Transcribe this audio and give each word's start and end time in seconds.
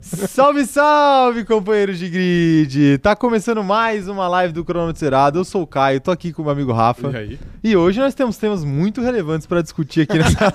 Salve, 0.00 0.64
salve, 0.66 1.44
companheiros 1.44 1.98
de 1.98 2.08
grid! 2.08 2.98
Tá 2.98 3.14
começando 3.14 3.62
mais 3.62 4.08
uma 4.08 4.26
live 4.28 4.52
do 4.52 4.64
Cronômetro 4.64 5.00
Zerado. 5.00 5.38
Eu 5.38 5.44
sou 5.44 5.62
o 5.62 5.66
Caio, 5.66 6.00
tô 6.00 6.10
aqui 6.10 6.32
com 6.32 6.42
o 6.42 6.44
meu 6.44 6.52
amigo 6.52 6.72
Rafa. 6.72 7.10
E 7.10 7.16
aí? 7.16 7.38
E 7.62 7.76
hoje 7.76 7.98
nós 7.98 8.14
temos 8.14 8.36
temas 8.36 8.64
muito 8.64 9.00
relevantes 9.00 9.46
para 9.46 9.62
discutir 9.62 10.02
aqui 10.02 10.18
nessa, 10.18 10.54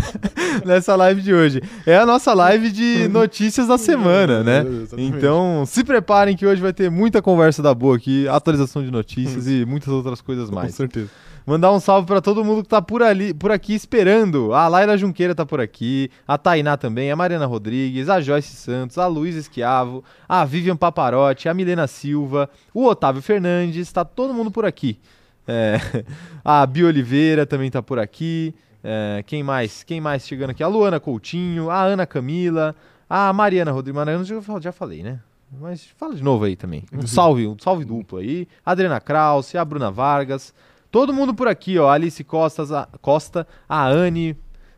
nessa 0.64 0.96
live 0.96 1.20
de 1.20 1.32
hoje. 1.32 1.62
É 1.86 1.96
a 1.96 2.06
nossa 2.06 2.32
live 2.34 2.70
de 2.70 3.08
notícias 3.08 3.66
da 3.66 3.78
semana, 3.78 4.42
né? 4.42 4.60
Exatamente. 4.66 5.16
Então, 5.16 5.64
se 5.66 5.84
preparem 5.84 6.36
que 6.36 6.46
hoje 6.46 6.60
vai 6.60 6.72
ter 6.72 6.90
muita 6.90 7.20
conversa 7.22 7.62
da 7.62 7.74
boa 7.74 7.96
aqui, 7.96 8.28
atualização 8.28 8.82
de 8.82 8.90
notícias 8.90 9.46
e 9.46 9.64
muitas 9.64 9.88
outras 9.88 10.20
coisas 10.20 10.48
Com 10.48 10.54
mais. 10.54 10.74
certeza. 10.74 11.08
Mandar 11.50 11.72
um 11.72 11.80
salve 11.80 12.06
pra 12.06 12.20
todo 12.20 12.44
mundo 12.44 12.62
que 12.62 12.68
tá 12.68 12.80
por 12.80 13.02
ali, 13.02 13.34
por 13.34 13.50
aqui 13.50 13.74
esperando. 13.74 14.54
A 14.54 14.68
Laila 14.68 14.96
Junqueira 14.96 15.34
tá 15.34 15.44
por 15.44 15.60
aqui, 15.60 16.08
a 16.24 16.38
Tainá 16.38 16.76
também, 16.76 17.10
a 17.10 17.16
Mariana 17.16 17.44
Rodrigues, 17.44 18.08
a 18.08 18.20
Joyce 18.20 18.54
Santos, 18.54 18.96
a 18.98 19.08
Luiz 19.08 19.34
Esquiavo, 19.34 20.04
a 20.28 20.44
Vivian 20.44 20.76
Paparotti, 20.76 21.48
a 21.48 21.54
Milena 21.54 21.88
Silva, 21.88 22.48
o 22.72 22.86
Otávio 22.86 23.20
Fernandes, 23.20 23.90
tá 23.90 24.04
todo 24.04 24.32
mundo 24.32 24.48
por 24.48 24.64
aqui. 24.64 25.00
É, 25.44 25.80
a 26.44 26.64
Bia 26.64 26.86
Oliveira 26.86 27.44
também 27.44 27.68
tá 27.68 27.82
por 27.82 27.98
aqui. 27.98 28.54
É, 28.84 29.24
quem 29.26 29.42
mais? 29.42 29.82
Quem 29.82 30.00
mais 30.00 30.24
chegando 30.24 30.50
aqui? 30.50 30.62
A 30.62 30.68
Luana 30.68 31.00
Coutinho, 31.00 31.68
a 31.68 31.82
Ana 31.82 32.06
Camila, 32.06 32.76
a 33.08 33.32
Mariana 33.32 33.72
Rodrigues. 33.72 33.96
Mariana 33.96 34.22
já, 34.22 34.40
já 34.60 34.70
falei, 34.70 35.02
né? 35.02 35.18
Mas 35.60 35.84
fala 35.96 36.14
de 36.14 36.22
novo 36.22 36.44
aí 36.44 36.54
também. 36.54 36.84
Um 36.92 37.04
salve, 37.08 37.48
um 37.48 37.56
salve 37.58 37.84
duplo 37.84 38.20
aí. 38.20 38.46
A 38.64 38.70
Adriana 38.70 39.00
Krause, 39.00 39.58
a 39.58 39.64
Bruna 39.64 39.90
Vargas. 39.90 40.54
Todo 40.90 41.12
mundo 41.12 41.32
por 41.34 41.46
aqui, 41.48 41.78
ó. 41.78 41.88
Alice 41.88 42.22
Costas, 42.24 42.72
a, 42.72 42.88
Costa, 43.00 43.46
a 43.68 43.86
Anne, 43.86 44.36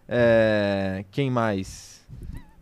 é, 0.08 1.04
quem 1.10 1.30
mais? 1.30 2.02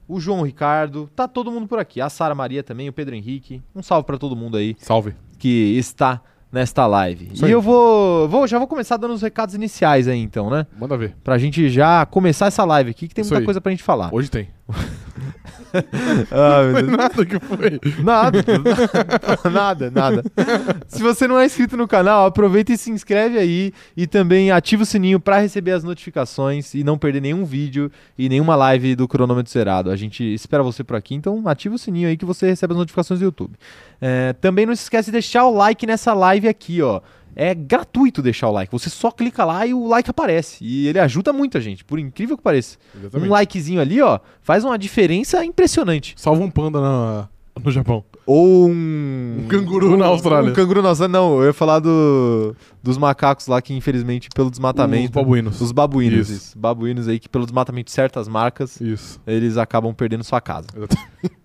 O 0.06 0.20
João 0.20 0.42
Ricardo, 0.42 1.08
tá 1.14 1.26
todo 1.28 1.50
mundo 1.50 1.66
por 1.66 1.78
aqui. 1.78 2.00
A 2.00 2.08
Sara 2.08 2.34
Maria 2.34 2.62
também, 2.62 2.88
o 2.88 2.92
Pedro 2.92 3.14
Henrique. 3.14 3.62
Um 3.74 3.82
salve 3.82 4.06
pra 4.06 4.18
todo 4.18 4.34
mundo 4.36 4.56
aí 4.56 4.76
Salve. 4.78 5.14
que 5.38 5.76
está 5.76 6.20
nesta 6.52 6.86
live. 6.86 7.30
Isso 7.32 7.46
e 7.46 7.50
eu 7.50 7.62
vou, 7.62 8.28
vou, 8.28 8.46
já 8.46 8.58
vou 8.58 8.66
começar 8.66 8.96
dando 8.96 9.14
os 9.14 9.22
recados 9.22 9.54
iniciais 9.54 10.08
aí 10.08 10.18
então, 10.18 10.50
né? 10.50 10.66
Manda 10.78 10.96
ver. 10.96 11.16
Pra 11.22 11.38
gente 11.38 11.68
já 11.68 12.04
começar 12.06 12.46
essa 12.46 12.64
live 12.64 12.90
aqui, 12.90 13.06
que 13.08 13.14
tem 13.14 13.22
Isso 13.22 13.30
muita 13.32 13.42
aí. 13.42 13.44
coisa 13.44 13.60
pra 13.60 13.70
gente 13.70 13.82
falar. 13.82 14.12
Hoje 14.12 14.30
tem. 14.30 14.48
Ah, 16.30 16.62
meu 16.64 16.74
Deus. 16.74 16.96
Nada 16.96 17.27
que 17.27 17.38
foi. 17.41 17.80
Nada, 18.02 18.44
nada, 19.50 19.91
nada. 19.91 20.24
Se 20.88 21.02
você 21.02 21.27
não 21.27 21.38
é 21.38 21.47
inscrito 21.47 21.77
no 21.77 21.86
canal, 21.86 22.27
aproveita 22.27 22.72
e 22.72 22.78
se 22.78 22.91
inscreve 22.91 23.38
aí 23.38 23.72
e 23.97 24.06
também 24.06 24.50
ativa 24.50 24.82
o 24.82 24.86
sininho 24.86 25.20
para 25.20 25.38
receber 25.38 25.72
as 25.72 25.84
notificações 25.84 26.74
e 26.74 26.84
não 26.84 26.98
perder 26.98 27.20
nenhum 27.20 27.44
vídeo 27.44 27.91
e 28.19 28.28
nenhuma 28.28 28.56
live 28.56 28.94
do 28.94 29.06
cronômetro 29.06 29.52
zerado. 29.52 29.91
A 29.91 29.97
gente 29.97 30.22
espera 30.22 30.62
você 30.62 30.82
por 30.82 30.97
aqui, 30.97 31.14
então 31.14 31.47
ativa 31.47 31.75
o 31.75 31.78
sininho 31.78 32.08
aí 32.08 32.16
que 32.16 32.25
você 32.25 32.47
recebe 32.47 32.72
as 32.72 32.78
notificações 32.78 33.20
do 33.20 33.25
YouTube. 33.25 33.54
É, 34.00 34.32
também 34.34 34.66
não 34.66 34.75
se 34.75 34.82
esquece 34.82 35.06
de 35.06 35.12
deixar 35.12 35.44
o 35.44 35.54
like 35.54 35.86
nessa 35.86 36.14
live 36.14 36.48
aqui, 36.48 36.82
ó. 36.82 37.00
É 37.36 37.54
gratuito 37.54 38.20
deixar 38.22 38.48
o 38.48 38.52
like. 38.52 38.72
Você 38.72 38.90
só 38.90 39.10
clica 39.10 39.44
lá 39.44 39.66
e 39.66 39.72
o 39.72 39.86
like 39.86 40.10
aparece. 40.10 40.58
E 40.64 40.86
ele 40.88 40.98
ajuda 40.98 41.32
muito 41.32 41.56
a 41.56 41.60
gente, 41.60 41.84
por 41.84 41.98
incrível 41.98 42.36
que 42.36 42.42
pareça. 42.42 42.76
Exatamente. 42.96 43.28
Um 43.28 43.32
likezinho 43.32 43.80
ali, 43.80 44.00
ó, 44.02 44.18
faz 44.42 44.64
uma 44.64 44.78
diferença 44.78 45.44
impressionante. 45.44 46.14
Salva 46.16 46.42
um 46.42 46.50
panda 46.50 46.80
na- 46.80 47.28
no 47.62 47.70
Japão. 47.70 48.02
Ou 48.26 48.68
um. 48.68 49.40
Um 49.40 49.46
canguru 49.48 49.96
na 49.96 50.06
Austrália. 50.06 50.50
Um 50.50 50.54
canguru 50.54 50.80
na 50.82 50.90
Austrália. 50.90 51.12
Não, 51.12 51.38
eu 51.40 51.46
ia 51.46 51.52
falar 51.52 51.78
do, 51.80 52.54
dos 52.82 52.96
macacos 52.96 53.46
lá 53.48 53.60
que, 53.60 53.74
infelizmente, 53.74 54.28
pelo 54.34 54.50
desmatamento. 54.50 55.06
Os 55.18 55.24
babuínos. 55.24 55.60
Os 55.60 55.72
babuínos, 55.72 56.30
Isso. 56.30 56.32
isso. 56.48 56.58
Babuínos 56.58 57.08
aí 57.08 57.18
que, 57.18 57.28
pelo 57.28 57.44
desmatamento 57.44 57.86
de 57.86 57.92
certas 57.92 58.28
marcas, 58.28 58.80
Isso. 58.80 59.20
eles 59.26 59.56
acabam 59.56 59.92
perdendo 59.92 60.22
sua 60.24 60.40
casa. 60.40 60.68
Exatamente. 60.76 61.10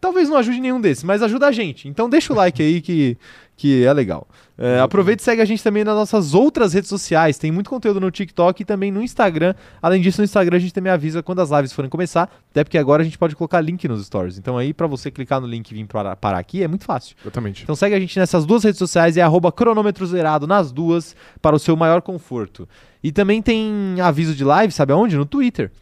Talvez 0.00 0.28
não 0.28 0.36
ajude 0.36 0.60
nenhum 0.60 0.80
desses, 0.80 1.02
mas 1.02 1.22
ajuda 1.22 1.46
a 1.46 1.52
gente. 1.52 1.88
Então 1.88 2.10
deixa 2.10 2.32
o 2.32 2.36
like 2.36 2.62
aí 2.62 2.80
que, 2.82 3.16
que 3.58 3.84
é 3.84 3.92
legal. 3.92 4.26
É, 4.56 4.78
aproveita 4.78 5.20
e 5.20 5.24
segue 5.24 5.42
a 5.42 5.44
gente 5.44 5.62
também 5.62 5.82
nas 5.82 5.94
nossas 5.94 6.32
outras 6.32 6.72
redes 6.72 6.88
sociais. 6.88 7.36
Tem 7.38 7.50
muito 7.50 7.68
conteúdo 7.68 8.00
no 8.00 8.08
TikTok 8.08 8.62
e 8.62 8.64
também 8.64 8.92
no 8.92 9.02
Instagram. 9.02 9.52
Além 9.82 10.00
disso, 10.00 10.20
no 10.20 10.24
Instagram 10.24 10.56
a 10.56 10.60
gente 10.60 10.72
também 10.72 10.92
avisa 10.92 11.24
quando 11.24 11.40
as 11.40 11.50
lives 11.50 11.72
forem 11.72 11.90
começar. 11.90 12.30
Até 12.50 12.62
porque 12.62 12.78
agora 12.78 13.02
a 13.02 13.04
gente 13.04 13.18
pode 13.18 13.34
colocar 13.34 13.60
link 13.60 13.86
nos 13.88 14.06
stories. 14.06 14.38
Então 14.38 14.56
aí, 14.56 14.72
pra 14.72 14.86
você 14.86 15.10
clicar 15.10 15.40
no 15.40 15.46
link 15.46 15.68
e 15.70 15.74
vir 15.74 15.86
parar, 15.86 16.14
parar 16.14 16.38
aqui, 16.38 16.62
é 16.62 16.68
muito 16.68 16.84
fácil. 16.84 17.16
Exatamente. 17.20 17.64
Então 17.64 17.74
segue 17.74 17.96
a 17.96 18.00
gente 18.00 18.16
nessas 18.16 18.46
duas 18.46 18.62
redes 18.62 18.78
sociais, 18.78 19.16
é 19.16 19.22
arroba 19.22 19.50
cronômetro 19.50 20.06
zerado 20.06 20.46
nas 20.46 20.70
duas, 20.70 21.16
para 21.42 21.56
o 21.56 21.58
seu 21.58 21.76
maior 21.76 22.00
conforto. 22.00 22.68
E 23.02 23.10
também 23.10 23.42
tem 23.42 24.00
aviso 24.00 24.36
de 24.36 24.44
live, 24.44 24.72
sabe 24.72 24.92
aonde? 24.92 25.16
No 25.16 25.26
Twitter. 25.26 25.72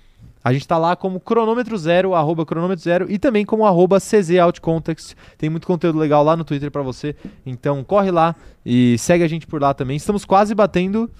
A 0.46 0.52
gente 0.52 0.68
tá 0.68 0.78
lá 0.78 0.94
como 0.94 1.18
cronômetro 1.18 1.76
zero, 1.76 2.14
arroba 2.14 2.46
cronômetro 2.46 2.84
zero 2.84 3.06
e 3.10 3.18
também 3.18 3.44
como 3.44 3.66
arroba 3.66 3.98
CZ 3.98 4.38
Outcontext. 4.44 5.16
Tem 5.36 5.50
muito 5.50 5.66
conteúdo 5.66 5.98
legal 5.98 6.22
lá 6.22 6.36
no 6.36 6.44
Twitter 6.44 6.70
pra 6.70 6.82
você. 6.82 7.16
Então 7.44 7.82
corre 7.82 8.12
lá 8.12 8.32
e 8.64 8.96
segue 8.96 9.24
a 9.24 9.28
gente 9.28 9.44
por 9.44 9.60
lá 9.60 9.74
também. 9.74 9.96
Estamos 9.96 10.24
quase 10.24 10.54
batendo 10.54 11.10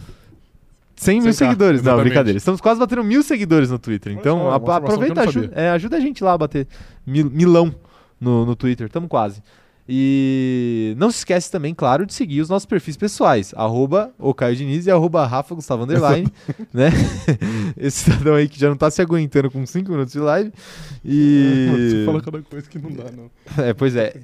100 0.95 1.21
mil 1.23 1.31
100K, 1.31 1.35
seguidores. 1.35 1.83
Não, 1.83 1.97
brilhadeira. 1.99 2.37
Estamos 2.37 2.61
quase 2.61 2.79
batendo 2.79 3.03
mil 3.03 3.21
seguidores 3.21 3.69
no 3.69 3.81
Twitter. 3.81 4.13
Olha 4.13 4.21
Então 4.21 4.39
só, 4.39 4.45
eu 4.49 4.55
aproveita, 4.55 5.23
ajuda, 5.23 5.53
é, 5.61 5.71
ajuda 5.71 5.97
a 5.97 6.01
gente 6.01 6.23
lá 6.23 6.33
a 6.35 6.39
bater 6.39 6.69
mil- 7.05 7.29
milão 7.29 7.75
no, 8.21 8.47
no 8.47 8.55
Twitter. 8.55 8.87
Estamos 8.87 9.09
quase. 9.09 9.43
E 9.89 10.95
não 10.99 11.11
se 11.13 11.19
esquece 11.19 11.51
também, 11.51 11.73
claro, 11.73 12.05
de 12.05 12.13
seguir 12.13 12.41
os 12.41 12.49
nossos 12.49 12.67
perfis 12.67 12.97
pessoais, 12.97 13.55
arroba 13.57 14.13
o 14.19 14.35
Caio 14.35 14.57
Diniz 14.57 14.87
e 14.87 14.91
arroba 14.91 15.25
Rafa 15.25 15.55
Gustavo 15.55 15.85
Underline, 15.85 16.29
né? 16.75 16.91
Esse 17.79 18.05
cidadão 18.05 18.35
aí 18.35 18.49
que 18.49 18.59
já 18.59 18.69
não 18.69 18.77
tá 18.77 18.91
se 18.91 19.01
aguentando 19.01 19.49
com 19.49 19.65
5 19.65 19.89
minutos 19.89 20.13
de 20.13 20.19
live. 20.19 20.53
E. 21.05 21.69
Você 21.71 22.05
fala 22.05 22.21
cada 22.21 22.43
coisa 22.43 22.69
que 22.69 22.79
não 22.81 22.91
dá, 22.91 23.05
não. 23.13 23.31
É, 23.65 23.73
pois 23.73 23.95
é. 23.95 24.17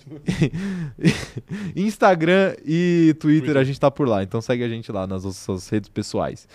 Instagram 1.77 2.55
e 2.67 3.15
Twitter, 3.21 3.41
Twitter. 3.43 3.57
a 3.57 3.65
gente 3.65 3.79
tá 3.79 3.91
por 3.91 4.09
lá, 4.09 4.23
então 4.23 4.41
segue 4.41 4.65
a 4.65 4.69
gente 4.69 4.91
lá 4.91 5.07
nas 5.07 5.23
nossas 5.23 5.69
redes 5.69 5.89
pessoais. 5.89 6.49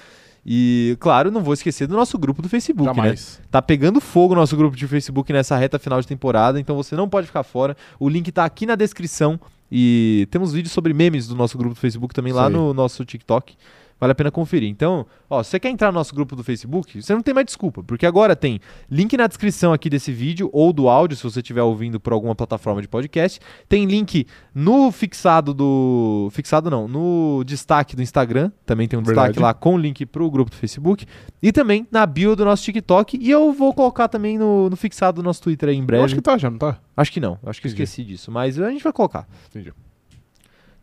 E, 0.50 0.96
claro, 1.02 1.30
não 1.30 1.44
vou 1.44 1.54
esquecer 1.54 1.88
do 1.88 1.94
nosso 1.94 2.18
grupo 2.18 2.42
do 2.42 2.48
Facebook, 2.48 2.88
né? 2.88 2.96
Jamais. 2.96 3.42
Tá 3.52 3.62
pegando 3.62 4.00
fogo 4.00 4.34
o 4.34 4.38
nosso 4.38 4.56
grupo 4.56 4.78
de 4.78 4.88
Facebook 4.88 5.34
nessa 5.34 5.58
reta 5.58 5.78
final 5.78 6.00
de 6.00 6.08
temporada, 6.08 6.58
então 6.58 6.74
você 6.74 6.96
não 6.96 7.10
pode 7.10 7.28
ficar 7.28 7.44
fora. 7.44 7.76
O 8.00 8.08
link 8.08 8.32
tá 8.32 8.46
aqui 8.46 8.66
na 8.66 8.76
descrição 8.76 9.38
e 9.70 10.26
temos 10.32 10.54
vídeos 10.54 10.72
sobre 10.72 10.94
memes 10.94 11.28
do 11.28 11.36
nosso 11.36 11.58
grupo 11.58 11.76
do 11.76 11.80
Facebook 11.80 12.14
também 12.14 12.32
Isso 12.32 12.40
lá 12.40 12.48
aí. 12.48 12.54
no 12.54 12.74
nosso 12.74 13.04
TikTok. 13.04 13.58
Vale 14.00 14.12
a 14.12 14.16
pena 14.16 14.30
conferir. 14.30 14.70
Então, 14.70 15.06
ó, 15.30 15.42
se 15.42 15.50
você 15.50 15.60
quer 15.60 15.70
entrar 15.70 15.92
no 15.92 15.98
nosso 15.98 16.14
grupo 16.14 16.36
do 16.36 16.44
Facebook, 16.44 17.02
você 17.02 17.14
não 17.14 17.22
tem 17.24 17.34
mais 17.34 17.46
desculpa, 17.46 17.84
porque 17.84 18.06
agora 18.06 18.36
tem 18.36 18.60
link 18.90 19.18
na 19.18 19.26
descrição 19.26 19.74
aqui 19.74 19.90
desse 19.90 20.12
vídeo 20.12 20.50
ou 20.54 20.72
do 20.72 20.88
áudio, 20.88 21.18
se 21.18 21.24
você 21.24 21.40
estiver 21.40 21.64
ouvindo 21.64 22.00
por 22.00 22.14
alguma 22.14 22.36
plataforma 22.36 22.82
de 22.82 22.88
podcast. 22.88 23.40
Tem 23.68 23.86
link 23.86 24.28
no 24.54 24.92
fixado 24.92 25.54
do. 25.54 26.30
Fixado 26.32 26.70
não, 26.70 26.88
no 26.88 27.44
destaque 27.44 27.96
do 27.96 28.04
Instagram. 28.04 28.52
Também 28.66 28.88
tem 28.88 29.00
um 29.00 29.04
Verdade. 29.04 29.30
destaque 29.30 29.44
lá 29.44 29.54
com 29.54 29.76
o 29.76 29.78
link 29.78 30.06
pro 30.06 30.30
grupo 30.30 30.52
do 30.52 30.58
Facebook. 30.58 31.06
E 31.42 31.52
também 31.52 31.88
na 31.92 32.06
bio 32.06 32.36
do 32.36 32.46
nosso 32.46 32.64
TikTok. 32.64 33.18
E 33.20 33.32
eu 33.32 33.52
vou 33.52 33.74
colocar 33.74 34.08
também 34.08 34.38
no, 34.38 34.70
no 34.70 34.76
fixado 34.76 35.22
do 35.22 35.26
nosso 35.26 35.42
Twitter 35.42 35.70
aí 35.70 35.76
em 35.76 35.84
breve. 35.84 36.02
Eu 36.02 36.06
acho 36.06 36.16
que 36.16 36.22
tá, 36.22 36.38
já 36.38 36.52
não 36.52 36.58
tá? 36.58 36.80
Acho 36.96 37.12
que 37.12 37.20
não, 37.20 37.40
acho 37.46 37.60
que 37.60 37.68
eu 37.68 37.72
Entendi. 37.72 37.84
esqueci 37.84 38.04
disso. 38.04 38.32
Mas 38.32 38.60
a 38.60 38.70
gente 38.70 38.84
vai 38.84 38.94
colocar. 38.94 39.28
Entendi. 39.50 39.74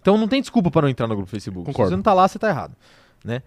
Então 0.05 0.19
não 0.19 0.29
tem 0.29 0.41
desculpa 0.41 0.71
para 0.71 0.83
não 0.83 0.89
entrar 0.91 1.07
no 1.07 1.15
grupo 1.15 1.29
do 1.29 1.31
Facebook. 1.31 1.65
Concordo. 1.65 1.89
Se 1.89 1.93
você 1.93 1.97
não 1.97 2.03
tá 2.03 2.13
lá, 2.13 2.29
você 2.29 2.39
tá 2.39 2.51
errado, 2.51 2.77
né? 3.25 3.43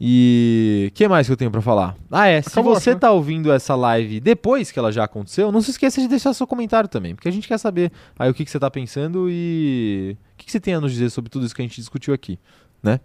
E 0.00 0.88
o 0.90 0.94
que 0.94 1.06
mais 1.06 1.26
que 1.26 1.32
eu 1.32 1.36
tenho 1.36 1.50
para 1.50 1.62
falar? 1.62 1.96
Ah, 2.10 2.26
é, 2.26 2.42
se 2.42 2.48
Acabou, 2.48 2.74
você 2.74 2.90
acho, 2.90 2.96
né? 2.96 3.00
tá 3.00 3.12
ouvindo 3.12 3.52
essa 3.52 3.76
live 3.76 4.18
depois 4.18 4.72
que 4.72 4.78
ela 4.78 4.90
já 4.90 5.04
aconteceu, 5.04 5.52
não 5.52 5.62
se 5.62 5.70
esqueça 5.70 6.00
de 6.00 6.08
deixar 6.08 6.34
seu 6.34 6.46
comentário 6.46 6.88
também, 6.88 7.14
porque 7.14 7.28
a 7.28 7.32
gente 7.32 7.46
quer 7.46 7.58
saber 7.58 7.92
aí 8.18 8.28
o 8.28 8.34
que, 8.34 8.44
que 8.44 8.50
você 8.50 8.58
tá 8.58 8.68
pensando 8.70 9.28
e 9.30 10.16
o 10.34 10.36
que, 10.36 10.46
que 10.46 10.52
você 10.52 10.58
tem 10.58 10.74
a 10.74 10.80
nos 10.80 10.90
dizer 10.92 11.10
sobre 11.10 11.30
tudo 11.30 11.46
isso 11.46 11.54
que 11.54 11.62
a 11.62 11.64
gente 11.64 11.76
discutiu 11.76 12.12
aqui, 12.12 12.38
né? 12.82 12.98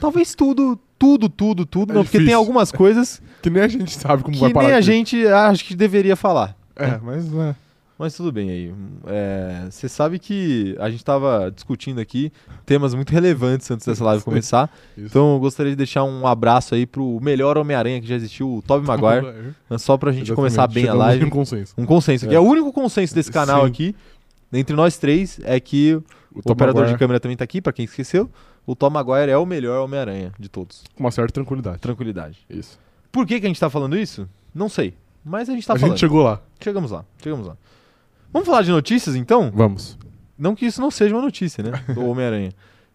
Talvez 0.00 0.34
tudo, 0.34 0.78
tudo, 0.98 1.28
tudo, 1.28 1.64
tudo, 1.64 1.92
É 1.92 1.94
não, 1.94 2.02
porque 2.02 2.18
tem 2.18 2.34
algumas 2.34 2.72
coisas 2.72 3.22
Que 3.40 3.48
nem 3.48 3.62
a 3.62 3.68
gente 3.68 3.92
sabe 3.92 4.22
como 4.24 4.34
que 4.34 4.40
vai 4.40 4.52
parar 4.52 4.66
nem 4.66 4.74
a 4.74 4.78
aqui. 4.78 4.86
gente 4.86 5.26
acha 5.26 5.62
que 5.62 5.76
deveria 5.76 6.16
falar. 6.16 6.56
É, 6.74 6.98
mas 7.02 7.32
é. 7.32 7.54
Mas 7.98 8.14
tudo 8.14 8.30
bem 8.30 8.48
aí. 8.48 8.74
É, 9.06 9.66
Você 9.70 9.88
sabe 9.88 10.20
que 10.20 10.76
a 10.78 10.88
gente 10.88 11.04
tava 11.04 11.50
discutindo 11.52 12.00
aqui 12.00 12.30
temas 12.64 12.94
muito 12.94 13.10
relevantes 13.10 13.68
antes 13.70 13.84
dessa 13.86 14.04
live 14.04 14.22
começar. 14.24 14.70
Isso. 14.96 15.06
Então 15.06 15.34
eu 15.34 15.40
gostaria 15.40 15.72
de 15.72 15.76
deixar 15.76 16.04
um 16.04 16.24
abraço 16.26 16.76
aí 16.76 16.86
pro 16.86 17.18
melhor 17.20 17.58
Homem-Aranha 17.58 18.00
que 18.00 18.06
já 18.06 18.14
existiu, 18.14 18.54
o 18.58 18.62
Tobey 18.62 18.86
Maguire. 18.86 19.52
né, 19.68 19.78
Só 19.78 19.96
pra 19.96 20.12
gente 20.12 20.22
Exatamente. 20.30 20.36
começar 20.36 20.66
bem 20.68 20.84
a 20.84 20.86
Chegamos 20.92 21.06
live. 21.06 21.24
em 21.24 21.26
um 21.26 21.30
consenso. 21.30 21.74
Um 21.76 21.84
consenso 21.86 22.24
aqui. 22.26 22.34
É. 22.34 22.36
É 22.36 22.40
o 22.40 22.44
único 22.44 22.72
consenso 22.72 23.12
desse 23.14 23.32
canal 23.32 23.62
Sim. 23.62 23.66
aqui, 23.68 23.96
entre 24.52 24.76
nós 24.76 24.96
três, 24.96 25.40
é 25.42 25.58
que 25.58 25.94
o, 26.32 26.40
Tom 26.42 26.52
operador 26.52 26.82
Maguire 26.82 26.94
de 26.94 26.98
câmera 27.00 27.18
também 27.18 27.36
tá 27.36 27.42
aqui, 27.42 27.60
pra 27.60 27.72
quem 27.72 27.84
esqueceu. 27.84 28.30
O 28.64 28.76
Tom 28.76 28.90
Maguire 28.90 29.30
é 29.30 29.36
o 29.36 29.44
melhor 29.44 29.82
Homem-Aranha 29.82 30.30
de 30.38 30.48
todos. 30.48 30.84
Com 30.94 31.02
uma 31.02 31.10
certa 31.10 31.32
tranquilidade. 31.32 31.78
Tranquilidade. 31.78 32.38
Isso. 32.48 32.78
Por 33.10 33.26
que, 33.26 33.40
que 33.40 33.46
a 33.46 33.48
gente 33.48 33.58
tá 33.58 33.68
falando 33.68 33.96
isso? 33.98 34.28
Não 34.54 34.68
sei. 34.68 34.94
Mas 35.24 35.48
a 35.48 35.52
gente 35.52 35.66
tá 35.66 35.72
a 35.72 35.76
falando. 35.76 35.94
gente 35.94 36.00
chegou 36.00 36.22
lá. 36.22 36.40
Chegamos 36.60 36.92
lá, 36.92 37.04
chegamos 37.20 37.46
lá. 37.48 37.56
Vamos 38.32 38.46
falar 38.46 38.62
de 38.62 38.70
notícias 38.70 39.16
então? 39.16 39.50
Vamos. 39.54 39.98
Não 40.38 40.54
que 40.54 40.66
isso 40.66 40.80
não 40.80 40.90
seja 40.90 41.14
uma 41.14 41.22
notícia, 41.22 41.62
né? 41.64 41.72
Do 41.94 42.04
Homem-Aranha. 42.06 42.52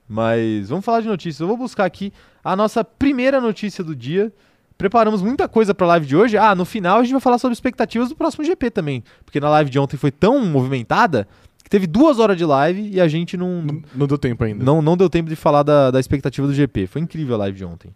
Mas 0.08 0.70
vamos 0.70 0.86
falar 0.86 1.02
de 1.02 1.08
notícias. 1.08 1.40
Eu 1.40 1.48
vou 1.48 1.58
buscar 1.58 1.86
aqui 1.86 2.12
a 2.44 2.56
nossa 2.56 2.84
primeira 2.84 3.42
notícia 3.42 3.84
do 3.84 3.96
dia. 3.96 4.32
preparamos 4.78 5.22
muita 5.22 5.48
coisa 5.48 5.74
pra 5.74 5.88
live 5.88 6.06
de 6.06 6.16
hoje. 6.16 6.38
Ah, 6.38 6.54
no 6.54 6.66
final 6.66 7.00
a 7.00 7.04
gente 7.04 7.12
vai 7.14 7.22
falar 7.22 7.38
sobre 7.38 7.54
expectativas 7.54 8.10
do 8.10 8.16
próximo 8.16 8.44
GP 8.44 8.70
também. 8.72 9.04
Porque 9.26 9.40
na 9.40 9.50
live 9.50 9.70
de 9.70 9.80
ontem 9.80 9.98
foi 9.98 10.12
tão 10.12 10.46
movimentada 10.46 11.28
que 11.64 11.70
teve 11.70 11.88
duas 11.88 12.20
horas 12.20 12.38
de 12.38 12.46
live 12.46 12.90
e 12.90 13.00
a 13.02 13.08
gente 13.08 13.36
não, 13.38 13.62
Não, 13.62 13.82
não 13.96 14.08
deu 14.08 14.18
tempo 14.18 14.44
ainda. 14.44 14.64
não, 14.64 14.82
não 14.82 14.96
deu 14.98 15.10
tempo 15.10 15.30
de 15.30 15.36
falar 15.36 15.64
da, 15.64 15.90
da 15.90 16.00
expectativa 16.00 16.46
do 16.46 16.54
GP. 16.54 16.86
Foi 16.88 17.02
incrível 17.02 17.36
a 17.36 17.38
live 17.40 17.58
de 17.58 17.66
ontem. 17.66 17.96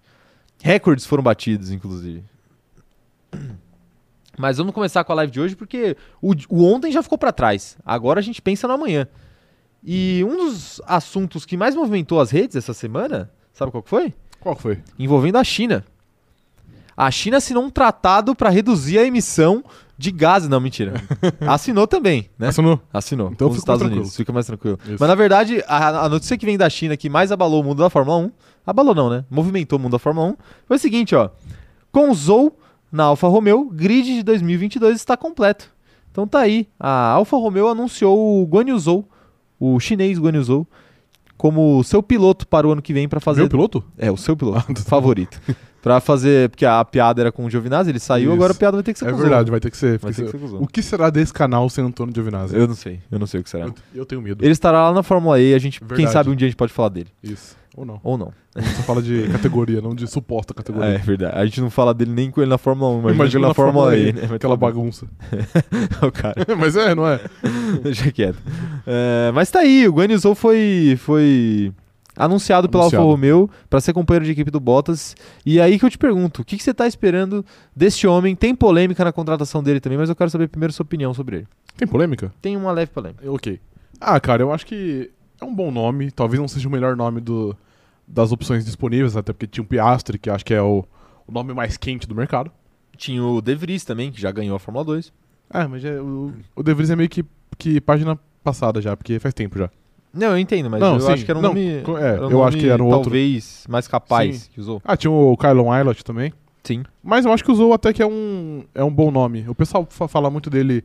Recordes 0.63 1.05
foram 1.05 1.21
batidos, 1.21 1.71
inclusive. 1.71 2.23
Mas 4.37 4.57
vamos 4.57 4.73
começar 4.73 5.03
com 5.03 5.11
a 5.11 5.15
live 5.15 5.31
de 5.31 5.39
hoje 5.41 5.55
porque 5.55 5.97
o, 6.21 6.33
o 6.49 6.63
ontem 6.63 6.91
já 6.91 7.01
ficou 7.01 7.17
pra 7.17 7.31
trás. 7.31 7.77
Agora 7.85 8.19
a 8.19 8.23
gente 8.23 8.41
pensa 8.41 8.67
no 8.67 8.75
amanhã. 8.75 9.07
E 9.83 10.23
um 10.23 10.37
dos 10.37 10.81
assuntos 10.85 11.45
que 11.45 11.57
mais 11.57 11.75
movimentou 11.75 12.19
as 12.19 12.29
redes 12.29 12.55
essa 12.55 12.73
semana, 12.73 13.31
sabe 13.53 13.71
qual 13.71 13.81
que 13.81 13.89
foi? 13.89 14.13
Qual 14.39 14.55
foi? 14.55 14.79
Envolvendo 14.99 15.37
a 15.37 15.43
China. 15.43 15.83
A 16.95 17.11
China 17.11 17.37
assinou 17.37 17.63
um 17.63 17.69
tratado 17.69 18.35
para 18.35 18.49
reduzir 18.49 18.97
a 18.97 19.03
emissão 19.03 19.63
de 19.97 20.11
gases. 20.11 20.49
Não, 20.49 20.59
mentira. 20.59 20.93
Assinou 21.41 21.87
também, 21.87 22.29
né? 22.37 22.47
Assinou? 22.47 22.81
Assinou. 22.91 23.29
Então 23.31 23.49
os 23.49 23.57
Estados 23.57 23.81
tranquilo. 23.81 24.01
Unidos. 24.01 24.15
Fica 24.15 24.33
mais 24.33 24.45
tranquilo. 24.47 24.79
Isso. 24.83 24.97
Mas 24.99 25.07
na 25.07 25.15
verdade, 25.15 25.63
a, 25.67 26.05
a 26.05 26.09
notícia 26.09 26.37
que 26.37 26.45
vem 26.45 26.57
da 26.57 26.69
China 26.69 26.97
que 26.97 27.09
mais 27.09 27.31
abalou 27.31 27.61
o 27.61 27.63
mundo 27.63 27.83
da 27.83 27.89
Fórmula 27.89 28.17
1, 28.17 28.31
abalou 28.65 28.95
não, 28.95 29.09
né? 29.09 29.25
Movimentou 29.29 29.77
o 29.77 29.81
mundo 29.81 29.91
da 29.91 29.99
Fórmula 29.99 30.27
1, 30.27 30.35
foi 30.67 30.77
o 30.77 30.79
seguinte, 30.79 31.15
ó. 31.15 31.29
Com 31.91 32.09
o 32.09 32.15
Zou 32.15 32.57
na 32.91 33.03
Alfa 33.03 33.27
Romeo, 33.27 33.69
grid 33.71 34.05
de 34.05 34.23
2022 34.23 34.95
está 34.95 35.15
completo. 35.17 35.69
Então 36.11 36.27
tá 36.27 36.39
aí. 36.39 36.67
A 36.79 37.11
Alfa 37.11 37.37
Romeo 37.37 37.67
anunciou 37.67 38.41
o 38.41 38.45
Guan 38.45 38.65
Yu 38.69 38.79
Zhou, 38.79 39.07
o 39.59 39.79
chinês 39.79 40.17
Guan 40.17 40.31
Yu 40.35 40.43
Zhou, 40.43 40.67
como 41.37 41.83
seu 41.83 42.01
piloto 42.01 42.47
para 42.47 42.67
o 42.67 42.71
ano 42.71 42.81
que 42.81 42.93
vem 42.93 43.07
para 43.07 43.19
fazer 43.19 43.41
Meu 43.41 43.49
piloto? 43.49 43.83
é, 43.97 44.11
o 44.11 44.17
seu 44.17 44.35
piloto 44.35 44.81
favorito. 44.83 45.39
Pra 45.81 45.99
fazer. 46.01 46.49
Porque 46.49 46.65
a 46.65 46.83
piada 46.83 47.21
era 47.21 47.31
com 47.31 47.45
o 47.45 47.49
Giovinazzi, 47.49 47.91
ele 47.91 47.99
saiu, 47.99 48.25
Isso. 48.25 48.33
agora 48.33 48.51
a 48.51 48.55
piada 48.55 48.75
vai 48.77 48.83
ter 48.83 48.93
que 48.93 48.99
ser 48.99 49.05
É 49.05 49.11
com 49.11 49.17
o 49.17 49.21
verdade, 49.21 49.51
vai 49.51 49.59
ter 49.59 49.69
que 49.69 49.77
ser. 49.77 49.99
Vai 49.99 50.11
ter 50.11 50.25
que 50.25 50.37
ser 50.37 50.55
o 50.55 50.67
que 50.67 50.81
será 50.81 51.09
desse 51.11 51.31
canal 51.31 51.69
sem 51.69 51.85
Antônio 51.85 52.13
Giovinazzi? 52.13 52.55
Eu 52.55 52.67
não 52.67 52.75
sei, 52.75 52.99
eu 53.11 53.19
não 53.19 53.27
sei 53.27 53.39
o 53.39 53.43
que 53.43 53.49
será. 53.49 53.65
Eu, 53.67 53.75
eu 53.93 54.05
tenho 54.05 54.21
medo. 54.21 54.43
Ele 54.43 54.51
estará 54.51 54.89
lá 54.89 54.93
na 54.93 55.03
Fórmula 55.03 55.39
E, 55.39 55.53
a 55.53 55.59
gente, 55.59 55.79
quem 55.95 56.07
sabe 56.07 56.29
um 56.31 56.35
dia 56.35 56.47
a 56.47 56.49
gente 56.49 56.57
pode 56.57 56.73
falar 56.73 56.89
dele. 56.89 57.09
Isso. 57.23 57.55
Ou 57.77 57.85
não. 57.85 57.99
Ou 58.03 58.17
não. 58.17 58.33
A 58.55 58.59
gente 58.59 58.75
só 58.75 58.81
fala 58.81 59.03
de 59.03 59.27
categoria, 59.29 59.79
não 59.81 59.93
de 59.93 60.07
suposta 60.07 60.51
É 60.51 60.55
categoria. 60.55 60.97
verdade. 60.97 61.37
A 61.37 61.45
gente 61.45 61.61
não 61.61 61.69
fala 61.69 61.93
dele 61.93 62.11
nem 62.11 62.31
com 62.31 62.41
ele 62.41 62.49
na 62.49 62.57
Fórmula 62.57 62.89
1, 62.97 63.01
mas 63.03 63.13
Imagina 63.15 63.37
ele 63.37 63.41
na 63.43 63.47
na 63.49 63.53
Fórmula, 63.53 63.91
Fórmula 63.91 63.97
E, 63.97 64.09
E, 64.09 64.13
né? 64.13 64.35
Aquela 64.35 64.57
bagunça. 64.57 65.05
o 66.01 66.11
cara. 66.11 66.35
Mas 66.57 66.75
é, 66.75 66.95
não 66.95 67.07
é? 67.07 67.21
Deixa 67.83 68.11
quieto. 68.11 68.39
É, 68.85 69.31
mas 69.31 69.51
tá 69.51 69.59
aí, 69.59 69.87
o 69.87 69.91
Guan 69.93 70.05
Yu 70.07 70.17
Zhou 70.17 70.33
foi, 70.33 70.95
foi 70.97 71.71
anunciado 72.15 72.67
pela 72.67 72.85
Alfa 72.85 72.97
Anunciado. 72.97 73.11
Romeo 73.11 73.49
pra 73.69 73.79
ser 73.79 73.93
companheiro 73.93 74.25
de 74.25 74.31
equipe 74.31 74.49
do 74.49 74.59
Bottas. 74.59 75.15
E 75.45 75.61
aí 75.61 75.77
que 75.77 75.85
eu 75.85 75.89
te 75.91 75.99
pergunto, 75.99 76.41
o 76.41 76.45
que, 76.45 76.57
que 76.57 76.63
você 76.63 76.73
tá 76.73 76.87
esperando 76.87 77.45
deste 77.75 78.07
homem? 78.07 78.35
Tem 78.35 78.55
polêmica 78.55 79.03
na 79.03 79.11
contratação 79.11 79.61
dele 79.61 79.79
também, 79.79 79.99
mas 79.99 80.09
eu 80.09 80.15
quero 80.15 80.31
saber 80.31 80.47
primeiro 80.47 80.73
sua 80.73 80.83
opinião 80.83 81.13
sobre 81.13 81.37
ele. 81.37 81.47
Tem 81.77 81.87
polêmica? 81.87 82.33
Tem 82.41 82.57
uma 82.57 82.71
leve 82.71 82.89
polêmica. 82.91 83.29
Ok. 83.31 83.59
Ah, 84.01 84.19
cara, 84.19 84.41
eu 84.41 84.51
acho 84.51 84.65
que 84.65 85.11
é 85.39 85.45
um 85.45 85.53
bom 85.53 85.69
nome. 85.69 86.09
Talvez 86.09 86.39
não 86.39 86.47
seja 86.47 86.67
o 86.67 86.71
melhor 86.71 86.95
nome 86.95 87.21
do, 87.21 87.55
das 88.07 88.31
opções 88.31 88.63
disponíveis, 88.65 89.17
até 89.17 89.33
porque 89.33 89.47
tinha 89.47 89.63
o 89.63 89.67
Piastri, 89.67 90.17
que 90.17 90.29
acho 90.29 90.45
que 90.45 90.53
é 90.53 90.61
o, 90.61 90.85
o 91.27 91.31
nome 91.31 91.53
mais 91.53 91.75
quente 91.77 92.07
do 92.07 92.15
mercado. 92.15 92.51
Tinha 92.95 93.23
o 93.23 93.41
De 93.41 93.53
Vries 93.55 93.83
também, 93.83 94.11
que 94.11 94.19
já 94.19 94.31
ganhou 94.31 94.55
a 94.55 94.59
Fórmula 94.59 94.85
2. 94.85 95.11
Ah, 95.49 95.67
mas 95.67 95.83
é, 95.85 95.99
o, 96.01 96.33
o 96.55 96.63
De 96.63 96.73
Vries 96.73 96.89
é 96.89 96.95
meio 96.95 97.09
que, 97.09 97.23
que 97.57 97.79
página 97.81 98.17
passada 98.43 98.81
já, 98.81 98.95
porque 98.95 99.19
faz 99.19 99.33
tempo 99.33 99.57
já. 99.59 99.69
Não, 100.13 100.29
eu 100.29 100.37
entendo, 100.39 100.69
mas 100.69 100.79
Não, 100.79 100.95
eu 100.95 101.01
sim. 101.01 101.11
acho 101.11 101.25
que 101.25 101.29
era 101.31 101.37
um 101.37 101.41
Não, 101.43 101.49
nome. 101.49 101.67
é, 101.67 101.79
era 101.81 102.27
um 102.27 102.31
eu 102.31 102.43
acho 102.43 102.57
nome 102.57 102.59
que 102.63 102.69
era 102.69 102.81
um 102.83 102.87
outro- 102.87 103.03
Talvez 103.03 103.65
mais 103.69 103.87
capaz 103.87 104.37
Sim. 104.37 104.49
que 104.53 104.59
usou. 104.59 104.81
Ah, 104.83 104.95
tinha 104.97 105.11
o 105.11 105.35
Kylon 105.37 105.75
Eilert 105.75 106.01
também. 106.03 106.33
Sim. 106.63 106.83
Mas 107.03 107.25
eu 107.25 107.31
acho 107.31 107.43
que 107.43 107.51
o 107.51 107.55
Zou 107.55 107.71
até 107.71 107.93
que 107.93 108.01
é 108.01 108.07
um, 108.07 108.63
é 108.73 108.83
um 108.83 108.91
bom 108.91 109.11
nome. 109.11 109.45
O 109.47 109.53
pessoal 109.53 109.85
fa- 109.89 110.07
fala 110.07 110.29
muito 110.29 110.49
dele 110.49 110.83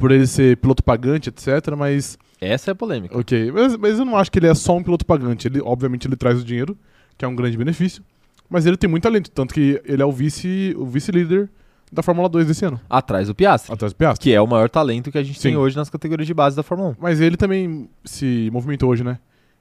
por 0.00 0.10
ele 0.10 0.26
ser 0.26 0.56
piloto 0.56 0.82
pagante, 0.82 1.28
etc. 1.28 1.48
Mas, 1.76 2.18
Essa 2.40 2.70
é 2.70 2.72
a 2.72 2.74
polêmica. 2.74 3.16
ok. 3.16 3.52
Mas, 3.52 3.76
mas 3.76 3.98
eu 3.98 4.04
não 4.04 4.16
acho 4.16 4.32
que 4.32 4.38
ele 4.38 4.48
é 4.48 4.54
só 4.54 4.76
um 4.76 4.82
piloto 4.82 5.06
pagante. 5.06 5.46
Ele, 5.46 5.60
obviamente, 5.60 6.08
ele 6.08 6.16
traz 6.16 6.40
o 6.40 6.44
dinheiro, 6.44 6.76
que 7.16 7.24
é 7.24 7.28
um 7.28 7.36
grande 7.36 7.56
benefício. 7.56 8.02
Mas 8.48 8.66
ele 8.66 8.76
tem 8.76 8.90
muito 8.90 9.04
talento, 9.04 9.30
tanto 9.30 9.54
que 9.54 9.80
ele 9.84 10.02
é 10.02 10.04
o 10.04 10.10
vice 10.10 10.74
o 10.76 10.84
vice-líder 10.84 11.48
da 11.92 12.02
Fórmula 12.02 12.28
2 12.28 12.46
desse 12.46 12.64
ano, 12.64 12.80
Atrás 12.88 13.28
do 13.28 13.34
Piastri, 13.34 13.72
atrás 13.72 13.92
do 13.92 13.96
Piastri. 13.96 14.22
que 14.22 14.32
é 14.34 14.40
o 14.40 14.46
maior 14.46 14.68
talento 14.68 15.10
que 15.10 15.18
a 15.18 15.22
gente 15.22 15.40
tem 15.40 15.52
Sim. 15.52 15.56
hoje 15.58 15.76
nas 15.76 15.90
categorias 15.90 16.26
de 16.26 16.34
base 16.34 16.56
da 16.56 16.62
Fórmula 16.62 16.90
1. 16.90 16.94
Mas 17.00 17.20
ele 17.20 17.36
também 17.36 17.88
se 18.04 18.48
movimentou 18.52 18.90
hoje, 18.90 19.04
né? 19.04 19.18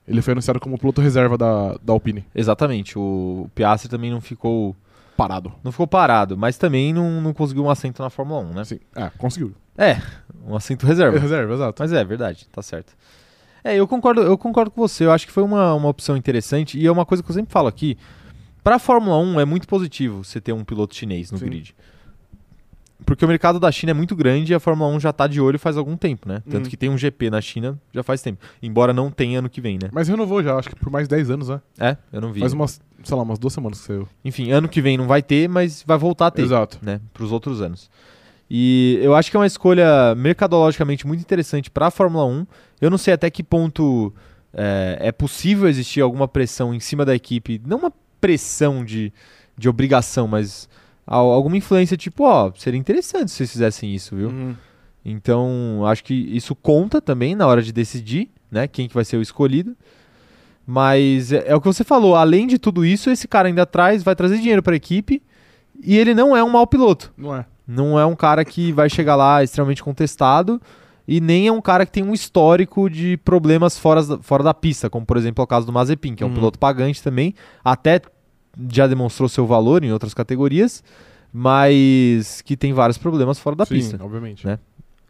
Ele 0.07 0.21
foi 0.23 0.31
anunciado 0.31 0.59
como 0.59 0.77
piloto 0.77 1.01
reserva 1.01 1.37
da, 1.37 1.75
da 1.83 1.93
Alpine. 1.93 2.25
Exatamente. 2.33 2.97
O 2.97 3.47
Piastri 3.53 3.89
também 3.89 4.09
não 4.09 4.19
ficou. 4.21 4.75
Parado. 5.15 5.51
Não 5.63 5.71
ficou 5.71 5.85
parado, 5.85 6.35
mas 6.37 6.57
também 6.57 6.93
não, 6.93 7.21
não 7.21 7.33
conseguiu 7.33 7.65
um 7.65 7.69
assento 7.69 8.01
na 8.01 8.09
Fórmula 8.09 8.41
1, 8.41 8.53
né? 8.53 8.63
Sim. 8.63 8.79
Ah, 8.95 9.11
conseguiu. 9.17 9.53
É, 9.79 10.01
um 10.45 10.55
assento 10.55 10.85
reserva. 10.85 11.17
É 11.17 11.19
reserva, 11.19 11.53
exato. 11.53 11.81
Mas 11.81 11.93
é 11.93 12.03
verdade, 12.03 12.47
tá 12.51 12.61
certo. 12.61 12.93
É, 13.63 13.75
eu 13.75 13.87
concordo, 13.87 14.21
eu 14.21 14.37
concordo 14.37 14.71
com 14.71 14.81
você. 14.81 15.05
Eu 15.05 15.11
acho 15.11 15.25
que 15.25 15.31
foi 15.33 15.43
uma, 15.43 15.73
uma 15.73 15.89
opção 15.89 16.15
interessante 16.17 16.77
e 16.77 16.85
é 16.85 16.91
uma 16.91 17.05
coisa 17.05 17.23
que 17.23 17.29
eu 17.29 17.33
sempre 17.35 17.51
falo 17.51 17.67
aqui. 17.67 17.97
Pra 18.63 18.77
Fórmula 18.77 19.17
1 19.19 19.39
é 19.39 19.45
muito 19.45 19.67
positivo 19.67 20.23
você 20.23 20.41
ter 20.41 20.51
um 20.53 20.63
piloto 20.63 20.93
chinês 20.95 21.31
no 21.31 21.37
Sim. 21.37 21.45
grid. 21.45 21.75
Porque 23.05 23.23
o 23.23 23.27
mercado 23.27 23.59
da 23.59 23.71
China 23.71 23.91
é 23.91 23.93
muito 23.93 24.13
grande 24.15 24.51
e 24.51 24.55
a 24.55 24.59
Fórmula 24.59 24.91
1 24.93 24.99
já 24.99 25.13
tá 25.13 25.25
de 25.25 25.39
olho 25.39 25.57
faz 25.57 25.77
algum 25.77 25.95
tempo, 25.95 26.27
né? 26.27 26.43
Tanto 26.49 26.65
Uhum. 26.65 26.69
que 26.69 26.75
tem 26.75 26.89
um 26.89 26.97
GP 26.97 27.29
na 27.29 27.39
China 27.39 27.79
já 27.93 28.03
faz 28.03 28.21
tempo. 28.21 28.45
Embora 28.61 28.91
não 28.93 29.09
tenha 29.09 29.39
ano 29.39 29.49
que 29.49 29.61
vem, 29.61 29.79
né? 29.81 29.89
Mas 29.93 30.09
renovou 30.09 30.43
já, 30.43 30.57
acho 30.57 30.69
que 30.69 30.75
por 30.75 30.91
mais 30.91 31.07
10 31.07 31.29
anos, 31.31 31.47
né? 31.47 31.61
É, 31.79 31.95
eu 32.11 32.19
não 32.19 32.33
vi. 32.33 32.41
Faz 32.41 32.51
umas, 32.51 32.81
sei 33.03 33.15
lá, 33.15 33.23
umas 33.23 33.39
duas 33.39 33.53
semanas 33.53 33.79
que 33.79 33.87
saiu. 33.87 34.07
Enfim, 34.23 34.51
ano 34.51 34.67
que 34.67 34.81
vem 34.81 34.97
não 34.97 35.07
vai 35.07 35.21
ter, 35.23 35.47
mas 35.47 35.81
vai 35.87 35.97
voltar 35.97 36.27
a 36.27 36.31
ter. 36.31 36.41
Exato. 36.41 36.77
né, 36.81 36.99
para 37.13 37.23
os 37.23 37.31
outros 37.31 37.61
anos. 37.61 37.89
E 38.49 38.97
eu 39.01 39.13
acho 39.15 39.29
que 39.29 39.37
é 39.37 39.39
uma 39.39 39.45
escolha 39.45 40.15
mercadologicamente 40.15 41.05
muito 41.05 41.21
interessante 41.21 41.69
para 41.69 41.87
a 41.87 41.91
Fórmula 41.91 42.25
1. 42.25 42.47
Eu 42.81 42.89
não 42.89 42.97
sei 42.97 43.13
até 43.13 43.29
que 43.29 43.43
ponto 43.43 44.13
é, 44.53 44.97
é 45.01 45.11
possível 45.11 45.67
existir 45.69 46.01
alguma 46.01 46.27
pressão 46.27 46.73
em 46.73 46.79
cima 46.79 47.05
da 47.05 47.13
equipe, 47.15 47.61
não 47.65 47.77
uma 47.77 47.93
pressão 48.19 48.83
de, 48.83 49.13
de 49.57 49.69
obrigação, 49.69 50.27
mas 50.27 50.67
al- 51.05 51.31
alguma 51.31 51.57
influência 51.57 51.95
tipo, 51.95 52.23
ó, 52.23 52.51
seria 52.55 52.79
interessante 52.79 53.29
se 53.29 53.37
vocês 53.37 53.51
fizessem 53.51 53.93
isso, 53.93 54.15
viu? 54.15 54.29
Uhum. 54.29 54.55
Então, 55.05 55.83
acho 55.85 56.03
que 56.03 56.13
isso 56.13 56.55
conta 56.55 56.99
também 56.99 57.35
na 57.35 57.45
hora 57.47 57.61
de 57.61 57.71
decidir, 57.71 58.29
né, 58.51 58.67
quem 58.67 58.87
que 58.87 58.93
vai 58.95 59.05
ser 59.05 59.17
o 59.17 59.21
escolhido. 59.21 59.75
Mas 60.65 61.31
é, 61.31 61.45
é 61.47 61.55
o 61.55 61.61
que 61.61 61.67
você 61.67 61.83
falou, 61.83 62.15
além 62.15 62.45
de 62.45 62.59
tudo 62.59 62.85
isso, 62.85 63.09
esse 63.09 63.27
cara 63.27 63.47
ainda 63.47 63.65
traz, 63.65 64.03
vai 64.03 64.15
trazer 64.15 64.37
dinheiro 64.37 64.61
para 64.61 64.73
a 64.73 64.77
equipe 64.77 65.21
e 65.83 65.97
ele 65.97 66.13
não 66.13 66.35
é 66.35 66.43
um 66.43 66.49
mau 66.49 66.67
piloto. 66.67 67.11
Não 67.17 67.35
é. 67.35 67.45
Não 67.71 67.99
é 67.99 68.05
um 68.05 68.15
cara 68.15 68.43
que 68.43 68.71
vai 68.71 68.89
chegar 68.89 69.15
lá 69.15 69.43
extremamente 69.43 69.83
contestado 69.83 70.59
e 71.07 71.21
nem 71.21 71.47
é 71.47 71.51
um 71.51 71.61
cara 71.61 71.85
que 71.85 71.91
tem 71.91 72.03
um 72.03 72.13
histórico 72.13 72.89
de 72.89 73.15
problemas 73.17 73.77
fora, 73.77 74.03
da- 74.03 74.17
fora 74.19 74.41
da 74.43 74.53
pista, 74.55 74.89
como 74.89 75.05
por 75.05 75.17
exemplo 75.17 75.41
é 75.41 75.45
o 75.45 75.47
caso 75.47 75.65
do 75.67 75.71
Mazepin, 75.71 76.15
que 76.15 76.23
é 76.23 76.25
um 76.25 76.29
Uhum. 76.29 76.35
piloto 76.35 76.57
pagante 76.57 77.03
também, 77.03 77.35
até 77.63 78.01
já 78.71 78.87
demonstrou 78.87 79.29
seu 79.29 79.45
valor 79.45 79.83
em 79.83 79.91
outras 79.93 80.13
categorias, 80.15 80.83
mas 81.31 82.41
que 82.41 82.57
tem 82.57 82.73
vários 82.73 82.97
problemas 82.97 83.39
fora 83.39 83.55
da 83.55 83.65
Sim, 83.65 83.75
pista. 83.75 83.99
obviamente. 84.03 84.45
né? 84.45 84.59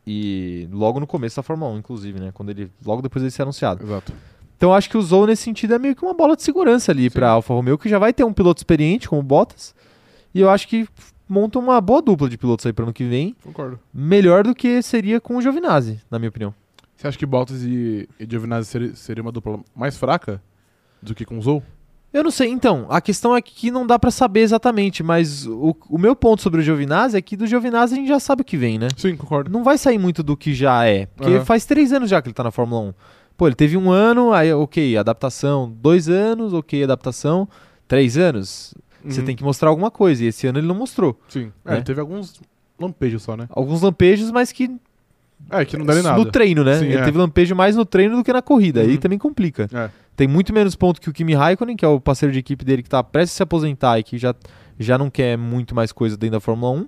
E 0.06 0.68
logo 0.72 1.00
no 1.00 1.06
começo 1.08 1.36
da 1.36 1.44
Fórmula 1.44 1.72
1, 1.74 1.78
inclusive, 1.78 2.20
né? 2.20 2.32
Quando 2.34 2.50
ele, 2.50 2.72
logo 2.86 3.02
depois 3.02 3.22
dele 3.22 3.32
ser 3.32 3.44
anunciado. 3.44 3.84
Exato. 3.84 4.12
Então 4.58 4.70
eu 4.70 4.74
acho 4.74 4.90
que 4.90 4.98
o 4.98 5.02
Zou 5.02 5.26
nesse 5.28 5.44
sentido 5.44 5.74
é 5.76 5.80
meio 5.80 5.96
que 5.96 6.04
uma 6.04 6.14
bola 6.14 6.36
de 6.36 6.44
segurança 6.44 6.92
ali 6.92 7.10
para 7.10 7.30
Alfa 7.30 7.54
Romeo, 7.54 7.78
que 7.78 7.88
já 7.88 8.00
vai 8.00 8.12
ter 8.12 8.24
um 8.24 8.34
piloto 8.34 8.60
experiente 8.60 9.08
como 9.08 9.22
o 9.22 9.24
Bottas. 9.24 9.74
E 10.34 10.42
eu 10.42 10.50
acho 10.50 10.68
que 10.68 10.88
monta 11.30 11.60
uma 11.60 11.80
boa 11.80 12.02
dupla 12.02 12.28
de 12.28 12.38
pilotos 12.38 12.66
aí 12.66 12.74
para 12.74 12.84
ano 12.84 12.92
que 12.94 13.04
vem, 13.06 13.36
Concordo. 13.44 13.80
melhor 13.94 14.44
do 14.44 14.56
que 14.56 14.82
seria 14.82 15.22
com 15.22 15.38
o 15.38 15.42
Giovinazzi, 15.42 16.02
na 16.10 16.18
minha 16.18 16.30
opinião. 16.30 16.54
Você 16.98 17.08
acha 17.08 17.18
que 17.18 17.26
Bottas 17.26 17.64
e, 17.64 18.10
e 18.20 18.28
Giovinazzi 18.30 18.68
seria, 18.70 18.96
seria 18.96 19.22
uma 19.22 19.32
dupla 19.32 19.60
mais 19.76 19.96
fraca 19.96 20.42
do 21.02 21.14
que 21.16 21.24
com 21.24 21.38
o 21.38 21.42
Zou? 21.42 21.64
Eu 22.12 22.24
não 22.24 22.32
sei, 22.32 22.50
então, 22.50 22.88
a 22.90 23.00
questão 23.00 23.36
é 23.36 23.42
que 23.42 23.70
não 23.70 23.86
dá 23.86 24.00
para 24.00 24.10
saber 24.10 24.40
exatamente, 24.40 25.04
mas 25.04 25.46
o, 25.46 25.76
o 25.88 25.98
meu 26.00 26.16
ponto 26.16 26.42
sobre 26.42 26.60
o 26.60 26.64
Giovinazzi 26.64 27.16
é 27.16 27.22
que 27.22 27.38
do 27.38 27.46
Giovinazzi 27.46 27.94
a 27.94 27.98
gente 27.98 28.08
já 28.08 28.20
sabe 28.20 28.42
o 28.42 28.46
que 28.46 28.58
vem, 28.58 28.80
né? 28.80 28.88
Sim, 28.98 29.16
concordo. 29.16 29.52
Não 29.52 29.64
vai 29.64 29.78
sair 29.78 30.00
muito 30.00 30.24
do 30.24 30.36
que 30.36 30.52
já 30.54 30.86
é, 30.88 31.06
porque 31.06 31.36
Aham. 31.36 31.46
faz 31.46 31.66
três 31.66 31.94
anos 31.94 32.10
já 32.10 32.20
que 32.20 32.28
ele 32.28 32.34
tá 32.34 32.44
na 32.44 32.50
Fórmula 32.52 32.82
1. 32.82 32.94
Pô, 33.38 33.48
ele 33.48 33.56
teve 33.56 33.78
um 33.78 33.92
ano, 33.92 34.34
aí 34.34 34.52
ok, 34.52 34.98
adaptação, 34.98 35.72
dois 35.80 36.10
anos, 36.10 36.52
ok, 36.52 36.84
adaptação, 36.84 37.48
três 37.88 38.18
anos, 38.18 38.74
você 39.04 39.20
Uhum. 39.22 39.26
tem 39.26 39.36
que 39.36 39.44
mostrar 39.44 39.70
alguma 39.70 39.90
coisa, 39.92 40.24
e 40.24 40.28
esse 40.28 40.46
ano 40.48 40.60
ele 40.60 40.68
não 40.68 40.76
mostrou. 40.76 41.20
Sim. 41.28 41.52
É, 41.66 41.72
né? 41.72 41.78
ele 41.78 41.84
teve 41.86 42.00
alguns 42.02 42.40
lampejos 42.80 43.24
só, 43.24 43.36
né? 43.38 43.48
Alguns 43.50 43.82
lampejos, 43.82 44.32
mas 44.32 44.52
que 44.52 44.70
É, 45.52 45.64
que 45.64 45.78
não 45.78 45.86
dá 45.86 45.96
nada. 46.02 46.18
no 46.18 46.26
treino, 46.26 46.64
né? 46.64 46.80
Sim, 46.80 46.86
ele 46.86 46.98
é. 46.98 47.04
teve 47.04 47.18
lampejo 47.18 47.56
mais 47.56 47.76
no 47.76 47.86
treino 47.86 48.18
do 48.18 48.24
que 48.24 48.34
na 48.34 48.42
corrida, 48.42 48.82
aí 48.82 48.92
Uhum. 48.92 48.98
também 48.98 49.18
complica. 49.18 49.70
É. 49.74 49.90
Tem 50.16 50.28
muito 50.28 50.54
menos 50.54 50.76
ponto 50.76 51.00
que 51.00 51.10
o 51.10 51.14
Kimi 51.14 51.34
Raikkonen, 51.34 51.78
que 51.78 51.86
é 51.86 51.88
o 51.88 52.00
parceiro 52.00 52.34
de 52.34 52.40
equipe 52.40 52.66
dele 52.66 52.84
que 52.84 52.90
tá 52.90 53.02
prestes 53.02 53.36
a 53.36 53.38
se 53.38 53.44
aposentar 53.44 53.98
e 54.00 54.04
que 54.04 54.18
já, 54.18 54.36
já 54.78 54.98
não 54.98 55.10
quer 55.10 55.38
muito 55.38 55.74
mais 55.74 55.94
coisa 55.94 56.18
dentro 56.18 56.34
da 56.34 56.40
Fórmula 56.42 56.74
1. 56.74 56.88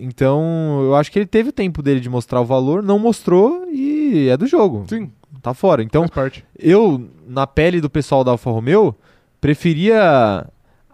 Então, 0.00 0.80
eu 0.84 0.94
acho 0.94 1.10
que 1.10 1.18
ele 1.18 1.26
teve 1.26 1.48
o 1.48 1.52
tempo 1.52 1.82
dele 1.82 1.98
de 1.98 2.08
mostrar 2.08 2.40
o 2.40 2.44
valor, 2.44 2.80
não 2.82 2.98
mostrou 2.98 3.66
e 3.68 4.28
é 4.28 4.36
do 4.36 4.46
jogo. 4.46 4.84
Sim, 4.88 5.10
Tá 5.42 5.52
fora. 5.54 5.82
Então, 5.82 6.04
eu, 6.58 7.08
na 7.26 7.46
pele 7.46 7.80
do 7.80 7.88
pessoal 7.90 8.24
da 8.24 8.30
Alfa 8.32 8.50
Romeo, 8.50 8.94
preferia 9.40 10.44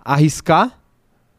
arriscar 0.05 0.79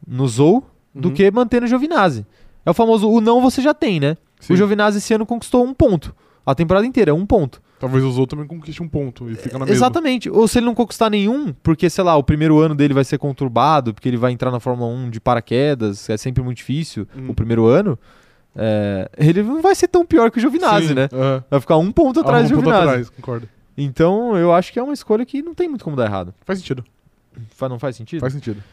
no 0.08 0.28
Zou 0.28 0.64
do 0.94 1.10
Uhum. 1.10 1.14
que 1.14 1.30
manter 1.32 1.62
no 1.62 1.68
Giovinazzi. 1.68 2.26
É 2.66 2.70
o 2.72 2.74
famoso, 2.74 3.10
o 3.10 3.22
não 3.22 3.42
você 3.42 3.62
já 3.62 3.74
tem, 3.74 4.00
né? 4.00 4.18
Sim. 4.40 4.54
O 4.54 4.58
Giovinazzi 4.58 4.98
esse 4.98 5.14
ano 5.14 5.26
conquistou 5.26 5.64
um 5.64 5.74
ponto. 5.74 6.16
A 6.46 6.54
temporada 6.56 6.86
inteira, 6.86 7.14
um 7.14 7.26
ponto. 7.26 7.62
Talvez 7.80 8.04
o 8.04 8.12
Zou 8.12 8.26
também 8.26 8.48
conquiste 8.48 8.82
um 8.82 8.88
ponto 8.88 9.30
e 9.30 9.36
fica 9.36 9.58
na 9.60 9.66
mesma. 9.66 9.76
Exatamente. 9.76 10.30
Ou 10.30 10.48
se 10.48 10.60
ele 10.60 10.66
não 10.66 10.74
conquistar 10.74 11.10
nenhum, 11.10 11.54
porque, 11.62 11.90
sei 11.90 12.04
lá, 12.04 12.16
o 12.16 12.24
primeiro 12.24 12.58
ano 12.60 12.74
dele 12.74 12.94
vai 12.94 13.04
ser 13.04 13.18
conturbado, 13.18 13.94
porque 13.94 14.08
ele 14.08 14.16
vai 14.18 14.32
entrar 14.32 14.50
na 14.52 14.60
Fórmula 14.60 14.90
1 14.94 15.10
de 15.10 15.20
paraquedas, 15.20 16.10
é 16.10 16.16
sempre 16.18 16.42
muito 16.42 16.58
difícil 16.58 17.08
Hum. 17.18 17.30
o 17.30 17.34
primeiro 17.34 17.66
ano, 17.68 18.00
é, 18.56 19.10
ele 19.18 19.44
não 19.44 19.62
vai 19.62 19.76
ser 19.76 19.88
tão 19.90 20.06
pior 20.06 20.32
que 20.32 20.38
o 20.38 20.42
Giovinazzi, 20.42 20.90
Sim, 20.90 20.94
né? 20.94 21.10
Vai 21.50 21.60
ficar 21.60 21.78
um 21.78 21.92
ponto 21.92 22.20
atrás 22.22 22.46
Ah, 22.46 22.48
do 22.48 22.54
um 22.54 22.58
ponto 22.58 22.66
Giovinazzi. 22.70 22.90
atrás, 22.90 23.10
concordo. 23.10 23.50
Então, 23.78 24.38
eu 24.38 24.54
acho 24.54 24.72
que 24.72 24.80
é 24.80 24.84
uma 24.84 24.94
escolha 24.94 25.26
que 25.26 25.42
não 25.42 25.54
tem 25.54 25.68
muito 25.68 25.84
como 25.84 25.98
dar 25.98 26.06
errado. 26.06 26.34
Faz 26.46 26.60
sentido. 26.60 26.84
Não 27.62 27.80
faz 27.80 27.96
sentido? 27.96 28.20
Faz 28.20 28.34
sentido. 28.34 28.63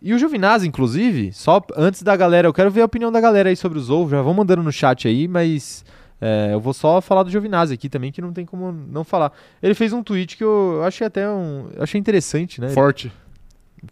E 0.00 0.14
o 0.14 0.18
Giovinazzi, 0.18 0.66
inclusive, 0.66 1.32
só 1.32 1.60
antes 1.76 2.02
da 2.02 2.16
galera, 2.16 2.46
eu 2.46 2.52
quero 2.52 2.70
ver 2.70 2.82
a 2.82 2.84
opinião 2.84 3.10
da 3.10 3.20
galera 3.20 3.48
aí 3.48 3.56
sobre 3.56 3.78
o 3.78 3.82
Zou, 3.82 4.08
já 4.08 4.22
vão 4.22 4.32
mandando 4.32 4.62
no 4.62 4.70
chat 4.70 5.08
aí, 5.08 5.26
mas 5.26 5.84
é, 6.20 6.50
eu 6.52 6.60
vou 6.60 6.72
só 6.72 7.00
falar 7.00 7.22
do 7.22 7.30
Giovinazzi 7.30 7.74
aqui 7.74 7.88
também, 7.88 8.12
que 8.12 8.20
não 8.20 8.32
tem 8.32 8.44
como 8.44 8.72
não 8.72 9.04
falar. 9.04 9.32
Ele 9.62 9.74
fez 9.74 9.92
um 9.92 10.02
tweet 10.02 10.36
que 10.36 10.44
eu 10.44 10.82
achei 10.84 11.06
até 11.06 11.28
um. 11.28 11.68
achei 11.78 11.98
interessante, 11.98 12.60
né? 12.60 12.68
Forte. 12.70 13.12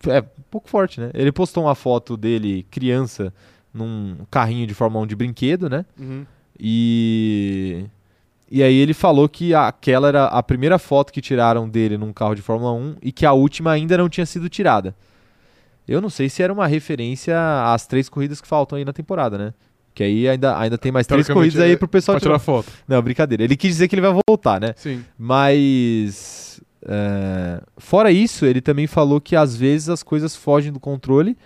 É, 0.08 0.20
um 0.20 0.42
pouco 0.50 0.68
forte, 0.68 1.00
né? 1.00 1.10
Ele 1.14 1.30
postou 1.30 1.64
uma 1.64 1.74
foto 1.74 2.16
dele, 2.16 2.66
criança, 2.70 3.32
num 3.72 4.16
carrinho 4.30 4.66
de 4.66 4.74
Fórmula 4.74 5.04
1 5.04 5.06
de 5.06 5.16
brinquedo, 5.16 5.68
né? 5.68 5.84
Uhum. 5.98 6.26
E. 6.58 7.84
E 8.50 8.62
aí 8.62 8.76
ele 8.76 8.94
falou 8.94 9.28
que 9.28 9.54
aquela 9.54 10.08
era 10.08 10.24
a 10.26 10.42
primeira 10.42 10.78
foto 10.78 11.12
que 11.12 11.20
tiraram 11.20 11.68
dele 11.68 11.98
num 11.98 12.12
carro 12.12 12.34
de 12.34 12.42
Fórmula 12.42 12.72
1 12.72 12.96
e 13.02 13.10
que 13.10 13.26
a 13.26 13.32
última 13.32 13.72
ainda 13.72 13.98
não 13.98 14.08
tinha 14.08 14.24
sido 14.24 14.48
tirada. 14.48 14.94
Eu 15.86 16.00
não 16.00 16.10
sei 16.10 16.28
se 16.28 16.42
era 16.42 16.52
uma 16.52 16.66
referência 16.66 17.36
às 17.64 17.86
três 17.86 18.08
corridas 18.08 18.40
que 18.40 18.46
faltam 18.46 18.78
aí 18.78 18.84
na 18.84 18.92
temporada, 18.92 19.36
né? 19.38 19.54
Que 19.94 20.02
aí 20.02 20.28
ainda, 20.28 20.58
ainda 20.58 20.76
tem 20.76 20.92
mais 20.92 21.06
três 21.06 21.28
corridas 21.28 21.60
aí 21.60 21.72
é 21.72 21.76
pro 21.76 21.88
pessoal 21.88 22.16
Pra 22.16 22.20
tirar 22.20 22.38
foto. 22.38 22.70
Não, 22.86 23.00
brincadeira. 23.00 23.42
Ele 23.42 23.56
quis 23.56 23.70
dizer 23.70 23.88
que 23.88 23.94
ele 23.94 24.02
vai 24.02 24.14
voltar, 24.28 24.60
né? 24.60 24.74
Sim. 24.76 25.02
Mas. 25.18 26.60
é, 26.86 27.62
fora 27.78 28.12
isso, 28.12 28.44
ele 28.44 28.60
também 28.60 28.86
falou 28.86 29.20
que 29.20 29.34
às 29.34 29.56
vezes 29.56 29.88
as 29.88 30.02
coisas 30.02 30.36
fogem 30.36 30.70
do 30.70 30.78
controle 30.78 31.36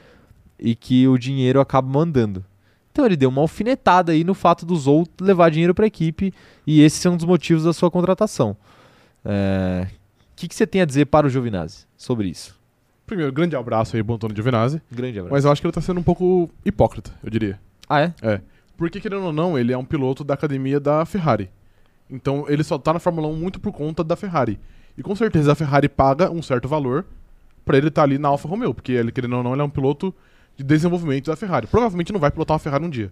e 0.58 0.74
que 0.74 1.06
o 1.06 1.16
dinheiro 1.16 1.60
acaba 1.60 1.88
mandando. 1.88 2.44
Então 2.92 3.06
ele 3.06 3.16
deu 3.16 3.28
uma 3.28 3.40
alfinetada 3.40 4.12
aí 4.12 4.24
no 4.24 4.34
fato 4.34 4.66
do 4.66 4.76
Zou 4.76 5.06
levar 5.20 5.50
dinheiro 5.50 5.74
para 5.74 5.84
a 5.84 5.88
equipe 5.88 6.32
e 6.66 6.82
esse 6.82 7.06
é 7.06 7.10
um 7.10 7.16
dos 7.16 7.24
motivos 7.24 7.64
da 7.64 7.72
sua 7.72 7.90
contratação. 7.90 8.56
É, 9.24 9.86
O 10.32 10.36
que, 10.36 10.48
que 10.48 10.54
você 10.54 10.66
tem 10.66 10.80
a 10.80 10.84
dizer 10.84 11.06
para 11.06 11.26
o 11.26 11.30
Giovinazzi 11.30 11.86
sobre 11.96 12.28
isso? 12.28 12.58
Primeiro, 13.06 13.32
grande 13.32 13.56
abraço 13.56 13.96
aí 13.96 14.02
pro 14.02 14.14
Antônio 14.14 14.34
Giovinazzi. 14.36 14.80
Grande 14.90 15.18
abraço. 15.18 15.32
Mas 15.34 15.44
eu 15.44 15.50
acho 15.52 15.60
que 15.60 15.66
ele 15.66 15.72
tá 15.72 15.80
sendo 15.80 16.00
um 16.00 16.02
pouco 16.02 16.48
hipócrita, 16.64 17.12
eu 17.22 17.30
diria. 17.30 17.60
Ah, 17.88 18.00
é? 18.00 18.14
Porque, 18.76 19.00
querendo 19.00 19.24
ou 19.24 19.32
não, 19.32 19.58
ele 19.58 19.72
é 19.72 19.76
um 19.76 19.84
piloto 19.84 20.22
da 20.24 20.34
academia 20.34 20.78
da 20.80 21.04
Ferrari. 21.04 21.50
Então, 22.08 22.46
ele 22.48 22.62
só 22.64 22.78
tá 22.78 22.92
na 22.92 22.98
Fórmula 22.98 23.28
1 23.28 23.36
muito 23.36 23.60
por 23.60 23.72
conta 23.72 24.02
da 24.02 24.16
Ferrari. 24.16 24.58
E 24.96 25.02
com 25.02 25.14
certeza 25.14 25.52
a 25.52 25.54
Ferrari 25.54 25.88
paga 25.88 26.30
um 26.30 26.40
certo 26.40 26.66
valor 26.68 27.04
pra 27.64 27.76
ele 27.76 27.88
estar 27.88 28.04
ali 28.04 28.16
na 28.16 28.28
Alfa 28.28 28.48
Romeo. 28.48 28.72
Porque, 28.72 28.92
ele, 28.92 29.12
querendo 29.12 29.36
ou 29.36 29.42
não, 29.42 29.52
ele 29.52 29.60
é 29.60 29.64
um 29.64 29.70
piloto 29.70 30.14
de 30.60 30.64
desenvolvimento 30.64 31.26
da 31.30 31.36
Ferrari. 31.36 31.66
Provavelmente 31.66 32.12
não 32.12 32.20
vai 32.20 32.30
pilotar 32.30 32.54
uma 32.54 32.58
Ferrari 32.58 32.84
um 32.84 32.90
dia. 32.90 33.10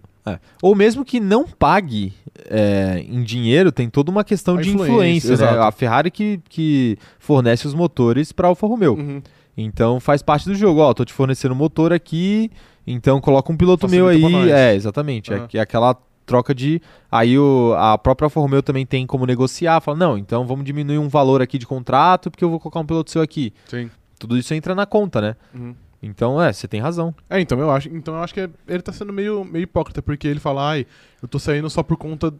Ou 0.61 0.75
mesmo 0.75 1.03
que 1.03 1.19
não 1.19 1.45
pague 1.45 2.13
é, 2.45 3.03
em 3.07 3.23
dinheiro, 3.23 3.71
tem 3.71 3.89
toda 3.89 4.11
uma 4.11 4.23
questão 4.23 4.57
A 4.57 4.61
de 4.61 4.69
influência, 4.69 5.33
influência, 5.33 5.51
né? 5.51 5.59
A 5.63 5.71
Ferrari 5.71 6.11
que, 6.11 6.39
que 6.47 6.97
fornece 7.17 7.65
os 7.65 7.73
motores 7.73 8.31
para 8.31 8.47
Alfa 8.47 8.67
Romeo. 8.67 8.93
Uhum. 8.93 9.21
Então 9.57 9.99
faz 9.99 10.21
parte 10.21 10.47
do 10.47 10.53
jogo. 10.53 10.79
Ó, 10.79 10.93
tô 10.93 11.03
te 11.03 11.11
fornecendo 11.11 11.55
motor 11.55 11.91
aqui, 11.91 12.51
então 12.85 13.19
coloca 13.19 13.51
um 13.51 13.57
piloto 13.57 13.89
meu 13.89 14.05
Facilita 14.05 14.29
pra 14.29 14.39
aí. 14.39 14.51
É, 14.51 14.75
exatamente. 14.75 15.33
É, 15.33 15.37
Aham. 15.37 15.47
que 15.47 15.57
é 15.57 15.61
aquela 15.61 15.97
troca 16.25 16.53
de. 16.53 16.79
Aí 17.11 17.37
o, 17.37 17.73
a 17.77 17.97
própria 17.97 18.27
Alfa 18.27 18.39
Romeo 18.39 18.61
também 18.61 18.85
tem 18.85 19.07
como 19.07 19.25
negociar. 19.25 19.81
Fala, 19.81 19.97
não, 19.97 20.17
então 20.17 20.45
vamos 20.45 20.63
diminuir 20.63 20.99
um 20.99 21.09
valor 21.09 21.41
aqui 21.41 21.57
de 21.57 21.65
contrato, 21.65 22.29
porque 22.29 22.43
eu 22.43 22.49
vou 22.49 22.59
colocar 22.59 22.79
um 22.79 22.85
piloto 22.85 23.09
seu 23.09 23.21
aqui. 23.21 23.51
Sim. 23.65 23.89
Tudo 24.19 24.37
isso 24.37 24.53
entra 24.53 24.75
na 24.75 24.85
conta, 24.85 25.19
né? 25.19 25.35
Uhum. 25.55 25.73
Então, 26.01 26.41
é, 26.41 26.51
você 26.53 26.67
tem 26.67 26.79
razão. 26.79 27.13
É, 27.29 27.39
então 27.41 27.59
eu 27.59 27.69
acho, 27.71 27.89
então 27.89 28.15
eu 28.15 28.23
acho 28.23 28.33
que 28.33 28.39
é- 28.41 28.49
ele 28.67 28.81
tá 28.81 28.91
sendo 28.93 29.11
meio, 29.11 29.43
meio 29.43 29.63
hipócrita, 29.63 30.01
porque 30.01 30.27
ele 30.27 30.39
fala, 30.39 30.69
ai, 30.69 30.85
eu 31.21 31.27
tô 31.27 31.37
saindo 31.37 31.69
só 31.69 31.83
por 31.83 31.97
conta 31.97 32.33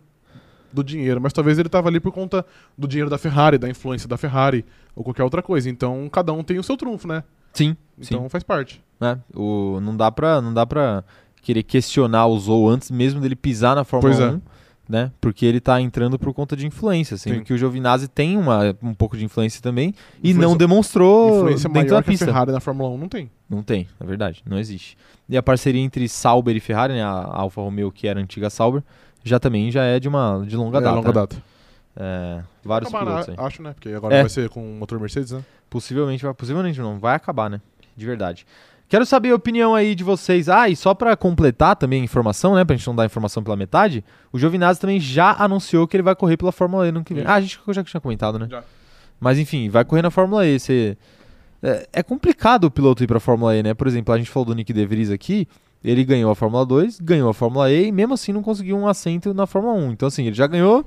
do 0.71 0.83
dinheiro, 0.83 1.19
mas 1.19 1.33
talvez 1.33 1.57
ele 1.59 1.67
tava 1.67 1.89
ali 1.89 1.99
por 1.99 2.11
conta 2.11 2.45
do 2.77 2.87
dinheiro 2.87 3.09
da 3.09 3.17
Ferrari, 3.17 3.57
da 3.57 3.67
influência 3.69 4.07
da 4.07 4.17
Ferrari, 4.17 4.63
ou 4.95 5.03
qualquer 5.03 5.23
outra 5.23 5.41
coisa. 5.41 5.69
Então 5.69 6.07
cada 6.09 6.31
um 6.31 6.43
tem 6.43 6.57
o 6.59 6.63
seu 6.63 6.77
trunfo, 6.77 7.07
né? 7.07 7.23
Sim, 7.53 7.75
Então 7.97 8.23
sim. 8.23 8.29
faz 8.29 8.43
parte. 8.43 8.81
Né? 8.99 9.19
O, 9.35 9.79
não, 9.81 9.97
dá 9.97 10.11
pra, 10.11 10.39
não 10.39 10.53
dá 10.53 10.65
pra 10.65 11.03
querer 11.41 11.63
questionar 11.63 12.27
o 12.27 12.37
Zou 12.39 12.69
antes 12.69 12.91
mesmo 12.91 13.19
dele 13.19 13.35
pisar 13.35 13.75
na 13.75 13.83
Fórmula 13.83 14.13
Pois 14.15 14.23
é. 14.35 14.39
1. 14.89 14.91
Né? 14.91 15.11
Porque 15.21 15.45
ele 15.45 15.59
tá 15.59 15.79
entrando 15.79 16.17
por 16.17 16.33
conta 16.33 16.55
de 16.55 16.65
influência, 16.65 17.15
sendo 17.15 17.35
Sim. 17.37 17.43
que 17.43 17.53
o 17.53 17.57
Giovinazzi 17.57 18.07
tem 18.07 18.35
uma, 18.35 18.75
um 18.81 18.93
pouco 18.95 19.15
de 19.15 19.23
influência 19.23 19.61
também 19.61 19.93
e 20.23 20.31
Influência- 20.31 20.41
não 20.49 20.57
demonstrou 20.57 21.37
Influência 21.41 21.69
dentro 21.69 21.73
maior 21.73 21.97
da 21.99 22.03
que 22.03 22.09
a 22.09 22.11
pista. 22.11 22.25
Ferrari 22.25 22.51
na 22.51 22.59
Fórmula 22.59 22.89
1 22.89 22.97
não 22.97 23.07
tem. 23.07 23.29
Não 23.47 23.61
tem, 23.61 23.87
é 23.99 24.05
verdade, 24.05 24.41
não 24.47 24.57
existe. 24.57 24.97
E 25.29 25.37
a 25.37 25.43
parceria 25.43 25.81
entre 25.81 26.09
Sauber 26.09 26.55
e 26.55 26.59
Ferrari, 26.59 26.93
né, 26.93 27.03
a 27.03 27.09
Alfa 27.31 27.61
Romeo, 27.61 27.91
que 27.91 28.07
era 28.07 28.19
a 28.19 28.23
antiga 28.23 28.49
Sauber, 28.49 28.81
já 29.23 29.39
também 29.39 29.69
já 29.71 29.83
é 29.83 29.99
de 29.99 30.07
uma 30.07 30.43
de 30.47 30.55
longa 30.55 30.79
é, 30.79 30.81
data. 30.81 30.95
longa 30.95 31.07
né? 31.09 31.13
data. 31.13 31.37
É, 31.95 32.41
vários 32.63 32.93
Acabar, 32.93 33.05
pilotos 33.23 33.29
aí. 33.29 33.45
Acho, 33.45 33.61
né? 33.61 33.73
Porque 33.73 33.89
agora 33.89 34.15
É. 34.15 34.21
vai 34.21 34.29
ser 34.29 34.49
com 34.49 34.61
o 34.61 34.75
motor 34.79 34.99
Mercedes, 34.99 35.31
né? 35.31 35.43
Possivelmente, 35.69 36.23
vai, 36.23 36.33
possivelmente 36.33 36.79
não, 36.79 36.97
vai 36.97 37.15
acabar, 37.15 37.49
né? 37.49 37.59
De 37.95 38.05
verdade. 38.05 38.45
Quero 38.89 39.05
saber 39.05 39.29
a 39.31 39.35
opinião 39.35 39.75
aí 39.75 39.93
de 39.93 40.03
vocês. 40.03 40.49
Ah, 40.49 40.67
e 40.67 40.75
só 40.75 40.95
pra 40.95 41.15
completar 41.15 41.75
também 41.75 42.01
a 42.01 42.03
informação, 42.03 42.55
né? 42.55 42.65
Pra 42.65 42.75
gente 42.75 42.87
não 42.87 42.95
dar 42.95 43.05
informação 43.05 43.43
pela 43.43 43.55
metade, 43.55 44.03
o 44.33 44.39
Giovinazzi 44.39 44.79
também 44.81 44.99
já 44.99 45.35
anunciou 45.37 45.87
que 45.87 45.95
ele 45.95 46.01
vai 46.03 46.15
correr 46.15 46.37
pela 46.37 46.51
Fórmula 46.51 46.87
E 46.87 46.91
no 46.91 47.03
que 47.03 47.13
vem. 47.13 47.23
Ah, 47.25 47.35
a 47.35 47.41
gente 47.41 47.59
já 47.69 47.83
tinha 47.83 48.01
comentado, 48.01 48.39
né? 48.39 48.47
Já. 48.49 48.63
Mas 49.19 49.37
enfim, 49.37 49.69
vai 49.69 49.85
correr 49.85 50.01
na 50.01 50.09
Fórmula 50.09 50.45
E. 50.47 50.59
Você... 50.59 50.97
É, 51.61 51.87
é 51.93 52.03
complicado 52.03 52.63
o 52.63 52.71
piloto 52.71 53.03
ir 53.03 53.07
pra 53.07 53.19
Fórmula 53.19 53.55
E, 53.55 53.61
né? 53.61 53.73
Por 53.75 53.85
exemplo, 53.85 54.11
a 54.13 54.17
gente 54.17 54.29
falou 54.31 54.45
do 54.47 54.55
Nick 54.55 54.73
De 54.73 54.85
Vries 54.87 55.11
aqui. 55.11 55.47
Ele 55.83 56.03
ganhou 56.03 56.31
a 56.31 56.35
Fórmula 56.35 56.65
2, 56.65 56.99
ganhou 56.99 57.29
a 57.29 57.33
Fórmula 57.33 57.71
E 57.71 57.87
e 57.87 57.91
mesmo 57.91 58.13
assim 58.15 58.33
não 58.33 58.41
conseguiu 58.41 58.75
um 58.75 58.87
assento 58.87 59.33
na 59.35 59.45
Fórmula 59.45 59.75
1. 59.75 59.91
Então, 59.91 60.07
assim, 60.07 60.25
ele 60.25 60.35
já 60.35 60.47
ganhou 60.47 60.83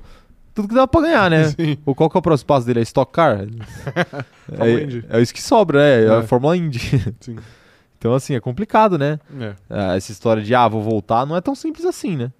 tudo 0.53 0.67
que 0.67 0.75
dava 0.75 0.87
pra 0.87 1.01
ganhar, 1.01 1.31
né? 1.31 1.45
Sim. 1.57 1.77
Ou 1.85 1.95
qual 1.95 2.09
que 2.09 2.17
é 2.17 2.19
o 2.19 2.21
próximo 2.21 2.47
passo 2.47 2.67
dele? 2.67 2.79
É 2.81 2.83
Stock 2.83 3.11
Car? 3.13 3.47
É, 4.59 5.17
é 5.17 5.21
isso 5.21 5.33
que 5.33 5.41
sobra, 5.41 5.81
é, 5.81 6.03
é 6.03 6.09
a 6.09 6.15
É. 6.15 6.23
Fórmula 6.23 6.57
Indy. 6.57 6.79
Sim. 7.21 7.37
Então, 8.03 8.13
assim, 8.13 8.35
é 8.35 8.39
complicado, 8.41 8.97
né? 8.97 9.17
É. 9.39 9.55
Ah, 9.69 9.95
Essa 9.95 10.11
história 10.11 10.43
de, 10.43 10.53
ah, 10.53 10.67
vou 10.67 10.81
voltar, 10.81 11.25
não 11.25 11.37
é 11.37 11.39
tão 11.39 11.55
simples 11.55 11.85
assim, 11.85 12.17
né? 12.17 12.33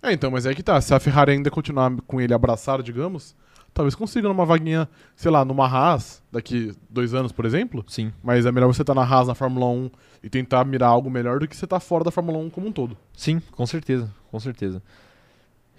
É, 0.00 0.12
então, 0.12 0.30
mas 0.30 0.46
é 0.46 0.54
que 0.54 0.62
tá. 0.62 0.80
Se 0.80 0.94
a 0.94 1.00
Ferrari 1.00 1.32
ainda 1.32 1.50
continuar 1.50 1.90
com 2.06 2.20
ele 2.20 2.32
abraçado, 2.32 2.80
digamos, 2.80 3.34
talvez 3.74 3.96
consiga 3.96 4.28
numa 4.28 4.46
vaguinha, 4.46 4.88
sei 5.16 5.32
lá, 5.32 5.44
numa 5.44 5.66
Haas, 5.66 6.22
daqui 6.30 6.72
dois 6.88 7.12
anos, 7.12 7.32
por 7.32 7.44
exemplo. 7.44 7.84
Sim. 7.88 8.12
Mas 8.22 8.46
é 8.46 8.52
melhor 8.52 8.68
você 8.68 8.82
estar 8.82 8.94
na 8.94 9.02
Haas 9.02 9.26
na 9.26 9.34
Fórmula 9.34 9.66
1 9.66 9.90
e 10.22 10.30
tentar 10.30 10.64
mirar 10.64 10.90
algo 10.90 11.10
melhor 11.10 11.40
do 11.40 11.48
que 11.48 11.56
você 11.56 11.64
estar 11.64 11.80
fora 11.80 12.04
da 12.04 12.12
Fórmula 12.12 12.38
1 12.38 12.48
como 12.48 12.68
um 12.68 12.72
todo. 12.72 12.96
Sim, 13.16 13.42
com 13.50 13.66
certeza, 13.66 14.08
com 14.30 14.38
certeza. 14.38 14.80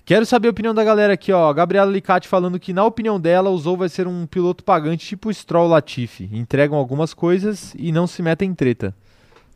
Quero 0.04 0.26
saber 0.26 0.50
a 0.50 0.52
opinião 0.52 0.74
da 0.74 0.84
galera 0.84 1.14
aqui, 1.14 1.32
ó. 1.32 1.54
Gabriela 1.54 1.90
Licati 1.90 2.28
falando 2.28 2.60
que, 2.60 2.74
na 2.74 2.84
opinião 2.84 3.18
dela, 3.18 3.50
o 3.50 3.58
Zou 3.58 3.78
vai 3.78 3.88
ser 3.88 4.10
um 4.10 4.26
piloto 4.26 4.62
pagante 4.62 5.08
tipo 5.08 5.30
o 5.30 5.34
Stroll 5.34 5.70
Latifi. 5.70 6.30
Entregam 6.34 6.78
algumas 6.78 7.14
coisas 7.14 7.74
e 7.78 7.94
não 7.94 8.06
se 8.06 8.22
metem 8.22 8.50
em 8.50 8.54
treta. 8.54 8.94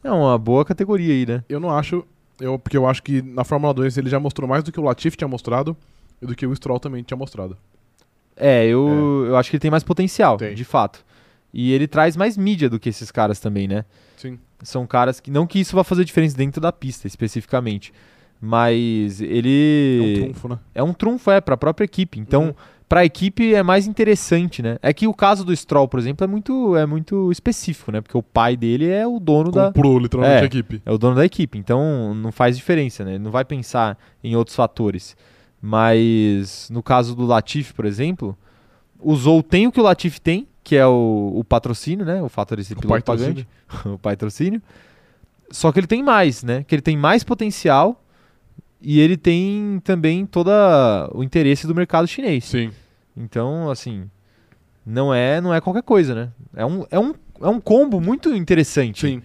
É 0.05 0.11
uma 0.11 0.37
boa 0.37 0.63
categoria 0.63 1.13
aí, 1.13 1.25
né? 1.25 1.43
Eu 1.49 1.59
não 1.59 1.71
acho, 1.71 2.05
eu, 2.39 2.59
porque 2.59 2.77
eu 2.77 2.85
acho 2.87 3.01
que 3.01 3.21
na 3.21 3.43
Fórmula 3.43 3.73
2 3.73 3.97
ele 3.97 4.09
já 4.09 4.19
mostrou 4.19 4.47
mais 4.47 4.63
do 4.63 4.71
que 4.71 4.79
o 4.79 4.83
Latifi 4.83 5.17
tinha 5.17 5.27
mostrado 5.27 5.75
e 6.21 6.25
do 6.25 6.35
que 6.35 6.45
o 6.45 6.55
Stroll 6.55 6.79
também 6.79 7.01
tinha 7.03 7.17
mostrado. 7.17 7.57
É, 8.37 8.65
eu, 8.67 9.25
eu 9.27 9.35
acho 9.37 9.49
que 9.49 9.55
ele 9.55 9.61
tem 9.61 9.71
mais 9.71 9.83
potencial, 9.83 10.37
Tem. 10.37 10.53
de 10.53 10.63
fato. 10.63 11.03
E 11.53 11.71
ele 11.71 11.87
traz 11.87 12.15
mais 12.17 12.37
mídia 12.37 12.69
do 12.69 12.79
que 12.79 12.89
esses 12.89 13.09
caras 13.09 13.39
também, 13.39 13.67
né? 13.67 13.85
Sim. 14.17 14.37
São 14.61 14.85
caras 14.85 15.19
que. 15.19 15.31
Não 15.31 15.47
que 15.47 15.59
isso 15.59 15.75
vá 15.75 15.83
fazer 15.83 16.03
diferença 16.03 16.35
dentro 16.37 16.59
da 16.61 16.71
pista, 16.71 17.07
especificamente. 17.07 17.93
Mas 18.41 19.21
É 19.21 19.25
ele. 19.25 20.17
um 20.19 20.23
trunfo, 20.25 20.47
né? 20.49 20.59
É 20.75 20.83
um 20.83 20.93
trunfo, 20.93 21.31
é, 21.31 21.39
pra 21.41 21.55
própria 21.57 21.85
equipe. 21.85 22.19
Então, 22.19 22.47
Uhum. 22.47 22.53
Pra 22.87 23.03
equipe 23.05 23.53
é 23.53 23.63
mais 23.63 23.87
interessante, 23.87 24.61
né? 24.61 24.77
É 24.81 24.93
que 24.93 25.07
o 25.07 25.13
caso 25.13 25.43
do 25.43 25.55
Stroll, 25.55 25.87
por 25.87 25.99
exemplo, 25.99 26.23
é 26.23 26.27
muito, 26.27 26.75
é 26.75 26.85
muito 26.85 27.31
específico, 27.31 27.91
né? 27.91 28.01
Porque 28.01 28.17
o 28.17 28.23
pai 28.23 28.55
dele 28.55 28.87
é 28.89 29.05
o 29.07 29.19
dono 29.19 29.51
da. 29.51 29.67
Comprou 29.67 29.97
literalmente 29.99 30.37
É. 30.37 30.41
a 30.41 30.45
equipe. 30.45 30.81
É 30.85 30.91
o 30.91 30.97
dono 30.97 31.15
da 31.15 31.25
equipe. 31.25 31.57
Então, 31.57 32.13
não 32.13 32.31
faz 32.31 32.55
diferença, 32.55 33.03
né? 33.03 33.11
Ele 33.15 33.23
não 33.23 33.31
vai 33.31 33.43
pensar 33.45 33.97
em 34.23 34.35
outros 34.35 34.55
fatores. 34.55 35.15
Mas 35.61 36.69
no 36.71 36.81
caso 36.83 37.15
do 37.15 37.25
Latifi, 37.25 37.73
por 37.73 37.85
exemplo, 37.85 38.37
o 38.99 39.15
Zou 39.15 39.41
tem 39.41 39.67
o 39.67 39.71
que 39.71 39.79
o 39.79 39.83
Latifi 39.83 40.21
tem, 40.21 40.47
que 40.63 40.75
é 40.75 40.85
o, 40.85 41.31
o 41.35 41.43
patrocínio, 41.43 42.05
né? 42.05 42.21
O 42.21 42.29
fator 42.29 42.57
desse 42.57 42.73
O 42.73 42.77
piloto 42.77 43.03
pagante. 43.03 43.47
o 43.85 43.97
patrocínio. 43.97 44.61
Só 45.51 45.71
que 45.71 45.79
ele 45.79 45.87
tem 45.87 46.01
mais, 46.03 46.43
né? 46.43 46.63
Que 46.67 46.75
ele 46.75 46.81
tem 46.81 46.95
mais 46.97 47.23
potencial 47.23 48.01
e 48.85 48.99
ele 48.99 49.17
tem 49.17 49.81
também 49.83 50.27
todo 50.27 50.51
o 51.11 51.23
interesse 51.23 51.65
do 51.65 51.73
mercado 51.73 52.07
chinês. 52.07 52.45
Sim. 52.45 52.69
Então, 53.17 53.71
assim, 53.71 54.07
não 54.85 55.11
é, 55.11 55.41
não 55.41 55.51
é 55.51 55.59
qualquer 55.59 55.81
coisa, 55.81 56.13
né? 56.13 56.29
É 56.55 56.63
um, 56.63 56.85
é 56.91 56.99
um, 56.99 57.13
é 57.41 57.49
um 57.49 57.59
combo 57.59 57.99
muito 57.99 58.33
interessante. 58.35 59.07
Sim. 59.07 59.23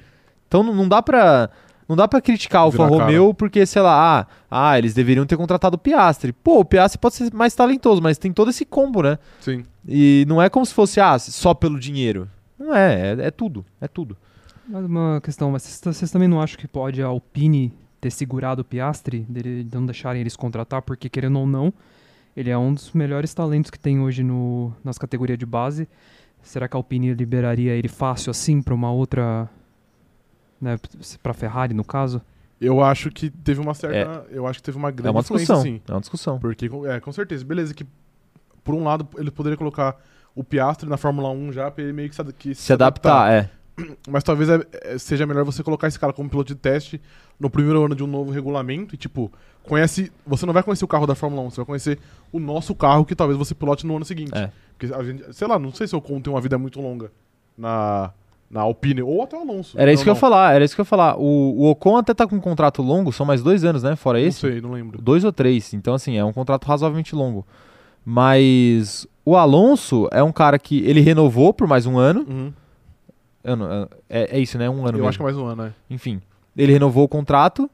Então 0.49 0.63
não 0.63 0.75
não 0.75 0.89
dá 0.89 1.03
pra. 1.03 1.51
Não 1.87 1.97
dá 1.97 2.07
pra 2.07 2.21
criticar 2.21 2.61
a 2.61 2.65
Alfa. 2.65 2.87
Romeo 2.87 3.35
porque, 3.35 3.67
sei 3.67 3.83
lá, 3.83 4.21
ah, 4.21 4.27
ah, 4.49 4.79
eles 4.79 4.95
deveriam 4.95 5.27
ter 5.27 5.37
contratado 5.37 5.75
o 5.75 5.79
Piastri. 5.79 6.33
Pô, 6.33 6.61
o 6.61 6.65
Piastri 6.65 7.01
pode 7.01 7.17
ser 7.17 7.35
mais 7.35 7.53
talentoso, 7.53 8.01
mas 8.01 8.17
tem 8.17 8.33
todo 8.33 8.49
esse 8.49 8.65
combo, 8.65 9.03
né? 9.03 9.19
Sim. 9.41 9.65
E 9.87 10.25
não 10.29 10.41
é 10.41 10.49
como 10.49 10.65
se 10.65 10.73
fosse, 10.73 11.01
ah, 11.01 11.19
só 11.19 11.53
pelo 11.53 11.81
dinheiro. 11.81 12.31
Não 12.57 12.73
é, 12.73 13.11
é, 13.11 13.27
é 13.27 13.31
tudo, 13.33 13.67
é 13.81 13.89
tudo. 13.89 14.17
Mas 14.69 14.85
uma 14.85 15.21
questão, 15.21 15.51
mas 15.51 15.65
vocês, 15.65 15.97
vocês 15.97 16.11
também 16.13 16.29
não 16.29 16.41
acham 16.41 16.57
que 16.57 16.69
pode 16.69 17.03
a 17.03 17.07
Alpine 17.07 17.73
ter 18.01 18.11
segurado 18.11 18.63
o 18.63 18.65
Piastri, 18.65 19.21
dele 19.29 19.67
não 19.73 19.85
deixarem 19.85 20.21
eles 20.21 20.37
contratar, 20.37 20.83
porque 20.83 21.09
querendo 21.09 21.39
ou 21.39 21.47
não, 21.47 21.73
ele 22.37 22.49
é 22.51 22.57
um 22.57 22.73
dos 22.73 22.93
melhores 22.93 23.35
talentos 23.35 23.71
que 23.71 23.79
tem 23.79 24.01
hoje 24.01 24.23
no, 24.23 24.73
nas 24.83 24.97
categorias 24.99 25.39
de 25.39 25.45
base. 25.47 25.89
Será 26.43 26.67
que 26.69 26.77
a 26.77 26.79
Alpine 26.79 27.13
liberaria 27.13 27.73
ele 27.75 27.89
fácil 27.89 28.31
assim 28.31 28.63
para 28.63 28.73
uma 28.73 28.91
outra, 28.91 29.49
né, 30.61 30.79
para 31.23 31.35
Ferrari 31.35 31.75
no 31.75 31.85
caso? 31.85 32.23
Eu 32.61 32.83
acho 32.83 33.11
que 33.11 33.31
teve 33.31 33.61
uma 33.61 33.73
certa. 33.75 34.27
Eu 34.31 34.47
acho 34.47 34.59
que 34.59 34.63
teve 34.65 34.77
uma 34.79 34.91
grande 34.91 35.09
É 35.09 35.11
uma 35.11 35.21
influência, 35.21 35.55
discussão. 35.55 35.63
sim. 35.63 35.81
É 35.89 35.93
uma 35.93 36.01
discussão. 36.01 36.39
Porque, 36.39 36.69
com- 36.69 36.87
é, 36.87 37.01
com 37.01 37.11
certeza, 37.13 37.45
beleza 37.45 37.73
que 37.75 37.87
por 38.63 38.75
um 38.75 38.85
lado 38.85 39.07
ele 39.19 39.31
poderia 39.31 39.57
colocar 39.57 39.97
o 40.35 40.45
Piastri 40.45 40.89
na 40.89 40.99
Fórmula 40.99 41.31
1 41.31 41.53
já 41.53 41.71
pra 41.71 41.83
ele 41.83 41.93
meio 41.95 42.09
que 42.11 42.15
se, 42.15 42.21
ad- 42.21 42.33
que 42.35 42.55
Se 42.55 42.73
adaptar, 42.73 43.33
é. 43.33 43.51
Mas 44.09 44.23
talvez 44.25 44.49
é- 44.49 44.61
é- 44.83 44.99
seja 44.99 45.27
melhor 45.27 45.45
você 45.45 45.63
colocar 45.63 45.89
esse 45.89 45.99
cara 45.99 46.13
como 46.13 46.29
piloto 46.29 46.55
de 46.55 46.61
teste 46.61 47.01
no 47.39 47.49
primeiro 47.51 47.85
ano 47.85 47.95
de 47.95 48.03
um 48.05 48.07
novo 48.07 48.31
regulamento 48.31 48.95
e, 48.95 48.99
tipo, 48.99 49.31
conhece. 49.63 50.11
Você 50.27 50.45
não 50.47 50.53
vai 50.53 50.63
conhecer 50.63 50.85
o 50.85 50.89
carro 50.89 51.07
da 51.07 51.15
Fórmula 51.15 51.43
1, 51.43 51.51
você 51.51 51.57
vai 51.59 51.67
conhecer 51.67 51.99
o 52.33 52.39
nosso 52.39 52.75
carro 52.75 53.05
que 53.05 53.15
talvez 53.15 53.39
você 53.39 53.55
pilote 53.55 53.87
no 53.87 53.97
ano 53.97 54.05
seguinte. 54.05 54.33
É. 54.35 54.51
Porque 54.79 54.93
a 54.95 55.03
gente, 55.03 55.25
sei 55.35 55.47
lá, 55.49 55.59
não 55.59 55.73
sei 55.73 55.87
se 55.87 55.95
o 55.95 55.99
Ocon 55.99 56.21
tem 56.21 56.33
uma 56.33 56.41
vida 56.41 56.57
muito 56.59 56.81
longa 56.81 57.11
na, 57.57 58.11
na 58.51 58.63
Alpine 58.63 59.03
ou 59.03 59.23
até 59.23 59.37
o 59.37 59.41
Alonso. 59.41 59.79
Era 59.79 59.93
isso 59.93 60.01
Não, 60.01 60.05
que 60.05 60.09
eu 60.11 60.13
ia 60.13 60.15
não. 60.15 60.21
falar, 60.21 60.55
era 60.55 60.65
isso 60.65 60.75
que 60.75 60.81
eu 60.81 60.85
ia 60.85 60.87
falar. 60.89 61.17
O, 61.19 61.23
o 61.59 61.71
Ocon 61.71 61.97
até 61.99 62.15
tá 62.15 62.27
com 62.27 62.37
um 62.37 62.41
contrato 62.41 62.81
longo, 62.83 63.13
são 63.13 63.27
mais 63.27 63.43
dois 63.43 63.63
anos, 63.65 63.83
né? 63.83 63.95
Fora 63.97 64.19
Não 64.19 64.27
esse. 64.27 64.41
sei, 64.41 64.61
não 64.61 64.73
lembro. 64.73 65.01
Dois 65.03 65.23
ou 65.25 65.33
três. 65.33 65.75
Então, 65.75 65.93
assim, 65.95 66.17
é 66.17 66.25
um 66.25 66.33
contrato 66.33 66.65
razoavelmente 66.65 67.15
longo. 67.15 67.47
Mas 68.05 69.07
o 69.25 69.37
Alonso 69.37 70.09
é 70.11 70.23
um 70.23 70.33
cara 70.33 70.59
que 70.59 70.79
ele 70.85 71.01
renovou 71.01 71.53
por 71.55 71.67
mais 71.69 71.87
um 71.87 71.99
ano. 71.99 72.27
Uhum. 72.29 72.53
Não- 73.45 73.89
é, 74.09 74.37
é 74.37 74.39
isso, 74.39 74.59
né? 74.59 74.69
Um 74.69 74.81
ano 74.81 74.89
Eu 74.89 74.93
mesmo. 74.93 75.09
acho 75.09 75.19
que 75.19 75.23
é 75.23 75.25
mais 75.27 75.37
um 75.37 75.47
ano, 75.47 75.63
né? 75.65 75.73
Enfim, 75.89 76.21
ele 76.57 76.73
renovou 76.73 77.05
o 77.05 77.09
contrato, 77.09 77.71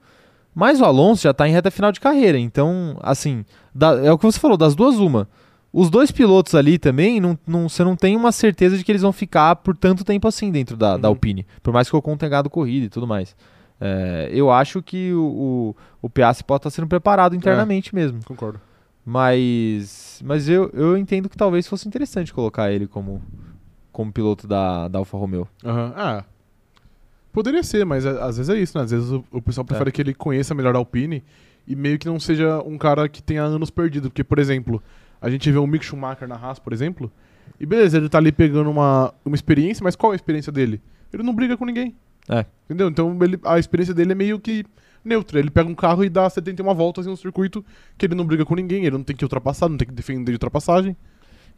mas 0.55 0.81
o 0.81 0.85
Alonso 0.85 1.23
já 1.25 1.35
tá 1.35 1.49
em 1.49 1.53
reta 1.53 1.71
final 1.71 1.91
de 1.93 2.01
carreira. 2.01 2.39
Então, 2.39 2.97
assim, 3.03 3.45
da- 3.75 4.01
é 4.05 4.13
o 4.13 4.19
que 4.19 4.25
você 4.25 4.39
falou, 4.39 4.57
das 4.57 4.75
duas, 4.75 4.97
uma. 4.99 5.29
Os 5.73 5.91
dois 5.91 6.11
pilotos 6.11 6.55
ali 6.55 6.79
também, 6.79 7.21
não, 7.21 7.39
não- 7.47 7.69
você 7.69 7.85
não 7.85 7.95
tem 7.97 8.17
uma 8.17 8.33
certeza 8.33 8.79
de 8.79 8.85
que 8.85 8.91
eles 8.93 9.03
vão 9.03 9.13
ficar 9.13 9.57
por 9.57 9.77
tanto 9.77 10.05
tempo 10.05 10.27
assim 10.27 10.51
dentro 10.51 10.77
da, 10.77 10.97
da 10.97 11.09
Uhum. 11.09 11.15
Alpine. 11.15 11.47
Por 11.63 11.75
mais 11.75 11.91
que 11.91 11.95
o 11.95 11.99
Ocon 11.99 12.17
tenha 12.17 12.31
ganhado 12.31 12.49
corrida 12.49 12.87
e 12.87 12.89
tudo 12.89 13.07
mais. 13.07 13.37
É, 13.79 14.31
eu 14.33 14.51
acho 14.51 14.83
que 14.83 15.13
o, 15.13 15.75
o, 16.01 16.07
o 16.07 16.09
Piastri 16.09 16.45
pode 16.47 16.61
estar 16.61 16.71
sendo 16.71 16.87
preparado 16.89 17.37
internamente 17.37 17.95
mesmo. 17.95 18.21
Concordo. 18.25 18.59
Mas, 19.05 20.21
mas 20.25 20.49
eu, 20.49 20.71
eu 20.75 20.97
entendo 20.99 21.29
que 21.29 21.37
talvez 21.37 21.67
fosse 21.67 21.87
interessante 21.87 22.33
colocar 22.35 22.73
ele 22.73 22.87
como, 22.87 23.23
como 23.97 24.13
piloto 24.13 24.47
da, 24.47 24.89
da 24.89 24.99
Alfa 24.99 25.17
Romeo. 25.17 25.49
Aham. 25.65 25.95
Ah. 25.97 26.25
Poderia 27.33 27.63
ser, 27.63 27.87
mas 27.87 28.05
é- 28.05 28.21
às 28.23 28.37
vezes 28.37 28.51
é 28.55 28.59
isso, 28.61 28.77
né? 28.77 28.85
Às 28.85 28.91
vezes 28.91 29.11
o, 29.11 29.25
o 29.31 29.41
pessoal 29.41 29.65
prefere 29.65 29.91
que 29.91 30.03
ele 30.03 30.13
conheça 30.13 30.55
melhor 30.55 30.75
a 30.75 30.79
Alpine 30.79 31.25
e 31.67 31.75
meio 31.75 31.99
que 31.99 32.07
não 32.07 32.21
seja 32.21 32.61
um 32.67 32.77
cara 32.77 33.09
que 33.09 33.23
tenha 33.23 33.43
anos 33.43 33.71
perdido. 33.71 34.11
Porque, 34.11 34.23
por 34.23 34.39
exemplo, 34.39 34.83
a 35.19 35.31
gente 35.31 35.51
vê 35.51 35.57
o 35.59 35.67
Mick 35.67 35.83
Schumacher 35.83 36.29
na 36.29 36.35
Haas, 36.37 36.59
por 36.59 36.75
exemplo, 36.75 37.11
e 37.59 37.65
beleza, 37.65 37.97
ele 37.97 38.11
tá 38.11 38.19
ali 38.19 38.31
pegando 38.33 38.69
uma, 38.71 39.15
uma 39.25 39.35
experiência, 39.35 39.83
mas 39.83 39.97
qual 39.97 40.13
é 40.13 40.15
a 40.15 40.17
experiência 40.17 40.53
dele? 40.53 40.79
Ele 41.11 41.23
não 41.23 41.35
briga 41.35 41.57
com 41.57 41.65
ninguém. 41.65 41.95
É. 42.29 42.45
Entendeu? 42.67 42.89
Então 42.89 43.17
ele- 43.23 43.41
a 43.45 43.59
experiência 43.59 43.95
dele 43.95 44.13
é 44.13 44.15
meio 44.15 44.39
que 44.39 44.63
neutra. 45.03 45.39
Ele 45.39 45.49
pega 45.51 45.71
um 45.71 45.75
carro 45.75 46.05
e 46.05 46.11
dá 46.11 46.29
71 46.29 46.75
voltas 46.75 47.07
em 47.07 47.11
um 47.11 47.17
circuito 47.17 47.65
que 47.97 48.05
ele 48.05 48.15
não 48.15 48.27
briga 48.27 48.45
com 48.45 48.55
ninguém, 48.55 48.83
ele 48.85 48.97
não 48.99 49.03
tem 49.05 49.17
que 49.17 49.25
ultrapassar, 49.25 49.71
não 49.71 49.79
tem 49.79 49.89
que 49.89 49.95
defender 49.95 50.27
de 50.33 50.37
ultrapassagem. 50.37 50.95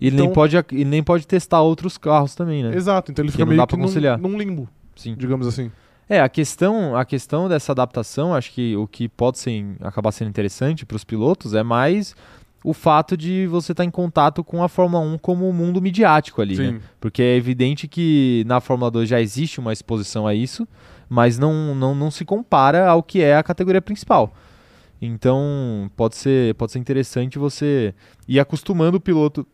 E 0.01 0.07
ele, 0.07 0.17
nem 0.17 0.25
Então- 0.27 0.35
pode, 0.35 0.57
ele 0.57 0.85
nem 0.85 1.03
pode 1.03 1.27
testar 1.27 1.61
outros 1.61 1.99
carros 1.99 2.35
também, 2.35 2.63
né? 2.63 2.75
Exato, 2.75 3.11
então 3.11 3.25
ele 3.25 3.33
fica 3.33 3.45
meio 3.45 3.59
dá 3.59 3.67
que 3.67 3.77
num, 3.77 3.89
num 4.29 4.39
limbo, 4.39 4.69
Sim. 4.95 5.15
digamos 5.19 5.47
assim. 5.47 5.71
É, 6.09 6.21
a 6.21 6.29
questão, 6.29 6.97
a 6.97 7.05
questão 7.05 7.49
dessa 7.49 7.73
adaptação, 7.73 8.35
acho 8.35 8.53
que 8.53 8.75
o 8.77 8.87
que 8.87 9.09
pode 9.09 9.39
ser, 9.39 9.65
acabar 9.81 10.11
sendo 10.13 10.29
interessante 10.29 10.87
para 10.87 10.97
os 10.97 11.05
pilotos 11.05 11.53
é 11.53 11.63
mais 11.63 12.15
o 12.65 12.73
fato 12.73 13.17
de 13.17 13.47
você 13.47 13.73
estar 13.73 13.85
em 13.85 13.91
contato 13.91 14.43
com 14.43 14.63
a 14.63 14.69
Fórmula 14.69 15.03
1 15.05 15.19
como 15.19 15.49
um 15.49 15.53
mundo 15.53 15.83
midiático 15.83 16.41
ali, 16.41 16.57
né? 16.57 16.81
Porque 17.01 17.23
é 17.23 17.37
evidente 17.37 17.87
que 17.87 18.43
na 18.47 18.61
Fórmula 18.61 18.91
2 18.91 19.09
já 19.09 19.21
existe 19.21 19.61
uma 19.61 19.73
exposição 19.73 20.27
a 20.27 20.35
isso, 20.35 20.67
mas 21.09 21.39
não, 21.39 21.75
não, 21.75 21.95
não 21.95 22.11
se 22.11 22.25
compara 22.25 22.89
ao 22.89 23.03
que 23.03 23.21
é 23.23 23.37
a 23.37 23.43
categoria 23.43 23.83
principal. 23.83 24.33
Então, 25.01 25.91
pode 25.97 26.17
ser, 26.17 26.55
pode 26.55 26.73
ser 26.73 26.79
interessante 26.79 27.39
você 27.39 27.95
ir 28.27 28.41
acostumando 28.41 28.97
o 28.97 29.01
piloto 29.01 29.47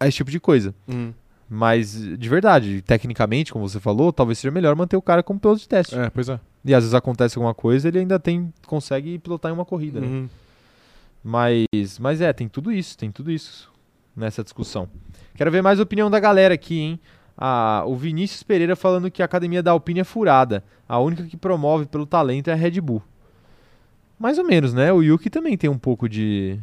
a 0.00 0.08
esse 0.08 0.16
tipo 0.16 0.30
de 0.30 0.40
coisa. 0.40 0.74
Uhum. 0.88 1.12
Mas, 1.48 1.92
de 2.16 2.28
verdade, 2.28 2.80
tecnicamente, 2.80 3.52
como 3.52 3.68
você 3.68 3.78
falou, 3.78 4.12
talvez 4.12 4.38
seja 4.38 4.50
melhor 4.50 4.74
manter 4.74 4.96
o 4.96 5.02
cara 5.02 5.22
como 5.22 5.38
piloto 5.38 5.60
de 5.60 5.68
teste. 5.68 5.96
É, 5.96 6.08
pois 6.08 6.28
é. 6.28 6.40
E 6.64 6.74
às 6.74 6.84
vezes 6.84 6.94
acontece 6.94 7.36
alguma 7.36 7.54
coisa, 7.54 7.88
ele 7.88 7.98
ainda 7.98 8.18
tem 8.18 8.52
consegue 8.66 9.18
pilotar 9.18 9.50
em 9.50 9.54
uma 9.54 9.64
corrida, 9.64 10.00
né? 10.00 10.06
Uhum. 10.06 10.28
Mas, 11.22 11.98
mas 11.98 12.20
é, 12.20 12.32
tem 12.32 12.48
tudo 12.48 12.72
isso, 12.72 12.96
tem 12.96 13.10
tudo 13.10 13.30
isso 13.30 13.70
nessa 14.16 14.42
discussão. 14.42 14.88
Quero 15.34 15.50
ver 15.50 15.62
mais 15.62 15.80
a 15.80 15.82
opinião 15.82 16.10
da 16.10 16.20
galera 16.20 16.54
aqui, 16.54 16.78
hein? 16.78 17.00
Ah, 17.36 17.82
o 17.86 17.96
Vinícius 17.96 18.42
Pereira 18.42 18.76
falando 18.76 19.10
que 19.10 19.22
a 19.22 19.24
academia 19.24 19.62
da 19.62 19.70
Alpine 19.70 20.00
é 20.00 20.04
furada. 20.04 20.62
A 20.88 20.98
única 20.98 21.24
que 21.24 21.36
promove 21.36 21.86
pelo 21.86 22.06
talento 22.06 22.48
é 22.48 22.52
a 22.52 22.56
Red 22.56 22.80
Bull. 22.80 23.02
Mais 24.18 24.38
ou 24.38 24.44
menos, 24.44 24.74
né? 24.74 24.92
O 24.92 25.02
Yuki 25.02 25.30
também 25.30 25.56
tem 25.56 25.70
um 25.70 25.78
pouco 25.78 26.08
de, 26.08 26.58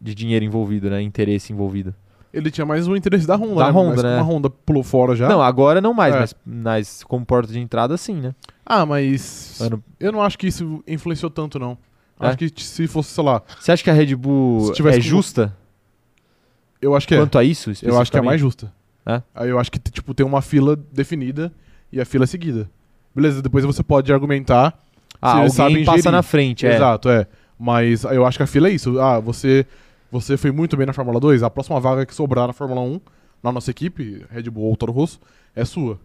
de 0.00 0.14
dinheiro 0.14 0.44
envolvido, 0.44 0.88
né? 0.88 1.02
Interesse 1.02 1.52
envolvido. 1.52 1.94
Ele 2.32 2.50
tinha 2.50 2.64
mais 2.64 2.86
um 2.86 2.94
interesse 2.94 3.26
da 3.26 3.34
Honda, 3.34 3.56
Da 3.56 3.66
né? 3.66 3.70
Honda, 3.72 3.90
mas 3.94 4.02
né? 4.04 4.18
a 4.18 4.22
Honda 4.22 4.48
pulou 4.50 4.82
fora 4.84 5.16
já. 5.16 5.28
Não, 5.28 5.42
agora 5.42 5.80
não 5.80 5.92
mais, 5.92 6.14
É. 6.14 6.18
mas, 6.20 6.36
mas 6.46 7.04
como 7.04 7.26
porta 7.26 7.52
de 7.52 7.58
entrada, 7.58 7.96
sim, 7.96 8.14
né? 8.20 8.34
Ah, 8.64 8.86
mas 8.86 9.60
Ano- 9.60 9.82
eu 9.98 10.12
não 10.12 10.22
acho 10.22 10.38
que 10.38 10.46
isso 10.46 10.82
influenciou 10.86 11.28
tanto, 11.30 11.58
não. 11.58 11.76
É? 12.20 12.28
Acho 12.28 12.38
que 12.38 12.52
se 12.62 12.86
fosse, 12.86 13.10
sei 13.10 13.24
lá, 13.24 13.42
Você 13.58 13.72
acha 13.72 13.82
que 13.82 13.90
a 13.90 13.94
Red 13.94 14.14
Bull 14.14 14.72
é 14.72 14.76
com- 14.94 15.00
justa 15.00 15.56
eu 16.80 16.94
acho 16.94 17.06
que 17.06 17.14
é. 17.14 17.18
quanto 17.18 17.36
a 17.38 17.44
isso? 17.44 17.72
Eu 17.82 17.98
acho 18.00 18.10
que 18.10 18.18
é 18.18 18.22
mais 18.22 18.40
justa. 18.40 18.72
É? 19.04 19.22
Aí 19.34 19.48
eu 19.48 19.58
acho 19.58 19.70
que 19.72 19.78
tipo 19.78 20.14
tem 20.14 20.24
uma 20.24 20.40
fila 20.42 20.76
definida 20.92 21.52
e 21.90 22.00
a 22.00 22.04
fila 22.04 22.24
é 22.24 22.26
seguida. 22.26 22.70
Beleza, 23.14 23.42
depois 23.42 23.64
você 23.64 23.82
pode 23.82 24.12
argumentar. 24.12 24.78
Ah, 25.20 25.32
se 25.32 25.36
alguém 25.36 25.50
sabem 25.50 25.84
passa 25.84 26.10
na 26.10 26.22
frente, 26.22 26.66
é. 26.66 26.76
Exato, 26.76 27.08
é. 27.08 27.26
Mas 27.58 28.04
eu 28.04 28.24
acho 28.24 28.38
que 28.38 28.42
a 28.44 28.46
fila 28.46 28.68
é 28.68 28.72
isso. 28.72 28.98
Ah, 29.00 29.18
você 29.18 29.66
você 30.10 30.36
foi 30.36 30.50
muito 30.50 30.76
bem 30.76 30.86
na 30.86 30.92
Fórmula 30.92 31.20
2, 31.20 31.42
a 31.42 31.50
próxima 31.50 31.78
vaga 31.80 32.04
que 32.06 32.14
sobrar 32.14 32.46
na 32.46 32.52
Fórmula 32.52 32.80
1, 32.80 33.00
na 33.42 33.52
nossa 33.52 33.70
equipe, 33.70 34.24
Red 34.30 34.44
Bull 34.50 34.64
ou 34.64 34.76
Toro 34.76 34.92
Rosso, 34.92 35.20
é 35.54 35.64
sua. 35.64 35.98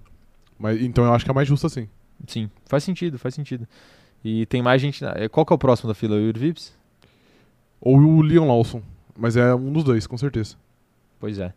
Mas 0.60 0.82
então 0.82 1.04
eu 1.04 1.14
acho 1.14 1.26
que 1.26 1.32
é 1.32 1.34
mais 1.34 1.48
justo 1.48 1.68
assim. 1.68 1.88
Sim, 2.28 2.50
faz 2.66 2.84
sentido, 2.84 3.18
faz 3.20 3.36
sentido. 3.36 3.68
E 4.24 4.46
tem 4.46 4.62
mais 4.62 4.82
gente. 4.82 5.04
na- 5.04 5.14
é, 5.16 5.28
Qual 5.28 5.46
que 5.46 5.52
é 5.54 5.56
o 5.56 5.60
próximo 5.60 5.88
da 5.90 5.94
fila? 5.94 6.16
O 6.16 6.20
Yuri 6.20 6.40
Vips? 6.40 6.74
Ou 7.82 7.98
o 7.98 8.22
Leon 8.22 8.48
Lawson, 8.48 8.82
mas 9.18 9.36
é 9.38 9.54
um 9.54 9.72
dos 9.72 9.84
dois, 9.84 10.08
com 10.08 10.18
certeza. 10.18 10.56
Pois 11.20 11.38
é. 11.40 11.54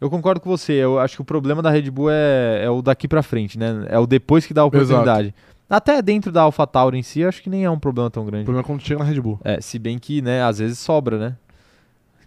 Eu 0.00 0.08
concordo 0.08 0.40
com 0.40 0.48
você. 0.48 0.72
Eu 0.72 0.98
acho 0.98 1.16
que 1.16 1.22
o 1.22 1.24
problema 1.24 1.60
da 1.60 1.70
Red 1.70 1.90
Bull 1.90 2.10
é, 2.10 2.64
é 2.64 2.70
o 2.70 2.80
daqui 2.80 3.06
pra 3.06 3.22
frente, 3.22 3.58
né? 3.58 3.84
É 3.88 3.98
o 3.98 4.06
depois 4.06 4.46
que 4.46 4.54
dá 4.54 4.62
a 4.62 4.64
oportunidade. 4.64 5.34
Até 5.68 6.00
dentro 6.02 6.32
da 6.32 6.40
AlphaTauri 6.42 6.98
em 6.98 7.02
si, 7.02 7.22
acho 7.22 7.42
que 7.42 7.50
nem 7.50 7.64
é 7.64 7.70
um 7.70 7.78
problema 7.78 8.10
tão 8.10 8.22
O 8.24 8.26
grande. 8.26 8.44
problema 8.44 8.64
é 8.64 8.66
quando 8.66 8.80
chega 8.82 8.98
na 8.98 9.04
Red 9.08 9.20
Bull. 9.20 9.38
É, 9.44 9.60
se 9.60 9.78
bem 9.78 9.98
que, 9.98 10.20
né, 10.22 10.42
às 10.42 10.58
vezes 10.58 10.78
sobra, 10.78 11.18
né? 11.18 11.36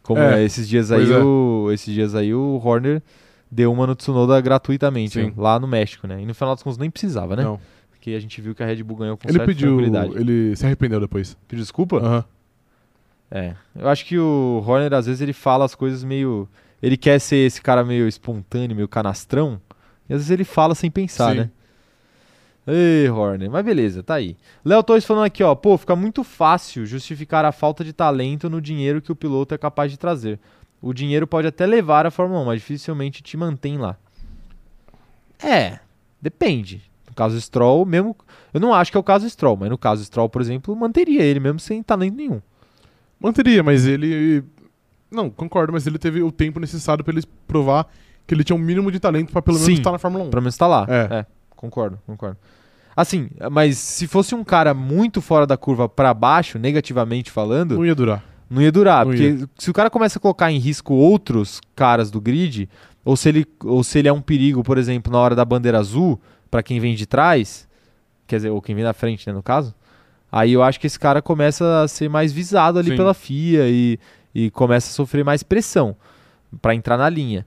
Como 0.03 0.19
É, 0.19 0.41
é, 0.41 0.43
esses 0.43 0.67
dias 0.67 0.91
aí 0.91 1.11
é. 1.11 1.17
o 1.17 1.71
esses 1.71 1.93
dias 1.93 2.13
aí 2.13 2.33
o 2.33 2.61
Horner 2.63 3.01
deu 3.49 3.71
uma 3.71 3.87
no 3.87 3.95
Tsunoda 3.95 4.39
gratuitamente, 4.41 5.17
né, 5.21 5.33
lá 5.37 5.59
no 5.59 5.67
México, 5.67 6.05
né? 6.05 6.21
E 6.21 6.25
no 6.25 6.33
final 6.33 6.53
das 6.53 6.61
contas 6.61 6.77
nem 6.77 6.91
precisava, 6.91 7.35
né? 7.35 7.43
Não. 7.43 7.59
Porque 7.89 8.11
a 8.11 8.19
gente 8.19 8.41
viu 8.41 8.53
que 8.53 8.61
a 8.61 8.65
Red 8.65 8.83
Bull 8.83 8.97
ganhou 8.97 9.17
com 9.17 9.27
Ele 9.27 9.37
certa 9.37 9.45
pediu, 9.47 9.79
ele 9.79 10.55
se 10.55 10.65
arrependeu 10.65 10.99
depois. 10.99 11.37
Pediu 11.47 11.63
desculpa? 11.63 11.97
Aham. 11.97 12.25
É. 13.31 13.55
Eu 13.75 13.87
acho 13.87 14.05
que 14.05 14.19
o 14.19 14.63
Horner, 14.67 14.93
às 14.93 15.07
vezes, 15.07 15.21
ele 15.21 15.33
fala 15.33 15.65
as 15.65 15.73
coisas 15.73 16.03
meio. 16.03 16.47
Ele 16.81 16.95
quer 16.95 17.17
ser 17.19 17.37
esse 17.37 17.61
cara 17.61 17.83
meio 17.83 18.07
espontâneo, 18.07 18.75
meio 18.75 18.87
canastrão. 18.87 19.59
E 20.07 20.13
às 20.13 20.19
vezes 20.19 20.29
ele 20.29 20.43
fala 20.43 20.75
sem 20.75 20.91
pensar, 20.91 21.31
Sim. 21.31 21.37
né? 21.39 21.49
Ei, 22.65 23.09
Horner. 23.09 23.49
Mas 23.51 23.65
beleza, 23.65 24.01
tá 24.01 24.15
aí. 24.15 24.37
Léo 24.63 24.83
Torres 24.83 25.05
falando 25.05 25.25
aqui, 25.25 25.43
ó. 25.43 25.53
Pô, 25.53 25.77
fica 25.77 25.95
muito 25.95 26.23
fácil 26.23 26.85
justificar 26.85 27.43
a 27.45 27.51
falta 27.51 27.83
de 27.83 27.91
talento 27.91 28.49
no 28.49 28.61
dinheiro 28.61 29.01
que 29.01 29.11
o 29.11 29.15
piloto 29.15 29.53
é 29.53 29.57
capaz 29.57 29.91
de 29.91 29.97
trazer. 29.97 30.39
O 30.81 30.93
dinheiro 30.93 31.27
pode 31.27 31.47
até 31.47 31.65
levar 31.65 32.05
a 32.05 32.11
Fórmula 32.11 32.41
1, 32.41 32.45
mas 32.45 32.61
dificilmente 32.61 33.21
te 33.21 33.37
mantém 33.37 33.77
lá. 33.77 33.97
É, 35.41 35.79
depende. 36.21 36.81
No 37.07 37.13
caso 37.13 37.39
Stroll, 37.39 37.85
mesmo. 37.85 38.15
Eu 38.53 38.59
não 38.59 38.73
acho 38.73 38.91
que 38.91 38.97
é 38.97 38.99
o 38.99 39.03
caso 39.03 39.29
Stroll, 39.29 39.57
mas 39.57 39.69
no 39.69 39.77
caso 39.77 40.03
Stroll, 40.03 40.29
por 40.29 40.41
exemplo, 40.41 40.75
manteria 40.75 41.21
ele 41.21 41.39
mesmo 41.39 41.59
sem 41.59 41.83
talento 41.83 42.15
nenhum. 42.15 42.41
Manteria, 43.19 43.61
mas 43.61 43.85
ele. 43.85 44.43
Não, 45.11 45.29
concordo, 45.29 45.71
mas 45.71 45.85
ele 45.85 45.97
teve 45.97 46.23
o 46.23 46.31
tempo 46.31 46.59
necessário 46.59 47.03
pra 47.03 47.13
ele 47.13 47.23
provar 47.47 47.87
que 48.25 48.33
ele 48.33 48.43
tinha 48.43 48.55
um 48.55 48.59
mínimo 48.59 48.91
de 48.91 48.99
talento 48.99 49.31
pra 49.31 49.41
pelo 49.41 49.57
menos 49.57 49.67
Sim. 49.67 49.73
estar 49.73 49.91
na 49.91 49.99
Fórmula 49.99 50.25
1. 50.25 50.29
Pelo 50.29 50.41
menos 50.41 50.57
tá 50.57 50.65
lá. 50.65 50.87
É. 50.89 51.25
concordo, 51.63 51.97
concordo. 52.05 52.37
Assim, 52.95 53.29
mas 53.51 53.77
se 53.77 54.05
fosse 54.05 54.35
um 54.35 54.43
cara 54.43 54.73
muito 54.73 55.21
fora 55.21 55.47
da 55.47 55.57
curva 55.57 55.87
pra 55.89 56.13
baixo, 56.13 56.59
negativamente 56.59 57.31
falando, 57.31 57.75
Não 57.75 57.85
ia 57.85 57.95
durar. 57.95 58.23
não 58.49 58.61
ia 58.61 58.71
durar. 58.71 59.05
Não 59.05 59.11
porque 59.11 59.45
se 59.57 59.69
o 59.71 59.73
cara 59.73 59.89
começa 59.89 60.19
a 60.19 60.21
colocar 60.21 60.51
em 60.51 60.59
risco 60.59 60.93
outros 60.93 61.59
caras 61.75 62.11
do 62.11 62.21
grid, 62.21 62.69
ou 63.03 63.15
se 63.15 63.29
ele, 63.29 63.45
ou 63.63 63.83
se 63.83 63.97
ele 63.99 64.07
é 64.07 64.13
um 64.13 64.21
perigo, 64.21 64.61
por 64.63 64.77
exemplo, 64.77 65.11
na 65.11 65.17
hora 65.19 65.35
da 65.35 65.43
bandeira 65.45 65.79
azul, 65.79 66.19
pra 66.51 66.61
quem 66.61 66.79
vem 66.79 66.93
de 66.95 67.05
trás, 67.07 67.67
quer 68.27 68.35
dizer, 68.35 68.49
ou 68.51 68.61
quem 68.61 68.75
vem 68.75 68.83
na 68.83 68.93
frente, 68.93 69.25
né, 69.25 69.33
no 69.33 69.41
caso, 69.41 69.73
aí 70.31 70.51
eu 70.53 70.61
acho 70.61 70.79
que 70.79 70.85
esse 70.85 70.99
cara 70.99 71.21
começa 71.21 71.81
a 71.81 71.87
ser 71.87 72.09
mais 72.09 72.31
visado 72.31 72.77
ali 72.77 72.91
Sim. 72.91 72.97
pela 72.97 73.13
FIA 73.13 73.69
e, 73.69 73.97
e 74.35 74.51
começa 74.51 74.89
a 74.89 74.93
sofrer 74.93 75.23
mais 75.25 75.41
pressão 75.41 75.95
pra 76.61 76.75
entrar 76.75 76.97
na 76.97 77.09
linha. 77.09 77.45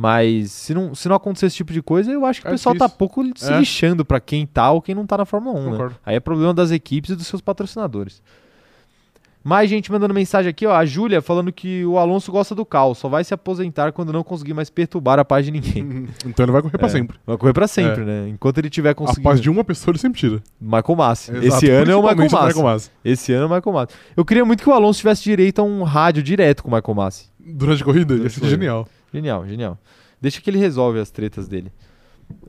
Mas 0.00 0.52
se 0.52 0.72
não, 0.74 0.94
se 0.94 1.08
não 1.08 1.16
acontecer 1.16 1.46
esse 1.46 1.56
tipo 1.56 1.72
de 1.72 1.82
coisa, 1.82 2.10
eu 2.12 2.24
acho 2.24 2.40
que 2.40 2.46
o 2.46 2.50
É 2.50 2.52
pessoal 2.52 2.74
tá 2.76 2.86
difícil. 2.86 2.98
pouco 2.98 3.24
se 3.36 3.52
É. 3.52 3.58
lixando 3.58 4.04
pra 4.04 4.20
quem 4.20 4.46
tá 4.46 4.70
ou 4.70 4.80
quem 4.80 4.94
não 4.94 5.06
tá 5.06 5.18
na 5.18 5.24
Fórmula 5.24 5.58
1, 5.58 5.70
né? 5.88 5.90
Aí 6.06 6.14
é 6.16 6.20
problema 6.20 6.54
das 6.54 6.70
equipes 6.70 7.10
e 7.10 7.16
dos 7.16 7.26
seus 7.26 7.40
patrocinadores. 7.40 8.22
Mais 9.42 9.70
gente 9.70 9.90
mandando 9.90 10.12
mensagem 10.12 10.50
aqui, 10.50 10.66
ó. 10.66 10.74
A 10.74 10.84
Júlia 10.84 11.22
falando 11.22 11.50
que 11.52 11.84
o 11.86 11.96
Alonso 11.96 12.30
gosta 12.30 12.54
do 12.54 12.66
caos, 12.66 12.98
só 12.98 13.08
vai 13.08 13.24
se 13.24 13.32
aposentar 13.32 13.92
quando 13.92 14.12
não 14.12 14.22
conseguir 14.22 14.52
mais 14.52 14.68
perturbar 14.68 15.18
a 15.18 15.24
paz 15.24 15.46
de 15.46 15.52
ninguém. 15.52 16.06
Então 16.26 16.44
ele 16.44 16.52
vai 16.52 16.60
correr 16.60 16.76
pra 16.76 16.86
É, 16.86 16.90
sempre. 16.90 17.18
Vai 17.26 17.36
correr 17.38 17.52
pra 17.52 17.66
sempre, 17.68 18.04
né? 18.04 18.28
Enquanto 18.28 18.58
ele 18.58 18.68
tiver 18.68 18.90
A 18.90 18.94
conseguindo. 18.94 19.22
paz 19.22 19.40
de 19.40 19.48
uma 19.48 19.64
pessoa 19.64 19.92
ele 19.92 19.98
sempre 19.98 20.18
tira. 20.20 20.42
Michael 20.60 20.96
Massi. 20.96 21.30
Exato, 21.30 21.46
Esse 21.46 21.70
ano 21.70 21.90
é 21.90 21.96
o 21.96 22.02
Michael 22.02 22.30
Massi. 22.30 22.62
Massi. 22.62 22.90
Esse 23.04 23.32
ano 23.32 23.44
é 23.44 23.46
o 23.46 23.54
Michael 23.56 23.74
Massi. 23.74 23.94
Eu 24.16 24.24
queria 24.24 24.44
muito 24.44 24.62
que 24.62 24.68
o 24.68 24.72
Alonso 24.72 24.98
tivesse 24.98 25.22
direito 25.22 25.60
a 25.60 25.62
um 25.64 25.82
rádio 25.82 26.22
direto 26.22 26.62
com 26.62 26.68
o 26.70 26.74
Michael 26.74 26.94
Massi. 26.94 27.26
Durante 27.40 27.80
a 27.82 27.84
corrida, 27.86 28.12
ia 28.14 28.18
Durante 28.18 28.32
ser 28.34 28.38
a 28.38 28.42
corrida. 28.42 28.56
genial. 28.60 28.88
Genial, 29.12 29.46
genial. 29.46 29.78
Deixa 30.20 30.40
que 30.40 30.50
ele 30.50 30.58
resolve 30.58 30.98
as 30.98 31.10
tretas 31.10 31.48
dele. 31.48 31.72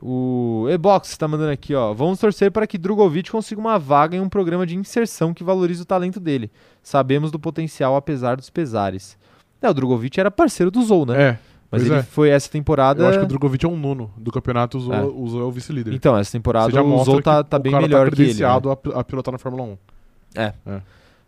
O 0.00 0.66
Ebox 0.68 1.16
tá 1.16 1.26
mandando 1.26 1.52
aqui, 1.52 1.74
ó. 1.74 1.92
Vamos 1.94 2.18
torcer 2.18 2.50
para 2.50 2.66
que 2.66 2.76
Drogovic 2.76 3.30
consiga 3.30 3.60
uma 3.60 3.78
vaga 3.78 4.16
em 4.16 4.20
um 4.20 4.28
programa 4.28 4.66
de 4.66 4.76
inserção 4.76 5.32
que 5.32 5.42
valorize 5.42 5.80
o 5.80 5.86
talento 5.86 6.20
dele. 6.20 6.50
Sabemos 6.82 7.30
do 7.30 7.38
potencial 7.38 7.96
apesar 7.96 8.36
dos 8.36 8.50
pesares. 8.50 9.16
É, 9.62 9.68
o 9.68 9.74
Drogovic 9.74 10.18
era 10.18 10.30
parceiro 10.30 10.70
do 10.70 10.82
Zou, 10.82 11.06
né? 11.06 11.22
É. 11.22 11.38
Mas 11.70 11.86
ele 11.86 11.94
é. 11.94 12.02
foi 12.02 12.30
essa 12.30 12.50
temporada. 12.50 13.02
Eu 13.02 13.08
acho 13.08 13.18
que 13.18 13.24
o 13.24 13.28
Drogovic 13.28 13.64
é 13.64 13.68
um 13.68 13.76
nono 13.76 14.10
do 14.16 14.32
campeonato, 14.32 14.76
usou, 14.76 14.92
É. 14.92 15.02
usou 15.02 15.40
é 15.40 15.44
o 15.44 15.52
vice-líder. 15.52 15.94
Então, 15.94 16.16
essa 16.16 16.32
temporada 16.32 16.82
o 16.82 17.04
Zou 17.04 17.22
tá, 17.22 17.44
tá 17.44 17.58
o 17.58 17.60
bem 17.60 17.72
cara 17.72 17.82
melhor 17.82 18.10
tá 18.10 18.16
que 18.16 18.22
ele. 18.22 18.40
né? 18.40 18.46
a 18.46 18.98
a, 18.98 19.04
pilotar 19.04 19.32
na 19.32 19.38
Fórmula 19.38 19.62
1. 19.62 19.78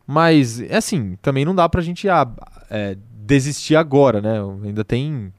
Mas, 0.07 0.61
é 0.61 0.77
assim, 0.77 1.17
também 1.23 1.45
não 1.45 1.55
dá 1.55 1.69
pra 1.69 1.81
gente 1.81 2.09
ah, 2.09 2.29
é, 2.69 2.97
desistir 3.27 3.77
agora, 3.77 4.21
né? 4.21 4.39
Ainda 4.65 4.85
tem. 4.85 5.33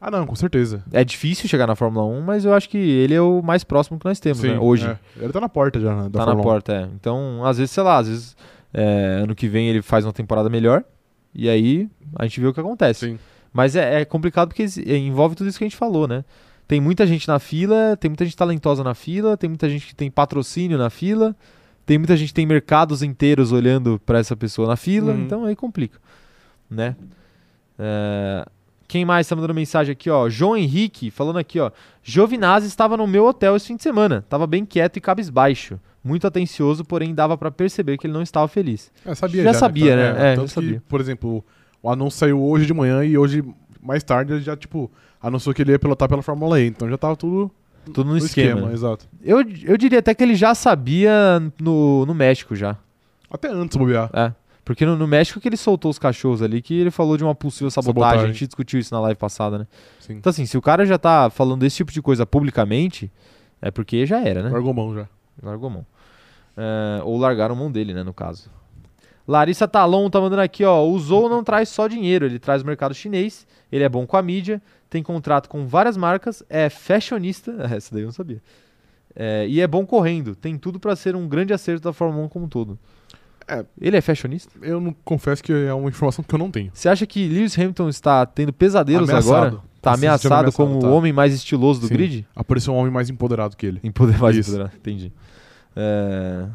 Ah, 0.00 0.10
não, 0.10 0.26
com 0.26 0.34
certeza. 0.36 0.82
É 0.92 1.02
difícil 1.04 1.48
chegar 1.48 1.66
na 1.66 1.74
Fórmula 1.74 2.06
1, 2.06 2.20
mas 2.22 2.44
eu 2.44 2.54
acho 2.54 2.68
que 2.68 2.78
ele 2.78 3.14
é 3.14 3.20
o 3.20 3.42
mais 3.42 3.64
próximo 3.64 3.98
que 3.98 4.04
nós 4.06 4.20
temos, 4.20 4.38
Sim, 4.38 4.48
né? 4.52 4.58
Hoje. 4.58 4.86
é. 4.86 4.98
Ele 5.20 5.32
tá 5.32 5.40
na 5.40 5.48
porta 5.48 5.80
já, 5.80 5.94
né, 5.96 6.02
da 6.04 6.10
tá 6.10 6.18
na 6.20 6.24
Fórmula 6.26 6.40
1. 6.40 6.42
porta, 6.44 6.72
é. 6.72 6.88
Então, 6.94 7.44
às 7.44 7.58
vezes, 7.58 7.72
sei 7.72 7.82
lá, 7.82 7.98
às 7.98 8.06
vezes 8.08 8.36
é, 8.72 9.20
ano 9.22 9.34
que 9.34 9.48
vem 9.48 9.68
ele 9.68 9.82
faz 9.82 10.04
uma 10.04 10.12
temporada 10.12 10.48
melhor 10.48 10.84
e 11.34 11.48
aí 11.48 11.88
a 12.16 12.24
gente 12.24 12.40
vê 12.40 12.46
o 12.46 12.54
que 12.54 12.60
acontece. 12.60 13.06
Sim. 13.10 13.18
Mas 13.52 13.74
é, 13.74 14.02
é 14.02 14.04
complicado 14.04 14.48
porque 14.48 14.66
envolve 14.94 15.34
tudo 15.34 15.48
isso 15.48 15.58
que 15.58 15.64
a 15.64 15.68
gente 15.68 15.76
falou, 15.76 16.06
né? 16.06 16.24
Tem 16.68 16.80
muita 16.80 17.04
gente 17.06 17.26
na 17.26 17.38
fila, 17.40 17.96
tem 17.98 18.08
muita 18.10 18.24
gente 18.24 18.36
talentosa 18.36 18.84
na 18.84 18.94
fila, 18.94 19.36
tem 19.36 19.48
muita 19.48 19.68
gente 19.68 19.86
que 19.86 19.94
tem 19.96 20.10
patrocínio 20.10 20.76
na 20.78 20.90
fila, 20.90 21.34
tem 21.86 21.96
muita 21.98 22.14
gente 22.16 22.28
que 22.28 22.34
tem 22.34 22.46
mercados 22.46 23.02
inteiros 23.02 23.50
olhando 23.52 23.98
pra 24.04 24.18
essa 24.18 24.36
pessoa 24.36 24.68
na 24.68 24.76
fila, 24.76 25.12
Uhum. 25.12 25.22
então 25.22 25.44
aí 25.46 25.56
complica, 25.56 25.98
né? 26.70 26.96
É, 27.78 28.44
Quem 28.86 29.04
mais 29.04 29.26
tá 29.28 29.36
mandando 29.36 29.54
mensagem 29.54 29.92
aqui, 29.92 30.08
ó? 30.10 30.28
João 30.28 30.56
Henrique 30.56 31.10
falando 31.10 31.38
aqui, 31.38 31.60
ó. 31.60 31.70
Giovinazzi 32.02 32.66
estava 32.66 32.96
no 32.96 33.06
meu 33.06 33.26
hotel 33.26 33.54
esse 33.56 33.66
fim 33.66 33.76
de 33.76 33.82
semana. 33.82 34.24
Tava 34.28 34.46
bem 34.46 34.64
quieto 34.64 34.96
e 34.96 35.00
cabisbaixo. 35.00 35.78
Muito 36.02 36.26
atencioso, 36.26 36.84
porém 36.84 37.14
dava 37.14 37.36
pra 37.36 37.50
perceber 37.50 37.98
que 37.98 38.06
ele 38.06 38.14
não 38.14 38.22
estava 38.22 38.48
feliz. 38.48 38.90
É, 39.04 39.14
sabia 39.14 39.42
Já 39.42 39.52
já, 39.52 39.58
sabia, 39.58 39.90
tá? 39.90 39.96
né? 39.96 40.32
É, 40.32 40.34
tanto 40.36 40.48
já 40.48 40.54
sabia. 40.54 40.74
que, 40.74 40.80
por 40.80 41.00
exemplo, 41.00 41.44
o 41.82 41.90
anúncio 41.90 42.18
saiu 42.18 42.42
hoje 42.42 42.64
de 42.66 42.72
manhã 42.72 43.04
e 43.04 43.18
hoje, 43.18 43.44
mais 43.82 44.02
tarde, 44.02 44.32
ele 44.32 44.40
já, 44.40 44.56
tipo, 44.56 44.90
anunciou 45.20 45.54
que 45.54 45.60
ele 45.60 45.72
ia 45.72 45.78
pilotar 45.78 46.08
pela 46.08 46.22
Fórmula 46.22 46.58
E. 46.60 46.66
Então 46.66 46.88
já 46.88 46.96
tava 46.96 47.14
tudo 47.16 47.50
Tudo 47.84 48.04
no, 48.06 48.12
no 48.12 48.18
esquema. 48.18 48.48
esquema, 48.52 48.68
né? 48.68 48.74
exato. 48.74 49.06
Eu, 49.22 49.40
eu 49.64 49.76
diria 49.76 49.98
até 49.98 50.14
que 50.14 50.22
ele 50.22 50.34
já 50.34 50.54
sabia 50.54 51.42
no, 51.60 52.06
no 52.06 52.14
México 52.14 52.56
já. 52.56 52.76
Até 53.30 53.48
antes 53.50 53.76
bobear. 53.76 54.08
É. 54.14 54.32
Porque 54.68 54.84
no, 54.84 54.96
no 54.96 55.06
México 55.06 55.40
que 55.40 55.48
ele 55.48 55.56
soltou 55.56 55.90
os 55.90 55.98
cachorros 55.98 56.42
ali, 56.42 56.60
que 56.60 56.78
ele 56.78 56.90
falou 56.90 57.16
de 57.16 57.24
uma 57.24 57.34
possível 57.34 57.70
sabotagem. 57.70 58.02
Sabotagem. 58.02 58.24
A 58.24 58.32
gente 58.34 58.46
discutiu 58.46 58.78
isso 58.78 58.92
na 58.92 59.00
live 59.00 59.18
passada, 59.18 59.60
né? 59.60 59.66
Sim. 59.98 60.16
Então, 60.16 60.28
assim, 60.28 60.44
se 60.44 60.58
o 60.58 60.60
cara 60.60 60.84
já 60.84 60.98
tá 60.98 61.30
falando 61.30 61.60
desse 61.60 61.78
tipo 61.78 61.90
de 61.90 62.02
coisa 62.02 62.26
publicamente, 62.26 63.10
é 63.62 63.70
porque 63.70 64.04
já 64.04 64.20
era, 64.20 64.42
né? 64.42 64.50
Largou 64.50 64.74
mão 64.74 64.94
já. 64.94 65.08
Largou 65.42 65.70
mão. 65.70 65.86
É, 66.54 67.00
ou 67.02 67.16
largaram 67.16 67.56
mão 67.56 67.72
dele, 67.72 67.94
né, 67.94 68.02
no 68.02 68.12
caso. 68.12 68.50
Larissa 69.26 69.66
Talon 69.66 70.10
tá 70.10 70.20
mandando 70.20 70.42
aqui, 70.42 70.62
ó. 70.62 70.86
O 70.86 70.98
Zou 70.98 71.30
não 71.30 71.42
traz 71.42 71.70
só 71.70 71.88
dinheiro, 71.88 72.26
ele 72.26 72.38
traz 72.38 72.60
o 72.60 72.66
mercado 72.66 72.92
chinês, 72.92 73.46
ele 73.72 73.84
é 73.84 73.88
bom 73.88 74.06
com 74.06 74.18
a 74.18 74.22
mídia, 74.22 74.60
tem 74.90 75.02
contrato 75.02 75.48
com 75.48 75.66
várias 75.66 75.96
marcas, 75.96 76.42
é 76.50 76.68
fashionista. 76.68 77.52
Essa 77.74 77.94
daí 77.94 78.02
eu 78.02 78.08
não 78.08 78.12
sabia. 78.12 78.42
É, 79.16 79.46
e 79.48 79.62
é 79.62 79.66
bom 79.66 79.86
correndo, 79.86 80.36
tem 80.36 80.58
tudo 80.58 80.78
pra 80.78 80.94
ser 80.94 81.16
um 81.16 81.26
grande 81.26 81.54
acerto 81.54 81.84
da 81.84 81.92
Fórmula 81.94 82.26
1 82.26 82.28
como 82.28 82.44
um 82.44 82.48
todo. 82.50 82.78
É. 83.48 83.64
Ele 83.80 83.96
é 83.96 84.00
fashionista? 84.00 84.52
Eu 84.62 84.80
não 84.80 84.94
confesso 85.04 85.42
que 85.42 85.52
é 85.52 85.72
uma 85.72 85.88
informação 85.88 86.22
que 86.22 86.34
eu 86.34 86.38
não 86.38 86.50
tenho. 86.50 86.70
Você 86.74 86.88
acha 86.88 87.06
que 87.06 87.26
Lewis 87.28 87.58
Hamilton 87.58 87.88
está 87.88 88.26
tendo 88.26 88.52
pesadelos 88.52 89.08
Ameaçado. 89.08 89.34
agora? 89.36 89.50
Tá 89.52 89.62
Tá 89.80 89.90
sentindo 89.92 90.06
ameaçado, 90.08 90.32
ameaçado, 90.34 90.52
como 90.56 90.80
tá. 90.80 90.88
o 90.88 90.92
homem 90.92 91.12
mais 91.12 91.32
estiloso 91.32 91.80
do 91.80 91.86
Sim. 91.86 91.94
grid? 91.94 92.26
Apareceu 92.34 92.74
um 92.74 92.76
homem 92.76 92.92
mais 92.92 93.08
empoderado 93.08 93.56
que 93.56 93.64
ele. 93.64 93.80
Em 93.82 93.92
poder 93.92 94.18
mais 94.18 94.36
Isso. 94.36 94.50
empoderado, 94.50 94.76
entendi. 94.76 95.12
É, 95.76 96.46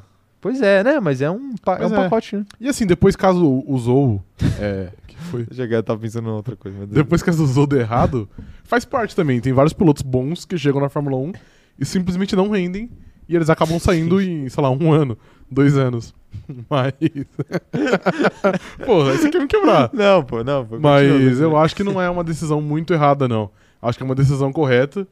Pois 0.41 0.61
é, 0.61 0.83
né? 0.83 0.99
Mas 0.99 1.21
é 1.21 1.31
um, 1.31 1.55
pa- 1.55 1.75
é 1.75 1.77
Pois 1.79 1.91
um 1.91 1.95
é. 1.95 2.03
pacote, 2.03 2.35
né? 2.35 2.45
E 2.59 2.67
assim, 2.67 2.85
depois 2.85 3.15
caso 3.15 3.63
o 3.65 3.77
Zou. 3.79 4.21
é, 4.59 4.89
que 5.07 5.15
foi? 5.17 5.47
Já 5.51 5.65
que 5.65 5.73
eu 5.73 5.81
tava 5.81 5.99
pensando 6.01 6.27
em 6.27 6.33
outra 6.33 6.55
coisa. 6.57 6.85
Depois 6.85 7.23
caso 7.23 7.41
o 7.43 7.47
Zou 7.47 7.65
dê 7.65 7.79
errado, 7.79 8.27
faz 8.65 8.83
parte 8.83 9.15
também. 9.15 9.39
Tem 9.39 9.53
vários 9.53 9.71
pilotos 9.71 10.01
bons 10.03 10.43
que 10.43 10.57
chegam 10.57 10.81
na 10.81 10.89
Fórmula 10.89 11.15
1 11.15 11.31
e 11.79 11.85
simplesmente 11.85 12.35
não 12.35 12.49
rendem. 12.49 12.89
E 13.29 13.33
eles 13.37 13.49
acabam 13.49 13.79
saindo 13.79 14.19
em, 14.21 14.49
sei 14.49 14.61
lá, 14.61 14.69
um 14.69 14.91
ano, 14.91 15.17
dois 15.53 15.77
anos. 15.77 16.13
Mas. 16.69 16.93
Porra, 18.85 19.13
você 19.13 19.29
quer 19.29 19.39
me 19.41 19.47
quebrar. 19.47 19.89
Não, 19.93 20.23
pô, 20.23 20.43
não. 20.43 20.65
Pô, 20.65 20.79
Mas 20.79 21.39
eu 21.39 21.55
acho 21.57 21.75
que 21.75 21.83
não 21.83 22.01
é 22.01 22.09
uma 22.09 22.23
decisão 22.23 22.59
muito 22.61 22.93
errada, 22.93 23.27
não. 23.27 23.49
Acho 23.81 23.97
que 23.97 24.03
é 24.03 24.05
uma 24.05 24.15
decisão 24.15 24.51
correta. 24.51 25.07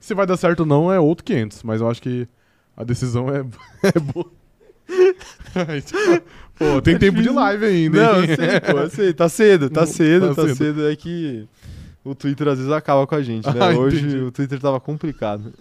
Se 0.00 0.14
vai 0.14 0.26
dar 0.26 0.36
certo 0.36 0.60
ou 0.60 0.66
não 0.66 0.92
é 0.92 1.00
outro 1.00 1.24
500, 1.24 1.62
mas 1.62 1.80
eu 1.80 1.88
acho 1.88 2.02
que 2.02 2.28
a 2.76 2.84
decisão 2.84 3.28
é, 3.30 3.44
é 3.94 3.98
boa. 3.98 4.26
Ai, 5.54 5.80
tipo, 5.80 5.98
Pô, 6.58 6.80
tem 6.82 6.98
tempo 6.98 7.22
de 7.22 7.30
live 7.30 7.64
ainda, 7.64 8.12
Não, 8.12 8.22
hein? 8.22 8.30
eu 8.30 8.36
sei, 8.36 8.60
pô, 8.60 8.78
eu 8.78 8.90
sei. 8.90 9.12
Tá 9.14 9.28
cedo, 9.28 9.70
tá 9.70 9.80
Não, 9.80 9.86
cedo, 9.86 10.28
tá 10.28 10.34
tá 10.34 10.42
cedo. 10.48 10.56
cedo. 10.56 10.88
É 10.88 10.94
que 10.94 11.48
o 12.04 12.14
Twitter 12.14 12.46
às 12.48 12.58
vezes 12.58 12.70
acaba 12.72 13.06
com 13.06 13.14
a 13.14 13.22
gente, 13.22 13.46
né? 13.46 13.54
Ah, 13.60 13.78
Hoje 13.78 13.98
entendi. 14.00 14.18
o 14.18 14.30
Twitter 14.30 14.60
tava 14.60 14.78
complicado. 14.78 15.52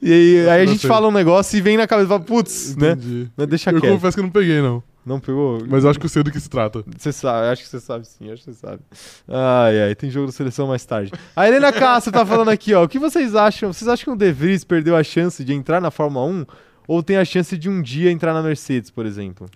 E 0.00 0.12
aí, 0.12 0.48
aí 0.48 0.62
a 0.62 0.66
gente 0.66 0.80
sei. 0.80 0.88
fala 0.90 1.08
um 1.08 1.12
negócio 1.12 1.56
e 1.56 1.60
vem 1.60 1.76
na 1.76 1.86
cabeça 1.86 2.06
e 2.06 2.08
fala, 2.08 2.20
putz, 2.20 2.76
né? 2.76 2.96
Mas 3.36 3.46
deixa 3.46 3.70
Eu 3.70 3.80
quieto. 3.80 3.92
confesso 3.92 4.16
que 4.16 4.20
eu 4.20 4.24
não 4.24 4.30
peguei, 4.30 4.60
não. 4.60 4.82
Não 5.04 5.18
pegou? 5.18 5.58
Mas 5.68 5.82
eu 5.82 5.90
acho 5.90 5.98
que 5.98 6.06
eu 6.06 6.10
sei 6.10 6.22
do 6.22 6.30
que 6.30 6.38
se 6.38 6.48
trata. 6.48 6.84
Você 6.96 7.12
sabe, 7.12 7.48
acho 7.48 7.62
que 7.62 7.68
você 7.68 7.80
sabe 7.80 8.06
sim, 8.06 8.30
acho 8.30 8.44
que 8.44 8.52
você 8.52 8.58
sabe. 8.58 8.80
Ai, 9.28 9.82
ai, 9.82 9.94
tem 9.96 10.08
jogo 10.08 10.26
da 10.26 10.32
seleção 10.32 10.68
mais 10.68 10.84
tarde. 10.84 11.10
A 11.34 11.46
Helena 11.48 11.72
Castro 11.72 12.12
tá 12.12 12.24
falando 12.24 12.50
aqui, 12.50 12.72
ó. 12.72 12.84
O 12.84 12.88
que 12.88 13.00
vocês 13.00 13.34
acham? 13.34 13.72
Vocês 13.72 13.88
acham 13.88 14.04
que 14.04 14.10
o 14.10 14.16
De 14.16 14.32
Vries 14.32 14.62
perdeu 14.62 14.94
a 14.96 15.02
chance 15.02 15.44
de 15.44 15.52
entrar 15.52 15.80
na 15.80 15.90
Fórmula 15.90 16.24
1? 16.26 16.46
Ou 16.86 17.02
tem 17.02 17.16
a 17.16 17.24
chance 17.24 17.58
de 17.58 17.68
um 17.68 17.82
dia 17.82 18.12
entrar 18.12 18.32
na 18.32 18.42
Mercedes, 18.42 18.90
por 18.90 19.04
exemplo? 19.04 19.48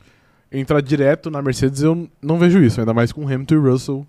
Entrar 0.50 0.80
direto 0.80 1.30
na 1.30 1.40
Mercedes 1.40 1.82
eu 1.82 2.08
não 2.20 2.38
vejo 2.38 2.60
isso, 2.60 2.80
ainda 2.80 2.94
mais 2.94 3.12
com 3.12 3.22
Hamilton 3.22 3.54
e 3.54 3.58
Russell 3.58 4.06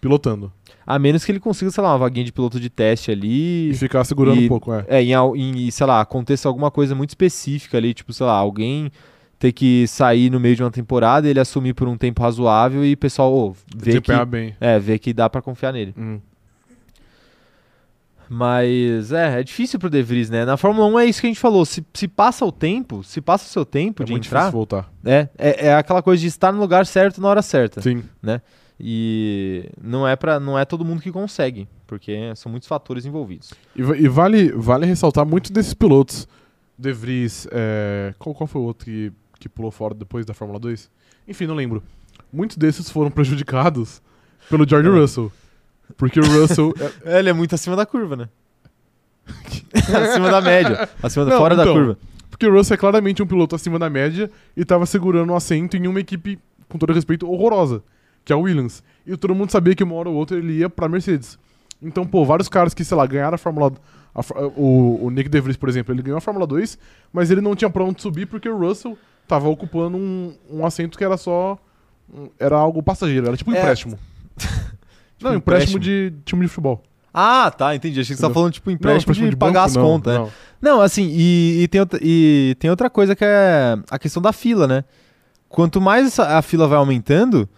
pilotando. 0.00 0.52
A 0.86 0.98
menos 0.98 1.24
que 1.24 1.30
ele 1.30 1.38
consiga, 1.40 1.70
sei 1.70 1.82
lá, 1.82 1.92
uma 1.92 1.98
vaguinha 1.98 2.24
de 2.24 2.32
piloto 2.32 2.58
de 2.58 2.68
teste 2.70 3.10
ali. 3.10 3.70
E 3.70 3.74
ficar 3.74 4.02
segurando 4.04 4.40
E- 4.40 4.46
um 4.46 4.48
pouco, 4.48 4.72
é. 4.72 4.84
É, 4.88 5.02
em, 5.02 5.12
em, 5.36 5.70
sei 5.70 5.86
lá, 5.86 6.00
aconteça 6.00 6.48
alguma 6.48 6.70
coisa 6.70 6.94
muito 6.94 7.10
específica 7.10 7.76
ali, 7.78 7.92
tipo, 7.94 8.12
sei 8.12 8.26
lá, 8.26 8.32
alguém 8.32 8.90
ter 9.38 9.52
que 9.52 9.86
sair 9.86 10.28
no 10.30 10.38
meio 10.40 10.54
de 10.56 10.62
uma 10.62 10.70
temporada, 10.70 11.28
ele 11.28 11.40
assumir 11.40 11.72
por 11.74 11.88
um 11.88 11.96
tempo 11.96 12.20
razoável 12.22 12.84
e 12.84 12.92
o 12.92 12.96
pessoal 12.96 13.32
ô, 13.32 13.54
vê 13.74 14.00
que, 14.00 14.24
bem. 14.26 14.54
é, 14.60 14.78
vê 14.78 14.98
que 14.98 15.12
dá 15.14 15.30
pra 15.30 15.40
confiar 15.40 15.72
nele. 15.72 15.94
Hum. 15.96 16.20
Mas 18.28 19.10
é, 19.12 19.40
é 19.40 19.42
difícil 19.42 19.78
pro 19.80 19.90
De 19.90 20.00
Vries, 20.02 20.30
né? 20.30 20.44
Na 20.44 20.56
Fórmula 20.56 20.86
1 20.86 20.98
é 21.00 21.06
isso 21.06 21.20
que 21.20 21.26
a 21.26 21.30
gente 21.30 21.40
falou. 21.40 21.64
Se, 21.64 21.84
se 21.92 22.06
passa 22.06 22.44
o 22.44 22.52
tempo, 22.52 23.02
se 23.02 23.20
passa 23.20 23.44
o 23.44 23.48
seu 23.48 23.64
tempo 23.64 24.02
É 24.02 24.06
de 24.06 24.12
muito 24.12 24.26
entrar, 24.26 24.40
difícil 24.40 24.56
voltar. 24.56 24.92
é, 25.04 25.28
é, 25.36 25.66
é 25.66 25.74
aquela 25.74 26.00
coisa 26.00 26.20
de 26.20 26.28
estar 26.28 26.52
no 26.52 26.60
lugar 26.60 26.86
certo 26.86 27.20
na 27.20 27.26
hora 27.28 27.42
certa. 27.42 27.80
Sim. 27.82 28.04
E 28.82 29.70
não 29.80 30.08
é 30.08 30.16
para 30.16 30.40
não 30.40 30.58
é 30.58 30.64
todo 30.64 30.84
mundo 30.84 31.02
que 31.02 31.12
consegue, 31.12 31.68
porque 31.86 32.32
são 32.34 32.50
muitos 32.50 32.66
fatores 32.68 33.04
envolvidos. 33.04 33.52
E, 33.76 33.80
e 33.82 34.08
vale, 34.08 34.50
vale 34.52 34.86
ressaltar 34.86 35.26
muitos 35.26 35.50
desses 35.50 35.74
pilotos. 35.74 36.26
De 36.78 36.92
Vries, 36.94 37.46
é, 37.50 38.14
qual, 38.18 38.34
qual 38.34 38.46
foi 38.46 38.60
o 38.62 38.64
outro 38.64 38.86
que, 38.86 39.12
que 39.38 39.50
pulou 39.50 39.70
fora 39.70 39.94
depois 39.94 40.24
da 40.24 40.32
Fórmula 40.32 40.58
2? 40.58 40.90
Enfim, 41.28 41.46
não 41.46 41.54
lembro. 41.54 41.82
Muitos 42.32 42.56
desses 42.56 42.88
foram 42.88 43.10
prejudicados 43.10 44.00
pelo 44.48 44.66
George 44.66 44.88
É. 44.88 44.92
Russell. 44.92 45.30
Porque 45.98 46.18
o 46.18 46.24
Russell. 46.24 46.72
é- 47.04 47.18
ele 47.18 47.28
é 47.28 47.32
muito 47.34 47.54
acima 47.54 47.76
da 47.76 47.84
curva, 47.84 48.16
né? 48.16 48.28
acima 50.10 50.30
da 50.30 50.40
média. 50.40 50.88
Acima 51.02 51.24
da, 51.26 51.32
Não, 51.32 51.38
fora 51.38 51.54
da 51.54 51.62
então. 51.64 51.74
curva. 51.74 51.98
Porque 52.30 52.46
o 52.46 52.52
Russell 52.52 52.74
é 52.74 52.78
claramente 52.78 53.22
um 53.22 53.26
piloto 53.26 53.54
acima 53.54 53.78
da 53.78 53.90
média 53.90 54.30
e 54.56 54.64
tava 54.64 54.86
segurando 54.86 55.30
um 55.32 55.36
assento 55.36 55.76
em 55.76 55.86
uma 55.86 56.00
equipe, 56.00 56.38
com 56.68 56.78
todo 56.78 56.92
respeito, 56.92 57.30
horrorosa, 57.30 57.82
que 58.24 58.32
é 58.32 58.36
a 58.36 58.38
Williams. 58.38 58.82
E 59.06 59.16
todo 59.16 59.34
mundo 59.34 59.50
sabia 59.50 59.74
que 59.74 59.82
uma 59.82 59.94
hora 59.94 60.08
ou 60.08 60.14
outra 60.14 60.36
ele 60.36 60.54
ia 60.58 60.68
pra 60.70 60.88
Mercedes. 60.88 61.38
Então, 61.82 62.06
pô, 62.06 62.24
vários 62.24 62.48
caras 62.48 62.74
que, 62.74 62.84
sei 62.84 62.96
lá, 62.96 63.06
ganharam 63.06 63.34
a 63.34 63.38
Fórmula 63.38 63.72
a 64.14 64.20
o, 64.56 65.06
o 65.06 65.10
Nick 65.10 65.28
DeVries, 65.28 65.56
por 65.56 65.68
exemplo, 65.68 65.94
ele 65.94 66.02
ganhou 66.02 66.18
a 66.18 66.20
Fórmula 66.20 66.46
2, 66.46 66.78
mas 67.12 67.30
ele 67.30 67.40
não 67.40 67.54
tinha 67.54 67.70
pra 67.70 67.84
onde 67.84 68.02
subir 68.02 68.26
porque 68.26 68.48
o 68.48 68.58
Russell 68.58 68.98
tava 69.26 69.48
ocupando 69.48 69.96
um, 69.96 70.34
um 70.50 70.66
assento 70.66 70.98
que 70.98 71.04
era 71.04 71.16
só. 71.16 71.58
Era 72.38 72.56
algo 72.56 72.82
passageiro, 72.82 73.28
era 73.28 73.36
tipo 73.36 73.50
um 73.52 73.54
É. 73.54 73.60
empréstimo. 73.60 73.98
não, 75.22 75.32
um 75.32 75.34
empréstimo, 75.36 75.78
empréstimo. 75.78 75.80
de 75.80 76.12
time 76.24 76.42
de 76.42 76.48
futebol. 76.48 76.82
Ah, 77.14 77.50
tá, 77.56 77.74
entendi. 77.74 78.00
Achei 78.00 78.14
que 78.14 78.18
você 78.18 78.22
tava 78.22 78.34
falando, 78.34 78.52
tipo, 78.52 78.70
empréstimo 78.70 79.14
de, 79.14 79.36
pagar 79.36 79.60
banco, 79.60 79.66
as 79.66 79.76
não, 79.76 79.82
contas, 79.82 80.12
né? 80.12 80.18
não. 80.18 80.30
Não, 80.60 80.80
assim, 80.80 81.08
e, 81.12 81.62
e 81.62 81.68
tem 81.68 81.80
outra, 81.80 81.98
e 82.02 82.56
tem 82.58 82.70
outra 82.70 82.90
coisa 82.90 83.16
que 83.16 83.24
é 83.24 83.76
a 83.90 83.98
questão 83.98 84.20
da 84.22 84.32
fila, 84.32 84.66
né? 84.66 84.84
Quanto 85.48 85.80
mais 85.80 86.18
a 86.18 86.40
fila 86.42 86.68
vai 86.68 86.78
aumentando, 86.78 87.48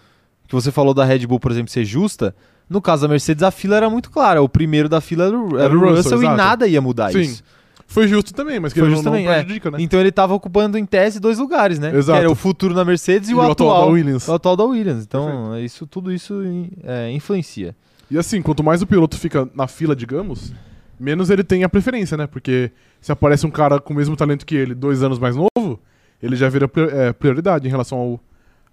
que 0.52 0.62
você 0.62 0.70
falou 0.70 0.92
da 0.92 1.02
Red 1.02 1.26
Bull, 1.26 1.40
por 1.40 1.50
exemplo, 1.50 1.70
ser 1.70 1.82
justa, 1.84 2.34
no 2.68 2.82
caso 2.82 3.02
da 3.02 3.08
Mercedes 3.08 3.42
a 3.42 3.50
fila 3.50 3.76
era 3.76 3.88
muito 3.88 4.10
clara. 4.10 4.42
O 4.42 4.48
primeiro 4.48 4.86
da 4.86 5.00
fila 5.00 5.24
era 5.24 5.38
o, 5.38 5.58
era 5.58 5.74
o 5.74 5.80
Russell, 5.80 6.18
e 6.18 6.24
exato. 6.24 6.36
nada 6.36 6.66
ia 6.66 6.80
mudar 6.80 7.10
Sim. 7.10 7.20
isso. 7.20 7.42
Foi 7.86 8.06
justo 8.06 8.34
também, 8.34 8.60
mas 8.60 8.72
que 8.72 8.78
Foi 8.78 8.88
ele 8.88 8.94
justo 8.94 9.04
não, 9.04 9.12
também, 9.12 9.26
não 9.26 9.32
é. 9.32 9.42
prejudica, 9.42 9.70
né? 9.70 9.78
Então 9.80 9.98
ele 9.98 10.12
tava 10.12 10.34
ocupando 10.34 10.76
em 10.76 10.84
tese 10.84 11.18
dois 11.18 11.38
lugares, 11.38 11.78
né? 11.78 11.94
Exato. 11.94 12.18
Que 12.18 12.24
era 12.24 12.30
o 12.30 12.34
futuro 12.34 12.74
na 12.74 12.84
Mercedes 12.84 13.30
e, 13.30 13.34
o, 13.34 13.40
atual 13.40 13.52
atual, 13.52 13.86
da 13.86 13.92
Williams. 13.92 14.28
o 14.28 14.32
atual 14.32 14.56
da 14.56 14.64
Williams. 14.64 15.04
Então, 15.04 15.58
isso, 15.58 15.86
tudo 15.86 16.12
isso 16.12 16.42
é, 16.84 17.10
influencia. 17.10 17.74
E 18.10 18.18
assim, 18.18 18.42
quanto 18.42 18.62
mais 18.62 18.82
o 18.82 18.86
piloto 18.86 19.18
fica 19.18 19.48
na 19.54 19.66
fila, 19.66 19.96
digamos, 19.96 20.52
menos 21.00 21.30
ele 21.30 21.42
tem 21.42 21.64
a 21.64 21.68
preferência, 21.68 22.16
né? 22.16 22.26
Porque 22.26 22.70
se 23.00 23.10
aparece 23.10 23.46
um 23.46 23.50
cara 23.50 23.80
com 23.80 23.92
o 23.92 23.96
mesmo 23.96 24.16
talento 24.16 24.44
que 24.44 24.54
ele, 24.54 24.74
dois 24.74 25.02
anos 25.02 25.18
mais 25.18 25.34
novo, 25.34 25.80
ele 26.22 26.36
já 26.36 26.48
vira 26.48 26.70
é, 26.92 27.12
prioridade 27.12 27.66
em 27.66 27.70
relação 27.70 27.98
ao, 27.98 28.20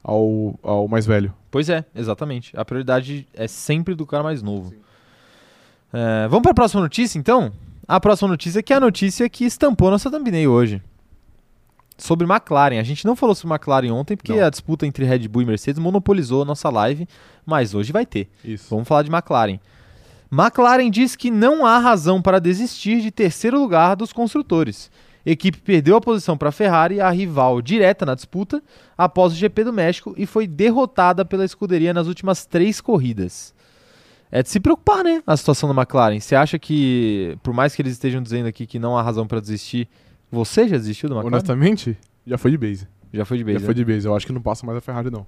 ao, 0.03 0.57
ao 0.63 0.87
mais 0.87 1.05
velho. 1.05 1.33
Pois 1.51 1.69
é, 1.69 1.83
exatamente. 1.95 2.51
A 2.57 2.63
prioridade 2.63 3.27
é 3.33 3.47
sempre 3.47 3.95
do 3.95 4.05
cara 4.05 4.23
mais 4.23 4.41
novo. 4.41 4.73
É, 5.91 6.27
vamos 6.27 6.43
para 6.43 6.51
a 6.51 6.55
próxima 6.55 6.81
notícia, 6.81 7.17
então? 7.17 7.51
A 7.87 7.99
próxima 7.99 8.29
notícia 8.29 8.61
que 8.61 8.71
é 8.71 8.75
a 8.75 8.79
notícia 8.79 9.27
que 9.27 9.45
estampou 9.45 9.89
nossa 9.89 10.11
thumbnail 10.11 10.51
hoje. 10.51 10.81
Sobre 11.97 12.25
McLaren. 12.25 12.79
A 12.79 12.83
gente 12.83 13.03
não 13.05 13.15
falou 13.15 13.35
sobre 13.35 13.53
McLaren 13.55 13.91
ontem 13.91 14.15
porque 14.15 14.33
Não. 14.33 14.45
a 14.45 14.49
disputa 14.49 14.85
entre 14.85 15.03
Red 15.03 15.27
Bull 15.27 15.41
e 15.41 15.45
Mercedes 15.45 15.79
monopolizou 15.81 16.43
a 16.43 16.45
nossa 16.45 16.69
live, 16.69 17.07
mas 17.45 17.73
hoje 17.73 17.91
vai 17.91 18.05
ter. 18.05 18.29
Isso. 18.45 18.67
Vamos 18.69 18.87
falar 18.87 19.03
de 19.03 19.11
McLaren. 19.11 19.59
McLaren 20.31 20.89
diz 20.91 21.15
que 21.15 21.31
não 21.31 21.65
há 21.65 21.79
razão 21.79 22.21
para 22.21 22.39
desistir 22.39 23.01
de 23.01 23.09
terceiro 23.11 23.59
lugar 23.59 23.95
dos 23.95 24.13
construtores. 24.13 24.91
Equipe 25.25 25.59
perdeu 25.59 25.95
a 25.95 26.01
posição 26.01 26.37
para 26.37 26.49
a 26.49 26.51
Ferrari, 26.51 27.01
a 27.01 27.09
rival 27.09 27.61
direta 27.61 28.05
na 28.05 28.15
disputa, 28.15 28.63
após 28.97 29.33
o 29.33 29.35
GP 29.35 29.63
do 29.65 29.73
México 29.73 30.13
e 30.17 30.25
foi 30.25 30.47
derrotada 30.47 31.25
pela 31.25 31.43
escuderia 31.45 31.93
nas 31.93 32.07
últimas 32.07 32.45
três 32.45 32.79
corridas. 32.81 33.53
É 34.31 34.43
de 34.43 34.49
se 34.49 34.59
preocupar, 34.59 35.03
né? 35.03 35.23
A 35.25 35.35
situação 35.35 35.73
da 35.73 35.81
McLaren. 35.81 36.19
Você 36.19 36.35
acha 36.35 36.59
que, 36.59 37.37
por 37.41 37.53
mais 37.53 37.75
que 37.75 37.81
eles 37.81 37.93
estejam 37.93 38.21
dizendo 38.21 38.47
aqui 38.47 38.65
que 38.67 38.77
não 38.77 38.97
há 38.97 39.01
razão 39.01 39.25
para 39.25 39.39
desistir, 39.39 39.87
você 40.31 40.67
já 40.67 40.77
desistiu 40.77 41.09
da 41.09 41.15
McLaren? 41.15 41.37
Honestamente, 41.37 41.97
já 42.25 42.37
foi 42.37 42.51
de 42.51 42.57
base. 42.57 42.87
Já 43.11 43.25
foi 43.25 43.37
de 43.39 43.43
vez. 43.43 43.59
já 43.59 43.65
foi 43.65 43.73
de 43.73 43.83
base. 43.83 44.05
Eu 44.05 44.15
acho 44.15 44.25
que 44.27 44.31
não 44.31 44.41
passa 44.41 44.65
mais 44.65 44.77
a 44.77 44.81
Ferrari, 44.81 45.09
não. 45.09 45.25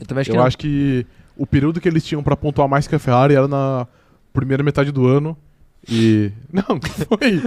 Eu 0.00 0.06
também 0.06 0.22
acho 0.22 0.30
que 0.30 0.36
eu 0.36 0.42
acho 0.42 0.58
que 0.58 1.06
o 1.36 1.46
período 1.46 1.80
que 1.80 1.88
eles 1.88 2.04
tinham 2.04 2.22
pra 2.22 2.36
pontuar 2.36 2.68
mais 2.68 2.88
que 2.88 2.94
a 2.94 2.98
Ferrari 2.98 3.34
era 3.34 3.46
na 3.46 3.86
primeira 4.32 4.62
metade 4.64 4.90
do 4.90 5.06
ano. 5.06 5.36
E. 5.88 6.32
Não, 6.52 6.78
que 6.78 6.88
foi? 6.90 7.42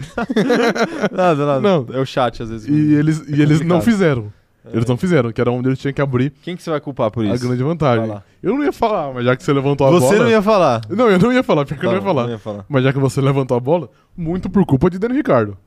Nada, 1.11 1.45
nada. 1.45 1.59
Não. 1.61 1.85
É 1.91 1.99
o 1.99 2.05
chat, 2.05 2.41
às 2.43 2.49
vezes. 2.49 2.67
e 2.67 2.93
eles, 2.93 3.23
e 3.27 3.41
eles 3.41 3.61
não 3.61 3.81
fizeram. 3.81 4.31
É. 4.65 4.75
Eles 4.75 4.85
não 4.85 4.97
fizeram, 4.97 5.31
que 5.31 5.39
era 5.39 5.49
onde 5.49 5.69
eles 5.69 5.79
tinham 5.79 5.93
que 5.93 6.01
abrir 6.01 6.31
Quem 6.41 6.55
que 6.57 6.61
você 6.61 6.69
vai 6.69 6.81
culpar 6.81 7.09
por 7.09 7.23
a 7.25 7.33
isso? 7.33 7.41
grande 7.47 7.63
Vai 7.63 7.71
vantagem. 7.71 8.05
lá. 8.05 8.21
Eu 8.43 8.53
não 8.55 8.63
ia 8.65 8.73
falar, 8.73 9.13
mas 9.13 9.23
já 9.23 9.35
que 9.35 9.41
você 9.43 9.53
levantou 9.53 9.87
a 9.87 9.91
Você 9.91 10.07
bola. 10.07 10.23
não 10.23 10.29
ia 10.29 10.41
falar. 10.41 10.81
Não, 10.89 11.09
eu 11.09 11.17
não 11.17 11.31
ia 11.31 11.41
falar, 11.41 11.65
porque 11.65 11.85
eu 11.85 11.89
não 11.89 11.93
ia 11.95 12.01
Tá, 12.01 12.05
falar. 12.05 12.23
Não 12.23 12.29
ia 12.31 12.37
falar. 12.39 12.65
Mas 12.67 12.83
já 12.83 12.91
que 12.91 12.99
você 12.99 13.21
levantou 13.21 13.55
a 13.55 13.59
bola, 13.61 13.89
muito 14.15 14.49
por 14.49 14.65
culpa 14.65 14.89
de 14.89 14.99
Daniel 14.99 15.17
Ricardo. 15.17 15.57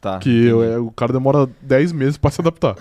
Tá. 0.00 0.18
que 0.18 0.44
eu- 0.46 0.62
é, 0.62 0.78
o 0.78 0.90
cara 0.90 1.12
demora 1.12 1.48
10 1.62 1.92
meses 1.92 2.16
pra 2.18 2.30
se 2.30 2.40
adaptar. 2.40 2.74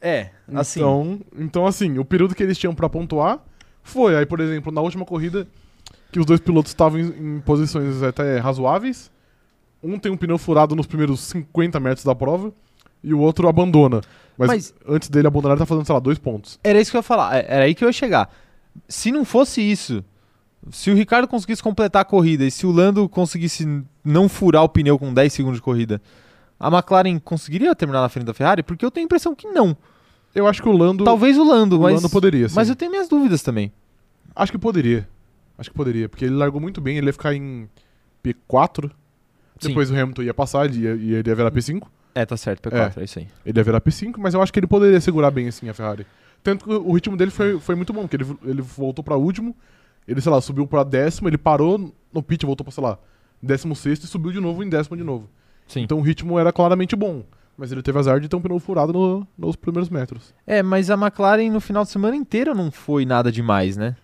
É, 0.00 0.30
assim. 0.54 0.80
Então, 0.80 1.20
então, 1.36 1.66
assim, 1.66 1.98
o 1.98 2.04
período 2.04 2.34
que 2.34 2.42
eles 2.42 2.56
tinham 2.56 2.74
pra 2.74 2.88
pontuar 2.88 3.40
foi. 3.82 4.16
Aí, 4.16 4.26
por 4.26 4.40
exemplo, 4.40 4.72
na 4.72 4.80
última 4.80 5.04
corrida, 5.04 5.46
que 6.10 6.18
os 6.18 6.26
dois 6.26 6.40
pilotos 6.40 6.70
estavam 6.70 6.98
em, 6.98 7.36
em 7.36 7.40
posições 7.40 8.02
até 8.02 8.38
razoáveis. 8.38 9.10
Um 9.82 9.98
tem 9.98 10.10
um 10.10 10.16
pneu 10.16 10.38
furado 10.38 10.74
nos 10.74 10.86
primeiros 10.86 11.20
50 11.20 11.78
metros 11.78 12.04
da 12.04 12.14
prova 12.14 12.52
e 13.02 13.14
o 13.14 13.20
outro 13.20 13.48
abandona. 13.48 14.00
Mas, 14.36 14.48
Mas- 14.48 14.74
antes 14.86 15.08
dele 15.08 15.28
abandonar, 15.28 15.56
ele 15.56 15.60
tá 15.60 15.66
fazendo, 15.66 15.84
sei 15.86 15.92
lá, 15.94 16.00
dois 16.00 16.18
pontos. 16.18 16.58
Era 16.64 16.80
isso 16.80 16.90
que 16.90 16.96
eu 16.96 17.00
ia 17.00 17.02
falar. 17.02 17.36
é- 17.36 17.46
Era 17.48 17.64
aí 17.64 17.74
que 17.74 17.84
eu 17.84 17.88
ia 17.88 17.92
chegar. 17.92 18.30
Se 18.88 19.10
não 19.12 19.24
fosse 19.24 19.60
isso, 19.60 20.04
se 20.70 20.90
o 20.90 20.94
Ricardo 20.94 21.26
conseguisse 21.28 21.62
completar 21.62 22.02
a 22.02 22.04
corrida 22.04 22.44
e 22.44 22.50
se 22.50 22.66
o 22.66 22.70
Lando 22.72 23.08
conseguisse 23.08 23.66
não 24.04 24.28
furar 24.28 24.62
o 24.62 24.68
pneu 24.68 24.98
com 24.98 25.12
10 25.12 25.32
segundos 25.32 25.58
de 25.58 25.62
corrida, 25.62 26.00
a 26.58 26.68
McLaren 26.68 27.18
conseguiria 27.18 27.74
terminar 27.74 28.00
na 28.00 28.08
frente 28.08 28.26
da 28.26 28.34
Ferrari? 28.34 28.62
Porque 28.62 28.84
eu 28.84 28.90
tenho 28.90 29.04
a 29.04 29.06
impressão 29.06 29.34
que 29.34 29.46
não. 29.48 29.76
Eu 30.34 30.46
acho 30.46 30.62
que 30.62 30.68
o 30.68 30.76
Lando. 30.76 31.04
Talvez 31.04 31.36
o 31.38 31.44
Lando, 31.44 31.78
o 31.78 31.82
mas. 31.82 31.94
Lando 31.96 32.10
poderia, 32.10 32.48
sim. 32.48 32.54
Mas 32.54 32.68
eu 32.68 32.76
tenho 32.76 32.90
minhas 32.90 33.08
dúvidas 33.08 33.42
também. 33.42 33.72
Acho 34.34 34.52
que 34.52 34.58
poderia. 34.58 35.08
Acho 35.58 35.70
que 35.70 35.76
poderia, 35.76 36.08
porque 36.08 36.24
ele 36.24 36.34
largou 36.36 36.60
muito 36.60 36.80
bem, 36.80 36.96
ele 36.96 37.06
ia 37.08 37.12
ficar 37.12 37.34
em 37.34 37.68
P4. 38.24 38.90
Sim. 39.60 39.68
Depois 39.68 39.90
o 39.90 39.94
Hamilton 39.98 40.22
ia 40.22 40.34
passar, 40.34 40.66
ele 40.66 40.78
ia, 40.84 40.94
ia- 40.94 41.18
ele 41.18 41.28
ia 41.28 41.34
virar 41.34 41.50
P5. 41.50 41.82
É, 42.14 42.24
tá 42.24 42.36
certo, 42.36 42.68
P4, 42.70 42.98
é, 43.00 43.04
isso 43.04 43.18
aí. 43.18 43.28
Ele 43.44 43.58
ia 43.58 43.64
virar 43.64 43.80
P5, 43.80 44.14
mas 44.18 44.34
eu 44.34 44.42
acho 44.42 44.52
que 44.52 44.58
ele 44.60 44.66
poderia 44.66 45.00
segurar 45.00 45.30
bem 45.30 45.48
assim 45.48 45.68
a 45.68 45.74
Ferrari. 45.74 46.06
Tanto 46.42 46.64
que 46.64 46.70
o 46.72 46.92
ritmo 46.92 47.16
dele 47.16 47.30
foi, 47.32 47.58
foi 47.58 47.74
muito 47.74 47.92
bom, 47.92 48.02
porque 48.02 48.16
ele, 48.16 48.38
ele 48.44 48.62
voltou 48.62 49.02
pra 49.04 49.16
último, 49.16 49.54
ele, 50.06 50.20
sei 50.20 50.30
lá, 50.30 50.40
subiu 50.40 50.66
pra 50.66 50.84
décimo, 50.84 51.28
ele 51.28 51.36
parou 51.38 51.92
no 52.12 52.22
pit, 52.22 52.46
voltou 52.46 52.64
pra, 52.64 52.72
sei 52.72 52.82
lá, 52.82 52.98
décimo 53.42 53.74
sexto 53.74 54.04
e 54.04 54.06
subiu 54.06 54.30
de 54.32 54.40
novo 54.40 54.62
em 54.62 54.68
décimo 54.68 54.96
de 54.96 55.02
novo. 55.04 55.28
Sim. 55.66 55.82
Então 55.82 55.98
o 55.98 56.02
ritmo 56.02 56.38
era 56.38 56.52
claramente 56.52 56.94
bom. 56.96 57.24
Mas 57.56 57.72
ele 57.72 57.82
teve 57.82 57.98
azar 57.98 58.20
de 58.20 58.28
ter 58.28 58.36
um 58.36 58.40
pneu 58.40 58.60
furado 58.60 58.92
no- 58.92 59.26
nos 59.36 59.56
primeiros 59.56 59.90
metros. 59.90 60.32
É, 60.46 60.62
mas 60.62 60.90
a 60.90 60.94
McLaren 60.94 61.50
no 61.50 61.60
final 61.60 61.82
de 61.82 61.90
semana 61.90 62.14
inteiro 62.14 62.54
não 62.54 62.70
foi 62.70 63.04
nada 63.04 63.32
demais, 63.32 63.76
né? 63.76 63.96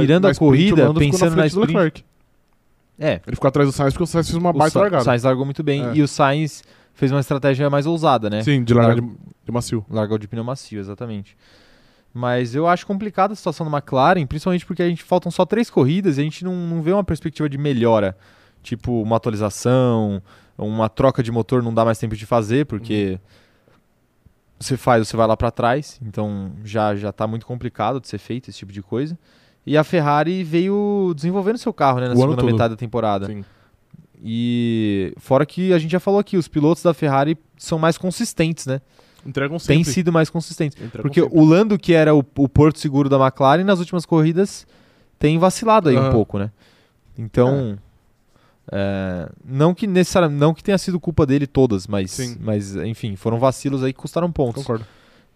Tirando 0.00 0.24
Na 0.24 0.30
a 0.30 0.34
corrida, 0.34 0.90
o 0.90 0.94
pensando 0.94 1.36
na 1.36 1.42
do 1.42 1.46
sprint. 1.48 1.66
Leclerc. 1.72 2.04
É, 2.98 3.20
Ele 3.26 3.36
ficou 3.36 3.48
atrás 3.48 3.68
do 3.68 3.72
Sainz 3.72 3.92
porque 3.94 4.04
o 4.04 4.06
Sainz 4.06 4.26
fez 4.28 4.36
uma 4.36 4.50
o 4.50 4.52
baita 4.52 4.72
Sa- 4.74 4.80
largada. 4.80 5.04
Sainz 5.04 5.22
largou 5.22 5.44
muito 5.44 5.62
bem 5.62 5.84
É. 5.88 5.94
e 5.94 6.02
o 6.02 6.08
Sainz 6.08 6.62
fez 6.94 7.10
uma 7.10 7.20
estratégia 7.20 7.68
mais 7.70 7.86
ousada, 7.86 8.28
né? 8.30 8.42
Sim, 8.42 8.62
de 8.62 8.74
largar 8.74 8.94
de, 9.00 9.00
de 9.44 9.52
macio. 9.52 9.84
Largou 9.90 10.18
de 10.18 10.28
pneu 10.28 10.44
macio, 10.44 10.78
exatamente. 10.78 11.36
Mas 12.14 12.54
eu 12.54 12.68
acho 12.68 12.86
complicada 12.86 13.32
a 13.32 13.36
situação 13.36 13.68
da 13.68 13.76
McLaren, 13.76 14.26
principalmente 14.26 14.66
porque 14.66 14.82
a 14.82 14.88
gente 14.88 15.02
faltam 15.02 15.30
só 15.32 15.46
três 15.46 15.70
corridas 15.70 16.18
e 16.18 16.20
a 16.20 16.24
gente 16.24 16.44
não, 16.44 16.54
não 16.54 16.82
vê 16.82 16.92
uma 16.92 17.02
perspectiva 17.02 17.48
de 17.48 17.56
melhora. 17.56 18.16
Tipo, 18.62 19.02
uma 19.02 19.16
atualização, 19.16 20.22
uma 20.58 20.88
troca 20.90 21.22
de 21.22 21.32
motor 21.32 21.62
não 21.62 21.72
dá 21.72 21.84
mais 21.84 21.98
tempo 21.98 22.14
de 22.14 22.26
fazer, 22.26 22.66
porque 22.66 23.18
você 24.60 24.76
faz, 24.76 25.08
você 25.08 25.16
vai 25.16 25.26
lá 25.26 25.36
para 25.36 25.50
trás, 25.50 25.98
então 26.06 26.52
já 26.62 26.94
já 26.94 27.10
tá 27.10 27.26
muito 27.26 27.44
complicado 27.46 28.00
de 28.00 28.06
ser 28.06 28.18
feito 28.18 28.48
esse 28.50 28.58
tipo 28.58 28.72
de 28.72 28.82
coisa. 28.82 29.18
E 29.66 29.76
a 29.76 29.84
Ferrari 29.84 30.42
veio 30.42 31.12
desenvolvendo 31.14 31.58
seu 31.58 31.72
carro, 31.72 32.00
né, 32.00 32.08
na 32.08 32.14
O 32.14 32.16
segunda 32.16 32.42
metade 32.42 32.70
da 32.74 32.76
temporada. 32.76 33.26
Sim. 33.26 33.44
E 34.24 35.12
fora 35.16 35.44
que 35.44 35.72
a 35.72 35.78
gente 35.78 35.90
já 35.90 36.00
falou 36.00 36.20
aqui, 36.20 36.36
os 36.36 36.48
pilotos 36.48 36.82
da 36.82 36.94
Ferrari 36.94 37.36
são 37.56 37.78
mais 37.78 37.98
consistentes, 37.98 38.66
né? 38.66 38.80
Entregam 39.24 39.58
sempre. 39.58 39.84
sido 39.84 40.12
mais 40.12 40.28
consistentes. 40.28 40.76
Entregam 40.76 41.02
Porque 41.02 41.20
sempre. 41.20 41.38
o 41.38 41.44
Lando, 41.44 41.78
que 41.78 41.92
era 41.92 42.14
o, 42.14 42.24
o 42.36 42.48
porto 42.48 42.78
seguro 42.78 43.08
da 43.08 43.16
McLaren, 43.18 43.64
nas 43.64 43.78
últimas 43.78 44.04
corridas 44.04 44.66
tem 45.18 45.38
vacilado 45.38 45.88
aí 45.88 45.96
um 45.96 46.00
Aham. 46.00 46.10
pouco, 46.10 46.38
né? 46.38 46.50
Então, 47.16 47.78
é, 48.70 49.28
não 49.44 49.72
que 49.72 49.86
necessariamente, 49.86 50.40
não 50.40 50.52
que 50.52 50.64
tenha 50.64 50.76
sido 50.78 50.98
culpa 50.98 51.24
dele 51.24 51.46
todas, 51.46 51.86
mas, 51.86 52.10
Sim. 52.10 52.36
mas 52.40 52.74
enfim, 52.74 53.14
foram 53.14 53.38
vacilos 53.38 53.84
aí 53.84 53.92
que 53.92 54.00
custaram 54.00 54.32
pontos. 54.32 54.62
Concordo. 54.62 54.84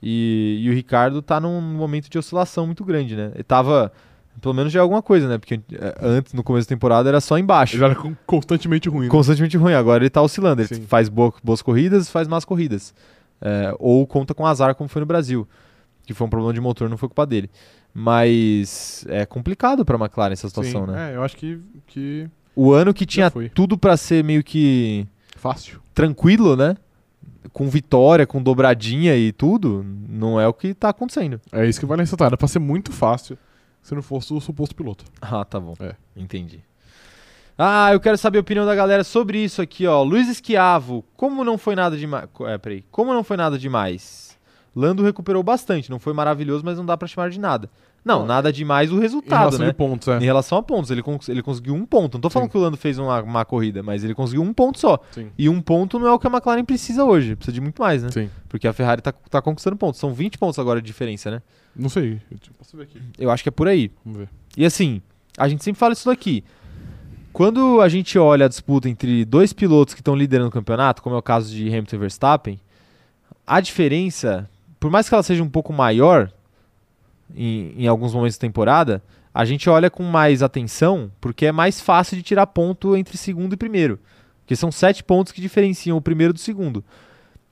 E, 0.02 0.58
e 0.60 0.70
o 0.70 0.74
Ricardo 0.74 1.22
tá 1.22 1.38
num 1.38 1.60
momento 1.60 2.10
de 2.10 2.18
oscilação 2.18 2.66
muito 2.66 2.84
grande, 2.84 3.14
né? 3.14 3.30
Ele 3.34 3.44
tava, 3.44 3.92
pelo 4.40 4.54
menos 4.54 4.72
já 4.72 4.80
é 4.80 4.82
alguma 4.82 5.02
coisa, 5.02 5.28
né? 5.28 5.38
Porque 5.38 5.60
é, 5.72 5.94
antes, 6.00 6.32
no 6.32 6.42
começo 6.42 6.66
da 6.68 6.74
temporada, 6.74 7.08
era 7.08 7.20
só 7.20 7.38
embaixo. 7.38 7.76
Ele 7.76 7.84
era 7.84 7.94
con- 7.94 8.14
constantemente 8.26 8.88
ruim. 8.88 9.04
né? 9.06 9.10
Constantemente 9.10 9.56
ruim. 9.56 9.72
Agora 9.74 10.02
ele 10.02 10.10
tá 10.10 10.20
oscilando. 10.22 10.62
Ele 10.62 10.68
Sim. 10.74 10.82
faz 10.86 11.08
boa- 11.08 11.32
boas 11.42 11.62
corridas, 11.62 12.08
faz 12.10 12.26
más 12.28 12.44
corridas. 12.44 12.94
É, 13.40 13.74
ou 13.78 14.06
conta 14.06 14.34
com 14.34 14.46
azar, 14.46 14.74
como 14.74 14.88
foi 14.88 15.00
no 15.00 15.06
Brasil. 15.06 15.46
Que 16.06 16.14
foi 16.14 16.26
um 16.26 16.30
problema 16.30 16.52
de 16.54 16.60
motor, 16.60 16.88
não 16.88 16.96
foi 16.96 17.08
culpa 17.08 17.26
dele. 17.26 17.50
Mas 17.92 19.04
é 19.08 19.26
complicado 19.26 19.84
pra 19.84 19.96
McLaren 19.98 20.32
essa 20.32 20.48
situação, 20.48 20.86
Sim, 20.86 20.92
né? 20.92 21.12
É, 21.12 21.16
eu 21.16 21.22
acho 21.22 21.36
que, 21.36 21.58
que 21.86 22.28
O 22.54 22.72
ano 22.72 22.94
que 22.94 23.04
tinha 23.04 23.30
tudo 23.54 23.76
pra 23.76 23.96
ser 23.96 24.22
meio 24.22 24.44
que 24.44 25.06
fácil. 25.36 25.80
tranquilo, 25.94 26.54
né? 26.56 26.76
Com 27.52 27.68
vitória, 27.68 28.26
com 28.26 28.42
dobradinha 28.42 29.16
e 29.16 29.32
tudo, 29.32 29.84
não 30.08 30.40
é 30.40 30.46
o 30.46 30.52
que 30.52 30.74
tá 30.74 30.90
acontecendo. 30.90 31.40
É 31.52 31.66
isso 31.66 31.80
que 31.80 31.86
vai 31.86 31.96
ressaltar. 31.98 32.26
Era 32.26 32.36
pra 32.36 32.46
ser 32.48 32.58
muito 32.58 32.92
fácil. 32.92 33.36
Se 33.86 33.94
não 33.94 34.02
fosse 34.02 34.34
o 34.34 34.40
suposto 34.40 34.74
piloto. 34.74 35.04
Ah, 35.22 35.44
tá 35.44 35.60
bom. 35.60 35.74
É. 35.78 35.94
Entendi. 36.16 36.60
Ah, 37.56 37.92
eu 37.92 38.00
quero 38.00 38.18
saber 38.18 38.38
a 38.38 38.40
opinião 38.40 38.66
da 38.66 38.74
galera 38.74 39.04
sobre 39.04 39.38
isso 39.38 39.62
aqui, 39.62 39.86
ó. 39.86 40.02
Luiz 40.02 40.28
Esquiavo, 40.28 41.04
como 41.16 41.44
não 41.44 41.56
foi 41.56 41.76
nada 41.76 41.96
demais. 41.96 42.28
É, 42.40 42.58
peraí. 42.58 42.84
Como 42.90 43.14
não 43.14 43.22
foi 43.22 43.36
nada 43.36 43.56
demais? 43.56 44.36
Lando 44.74 45.04
recuperou 45.04 45.40
bastante, 45.40 45.88
não 45.88 46.00
foi 46.00 46.12
maravilhoso, 46.12 46.64
mas 46.64 46.78
não 46.78 46.84
dá 46.84 46.96
pra 46.96 47.06
chamar 47.06 47.30
de 47.30 47.38
nada. 47.38 47.70
Não, 48.06 48.24
nada 48.24 48.52
demais 48.52 48.92
o 48.92 48.98
Em 48.98 49.00
resultado, 49.00 49.40
relação 49.50 49.66
né? 49.66 49.72
pontos, 49.72 50.06
é. 50.06 50.18
Em 50.18 50.24
relação 50.24 50.58
a 50.58 50.62
pontos, 50.62 50.92
ele, 50.92 51.02
cons- 51.02 51.28
ele 51.28 51.42
conseguiu 51.42 51.74
um 51.74 51.84
ponto. 51.84 52.14
Não 52.14 52.20
tô 52.20 52.30
falando 52.30 52.46
Sim. 52.46 52.52
que 52.52 52.58
o 52.58 52.60
Lando 52.60 52.76
fez 52.76 52.98
uma, 53.00 53.20
uma 53.20 53.44
corrida, 53.44 53.82
mas 53.82 54.04
ele 54.04 54.14
conseguiu 54.14 54.42
um 54.42 54.52
ponto 54.54 54.78
só. 54.78 55.00
Sim. 55.10 55.28
E 55.36 55.48
um 55.48 55.60
ponto 55.60 55.98
não 55.98 56.06
é 56.06 56.12
o 56.12 56.18
que 56.18 56.26
a 56.28 56.30
McLaren 56.30 56.64
precisa 56.64 57.04
hoje. 57.04 57.34
Precisa 57.34 57.52
de 57.52 57.60
muito 57.60 57.82
mais, 57.82 58.04
né? 58.04 58.10
Sim. 58.12 58.30
Porque 58.48 58.68
a 58.68 58.72
Ferrari 58.72 59.02
tá, 59.02 59.10
tá 59.12 59.42
conquistando 59.42 59.76
pontos. 59.76 59.98
São 59.98 60.14
20 60.14 60.38
pontos 60.38 60.56
agora 60.60 60.80
de 60.80 60.86
diferença, 60.86 61.30
né? 61.32 61.42
Não 61.74 61.88
sei. 61.88 62.20
Eu 62.30 62.38
te- 62.38 62.50
posso 62.52 62.76
ver 62.76 62.84
aqui. 62.84 63.02
Eu 63.18 63.28
acho 63.30 63.42
que 63.42 63.48
é 63.48 63.52
por 63.52 63.66
aí. 63.66 63.90
Vamos 64.04 64.20
ver. 64.20 64.28
E 64.56 64.64
assim, 64.64 65.02
a 65.36 65.48
gente 65.48 65.64
sempre 65.64 65.78
fala 65.80 65.92
isso 65.92 66.06
daqui. 66.08 66.44
Quando 67.32 67.80
a 67.82 67.88
gente 67.88 68.18
olha 68.18 68.46
a 68.46 68.48
disputa 68.48 68.88
entre 68.88 69.24
dois 69.24 69.52
pilotos 69.52 69.94
que 69.94 70.00
estão 70.00 70.14
liderando 70.14 70.48
o 70.48 70.52
campeonato, 70.52 71.02
como 71.02 71.14
é 71.16 71.18
o 71.18 71.22
caso 71.22 71.52
de 71.52 71.66
Hamilton 71.68 71.96
e 71.96 71.98
Verstappen, 71.98 72.60
a 73.46 73.60
diferença, 73.60 74.48
por 74.80 74.90
mais 74.90 75.08
que 75.08 75.14
ela 75.14 75.22
seja 75.22 75.42
um 75.42 75.48
pouco 75.48 75.72
maior 75.72 76.30
em, 77.34 77.74
em 77.76 77.86
alguns 77.86 78.14
momentos 78.14 78.36
da 78.36 78.40
temporada, 78.40 79.02
a 79.32 79.44
gente 79.44 79.68
olha 79.68 79.90
com 79.90 80.02
mais 80.02 80.42
atenção 80.42 81.10
porque 81.20 81.46
é 81.46 81.52
mais 81.52 81.80
fácil 81.80 82.16
de 82.16 82.22
tirar 82.22 82.46
ponto 82.46 82.96
entre 82.96 83.16
segundo 83.16 83.52
e 83.52 83.56
primeiro. 83.56 83.98
Porque 84.40 84.56
são 84.56 84.70
sete 84.70 85.02
pontos 85.02 85.32
que 85.32 85.40
diferenciam 85.40 85.96
o 85.96 86.00
primeiro 86.00 86.32
do 86.32 86.38
segundo. 86.38 86.84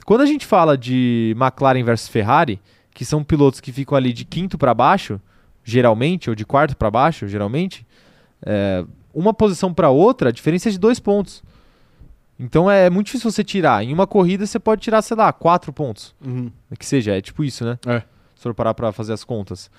Quando 0.05 0.21
a 0.21 0.27
gente 0.27 0.47
fala 0.47 0.79
de 0.79 1.35
McLaren 1.37 1.83
versus 1.83 2.09
Ferrari, 2.09 2.61
que 2.93 3.05
são 3.05 3.25
pilotos 3.25 3.61
que 3.61 3.73
ficam 3.73 3.97
ali 3.97 4.13
de 4.13 4.25
quinto 4.25 4.57
para 4.57 4.73
baixo, 4.73 5.21
geralmente, 5.65 6.31
ou 6.31 6.37
de 6.37 6.45
quarto 6.45 6.77
para 6.77 6.91
baixo, 6.91 7.27
geralmente, 7.27 7.87
é, 8.45 8.85
uma 9.13 9.35
posição 9.35 9.75
para 9.75 9.91
outra, 9.91 10.29
a 10.29 10.33
diferença 10.33 10.69
é 10.69 10.73
de 10.73 10.79
dois 10.79 11.01
pontos. 11.01 11.43
Então 12.39 12.71
é 12.71 12.91
muito 12.91 13.07
difícil 13.07 13.31
você 13.31 13.45
tirar. 13.45 13.85
Em 13.85 13.93
uma 13.93 14.07
corrida 14.07 14.47
você 14.47 14.59
pode 14.59 14.83
tirar, 14.83 15.03
sei 15.03 15.17
lá, 15.17 15.33
quatro 15.33 15.73
pontos. 15.73 16.15
Uhum. 16.25 16.51
Que 16.79 16.85
seja, 16.85 17.17
é 17.17 17.21
tipo 17.21 17.45
isso, 17.45 17.65
né? 17.65 17.79
É. 17.87 18.03
For 18.45 18.55
parar 18.55 18.75
pra 18.75 18.93
fazer 18.93 19.13
as 19.13 19.25
contas. 19.25 19.71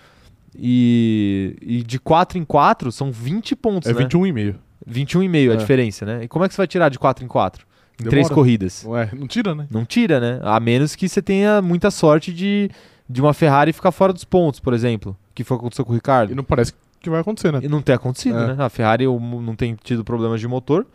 E, 0.58 1.56
e 1.62 1.84
de 1.84 2.00
4 2.00 2.38
em 2.38 2.44
4 2.46 2.92
são 2.92 3.12
20 3.12 3.56
pontos, 3.56 3.90
É 3.90 3.94
né? 3.94 4.00
21,5. 4.06 4.56
21,5 4.90 5.52
a 5.52 5.54
É. 5.54 5.58
diferença, 5.58 6.06
né? 6.06 6.24
E 6.24 6.28
como 6.28 6.46
é 6.46 6.48
que 6.48 6.54
você 6.54 6.58
vai 6.58 6.68
tirar 6.68 6.90
de 6.90 6.98
4 7.00 7.24
em 7.24 7.28
4? 7.28 7.66
Em 7.66 7.98
Demora. 8.04 8.10
três 8.12 8.30
corridas. 8.30 8.84
Ué, 8.86 9.10
não 9.18 9.28
tira, 9.28 9.56
né? 9.56 9.68
Não 9.70 9.86
tira, 9.86 10.20
né? 10.20 10.40
A 10.44 10.60
menos 10.60 10.96
que 10.96 11.08
você 11.08 11.22
tenha 11.22 11.62
muita 11.62 11.90
sorte 11.92 12.34
de, 12.34 12.70
de 13.10 13.22
uma 13.22 13.34
Ferrari 13.34 13.72
ficar 13.72 13.92
fora 13.92 14.12
dos 14.12 14.24
pontos, 14.26 14.60
por 14.60 14.74
exemplo. 14.74 15.16
Que 15.34 15.44
foi 15.44 15.56
o 15.56 15.60
que 15.60 15.64
aconteceu 15.66 15.86
com 15.86 15.92
o 15.92 15.96
Ricardo. 15.96 16.32
E 16.32 16.36
não 16.36 16.44
parece 16.44 16.74
que 17.00 17.10
vai 17.10 17.22
acontecer, 17.22 17.52
né? 17.54 17.60
E 17.64 17.68
não 17.68 17.82
tem 17.82 17.96
acontecido, 17.96 18.38
É. 18.38 18.56
né? 18.56 18.64
A 18.64 18.70
Ferrari 18.70 19.06
não 19.06 19.56
tem 19.56 19.76
tido 19.82 20.04
problemas 20.04 20.40
de 20.42 20.48
motor. 20.48 20.86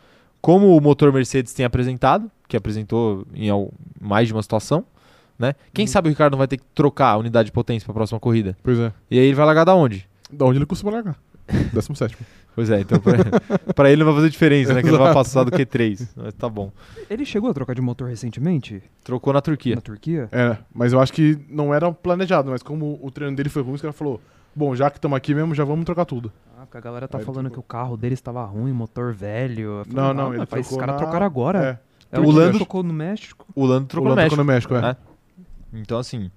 Como 0.43 0.77
o 0.77 0.81
motor 0.81 1.13
Mercedes 1.13 1.53
tem 1.53 1.65
apresentado, 1.65 2.31
que 2.49 2.57
apresentou 2.57 3.27
em 3.35 3.49
mais 4.01 4.27
de 4.29 4.35
uma 4.35 4.43
situação, 4.43 4.85
né? 5.41 5.55
Quem 5.75 5.85
Uhum. 5.85 5.89
sabe 5.91 6.09
o 6.09 6.11
Ricardo 6.11 6.33
não 6.33 6.39
vai 6.39 6.47
ter 6.47 6.59
que 6.59 6.65
trocar 6.75 7.09
a 7.13 7.17
unidade 7.17 7.47
de 7.47 7.53
potência 7.53 7.85
para 7.87 7.93
a 7.93 7.95
próxima 7.95 8.21
corrida. 8.21 8.57
Pois 8.63 8.79
é. 8.79 8.93
E 9.11 9.19
aí 9.19 9.25
ele 9.27 9.35
vai 9.35 9.47
largar 9.47 9.65
da 9.65 9.75
onde? 9.75 10.07
Da 10.33 10.45
onde 10.45 10.59
ele 10.59 10.67
costuma 10.67 10.93
largar? 10.93 11.17
17. 11.73 12.17
Pois 12.55 12.69
é, 12.71 12.81
então 12.81 12.99
pra, 13.01 13.13
pra 13.75 13.91
ele 13.91 14.01
não 14.01 14.07
vai 14.07 14.17
fazer 14.17 14.31
diferença, 14.31 14.75
né? 14.75 14.81
Que 14.83 14.89
ele 14.89 14.97
não 14.97 15.05
vai 15.05 15.15
passar 15.15 15.45
do 15.45 15.51
Q3. 15.51 16.09
Mas 16.17 16.35
tá 16.35 16.49
bom. 16.49 16.71
Ele 17.09 17.25
chegou 17.25 17.51
a 17.51 17.55
trocar 17.55 17.75
de 17.75 17.81
motor 17.81 18.09
recentemente? 18.09 18.83
Trocou 19.03 19.33
na 19.33 19.41
Turquia. 19.41 19.75
Na 19.77 19.81
Turquia? 19.81 20.29
É, 20.31 20.57
mas 20.75 20.93
eu 20.93 21.01
acho 21.01 21.13
que 21.13 21.39
não 21.49 21.73
era 21.73 21.91
planejado, 21.93 22.51
mas 22.51 22.63
como 22.63 22.99
o 23.03 23.11
treino 23.11 23.35
dele 23.37 23.49
foi 23.49 23.63
ruim, 23.63 23.75
os 23.75 23.81
caras 23.81 23.97
falou: 23.97 24.21
Bom, 24.55 24.75
já 24.75 24.91
que 24.91 24.99
estamos 24.99 25.17
aqui 25.17 25.33
mesmo, 25.35 25.55
já 25.55 25.65
vamos 25.65 25.85
trocar 25.85 26.05
tudo. 26.05 26.31
Ah, 26.59 26.63
porque 26.67 26.77
a 26.77 26.81
galera 26.81 27.09
tá 27.09 27.19
Aí 27.19 27.25
falando 27.25 27.47
trocou. 27.47 27.63
que 27.63 27.67
o 27.67 27.69
carro 27.69 27.97
dele 27.97 28.15
estava 28.15 28.45
ruim, 28.45 28.73
motor 28.73 29.13
velho. 29.15 29.83
Falei, 29.87 29.95
Não, 29.95 30.13
não, 30.15 30.27
ah, 30.27 30.35
ele 30.35 30.39
mas 30.39 30.53
Esses 30.53 30.69
trocou 30.69 30.79
caras 30.79 30.95
na- 30.95 30.99
trocaram 31.01 31.27
agora. 31.27 31.81
É. 32.13 32.17
É, 32.17 32.19
O 32.21 32.25
o 32.25 32.31
Lando- 32.33 32.57
trocou 32.59 32.83
no 32.83 32.93
México. 32.93 33.47
O 33.55 33.65
Lando 33.65 33.85
O 33.85 33.89
trocou 33.89 34.09
Lando 34.11 34.21
no 34.23 34.29
trocou 34.29 34.45
México. 34.45 34.73
no 34.73 34.79
México, 34.81 34.87
é. 34.87 34.91
né? 34.91 34.97
Então, 35.73 35.99
assim, 35.99 36.31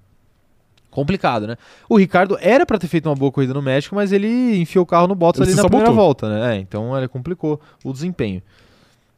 complicado, 0.90 1.48
né? 1.48 1.58
O 1.90 1.98
Ricardo 1.98 2.38
era 2.40 2.66
pra 2.66 2.78
ter 2.78 2.88
feito 2.88 3.08
uma 3.10 3.16
boa 3.16 3.32
corrida 3.32 3.54
no 3.54 3.62
México, 3.62 3.96
mas 3.96 4.12
ele 4.12 4.58
enfiou 4.58 4.84
o 4.84 4.86
carro 4.86 5.08
no 5.08 5.16
Bottas 5.16 5.42
Ele 5.42 5.52
ali 5.52 5.56
na 5.58 5.64
primeira 5.64 5.88
sabotou. 5.88 6.06
volta, 6.06 6.30
né? 6.30 6.56
É, 6.56 6.60
então 6.60 6.96
ele 6.98 7.08
complicou 7.08 7.60
o 7.84 7.92
desempenho. 7.92 8.42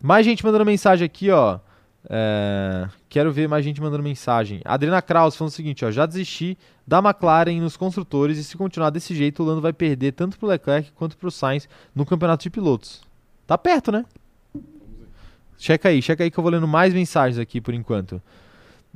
Mais 0.02 0.26
gente 0.26 0.44
mandando 0.46 0.66
mensagem 0.66 1.06
aqui, 1.06 1.30
ó. 1.32 1.60
É, 2.08 2.88
Quero 3.10 3.32
ver 3.32 3.48
mais 3.50 3.66
gente 3.66 3.82
mandando 3.82 4.04
mensagem. 4.04 4.62
Adriana 4.64 5.02
Kraus 5.02 5.36
falando 5.36 5.52
o 5.52 5.56
seguinte, 5.56 5.84
ó. 5.84 5.92
Já 5.92 6.06
desisti 6.06 6.58
da 6.86 7.00
McLaren 7.00 7.60
nos 7.60 7.76
construtores 7.76 8.38
e 8.38 8.44
se 8.44 8.56
continuar 8.56 8.90
desse 8.90 9.16
jeito, 9.16 9.42
o 9.42 9.46
Lando 9.46 9.62
vai 9.62 9.74
perder 9.74 10.12
tanto 10.12 10.38
pro 10.38 10.48
Leclerc 10.48 10.92
quanto 10.94 11.18
pro 11.18 11.32
Sainz 11.32 11.68
no 11.96 12.06
campeonato 12.06 12.44
de 12.44 12.50
pilotos. 12.50 13.02
Tá 13.48 13.58
perto, 13.58 13.92
né? 13.92 14.06
Checa 15.58 15.90
aí, 15.90 16.02
checa 16.02 16.24
aí 16.24 16.30
que 16.30 16.38
eu 16.38 16.44
vou 16.44 16.52
lendo 16.52 16.68
mais 16.68 16.94
mensagens 16.94 17.40
aqui 17.40 17.60
por 17.62 17.74
enquanto. 17.74 18.22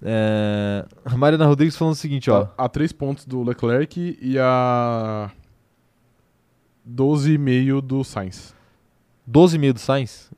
É, 0.01 0.85
a 1.03 1.17
Mariana 1.17 1.45
Rodrigues 1.45 1.75
falando 1.75 1.93
o 1.93 1.97
seguinte, 1.97 2.31
ó. 2.31 2.47
A 2.57 2.69
3 2.69 2.91
pontos 2.93 3.25
do 3.25 3.43
Leclerc 3.43 4.17
e 4.21 4.37
a 4.39 5.31
12,5 6.89 7.81
do 7.81 8.03
Sainz. 8.03 8.53
12 9.27 9.57
mil 9.57 9.73
do 9.73 9.79
Sainz. 9.79 10.31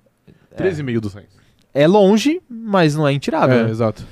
13,5 0.58 1.00
do 1.00 1.10
Sainz. 1.10 1.30
É 1.74 1.88
longe, 1.88 2.42
mas 2.50 2.96
não 2.96 3.08
é 3.08 3.14
intirável. 3.14 3.60
é, 3.60 3.64
né? 3.64 3.70
exato. 3.70 4.06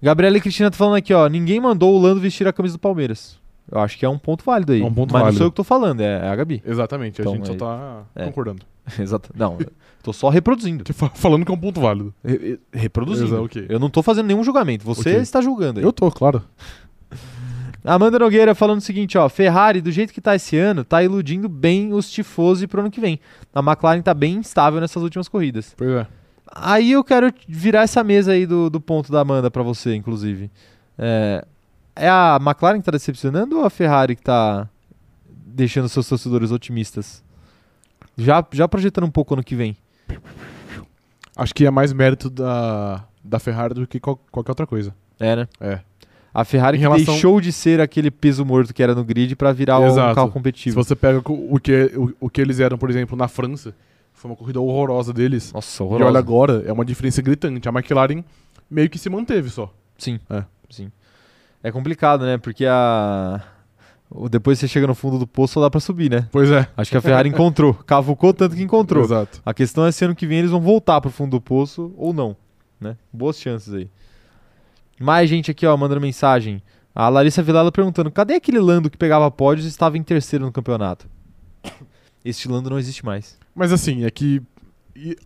Gabriela 0.00 0.36
e 0.36 0.40
Cristina 0.40 0.70
tá 0.70 0.76
falando 0.76 0.96
aqui, 0.96 1.12
ó. 1.12 1.26
Ninguém 1.28 1.58
mandou 1.58 1.94
o 1.94 1.98
Lando 1.98 2.20
vestir 2.20 2.46
a 2.46 2.52
camisa 2.52 2.76
do 2.76 2.80
Palmeiras. 2.80 3.38
Eu 3.74 3.80
acho 3.80 3.98
que 3.98 4.06
é 4.06 4.08
um 4.08 4.16
ponto 4.18 4.44
válido 4.44 4.72
aí. 4.72 4.80
É 4.80 4.84
um 4.84 4.94
ponto 4.94 5.12
mas 5.12 5.20
não 5.20 5.24
válido. 5.26 5.38
sou 5.38 5.46
eu 5.48 5.50
que 5.50 5.56
tô 5.56 5.64
falando, 5.64 6.00
é 6.00 6.04
é 6.24 6.28
a 6.28 6.36
Gabi. 6.36 6.62
Exatamente, 6.64 7.20
Então, 7.20 7.32
a 7.32 7.36
gente 7.36 7.50
aí- 7.50 7.58
só 7.58 7.66
tá 7.66 8.02
é. 8.14 8.24
concordando. 8.24 8.62
Exato. 9.00 9.30
Não, 9.34 9.58
tô 10.02 10.12
só 10.12 10.28
reproduzindo. 10.28 10.84
Falando 11.14 11.44
que 11.44 11.50
é 11.50 11.54
um 11.54 11.58
ponto 11.58 11.80
válido. 11.80 12.14
Re- 12.24 12.38
re- 12.38 12.60
reproduzindo. 12.72 13.28
Exato, 13.28 13.42
ok. 13.44 13.66
Eu 13.68 13.78
não 13.80 13.90
tô 13.90 14.02
fazendo 14.02 14.26
nenhum 14.26 14.44
julgamento. 14.44 14.84
Você 14.84 15.10
Ok. 15.10 15.20
está 15.22 15.40
julgando 15.40 15.80
aí. 15.80 15.84
Eu 15.84 15.92
tô, 15.92 16.10
claro. 16.10 16.42
Amanda 17.84 18.18
Nogueira 18.18 18.54
falando 18.54 18.78
o 18.78 18.82
seguinte, 18.82 19.18
ó, 19.18 19.28
Ferrari, 19.28 19.80
do 19.82 19.92
jeito 19.92 20.12
que 20.12 20.20
tá 20.20 20.34
esse 20.34 20.56
ano, 20.56 20.84
tá 20.84 21.02
iludindo 21.02 21.48
bem 21.50 21.92
os 21.92 22.10
tifosi 22.10 22.66
pro 22.66 22.80
ano 22.80 22.90
que 22.90 22.98
vem. 23.00 23.20
A 23.54 23.60
McLaren 23.60 24.00
tá 24.00 24.14
bem 24.14 24.36
instável 24.36 24.80
nessas 24.80 25.02
últimas 25.02 25.28
corridas. 25.28 25.74
Pois 25.76 25.90
é. 25.90 26.06
Aí 26.54 26.92
eu 26.92 27.04
quero 27.04 27.32
virar 27.46 27.82
essa 27.82 28.02
mesa 28.02 28.32
aí 28.32 28.46
do, 28.46 28.70
do 28.70 28.80
ponto 28.80 29.12
da 29.12 29.20
Amanda 29.20 29.50
pra 29.50 29.62
você, 29.62 29.94
inclusive. 29.94 30.50
É, 30.96 31.44
é 31.96 32.08
a 32.08 32.38
McLaren 32.40 32.78
que 32.78 32.84
tá 32.84 32.92
decepcionando 32.92 33.58
ou 33.58 33.64
a 33.64 33.70
Ferrari 33.70 34.16
que 34.16 34.22
tá 34.22 34.68
deixando 35.28 35.88
seus 35.88 36.08
torcedores 36.08 36.50
otimistas? 36.50 37.22
Já, 38.16 38.44
já 38.52 38.68
projetando 38.68 39.04
um 39.04 39.10
pouco 39.10 39.34
ano 39.34 39.42
que 39.42 39.54
vem. 39.56 39.76
Acho 41.36 41.54
que 41.54 41.66
é 41.66 41.70
mais 41.70 41.92
mérito 41.92 42.30
da, 42.30 43.04
da 43.22 43.38
Ferrari 43.38 43.74
do 43.74 43.86
que 43.86 43.98
qual- 43.98 44.20
qualquer 44.30 44.52
outra 44.52 44.66
coisa. 44.66 44.94
É, 45.18 45.34
né? 45.36 45.48
É. 45.60 45.80
A 46.32 46.44
Ferrari 46.44 46.78
relação- 46.78 47.14
deixou 47.14 47.40
de 47.40 47.52
ser 47.52 47.80
aquele 47.80 48.10
peso 48.10 48.44
morto 48.44 48.72
que 48.74 48.82
era 48.82 48.94
no 48.94 49.04
grid 49.04 49.34
pra 49.36 49.52
virar 49.52 49.78
um 49.80 49.86
Exato. 49.86 50.14
carro 50.14 50.28
Se 50.28 50.32
competitivo. 50.32 50.82
você 50.82 50.94
pega 50.96 51.20
o 51.24 51.58
que, 51.60 51.92
o, 51.96 52.12
o 52.20 52.30
que 52.30 52.40
eles 52.40 52.58
eram, 52.60 52.76
por 52.78 52.90
exemplo, 52.90 53.16
na 53.16 53.28
França, 53.28 53.74
foi 54.12 54.30
uma 54.30 54.36
corrida 54.36 54.60
horrorosa 54.60 55.12
deles. 55.12 55.52
Nossa, 55.52 55.82
E 55.82 55.86
horroroso. 55.86 56.08
olha 56.10 56.18
agora, 56.18 56.62
é 56.66 56.72
uma 56.72 56.84
diferença 56.84 57.20
gritante. 57.22 57.68
A 57.68 57.72
McLaren 57.72 58.24
meio 58.70 58.88
que 58.90 58.98
se 58.98 59.08
manteve 59.08 59.48
só. 59.50 59.72
Sim. 59.98 60.18
É. 60.30 60.44
Sim. 60.70 60.90
É 61.64 61.72
complicado, 61.72 62.26
né? 62.26 62.36
Porque 62.36 62.66
a. 62.66 63.40
Depois 64.30 64.58
você 64.58 64.68
chega 64.68 64.86
no 64.86 64.94
fundo 64.94 65.18
do 65.18 65.26
poço, 65.26 65.54
só 65.54 65.62
dá 65.62 65.70
pra 65.70 65.80
subir, 65.80 66.10
né? 66.10 66.28
Pois 66.30 66.50
é. 66.50 66.68
Acho 66.76 66.90
que 66.90 66.96
a 66.98 67.00
Ferrari 67.00 67.30
encontrou. 67.30 67.72
Cavucou 67.86 68.34
tanto 68.34 68.54
que 68.54 68.62
encontrou. 68.62 69.02
Exato. 69.02 69.40
A 69.44 69.54
questão 69.54 69.86
é 69.86 69.90
se 69.90 70.04
ano 70.04 70.14
que 70.14 70.26
vem 70.26 70.40
eles 70.40 70.50
vão 70.50 70.60
voltar 70.60 71.00
pro 71.00 71.10
fundo 71.10 71.30
do 71.32 71.40
poço 71.40 71.92
ou 71.96 72.12
não. 72.12 72.36
Né? 72.78 72.96
Boas 73.10 73.40
chances 73.40 73.72
aí. 73.72 73.88
Mais 75.00 75.28
gente 75.28 75.50
aqui, 75.50 75.66
ó, 75.66 75.74
mandando 75.74 76.02
mensagem. 76.02 76.62
A 76.94 77.08
Larissa 77.08 77.42
Vilela 77.42 77.72
perguntando: 77.72 78.10
cadê 78.10 78.34
aquele 78.34 78.60
Lando 78.60 78.90
que 78.90 78.98
pegava 78.98 79.28
pódios 79.30 79.64
e 79.64 79.70
estava 79.70 79.96
em 79.96 80.02
terceiro 80.02 80.44
no 80.44 80.52
campeonato? 80.52 81.08
Este 82.22 82.46
Lando 82.46 82.70
não 82.70 82.78
existe 82.78 83.04
mais. 83.04 83.38
Mas 83.54 83.72
assim, 83.72 84.04
é 84.04 84.10
que 84.10 84.40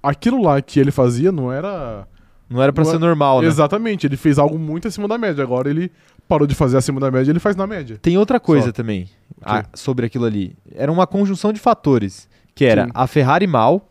aquilo 0.02 0.42
lá 0.42 0.60
que 0.62 0.78
ele 0.80 0.90
fazia 0.92 1.30
não 1.30 1.52
era. 1.52 2.06
Não 2.48 2.62
era 2.62 2.72
pra 2.72 2.82
Não 2.84 2.90
ser 2.90 2.96
é- 2.96 3.00
normal, 3.00 3.42
né? 3.42 3.48
Exatamente, 3.48 4.06
ele 4.06 4.16
fez 4.16 4.38
algo 4.38 4.58
muito 4.58 4.88
acima 4.88 5.06
da 5.06 5.18
média. 5.18 5.42
Agora 5.44 5.68
ele 5.68 5.92
parou 6.28 6.46
de 6.46 6.54
fazer 6.54 6.76
acima 6.76 7.00
da 7.00 7.10
média 7.10 7.32
ele 7.32 7.40
faz 7.40 7.56
na 7.56 7.66
média. 7.66 7.98
Tem 8.00 8.18
outra 8.18 8.38
coisa 8.38 8.66
Só. 8.66 8.72
também 8.72 9.04
quê? 9.04 9.10
ah, 9.42 9.64
sobre 9.74 10.06
aquilo 10.06 10.26
ali. 10.26 10.54
Era 10.74 10.92
uma 10.92 11.06
conjunção 11.06 11.52
de 11.52 11.58
fatores. 11.58 12.28
Que 12.54 12.64
era 12.64 12.84
Sim. 12.86 12.90
a 12.92 13.06
Ferrari 13.06 13.46
mal, 13.46 13.88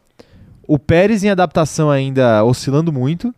o 0.67 0.77
Pérez 0.77 1.23
em 1.23 1.29
adaptação 1.29 1.89
ainda 1.89 2.43
oscilando 2.43 2.91
muito, 2.91 3.33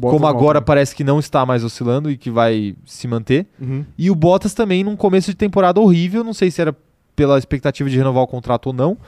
como 0.00 0.20
mal 0.20 0.30
agora 0.30 0.60
parece 0.60 0.94
que 0.94 1.02
não 1.02 1.18
está 1.18 1.44
mais 1.46 1.64
oscilando 1.64 2.10
e 2.10 2.16
que 2.16 2.30
vai 2.30 2.76
se 2.84 3.08
manter. 3.08 3.46
Uhum. 3.60 3.84
E 3.96 4.10
o 4.10 4.14
Bottas 4.14 4.52
também 4.52 4.84
num 4.84 4.94
começo 4.94 5.30
de 5.30 5.36
temporada 5.36 5.80
horrível, 5.80 6.22
não 6.22 6.34
sei 6.34 6.50
se 6.50 6.60
era 6.60 6.76
pela 7.16 7.38
expectativa 7.38 7.88
de 7.88 7.96
renovar 7.96 8.22
o 8.22 8.26
contrato 8.26 8.66
ou 8.66 8.72
não, 8.72 8.98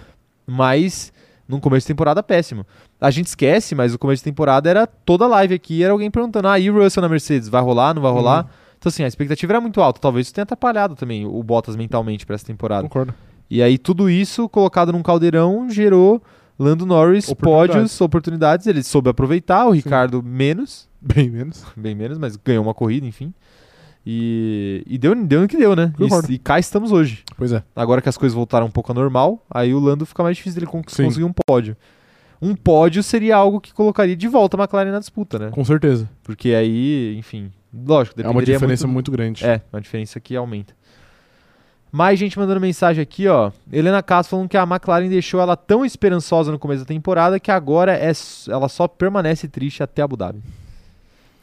mas 0.47 1.13
num 1.47 1.61
começo 1.61 1.85
de 1.85 1.93
temporada 1.93 2.23
péssimo. 2.23 2.67
A 3.01 3.11
gente 3.11 3.27
esquece, 3.27 3.75
mas 3.75 3.93
o 3.93 3.99
começo 3.99 4.21
de 4.21 4.31
temporada 4.31 4.71
era 4.71 4.87
toda 4.87 5.27
live 5.27 5.55
aqui, 5.55 5.83
era 5.83 5.93
alguém 5.93 6.11
perguntando: 6.11 6.49
"Ah, 6.49 6.59
e 6.59 6.71
o 6.71 6.75
Russell 6.75 7.03
na 7.03 7.09
Mercedes, 7.09 7.49
vai 7.49 7.63
rolar, 7.63 7.95
não 7.95 8.03
vai 8.03 8.13
rolar?" 8.13 8.45
Uhum. 8.45 8.51
Então 8.79 8.89
assim, 8.91 9.03
a 9.03 9.07
expectativa 9.07 9.53
era 9.53 9.61
muito 9.61 9.81
alta, 9.81 10.01
talvez 10.01 10.27
isso 10.27 10.35
tenha 10.35 10.43
atrapalhado 10.45 10.95
também 10.95 11.25
o 11.27 11.43
Bottas 11.43 11.77
mentalmente 11.77 12.25
para 12.27 12.35
essa 12.35 12.45
temporada. 12.47 12.83
Concordo. 12.83 13.15
E 13.51 13.63
aí 13.63 13.79
tudo 13.79 14.11
isso 14.11 14.49
colocado 14.49 14.93
num 14.93 15.03
caldeirão 15.03 15.69
gerou 15.71 16.23
Lando 16.59 16.85
Norris 16.87 17.29
Oportunidades. 17.29 17.75
pódios, 17.75 18.01
oportunidades, 18.01 18.67
ele 18.67 18.83
soube 18.83 19.11
aproveitar, 19.11 19.67
o 19.67 19.71
Ricardo 19.73 20.23
menos, 20.23 20.89
Bem 21.01 21.31
menos. 21.31 21.65
bem 21.77 21.95
menos, 21.95 22.19
mas 22.19 22.37
ganhou 22.37 22.65
uma 22.65 22.75
corrida, 22.75 23.07
enfim. 23.07 23.33
E, 24.05 24.85
e 24.87 24.99
deu, 24.99 25.15
deu 25.15 25.41
no 25.43 25.49
que 25.49 25.57
deu, 25.57 25.75
né? 25.75 25.93
E, 25.99 26.35
e 26.35 26.39
cá 26.39 26.59
estamos 26.59 26.93
hoje. 26.93 27.25
Pois 27.37 27.53
é. 27.53 27.63
Agora 27.75 28.01
que 28.01 28.09
as 28.09 28.17
coisas 28.17 28.35
voltaram 28.35 28.67
um 28.67 28.71
pouco 28.71 28.91
ao 28.93 28.95
normal, 28.95 29.45
aí 29.51 29.75
o 29.75 29.81
Lando 29.81 30.07
fica 30.07 30.23
mais 30.23 30.37
difícil 30.37 30.61
dele 30.61 30.71
con- 30.71 30.83
Sim. 30.87 31.05
conseguir 31.05 31.25
um 31.25 31.33
pódio. 31.47 31.77
Um 32.41 32.55
pódio 32.55 33.03
seria 33.03 33.37
algo 33.37 33.61
que 33.61 33.73
colocaria 33.75 34.15
de 34.17 34.29
volta 34.29 34.57
a 34.57 34.61
McLaren 34.61 34.93
na 34.93 34.99
disputa, 35.01 35.39
né? 35.39 35.51
Com 35.51 35.65
certeza. 35.65 36.09
Porque 36.23 36.51
aí, 36.55 37.17
enfim, 37.19 37.51
lógico, 37.87 38.21
É 38.21 38.29
uma 38.29 38.43
diferença 38.43 38.87
muito... 38.87 38.95
muito, 38.95 39.11
grande. 39.11 39.45
É, 39.45 39.61
uma 39.73 39.81
diferença 39.81 40.21
que 40.21 40.37
aumenta. 40.37 40.75
Mais 41.91 42.19
gente 42.19 42.39
mandando 42.39 42.61
mensagem 42.61 43.03
aqui, 43.03 43.27
ó. 43.27 43.51
Helena 43.73 44.03
Castro 44.03 44.33
falando 44.33 44.49
que 44.49 44.57
a 44.57 44.65
McLaren 44.65 45.09
deixou 45.09 45.41
ela 45.41 45.57
tão 45.57 45.85
esperançosa 45.85 46.53
no 46.53 46.59
começo 46.59 46.83
da 46.83 46.87
temporada 46.87 47.41
que 47.41 47.51
agora 47.51 47.97
é, 47.97 48.13
ela 48.49 48.69
só 48.69 48.87
permanece 48.87 49.49
triste 49.49 49.83
até 49.83 50.03
Abu 50.03 50.17
Dhabi. 50.17 50.43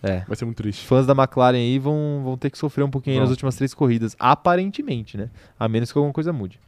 É. 0.03 0.19
Vai 0.27 0.35
ser 0.35 0.43
muito 0.43 0.57
triste. 0.57 0.85
Fãs 0.85 1.07
da 1.07 1.13
McLaren 1.13 1.57
aí 1.57 1.79
vão, 1.79 2.21
vão 2.23 2.37
ter 2.37 2.49
que 2.49 2.57
sofrer 2.57 2.83
um 2.83 2.89
pouquinho 2.89 3.15
aí 3.15 3.21
nas 3.21 3.29
últimas 3.29 3.55
três 3.55 3.73
corridas, 3.73 4.15
aparentemente, 4.19 5.17
né? 5.17 5.29
A 5.57 5.67
menos 5.69 5.91
que 5.91 5.97
alguma 5.97 6.13
coisa 6.13 6.33
mude. 6.33 6.59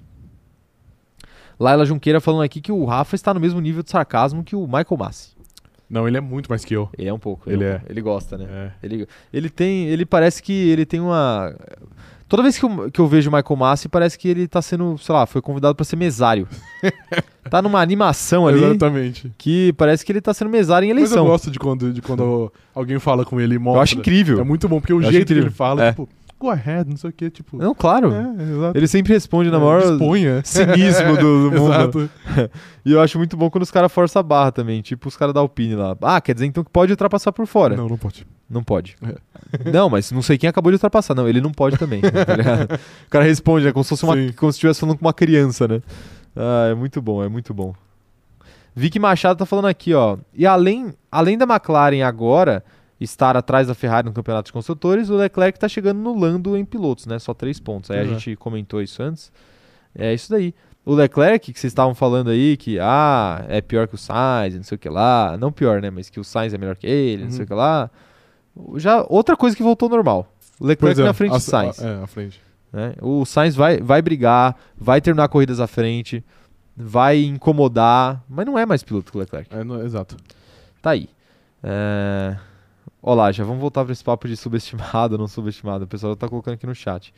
Laila 1.59 1.85
Junqueira 1.85 2.21
falando 2.21 2.43
aqui 2.43 2.61
que 2.61 2.71
o 2.71 2.85
Rafa 2.85 3.15
está 3.15 3.33
no 3.33 3.39
mesmo 3.39 3.59
nível 3.59 3.83
de 3.83 3.91
sarcasmo 3.91 4.43
que 4.43 4.55
o 4.55 4.65
Michael 4.65 4.97
Massi. 4.97 5.34
Não, 5.89 6.07
ele 6.07 6.17
é 6.17 6.21
muito 6.21 6.49
mais 6.49 6.65
que 6.65 6.75
eu. 6.75 6.89
Ele 6.97 7.07
é 7.07 7.13
um 7.13 7.19
pouco. 7.19 7.49
Ele 7.49 7.63
um 7.63 7.67
é. 7.67 7.71
pouco. 7.77 7.91
Ele 7.91 8.01
gosta, 8.01 8.37
né? 8.37 8.45
É. 8.49 8.71
Ele, 8.85 9.07
ele 9.31 9.49
tem. 9.49 9.85
Ele 9.87 10.05
parece 10.05 10.41
que 10.41 10.51
ele 10.69 10.85
tem 10.85 10.99
uma. 10.99 11.55
Toda 12.27 12.41
vez 12.41 12.57
que 12.57 12.65
eu, 12.65 12.89
que 12.91 12.99
eu 12.99 13.07
vejo 13.07 13.29
o 13.29 13.33
Michael 13.33 13.55
Massi, 13.55 13.87
parece 13.87 14.17
que 14.17 14.27
ele 14.27 14.47
tá 14.47 14.59
sendo, 14.59 14.97
sei 14.97 15.13
lá, 15.13 15.27
foi 15.27 15.43
convidado 15.43 15.75
pra 15.75 15.85
ser 15.85 15.95
mesário. 15.95 16.47
tá 17.51 17.61
numa 17.61 17.79
animação 17.79 18.47
ali 18.47 18.63
Exatamente. 18.63 19.31
que 19.37 19.71
parece 19.73 20.03
que 20.03 20.11
ele 20.11 20.21
tá 20.21 20.33
sendo 20.33 20.49
mesário 20.49 20.87
em 20.87 20.89
Mas 20.89 20.97
eu 20.97 21.05
eleição. 21.05 21.25
gosto 21.27 21.51
de 21.51 21.59
quando, 21.59 21.93
de 21.93 22.01
quando 22.01 22.51
alguém 22.73 22.97
fala 22.97 23.23
com 23.23 23.39
ele 23.39 23.53
e 23.55 23.59
mostra. 23.59 23.77
Eu 23.77 23.83
acho 23.83 23.97
incrível. 23.99 24.39
É 24.39 24.43
muito 24.43 24.67
bom, 24.67 24.79
porque 24.79 24.91
o 24.93 25.03
Eu 25.03 25.11
jeito 25.11 25.27
que 25.27 25.33
ele 25.39 25.51
fala, 25.51 25.83
É. 25.85 25.89
tipo, 25.91 26.09
go 26.45 26.51
ahead, 26.51 26.89
não 26.89 26.95
sei 26.97 27.09
o 27.09 27.13
que, 27.13 27.29
tipo. 27.29 27.57
Não, 27.57 27.73
claro. 27.73 28.11
É. 28.13 28.77
Ele 28.77 28.87
sempre 28.87 29.13
responde 29.13 29.49
na 29.49 29.57
É, 29.57 29.59
maior 29.59 29.81
Disponha. 29.81 30.41
cinismo 30.45 31.17
do, 31.17 31.49
do 31.49 31.61
mundo. 31.61 32.09
E 32.85 32.91
eu 32.91 33.01
acho 33.01 33.17
muito 33.17 33.35
bom 33.35 33.49
quando 33.49 33.63
os 33.63 33.71
caras 33.71 33.91
forçam 33.91 34.19
a 34.19 34.23
barra 34.23 34.51
também. 34.51 34.79
Tipo 34.79 35.07
os 35.07 35.17
caras 35.17 35.33
da 35.33 35.39
Alpine 35.39 35.73
lá. 35.73 35.97
Ah, 36.03 36.21
quer 36.21 36.35
dizer 36.35 36.45
então 36.45 36.63
que 36.63 36.69
pode 36.69 36.91
ultrapassar 36.91 37.31
por 37.31 37.47
fora. 37.47 37.75
Não, 37.75 37.89
não 37.89 37.97
pode. 37.97 38.27
Não 38.47 38.63
pode. 38.63 38.95
É. 39.01 39.71
Não, 39.71 39.89
mas 39.89 40.11
não 40.11 40.21
sei 40.21 40.37
quem 40.37 40.47
acabou 40.47 40.71
de 40.71 40.75
ultrapassar. 40.75 41.15
Não, 41.15 41.27
ele 41.27 41.41
não 41.41 41.51
pode 41.51 41.77
também. 41.77 41.99
tá 42.01 42.09
o 43.07 43.09
cara 43.09 43.25
responde, 43.25 43.65
né? 43.65 43.71
Como 43.71 43.83
se 43.83 43.89
fosse 43.89 44.03
uma, 44.03 44.15
Sim. 44.15 44.31
como 44.33 44.51
se 44.51 44.57
estivesse 44.57 44.79
falando 44.79 44.99
com 44.99 45.05
uma 45.05 45.13
criança, 45.13 45.67
né? 45.67 45.81
Ah, 46.35 46.67
é 46.69 46.75
muito 46.75 47.01
bom, 47.01 47.23
é 47.23 47.27
muito 47.27 47.55
bom. 47.55 47.73
Vicky 48.75 48.99
Machado 48.99 49.39
tá 49.39 49.47
falando 49.47 49.65
aqui, 49.65 49.95
ó. 49.95 50.17
E 50.31 50.45
além, 50.45 50.93
além 51.11 51.39
da 51.39 51.45
McLaren 51.45 52.03
agora 52.03 52.63
estar 52.99 53.35
atrás 53.35 53.67
da 53.67 53.73
Ferrari 53.75 54.07
no 54.07 54.13
campeonato 54.13 54.47
de 54.47 54.53
construtores, 54.53 55.09
o 55.09 55.15
Leclerc 55.15 55.59
tá 55.59 55.67
chegando 55.67 55.99
no 55.99 56.17
Lando 56.17 56.55
em 56.55 56.63
pilotos, 56.65 57.05
né? 57.05 57.19
Só 57.19 57.33
três 57.33 57.59
pontos. 57.59 57.91
Aí 57.91 57.97
a 57.97 58.01
Pois 58.01 58.11
é. 58.11 58.19
gente 58.19 58.35
comentou 58.37 58.81
isso 58.81 59.01
antes. 59.03 59.31
É 59.93 60.13
isso 60.13 60.29
daí. 60.31 60.53
O 60.85 60.93
Leclerc, 60.93 61.51
que 61.51 61.59
vocês 61.59 61.71
estavam 61.71 61.95
falando 61.95 62.29
aí, 62.29 62.55
que 62.57 62.77
ah, 62.79 63.43
é 63.49 63.59
pior 63.59 63.87
que 63.87 63.95
o 63.95 63.97
Sainz, 63.97 64.55
não 64.55 64.63
sei 64.63 64.75
o 64.75 64.79
que 64.79 64.87
lá. 64.89 65.35
Não 65.39 65.51
pior, 65.51 65.81
né? 65.81 65.89
Mas 65.89 66.09
que 66.09 66.19
o 66.19 66.23
Sainz 66.23 66.53
é 66.53 66.57
melhor 66.57 66.75
que 66.75 66.85
ele, 66.85 67.23
não 67.23 67.31
sei 67.31 67.39
o 67.39 67.41
Uhum. 67.41 67.47
que 67.47 67.53
lá. 67.53 67.89
Já 68.77 69.05
outra 69.09 69.35
coisa 69.35 69.55
que 69.55 69.63
voltou 69.63 69.89
normal. 69.89 70.31
O 70.59 70.65
Leclerc 70.65 71.01
na 71.01 71.13
frente 71.13 71.31
a, 71.33 71.37
do 71.37 71.41
Sainz. 71.41 71.79
É, 71.81 72.01
à 72.03 72.07
frente. 72.07 72.39
né? 72.71 72.93
O 73.01 73.25
Sainz 73.25 73.55
vai, 73.55 73.79
vai 73.81 74.01
brigar, 74.01 74.55
vai 74.77 75.01
terminar 75.01 75.27
corridas 75.27 75.59
à 75.59 75.65
frente, 75.67 76.23
vai 76.77 77.23
incomodar, 77.23 78.23
mas 78.29 78.45
não 78.45 78.57
é 78.57 78.65
mais 78.65 78.83
piloto 78.83 79.11
que 79.11 79.17
o 79.17 79.21
Leclerc. 79.21 79.53
É, 79.53 79.63
não- 79.63 79.81
exato. 79.83 80.15
Tá 80.81 80.91
aí. 80.91 81.09
É... 81.63 82.37
Olá, 83.07 83.31
já 83.31 83.43
vamos 83.43 83.61
voltar 83.61 83.83
para 83.83 83.93
esse 83.93 84.03
papo 84.03 84.27
de 84.27 84.35
subestimado 84.35 85.15
não 85.15 85.27
subestimado. 85.27 85.83
O 85.85 85.87
pessoal 85.87 86.15
tá 86.15 86.27
colocando 86.27 86.55
aqui 86.55 86.65
no 86.65 86.73
chat. 86.73 87.13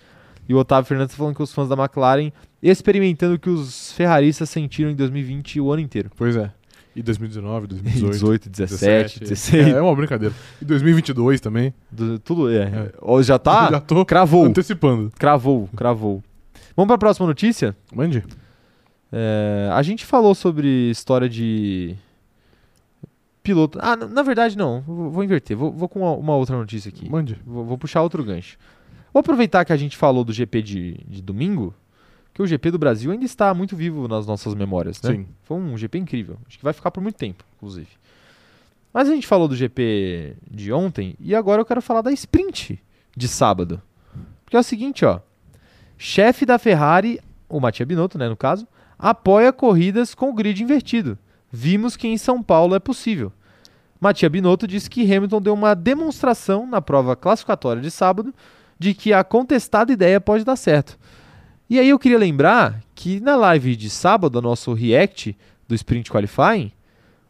E 0.46 0.54
o 0.54 0.58
Otávio 0.58 0.86
Fernandes 0.86 1.14
tá 1.16 1.18
falando 1.18 1.34
que 1.34 1.42
os 1.42 1.54
fãs 1.54 1.70
da 1.70 1.76
McLaren 1.76 2.30
experimentando 2.62 3.36
o 3.36 3.40
que 3.40 3.50
os 3.50 3.94
ferraristas 3.94 4.50
sentiram 4.50 4.92
em 4.92 4.96
2020 4.96 5.62
o 5.62 5.72
ano 5.72 5.82
inteiro. 5.82 6.12
Pois 6.18 6.36
é. 6.36 6.52
E 6.94 7.02
2019, 7.02 7.68
2018. 7.68 8.12
18, 8.12 8.50
17, 8.50 9.20
16, 9.22 9.68
É, 9.68 9.70
é 9.78 9.82
uma 9.82 9.96
brincadeira. 9.96 10.36
E 10.62 10.66
2022 10.66 11.40
também. 11.40 11.74
do- 11.90 12.20
tudo 12.20 12.50
é. 12.52 12.64
É. 12.64 13.24
Já 13.24 13.40
tá? 13.40 13.70
Já 13.72 13.80
tô 13.80 14.04
Cravou, 14.06 14.44
antecipando. 14.46 15.10
cravou, 15.18 15.70
cravou. 15.74 16.22
Vamos 16.76 16.88
para 16.88 16.96
a 16.96 17.00
próxima 17.00 17.28
notícia? 17.28 17.74
Mande. 17.96 18.26
É, 19.10 19.70
a 19.72 19.82
gente 19.84 20.06
falou 20.06 20.36
sobre 20.36 20.90
história 20.90 21.30
de 21.30 21.96
piloto. 23.48 23.80
Ah, 23.82 23.96
na 23.96 24.22
verdade 24.22 24.58
não. 24.58 24.82
Vou, 24.82 25.10
vou 25.10 25.24
inverter. 25.24 25.56
Vou, 25.56 25.72
vou 25.72 25.88
com 25.88 26.02
uma, 26.02 26.12
uma 26.12 26.36
outra 26.36 26.58
notícia 26.58 26.90
aqui. 26.90 27.10
Mande. 27.10 27.40
Vou, 27.46 27.64
vou 27.64 27.78
puxar 27.78 28.02
outro 28.02 28.24
gancho. 28.24 28.58
Vou 29.14 29.22
aproveitar 29.22 29.64
que 29.64 29.72
a 29.72 29.78
gente 29.78 29.96
falou 29.96 30.24
do 30.24 30.34
GP 30.34 30.62
de, 30.62 31.00
de 31.08 31.22
domingo, 31.22 31.74
que 32.34 32.42
o 32.42 32.46
GP 32.46 32.72
do 32.72 32.78
Brasil 32.78 33.10
ainda 33.10 33.24
está 33.24 33.54
muito 33.54 33.76
vivo 33.76 34.08
nas 34.08 34.28
nossas 34.28 34.54
memórias, 34.54 35.02
né? 35.02 35.12
Sim. 35.14 35.28
Foi 35.44 35.58
um 35.58 35.78
GP 35.78 35.98
incrível. 35.98 36.38
Acho 36.48 36.58
que 36.58 36.64
vai 36.64 36.74
ficar 36.74 36.92
por 36.92 37.02
muito 37.02 37.16
tempo, 37.16 37.44
inclusive. 37.56 37.88
Mas 38.94 39.08
a 39.08 39.14
gente 39.14 39.26
falou 39.26 39.48
do 39.48 39.56
GP 39.56 40.36
de 40.50 40.74
ontem 40.74 41.16
e 41.20 41.34
agora 41.34 41.62
eu 41.62 41.66
quero 41.66 41.82
falar 41.82 42.02
da 42.02 42.12
sprint 42.12 42.80
de 43.16 43.28
sábado. 43.28 43.82
Porque 44.44 44.58
é 44.58 44.60
o 44.60 44.64
seguinte, 44.64 45.06
ó. 45.06 45.20
Chefe 45.98 46.46
da 46.46 46.60
Ferrari, 46.60 47.20
o 47.50 47.60
Mattia 47.60 47.86
Binotto, 47.86 48.18
né, 48.18 48.28
no 48.28 48.38
caso, 48.38 48.68
apoia 49.00 49.54
corridas 49.54 50.14
com 50.14 50.30
o 50.30 50.34
grid 50.34 50.62
invertido. 50.62 51.18
Vimos 51.52 51.96
que 51.96 52.08
em 52.08 52.18
São 52.18 52.44
Paulo 52.44 52.76
é 52.76 52.80
possível. 52.80 53.32
Mattia 54.00 54.30
Binotto 54.30 54.68
disse 54.68 54.90
que 54.90 55.02
Hamilton 55.14 55.42
deu 55.42 55.54
uma 55.54 55.74
demonstração 55.74 56.68
na 56.68 56.82
prova 56.82 57.16
classificatória 57.16 57.82
de 57.82 57.90
sábado 57.92 58.34
de 58.78 58.94
que 58.94 59.12
a 59.12 59.24
contestada 59.24 59.92
ideia 59.92 60.22
pode 60.22 60.44
dar 60.44 60.56
certo. 60.56 60.98
E 61.70 61.80
aí 61.80 61.90
eu 61.90 62.00
queria 62.00 62.18
lembrar 62.18 62.82
que 62.96 63.20
na 63.20 63.36
live 63.36 63.76
de 63.76 63.90
sábado, 63.90 64.42
nosso 64.42 64.74
react 64.74 65.36
do 65.68 65.76
Sprint 65.76 66.10
Qualifying, 66.12 66.72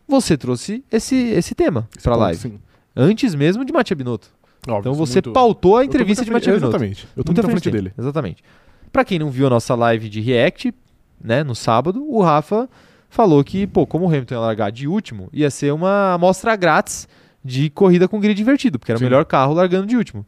você 0.08 0.38
trouxe 0.38 0.84
esse, 0.92 1.16
esse 1.16 1.56
tema 1.56 1.88
para 2.04 2.14
a 2.14 2.18
live. 2.18 2.40
Sim. 2.40 2.60
Antes 2.96 3.34
mesmo 3.34 3.64
de 3.66 3.72
Mattia 3.74 3.96
Binotto. 3.96 4.28
Óbvio, 4.68 4.80
Então 4.80 4.94
você 4.94 5.16
muito- 5.16 5.32
pautou 5.32 5.78
a 5.78 5.86
entrevista 5.86 6.24
de 6.26 6.32
Mattia 6.32 6.54
Binotto. 6.54 6.70
Exatamente. 6.70 7.08
Eu 7.16 7.24
tô 7.24 7.30
Muito 7.32 7.38
muito 7.44 7.48
à 7.48 7.50
frente 7.52 7.72
dele. 7.72 7.90
dele. 7.90 7.94
Exatamente. 7.98 8.44
Pra 8.92 9.06
quem 9.06 9.18
não 9.18 9.30
viu 9.30 9.48
a 9.48 9.50
nossa 9.50 9.74
live 9.76 10.10
de 10.10 10.20
React, 10.22 10.74
né, 11.24 11.44
no 11.44 11.56
sábado, 11.56 12.06
o 12.08 12.22
Rafa 12.22 12.70
falou 13.10 13.44
que, 13.44 13.66
pô, 13.68 13.86
como 13.86 14.06
o 14.06 14.08
Hamilton 14.08 14.36
ia 14.36 14.40
largar 14.40 14.72
de 14.72 14.88
último, 14.88 15.30
ia 15.34 15.50
ser 15.50 15.74
uma 15.74 16.14
amostra 16.14 16.56
grátis 16.56 17.08
de 17.44 17.70
corrida 17.70 18.08
com 18.08 18.20
grid 18.20 18.42
invertido, 18.42 18.78
porque 18.78 18.92
era 18.92 18.98
o 18.98 19.00
Sim. 19.00 19.06
melhor 19.06 19.26
carro 19.26 19.54
largando 19.54 19.88
de 19.88 19.96
último. 19.96 20.26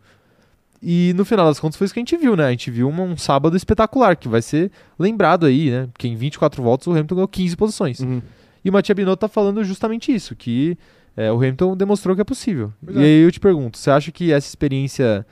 E 0.82 1.12
no 1.16 1.26
final 1.26 1.46
das 1.48 1.60
contas 1.60 1.78
foi 1.78 1.86
isso 1.86 1.94
que 1.94 2.00
a 2.00 2.04
gente 2.04 2.16
viu, 2.16 2.38
né? 2.38 2.46
A 2.46 2.52
gente 2.52 2.72
viu 2.72 2.88
uma- 2.88 3.04
um 3.04 3.18
sábado 3.18 3.58
espetacular, 3.58 4.16
que 4.16 4.30
vai 4.30 4.42
ser 4.42 4.72
lembrado 4.98 5.46
aí, 5.46 5.70
né? 5.70 5.90
Porque 5.92 6.08
em 6.08 6.16
24 6.16 6.64
voltas 6.64 6.88
o 6.88 6.92
Hamilton 6.92 7.16
ganhou 7.16 7.28
15 7.28 7.58
posições. 7.58 8.00
Uhum. 8.00 8.22
E 8.64 8.70
o 8.70 8.74
Mattia 8.74 8.96
Binotto 8.96 9.18
tá 9.18 9.28
falando 9.28 9.62
justamente 9.64 10.14
isso, 10.14 10.36
que 10.36 10.78
é, 11.18 11.30
o 11.32 11.36
Hamilton 11.36 11.76
demonstrou 11.76 12.16
que 12.16 12.22
é 12.22 12.26
possível. 12.26 12.72
Pois 12.84 12.96
e 12.96 13.00
é. 13.02 13.04
aí 13.04 13.22
eu 13.24 13.32
te 13.32 13.40
pergunto, 13.42 13.78
você 13.78 13.92
acha 13.92 14.10
que 14.12 14.32
essa 14.32 14.48
experiência 14.48 15.26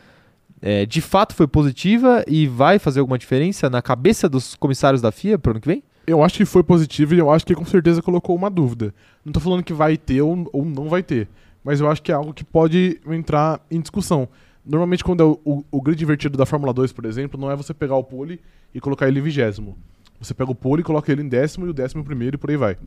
é, 0.62 0.86
de 0.86 1.00
fato 1.00 1.34
foi 1.34 1.48
positiva 1.48 2.26
e 2.28 2.46
vai 2.48 2.78
fazer 2.80 3.00
alguma 3.00 3.18
diferença 3.18 3.70
na 3.70 3.82
cabeça 3.82 4.28
dos 4.28 4.56
comissários 4.56 5.02
da 5.02 5.12
FIA 5.14 5.38
pro 5.40 5.52
ano 5.52 5.62
que 5.62 5.68
vem? 5.68 5.82
Eu 6.08 6.24
acho 6.24 6.38
que 6.38 6.46
foi 6.46 6.64
positivo 6.64 7.14
e 7.14 7.20
eu 7.20 7.30
acho 7.30 7.46
que 7.46 7.54
com 7.54 7.66
certeza 7.66 8.02
colocou 8.02 8.34
uma 8.34 8.50
dúvida. 8.50 8.94
Não 9.26 9.34
tô 9.34 9.42
falando 9.42 9.62
que 9.62 9.74
vai 9.74 9.98
ter 9.98 10.22
ou, 10.22 10.50
ou 10.54 10.64
não 10.64 10.88
vai 10.88 11.04
ter, 11.04 11.28
mas 11.64 11.82
eu 11.82 11.90
acho 11.92 12.02
que 12.02 12.12
é 12.14 12.16
algo 12.16 12.34
que 12.34 12.46
pode 12.46 13.00
entrar 13.06 13.60
em 13.70 13.82
discussão. 13.82 14.28
Normalmente, 14.66 15.04
quando 15.04 15.22
é 15.22 15.26
o, 15.26 15.40
o- 15.44 15.66
o 15.70 15.82
grid 15.82 16.02
invertido 16.02 16.38
da 16.38 16.46
Fórmula 16.46 16.72
2, 16.74 16.94
por 16.94 17.04
exemplo, 17.06 17.40
não 17.40 17.52
é 17.52 17.56
você 17.58 17.74
pegar 17.74 17.96
o 17.98 18.04
pole 18.04 18.40
e 18.74 18.80
colocar 18.80 19.08
ele 19.08 19.20
em 19.20 19.24
vigésimo. 19.24 19.78
Você 20.20 20.34
pega 20.34 20.50
o 20.50 20.56
pole 20.56 20.82
e 20.82 20.84
coloca 20.84 21.12
ele 21.12 21.22
em 21.22 21.28
décimo 21.28 21.66
e 21.68 21.70
o 21.70 21.74
décimo 21.74 22.04
primeiro 22.06 22.36
e 22.36 22.38
por 22.38 22.50
aí 22.50 22.58
vai. 22.58 22.78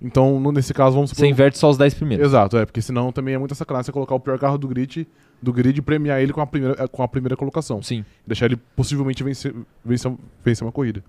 Então, 0.00 0.38
no- 0.38 0.52
nesse 0.52 0.72
caso, 0.74 0.94
vamos 0.96 1.10
Você 1.12 1.26
inverte 1.26 1.56
só 1.58 1.68
os 1.70 1.78
10 1.78 1.94
primeiros. 1.94 2.26
Exato, 2.26 2.56
é, 2.58 2.64
porque 2.66 2.80
senão 2.82 3.10
também 3.10 3.34
é 3.34 3.38
muita 3.38 3.54
sacanagem 3.54 3.86
você 3.86 3.92
colocar 3.92 4.14
o 4.14 4.20
pior 4.20 4.38
carro 4.38 4.56
do 4.58 4.68
grid, 4.68 5.06
do 5.42 5.52
grid 5.52 5.78
e 5.78 5.82
premiar 5.82 6.20
ele 6.20 6.32
com 6.32 6.40
a 6.42 6.46
primeira, 6.46 6.88
com 6.88 7.02
a 7.02 7.08
primeira 7.08 7.36
colocação. 7.36 7.82
Sim. 7.82 8.04
Deixar 8.26 8.46
ele 8.46 8.56
possivelmente 8.76 9.22
vencer, 9.24 9.54
vencer, 9.84 10.12
vencer 10.44 10.66
uma 10.66 10.72
corrida. 10.72 11.02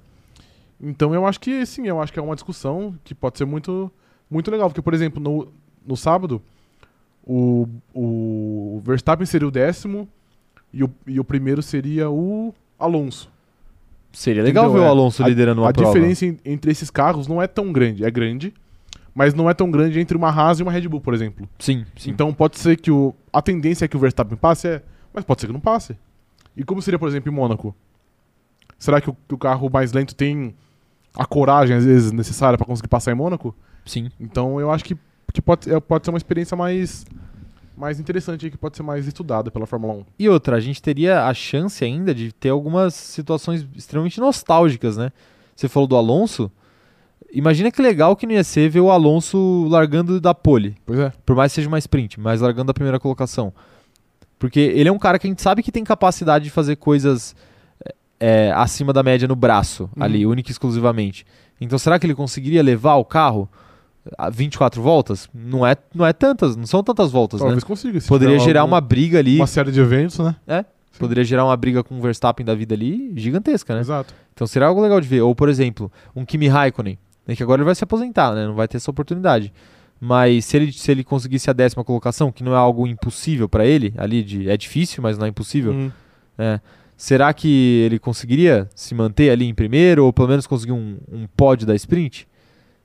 Então 0.81 1.13
eu 1.13 1.25
acho 1.25 1.39
que 1.39 1.65
sim, 1.65 1.87
eu 1.87 2.01
acho 2.01 2.11
que 2.11 2.19
é 2.19 2.21
uma 2.21 2.35
discussão 2.35 2.95
que 3.03 3.13
pode 3.13 3.37
ser 3.37 3.45
muito, 3.45 3.91
muito 4.29 4.49
legal. 4.49 4.69
Porque, 4.69 4.81
por 4.81 4.93
exemplo, 4.93 5.21
no, 5.21 5.47
no 5.85 5.95
sábado, 5.95 6.41
o, 7.25 7.67
o 7.93 8.81
Verstappen 8.83 9.25
seria 9.25 9.47
o 9.47 9.51
décimo 9.51 10.07
e 10.73 10.83
o, 10.83 10.89
e 11.05 11.19
o 11.19 11.23
primeiro 11.23 11.61
seria 11.61 12.09
o 12.09 12.53
Alonso. 12.79 13.29
Seria 14.11 14.43
legal 14.43 14.71
ver 14.71 14.79
o 14.79 14.83
É. 14.83 14.87
Alonso 14.87 15.23
liderando 15.23 15.61
uma 15.61 15.69
a 15.69 15.73
prova. 15.73 15.93
diferença 15.93 16.25
en- 16.25 16.37
entre 16.43 16.71
esses 16.71 16.89
carros 16.89 17.27
não 17.27 17.41
é 17.41 17.47
tão 17.47 17.71
grande. 17.71 18.03
É 18.03 18.11
grande, 18.11 18.53
mas 19.13 19.33
não 19.33 19.49
é 19.49 19.53
tão 19.53 19.69
grande 19.71 19.99
entre 19.99 20.17
uma 20.17 20.29
Haas 20.29 20.59
e 20.59 20.63
uma 20.63 20.71
Red 20.71 20.87
Bull, 20.87 20.99
por 20.99 21.13
exemplo. 21.13 21.47
Sim, 21.59 21.85
sim. 21.95 22.09
Então 22.09 22.33
pode 22.33 22.57
ser 22.59 22.75
que 22.77 22.91
o. 22.91 23.13
A 23.31 23.41
tendência 23.41 23.85
é 23.85 23.87
que 23.87 23.95
o 23.95 23.99
Verstappen 23.99 24.35
passe, 24.37 24.67
é, 24.67 24.81
mas 25.13 25.23
pode 25.23 25.39
ser 25.41 25.47
que 25.47 25.53
não 25.53 25.59
passe. 25.61 25.95
E 26.57 26.63
como 26.65 26.81
seria, 26.81 26.99
por 26.99 27.07
exemplo, 27.07 27.31
em 27.31 27.35
Mônaco? 27.35 27.73
Será 28.77 28.99
que 28.99 29.09
o, 29.09 29.15
que 29.27 29.33
o 29.33 29.37
carro 29.37 29.69
mais 29.71 29.93
lento 29.93 30.13
tem 30.15 30.53
a 31.15 31.25
coragem, 31.25 31.75
às 31.75 31.85
vezes, 31.85 32.11
necessária 32.11 32.57
pra 32.57 32.65
conseguir 32.65 32.87
passar 32.87 33.11
em 33.11 33.15
Mônaco? 33.15 33.55
Sim. 33.85 34.09
Então 34.19 34.59
eu 34.59 34.71
acho 34.71 34.83
que, 34.83 34.97
que 35.33 35.41
pode, 35.41 35.71
é, 35.71 35.79
pode 35.79 36.05
ser 36.05 36.11
uma 36.11 36.17
experiência 36.17 36.55
mais, 36.55 37.05
mais 37.75 37.99
interessante 37.99 38.49
que 38.49 38.57
pode 38.57 38.77
ser 38.77 38.83
mais 38.83 39.07
estudada 39.07 39.51
pela 39.51 39.65
Fórmula 39.65 39.93
1. 39.93 40.05
E 40.19 40.29
outra, 40.29 40.55
a 40.55 40.59
gente 40.59 40.81
teria 40.81 41.25
a 41.25 41.33
chance 41.33 41.83
ainda 41.83 42.13
de 42.13 42.31
ter 42.31 42.49
algumas 42.49 42.93
situações 42.93 43.65
extremamente 43.75 44.19
nostálgicas, 44.19 44.97
né? 44.97 45.11
Você 45.55 45.67
falou 45.67 45.87
do 45.87 45.95
Alonso. 45.95 46.51
Imagina 47.33 47.71
que 47.71 47.81
legal 47.81 48.15
que 48.15 48.25
não 48.25 48.33
ia 48.33 48.43
ser 48.43 48.69
ver 48.69 48.81
o 48.81 48.91
Alonso 48.91 49.65
largando 49.69 50.19
da 50.19 50.33
pole. 50.33 50.75
Pois 50.85 50.99
é. 50.99 51.13
Por 51.25 51.35
mais 51.35 51.51
que 51.51 51.55
seja 51.55 51.67
uma 51.67 51.79
sprint, 51.79 52.19
mas 52.19 52.41
largando 52.41 52.67
da 52.67 52.73
primeira 52.73 52.99
colocação. 52.99 53.53
Porque 54.37 54.59
ele 54.59 54.89
é 54.89 54.91
um 54.91 54.97
cara 54.97 55.19
que 55.19 55.27
a 55.27 55.29
gente 55.29 55.41
sabe 55.41 55.61
que 55.61 55.71
tem 55.71 55.83
capacidade 55.83 56.45
de 56.45 56.49
fazer 56.49 56.75
coisas 56.77 57.35
é, 58.23 58.51
acima 58.55 58.93
da 58.93 59.01
média 59.01 59.27
no 59.27 59.35
braço, 59.35 59.89
Uhum. 59.97 60.03
ali, 60.03 60.25
única 60.25 60.49
e 60.49 60.53
exclusivamente. 60.53 61.25
Então 61.59 61.77
será 61.79 61.97
que 61.97 62.05
ele 62.05 62.13
conseguiria 62.15 62.61
levar 62.61 62.95
o 62.95 63.03
carro 63.03 63.49
a 64.17 64.29
24 64.29 64.81
voltas? 64.81 65.27
Não 65.33 65.65
é, 65.65 65.75
não 65.93 66.05
é 66.05 66.13
tantas, 66.13 66.55
não 66.55 66.65
são 66.67 66.83
tantas 66.83 67.11
voltas, 67.11 67.39
né? 67.41 67.45
Talvez 67.47 67.63
consiga. 67.63 67.99
se 67.99 68.07
Poderia 68.07 68.37
gerar 68.39 68.61
algum- 68.61 68.73
uma 68.73 68.81
briga 68.81 69.17
ali. 69.19 69.37
uma 69.37 69.47
série 69.47 69.71
de 69.71 69.79
eventos, 69.81 70.19
né? 70.19 70.65
Poderia 70.99 71.23
gerar 71.23 71.45
uma 71.45 71.57
briga 71.57 71.83
com 71.83 71.97
o 71.97 72.01
Verstappen 72.01 72.45
da 72.45 72.53
vida 72.53 72.75
ali 72.75 73.11
gigantesca, 73.15 73.73
né? 73.73 73.79
Exato. 73.81 74.13
Então 74.33 74.45
seria 74.45 74.67
algo 74.67 74.79
legal 74.81 75.01
de 75.01 75.07
ver. 75.07 75.21
Ou, 75.21 75.33
por 75.33 75.49
exemplo, 75.49 75.91
um 76.15 76.23
Kimi 76.23 76.47
Raikkonen, 76.47 76.99
né, 77.25 77.35
que 77.35 77.41
agora 77.41 77.59
ele 77.61 77.65
vai 77.65 77.73
se 77.73 77.83
aposentar, 77.83 78.35
né? 78.35 78.45
Não 78.45 78.53
vai 78.53 78.67
ter 78.67 78.77
essa 78.77 78.91
oportunidade. 78.91 79.51
Mas 79.99 80.45
se 80.45 80.57
ele, 80.57 80.71
se 80.71 80.91
ele 80.91 81.03
conseguisse 81.03 81.49
a 81.49 81.53
décima 81.53 81.83
colocação, 81.83 82.31
que 82.31 82.43
não 82.43 82.53
é 82.53 82.57
algo 82.57 82.85
impossível 82.87 83.47
pra 83.49 83.65
ele, 83.65 83.93
ali 83.97 84.23
de, 84.23 84.49
é 84.49 84.57
difícil, 84.57 85.01
mas 85.01 85.17
não 85.17 85.25
é 85.25 85.29
impossível, 85.29 85.73
Hum. 85.73 85.91
é, 86.37 86.59
será 87.01 87.33
que 87.33 87.81
ele 87.83 87.97
conseguiria 87.97 88.69
se 88.75 88.93
manter 88.93 89.31
ali 89.31 89.45
em 89.45 89.55
primeiro, 89.55 90.05
ou 90.05 90.13
pelo 90.13 90.27
menos 90.27 90.45
conseguir 90.45 90.71
um, 90.73 90.99
um 91.11 91.25
pódio 91.35 91.65
da 91.65 91.73
sprint? 91.73 92.27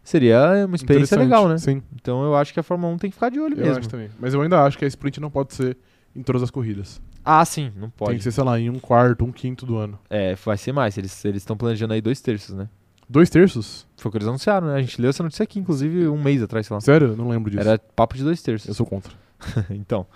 Seria 0.03 0.65
uma 0.67 0.75
experiência 0.75 1.19
legal, 1.19 1.47
né? 1.47 1.59
Sim, 1.59 1.83
Então 1.95 2.25
eu 2.25 2.35
acho 2.35 2.55
que 2.55 2.59
a 2.59 2.63
Fórmula 2.63 2.95
1 2.95 2.99
tem 2.99 3.11
que 3.11 3.15
ficar 3.15 3.29
de 3.29 3.39
olho 3.39 3.53
eu 3.59 3.63
mesmo. 3.67 3.79
acho 3.79 3.89
também. 3.91 4.09
Mas 4.19 4.33
eu 4.33 4.41
ainda 4.41 4.63
acho 4.65 4.79
que 4.79 4.87
a 4.87 4.89
sprint 4.89 5.21
não 5.21 5.31
pode 5.31 5.53
ser 5.53 5.77
em 6.15 6.23
todas 6.23 6.43
as 6.43 6.51
corridas. 6.51 6.99
Ah, 7.23 7.45
sim, 7.45 7.71
não 7.77 7.91
Tem 7.91 7.99
pode. 7.99 8.17
que 8.17 8.23
ser, 8.23 8.33
sei 8.33 8.43
lá, 8.43 8.59
em 8.59 8.71
um 8.71 8.79
quarto, 8.79 9.23
um 9.23 9.31
quinto 9.33 9.67
do 9.67 9.77
ano. 9.77 9.99
É, 10.09 10.35
vai 10.37 10.57
ser 10.57 10.73
mais. 10.73 10.97
Eles 10.97 11.25
estão 11.25 11.57
planejando 11.57 11.93
aí 11.93 12.01
dois 12.01 12.21
terços, 12.23 12.55
né? 12.55 12.71
Dois 13.07 13.29
terços? 13.29 13.87
Foi 13.99 14.09
o 14.09 14.13
que 14.13 14.17
eles 14.17 14.29
anunciaram, 14.29 14.69
né? 14.69 14.77
A 14.77 14.81
gente 14.81 14.99
leu 14.99 15.11
essa 15.11 15.23
notícia 15.23 15.43
aqui, 15.43 15.59
inclusive, 15.59 16.09
um 16.09 16.23
mês 16.23 16.43
atrás, 16.43 16.67
sei 16.67 16.75
lá. 16.75 16.81
Sério? 16.81 17.15
Não 17.17 17.29
lembro 17.29 17.51
disso. 17.51 17.61
Era 17.69 17.79
papo 17.79 18.17
de 18.17 18.25
dois 18.25 18.41
terços. 18.41 18.67
Eu 18.67 18.75
sou 18.75 18.87
contra. 18.87 19.13
então. 19.71 20.07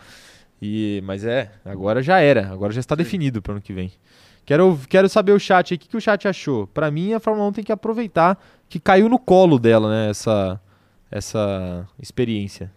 E, 0.61 1.01
mas 1.05 1.25
é, 1.25 1.51
agora 1.65 2.03
já 2.03 2.21
era. 2.21 2.51
Agora 2.51 2.73
já 2.73 2.81
está 2.81 2.95
definido 2.95 3.41
para 3.41 3.55
ano 3.55 3.63
que 3.63 3.73
vem. 3.73 3.93
Quero, 4.45 4.79
quero 4.89 5.09
saber 5.09 5.33
o 5.33 5.39
chat 5.39 5.73
aí. 5.73 5.77
O 5.77 5.81
que, 5.81 5.89
que 5.89 5.97
o 5.97 6.01
chat 6.01 6.27
achou? 6.27 6.67
Pra 6.67 6.91
mim, 6.91 7.13
a 7.13 7.21
Fórmula 7.21 7.49
1 7.49 7.53
tem 7.53 7.65
que 7.65 7.73
aproveitar 7.73 8.39
que 8.69 8.79
caiu 8.81 9.09
no 9.09 9.19
colo 9.19 9.59
dela, 9.59 9.89
né? 9.89 10.11
Essa, 10.11 10.61
essa 11.11 11.89
experiência. 11.99 12.71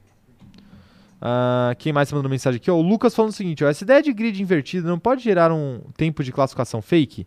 Ah, 1.25 1.73
quem 1.79 1.93
mais 1.93 2.09
tá 2.09 2.15
mandando 2.15 2.29
mensagem 2.29 2.57
aqui? 2.57 2.69
O 2.69 2.81
Lucas 2.81 3.15
falando 3.15 3.31
o 3.31 3.35
seguinte: 3.35 3.63
ó, 3.63 3.69
essa 3.69 3.83
ideia 3.83 4.01
de 4.01 4.11
grid 4.11 4.41
invertido 4.41 4.87
não 4.87 4.99
pode 4.99 5.23
gerar 5.23 5.53
um 5.53 5.79
tempo 5.95 6.23
de 6.23 6.31
classificação 6.31 6.81
fake? 6.81 7.25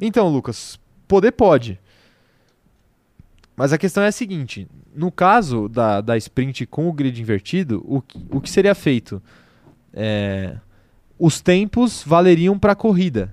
Então, 0.00 0.28
Lucas, 0.28 0.78
poder 1.08 1.32
pode. 1.32 1.80
Mas 3.56 3.72
a 3.72 3.78
questão 3.78 4.02
é 4.02 4.08
a 4.08 4.12
seguinte: 4.12 4.68
no 4.94 5.10
caso 5.10 5.68
da, 5.68 6.00
da 6.00 6.16
sprint 6.16 6.64
com 6.66 6.88
o 6.88 6.92
grid 6.92 7.20
invertido, 7.20 7.84
o, 7.84 8.02
o 8.30 8.40
que 8.40 8.48
seria 8.48 8.74
feito? 8.74 9.20
É, 9.92 10.56
os 11.18 11.40
tempos 11.40 12.02
valeriam 12.04 12.58
para 12.58 12.72
a 12.72 12.76
corrida. 12.76 13.32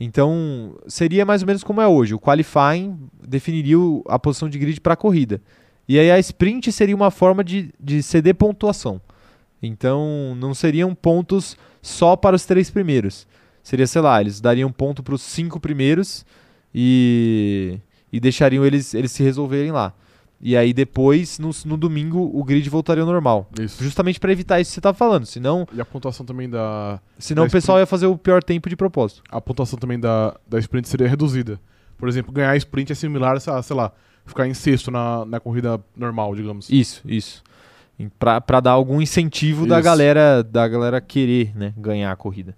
Então, 0.00 0.78
seria 0.86 1.24
mais 1.24 1.42
ou 1.42 1.46
menos 1.46 1.64
como 1.64 1.80
é 1.80 1.88
hoje. 1.88 2.14
O 2.14 2.20
qualifying 2.20 2.96
definiria 3.26 3.76
a 4.06 4.18
posição 4.18 4.48
de 4.48 4.58
grid 4.58 4.80
para 4.80 4.94
a 4.94 4.96
corrida. 4.96 5.40
E 5.88 5.98
aí 5.98 6.10
a 6.10 6.18
sprint 6.18 6.70
seria 6.70 6.94
uma 6.94 7.10
forma 7.10 7.42
de, 7.42 7.72
de 7.80 8.02
ceder 8.02 8.34
pontuação. 8.34 9.00
Então, 9.60 10.36
não 10.38 10.54
seriam 10.54 10.94
pontos 10.94 11.56
só 11.82 12.14
para 12.14 12.36
os 12.36 12.44
três 12.44 12.70
primeiros. 12.70 13.26
Seria, 13.62 13.86
sei 13.86 14.00
lá, 14.00 14.20
eles 14.20 14.40
dariam 14.40 14.70
ponto 14.70 15.02
para 15.02 15.14
os 15.14 15.22
cinco 15.22 15.58
primeiros 15.58 16.24
e, 16.72 17.78
e 18.12 18.20
deixariam 18.20 18.64
eles, 18.64 18.94
eles 18.94 19.10
se 19.10 19.22
resolverem 19.22 19.72
lá. 19.72 19.92
E 20.40 20.56
aí 20.56 20.72
depois, 20.72 21.38
no, 21.38 21.50
no 21.64 21.76
domingo, 21.76 22.30
o 22.32 22.44
grid 22.44 22.68
voltaria 22.70 23.02
ao 23.02 23.08
normal. 23.08 23.50
Isso. 23.58 23.82
Justamente 23.82 24.20
para 24.20 24.30
evitar 24.30 24.60
isso 24.60 24.70
que 24.70 24.74
você 24.76 24.80
tá 24.80 24.94
falando. 24.94 25.26
Senão, 25.26 25.66
E 25.74 25.80
a 25.80 25.84
pontuação 25.84 26.24
também 26.24 26.48
da. 26.48 27.00
senão 27.18 27.42
Da 27.42 27.48
o 27.48 27.50
pessoal 27.50 27.78
ia 27.78 27.86
fazer 27.86 28.06
o 28.06 28.16
pior 28.16 28.42
tempo 28.42 28.68
de 28.68 28.76
propósito. 28.76 29.22
A 29.28 29.40
pontuação 29.40 29.78
também 29.78 29.98
da, 29.98 30.36
da 30.46 30.58
sprint 30.58 30.88
seria 30.88 31.08
reduzida. 31.08 31.60
Por 31.96 32.08
exemplo, 32.08 32.32
ganhar 32.32 32.50
a 32.50 32.56
sprint 32.56 32.92
é 32.92 32.94
similar 32.94 33.36
a, 33.36 33.62
sei 33.62 33.74
lá, 33.74 33.92
ficar 34.24 34.46
em 34.46 34.54
sexto 34.54 34.90
na, 34.90 35.24
na 35.24 35.40
corrida 35.40 35.80
normal, 35.96 36.34
digamos. 36.36 36.70
Isso, 36.70 37.02
isso. 37.04 37.42
Pra 38.16 38.60
dar 38.60 38.70
algum 38.70 39.02
incentivo 39.02 39.66
da 39.66 39.80
galera 39.80 40.44
da 40.44 40.68
galera 40.68 41.00
querer, 41.00 41.52
né, 41.56 41.74
ganhar 41.76 42.12
a 42.12 42.16
corrida. 42.16 42.54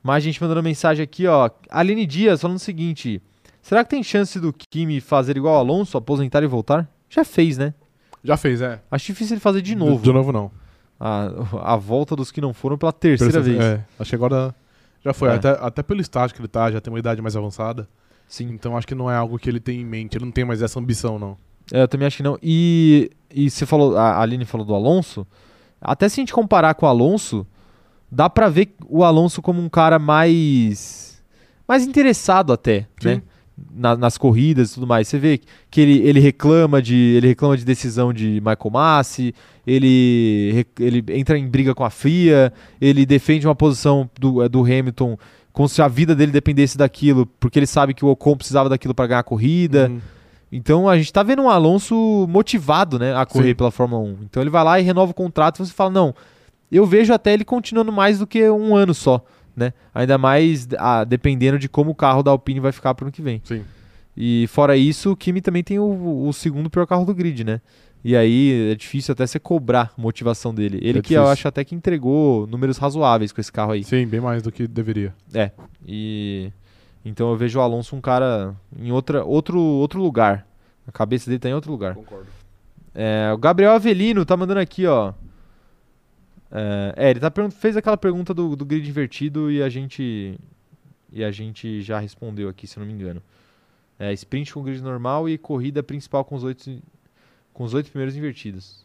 Mais 0.00 0.22
gente 0.22 0.40
mandando 0.40 0.62
mensagem 0.62 1.02
aqui, 1.02 1.26
ó. 1.26 1.50
Aline 1.68 2.06
Dias 2.06 2.40
falando 2.40 2.58
o 2.58 2.60
seguinte: 2.60 3.20
será 3.64 3.82
que 3.82 3.90
tem 3.90 4.02
chance 4.02 4.38
do 4.38 4.52
Kimi 4.52 5.00
fazer 5.00 5.36
igual 5.36 5.56
o 5.56 5.58
Alonso, 5.58 5.96
aposentar 5.96 6.42
e 6.42 6.46
voltar? 6.46 6.88
Já 7.08 7.24
fez, 7.24 7.56
né? 7.56 7.72
Já 8.22 8.36
fez, 8.36 8.60
é. 8.60 8.80
Acho 8.90 9.06
difícil 9.06 9.34
ele 9.34 9.40
fazer 9.40 9.62
de 9.62 9.74
novo. 9.74 10.02
De, 10.02 10.12
novo, 10.12 10.30
não. 10.30 10.50
A, 11.00 11.72
a 11.72 11.76
volta 11.76 12.14
dos 12.14 12.30
que 12.30 12.40
não 12.40 12.52
foram 12.52 12.78
pela 12.78 12.92
terceira 12.92 13.40
vez. 13.40 13.58
É, 13.58 13.84
acho 13.98 14.10
que 14.10 14.14
agora 14.14 14.54
já 15.02 15.12
foi. 15.12 15.30
É. 15.30 15.34
Até, 15.34 15.48
até 15.48 15.82
pelo 15.82 16.00
estágio 16.00 16.34
que 16.34 16.40
ele 16.40 16.48
tá, 16.48 16.70
já 16.70 16.80
tem 16.80 16.92
uma 16.92 16.98
idade 16.98 17.20
mais 17.20 17.36
avançada. 17.36 17.88
Sim. 18.28 18.50
Então 18.50 18.76
acho 18.76 18.86
que 18.86 18.94
não 18.94 19.10
é 19.10 19.16
algo 19.16 19.38
que 19.38 19.48
ele 19.48 19.60
tem 19.60 19.80
em 19.80 19.84
mente. 19.84 20.16
Ele 20.16 20.24
não 20.24 20.32
tem 20.32 20.44
mais 20.44 20.62
essa 20.62 20.78
ambição, 20.78 21.18
não. 21.18 21.36
É, 21.72 21.82
eu 21.82 21.88
também 21.88 22.06
acho 22.06 22.18
que 22.18 22.22
não. 22.22 22.38
E, 22.42 23.10
e 23.30 23.50
você 23.50 23.64
falou, 23.66 23.96
a 23.96 24.20
Aline 24.20 24.44
falou 24.44 24.66
do 24.66 24.74
Alonso. 24.74 25.26
Até 25.80 26.08
se 26.08 26.20
a 26.20 26.22
gente 26.22 26.32
comparar 26.32 26.74
com 26.74 26.86
o 26.86 26.88
Alonso, 26.88 27.46
dá 28.10 28.28
pra 28.28 28.48
ver 28.48 28.74
o 28.86 29.04
Alonso 29.04 29.42
como 29.42 29.60
um 29.60 29.68
cara 29.68 29.98
mais 29.98 31.22
mais 31.66 31.86
interessado 31.86 32.52
até, 32.52 32.86
Sim. 33.00 33.08
né? 33.08 33.22
Na- 33.72 33.96
nas 33.96 34.18
corridas 34.18 34.70
e 34.70 34.74
tudo 34.74 34.86
mais. 34.86 35.06
Você 35.06 35.18
vê 35.18 35.40
que 35.70 35.80
ele, 35.80 35.98
ele 36.06 36.18
reclama 36.18 36.82
de 36.82 36.96
ele 37.16 37.28
reclama 37.28 37.56
de 37.56 37.64
decisão 37.64 38.12
de 38.12 38.40
Michael 38.40 38.70
Massi, 38.72 39.32
ele, 39.66 40.66
ele 40.80 41.04
entra 41.10 41.38
em 41.38 41.46
briga 41.46 41.74
com 41.74 41.84
a 41.84 41.90
FIA, 41.90 42.52
ele 42.80 43.06
defende 43.06 43.46
uma 43.46 43.54
posição 43.54 44.10
do, 44.18 44.42
eh, 44.42 44.48
do 44.48 44.62
Hamilton 44.62 45.16
como 45.52 45.68
se 45.68 45.80
a 45.80 45.86
vida 45.86 46.16
dele 46.16 46.32
dependesse 46.32 46.76
daquilo, 46.76 47.26
porque 47.38 47.60
ele 47.60 47.66
sabe 47.66 47.94
que 47.94 48.04
o 48.04 48.08
Ocon 48.08 48.36
precisava 48.36 48.68
daquilo 48.68 48.92
para 48.92 49.06
ganhar 49.06 49.20
a 49.20 49.22
corrida. 49.24 49.88
Uhum. 49.88 50.00
Então 50.50 50.88
a 50.88 50.96
gente 50.98 51.12
tá 51.12 51.22
vendo 51.22 51.42
um 51.42 51.48
Alonso 51.48 52.26
motivado, 52.28 52.98
né, 52.98 53.14
a 53.16 53.24
correr 53.24 53.50
Sim. 53.50 53.54
pela 53.54 53.70
Fórmula 53.70 54.02
1. 54.02 54.18
Então 54.24 54.42
ele 54.42 54.50
vai 54.50 54.64
lá 54.64 54.80
e 54.80 54.82
renova 54.82 55.12
o 55.12 55.14
contrato 55.14 55.56
e 55.62 55.66
você 55.66 55.72
fala, 55.72 55.90
não, 55.90 56.14
eu 56.72 56.84
vejo 56.84 57.12
até 57.14 57.32
ele 57.32 57.44
continuando 57.44 57.92
mais 57.92 58.18
do 58.18 58.26
que 58.26 58.50
um 58.50 58.74
ano 58.74 58.92
só, 58.92 59.24
né? 59.56 59.72
Ainda 59.94 60.18
mais 60.18 60.68
ah, 60.78 61.04
dependendo 61.04 61.58
de 61.58 61.68
como 61.68 61.90
o 61.90 61.94
carro 61.94 62.22
da 62.22 62.30
Alpine 62.30 62.60
vai 62.60 62.72
ficar 62.72 62.94
pro 62.94 63.06
ano 63.06 63.12
que 63.12 63.22
vem. 63.22 63.40
Sim. 63.44 63.64
E 64.16 64.46
fora 64.48 64.76
isso, 64.76 65.12
o 65.12 65.16
Kimi 65.16 65.40
também 65.40 65.62
tem 65.62 65.78
o, 65.78 66.26
o 66.26 66.32
segundo 66.32 66.70
pior 66.70 66.86
carro 66.86 67.04
do 67.04 67.14
grid, 67.14 67.44
né? 67.44 67.60
E 68.04 68.14
aí 68.14 68.70
é 68.70 68.74
difícil 68.74 69.12
até 69.12 69.26
você 69.26 69.38
cobrar 69.40 69.92
a 69.96 70.00
motivação 70.00 70.54
dele. 70.54 70.78
Ele 70.82 70.98
É 70.98 71.02
que 71.02 71.14
eu 71.14 71.26
acho 71.26 71.48
até 71.48 71.64
que 71.64 71.74
entregou 71.74 72.46
números 72.46 72.76
razoáveis 72.76 73.32
com 73.32 73.40
esse 73.40 73.50
carro 73.50 73.72
aí. 73.72 73.82
Sim, 73.82 74.06
bem 74.06 74.20
mais 74.20 74.42
do 74.42 74.52
que 74.52 74.68
deveria. 74.68 75.14
E 75.86 76.52
então 77.04 77.30
eu 77.30 77.36
vejo 77.36 77.58
o 77.58 77.62
Alonso 77.62 77.96
um 77.96 78.00
cara 78.00 78.54
em 78.78 78.92
outra, 78.92 79.24
outro, 79.24 79.58
outro 79.58 80.00
lugar. 80.00 80.46
A 80.86 80.92
cabeça 80.92 81.30
dele 81.30 81.38
tá 81.38 81.48
em 81.48 81.54
outro 81.54 81.72
lugar. 81.72 81.94
Concordo. 81.94 82.26
É, 82.94 83.32
o 83.34 83.38
Gabriel 83.38 83.72
Avelino 83.72 84.24
tá 84.24 84.36
mandando 84.36 84.60
aqui, 84.60 84.86
ó. 84.86 85.12
É, 86.50 86.94
é, 86.96 87.10
ele 87.10 87.20
tá 87.20 87.32
fez 87.50 87.76
aquela 87.76 87.96
pergunta 87.96 88.32
do, 88.32 88.54
do 88.54 88.64
grid 88.64 88.88
invertido 88.88 89.50
e 89.50 89.62
a 89.62 89.68
gente 89.68 90.38
e 91.12 91.22
a 91.24 91.30
gente 91.30 91.80
já 91.82 91.98
respondeu 91.98 92.48
aqui, 92.48 92.66
se 92.66 92.76
eu 92.76 92.80
não 92.80 92.86
me 92.86 92.92
engano. 92.92 93.22
É, 93.98 94.12
sprint 94.12 94.52
com 94.52 94.62
grid 94.62 94.82
normal 94.82 95.28
e 95.28 95.38
corrida 95.38 95.82
principal 95.82 96.24
com 96.24 96.34
os 96.34 96.44
oito 96.44 96.80
com 97.52 97.64
os 97.64 97.72
oito 97.74 97.90
primeiros 97.90 98.16
invertidos. 98.16 98.84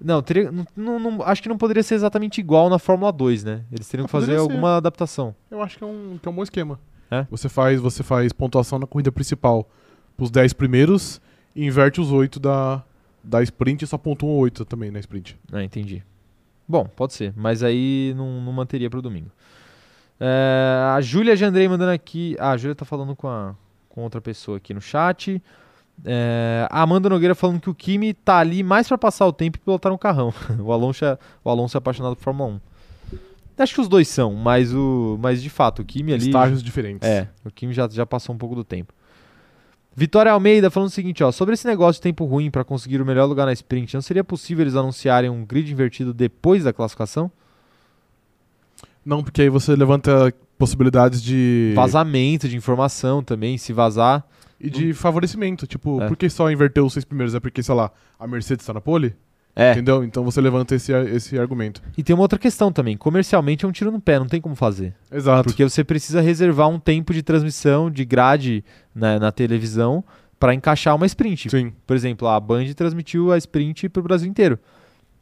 Não, 0.00 0.20
teria, 0.20 0.50
não, 0.76 0.98
não- 0.98 1.22
acho 1.22 1.40
que 1.40 1.48
não 1.48 1.56
poderia 1.56 1.82
ser 1.82 1.94
exatamente 1.94 2.40
igual 2.40 2.68
na 2.68 2.78
Fórmula 2.78 3.12
2, 3.12 3.44
né? 3.44 3.64
Eles 3.70 3.86
teriam 3.88 4.04
Ah, 4.04 4.08
que 4.08 4.12
fazer 4.12 4.32
ser. 4.32 4.38
alguma 4.38 4.76
adaptação. 4.76 5.32
Eu 5.48 5.62
acho 5.62 5.78
que 5.78 5.84
é 5.84 5.86
um, 5.86 6.18
que 6.20 6.28
é 6.28 6.30
um 6.30 6.34
bom 6.34 6.42
esquema. 6.42 6.80
É? 7.08 7.24
Você 7.30 7.48
faz, 7.48 7.80
você 7.80 8.02
faz 8.02 8.32
pontuação 8.32 8.80
na 8.80 8.86
corrida 8.86 9.12
principal 9.12 9.68
pros 10.16 10.28
10 10.30 10.54
primeiros 10.54 11.20
e 11.54 11.64
inverte 11.64 12.00
os 12.00 12.10
8 12.10 12.40
da, 12.40 12.82
da 13.22 13.42
sprint 13.44 13.84
e 13.84 13.86
só 13.86 13.96
pontua 13.96 14.30
8 14.30 14.64
também 14.64 14.90
na 14.90 14.98
sprint. 14.98 15.38
Ah, 15.52 15.62
entendi. 15.62 16.02
Bom, 16.72 16.86
pode 16.86 17.12
ser, 17.12 17.34
mas 17.36 17.62
aí 17.62 18.14
não, 18.16 18.40
não 18.40 18.50
manteria 18.50 18.88
pro 18.88 19.02
domingo. 19.02 19.30
É, 20.18 20.94
a 20.96 21.02
Júlia 21.02 21.36
Jandrei 21.36 21.68
mandando 21.68 21.90
aqui. 21.90 22.34
Ah, 22.40 22.52
a 22.52 22.56
Júlia 22.56 22.74
tá 22.74 22.86
falando 22.86 23.14
com, 23.14 23.28
a, 23.28 23.54
com 23.90 24.00
outra 24.00 24.22
pessoa 24.22 24.56
aqui 24.56 24.72
no 24.72 24.80
chat. 24.80 25.42
É, 26.02 26.66
a 26.70 26.80
Amanda 26.80 27.10
Nogueira 27.10 27.34
falando 27.34 27.60
que 27.60 27.68
o 27.68 27.74
Kimi 27.74 28.14
tá 28.14 28.38
ali 28.38 28.62
mais 28.62 28.88
pra 28.88 28.96
passar 28.96 29.26
o 29.26 29.34
tempo 29.34 29.58
e 29.58 29.60
pilotar 29.60 29.92
um 29.92 29.98
carrão. 29.98 30.32
o, 30.64 30.72
Alonso 30.72 31.04
é, 31.04 31.18
o 31.44 31.50
Alonso 31.50 31.76
é 31.76 31.78
apaixonado 31.78 32.16
por 32.16 32.22
Fórmula 32.22 32.54
1. 32.54 32.60
Acho 33.58 33.74
que 33.74 33.80
os 33.82 33.88
dois 33.88 34.08
são, 34.08 34.32
mas 34.32 34.72
o. 34.72 35.18
Mas 35.20 35.42
de 35.42 35.50
fato, 35.50 35.82
o 35.82 35.84
Kimi 35.84 36.14
ali. 36.14 36.28
Estágios 36.28 36.62
diferentes. 36.62 37.06
É, 37.06 37.28
o 37.44 37.50
Kimi 37.50 37.74
já, 37.74 37.86
já 37.86 38.06
passou 38.06 38.34
um 38.34 38.38
pouco 38.38 38.54
do 38.54 38.64
tempo. 38.64 38.94
Vitória 39.94 40.32
Almeida 40.32 40.70
falando 40.70 40.88
o 40.88 40.92
seguinte, 40.92 41.22
ó, 41.22 41.30
sobre 41.30 41.54
esse 41.54 41.66
negócio 41.66 41.98
de 41.98 42.02
tempo 42.02 42.24
ruim 42.24 42.50
para 42.50 42.64
conseguir 42.64 43.00
o 43.02 43.06
melhor 43.06 43.26
lugar 43.26 43.44
na 43.46 43.52
sprint, 43.52 43.94
não 43.94 44.00
seria 44.02 44.24
possível 44.24 44.62
eles 44.62 44.74
anunciarem 44.74 45.28
um 45.28 45.44
grid 45.44 45.70
invertido 45.70 46.14
depois 46.14 46.64
da 46.64 46.72
classificação? 46.72 47.30
Não, 49.04 49.22
porque 49.22 49.42
aí 49.42 49.48
você 49.48 49.74
levanta 49.76 50.32
possibilidades 50.56 51.20
de. 51.22 51.72
Vazamento 51.74 52.48
de 52.48 52.56
informação 52.56 53.22
também, 53.22 53.58
se 53.58 53.72
vazar. 53.72 54.24
E 54.60 54.70
de 54.70 54.94
favorecimento. 54.94 55.66
Tipo, 55.66 56.00
É. 56.00 56.06
por 56.06 56.16
que 56.16 56.30
só 56.30 56.48
inverter 56.48 56.84
os 56.84 56.92
seis 56.92 57.04
primeiros? 57.04 57.34
É 57.34 57.40
porque, 57.40 57.62
sei 57.64 57.74
lá, 57.74 57.90
a 58.18 58.26
Mercedes 58.28 58.64
tá 58.64 58.72
na 58.72 58.80
pole? 58.80 59.12
É. 59.54 59.72
Entendeu? 59.72 60.02
Então 60.02 60.24
você 60.24 60.40
levanta 60.40 60.74
esse, 60.74 60.92
esse 60.92 61.38
argumento. 61.38 61.82
E 61.96 62.02
tem 62.02 62.14
uma 62.14 62.22
outra 62.22 62.38
questão 62.38 62.72
também, 62.72 62.96
comercialmente 62.96 63.64
é 63.64 63.68
um 63.68 63.72
tiro 63.72 63.90
no 63.90 64.00
pé, 64.00 64.18
não 64.18 64.26
tem 64.26 64.40
como 64.40 64.54
fazer. 64.54 64.94
Exato. 65.10 65.44
Porque 65.44 65.62
você 65.62 65.84
precisa 65.84 66.20
reservar 66.22 66.68
um 66.68 66.78
tempo 66.78 67.12
de 67.12 67.22
transmissão, 67.22 67.90
de 67.90 68.04
grade 68.04 68.64
na, 68.94 69.18
na 69.18 69.30
televisão 69.32 70.02
para 70.40 70.54
encaixar 70.54 70.96
uma 70.96 71.04
sprint. 71.06 71.50
Sim. 71.50 71.72
Por 71.86 71.94
exemplo, 71.94 72.26
a 72.28 72.40
Band 72.40 72.64
transmitiu 72.74 73.30
a 73.30 73.36
sprint 73.38 73.88
para 73.90 74.00
o 74.00 74.02
Brasil 74.02 74.28
inteiro. 74.28 74.58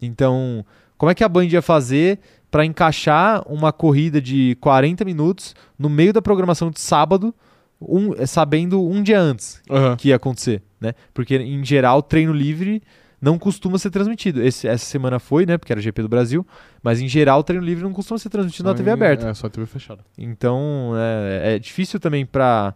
Então, 0.00 0.64
como 0.96 1.10
é 1.10 1.14
que 1.14 1.24
a 1.24 1.28
Band 1.28 1.46
ia 1.46 1.60
fazer 1.62 2.18
para 2.50 2.64
encaixar 2.64 3.42
uma 3.46 3.72
corrida 3.72 4.20
de 4.20 4.56
40 4.60 5.04
minutos 5.04 5.54
no 5.78 5.88
meio 5.88 6.12
da 6.12 6.22
programação 6.22 6.70
de 6.70 6.80
sábado, 6.80 7.34
um- 7.80 8.14
sabendo 8.26 8.84
um 8.84 9.02
dia 9.02 9.20
antes 9.20 9.60
Aham. 9.70 9.96
que 9.96 10.08
ia 10.08 10.16
acontecer, 10.16 10.62
né? 10.80 10.94
Porque 11.14 11.36
em 11.36 11.64
geral 11.64 12.02
treino 12.02 12.32
livre 12.32 12.82
não 13.20 13.38
costuma 13.38 13.76
ser 13.78 13.90
transmitido. 13.90 14.42
Esse- 14.42 14.66
essa 14.66 14.84
semana 14.84 15.18
foi, 15.18 15.44
né? 15.46 15.58
Porque 15.58 15.72
era 15.72 15.78
o 15.78 15.82
GP 15.82 16.02
do 16.02 16.08
Brasil, 16.08 16.46
mas 16.82 17.00
em 17.00 17.08
geral 17.08 17.42
treino 17.44 17.64
livre 17.64 17.84
não 17.84 17.92
costuma 17.92 18.18
ser 18.18 18.28
transmitido 18.30 18.64
na 18.64 18.70
Só 18.72 18.76
TV 18.78 18.90
em- 18.90 18.92
aberta. 18.94 19.28
É, 19.28 19.34
só 19.34 19.48
TV 19.48 19.66
fechada. 19.66 20.04
Então 20.16 20.92
é, 20.96 21.54
é 21.56 21.58
difícil 21.58 21.98
também 22.00 22.24
para 22.24 22.74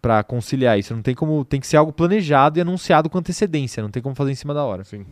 para 0.00 0.22
conciliar 0.22 0.78
isso. 0.78 0.94
Não 0.94 1.02
tem 1.02 1.14
como 1.14 1.44
tem 1.44 1.58
que 1.58 1.66
ser 1.66 1.76
algo 1.76 1.92
planejado 1.92 2.56
e 2.58 2.60
anunciado 2.62 3.10
com 3.10 3.18
antecedência. 3.18 3.82
Não 3.82 3.90
tem 3.90 4.00
como 4.02 4.14
fazer 4.14 4.30
em 4.30 4.34
cima 4.36 4.54
da 4.54 4.62
hora. 4.62 4.84
Sim. 4.84 5.04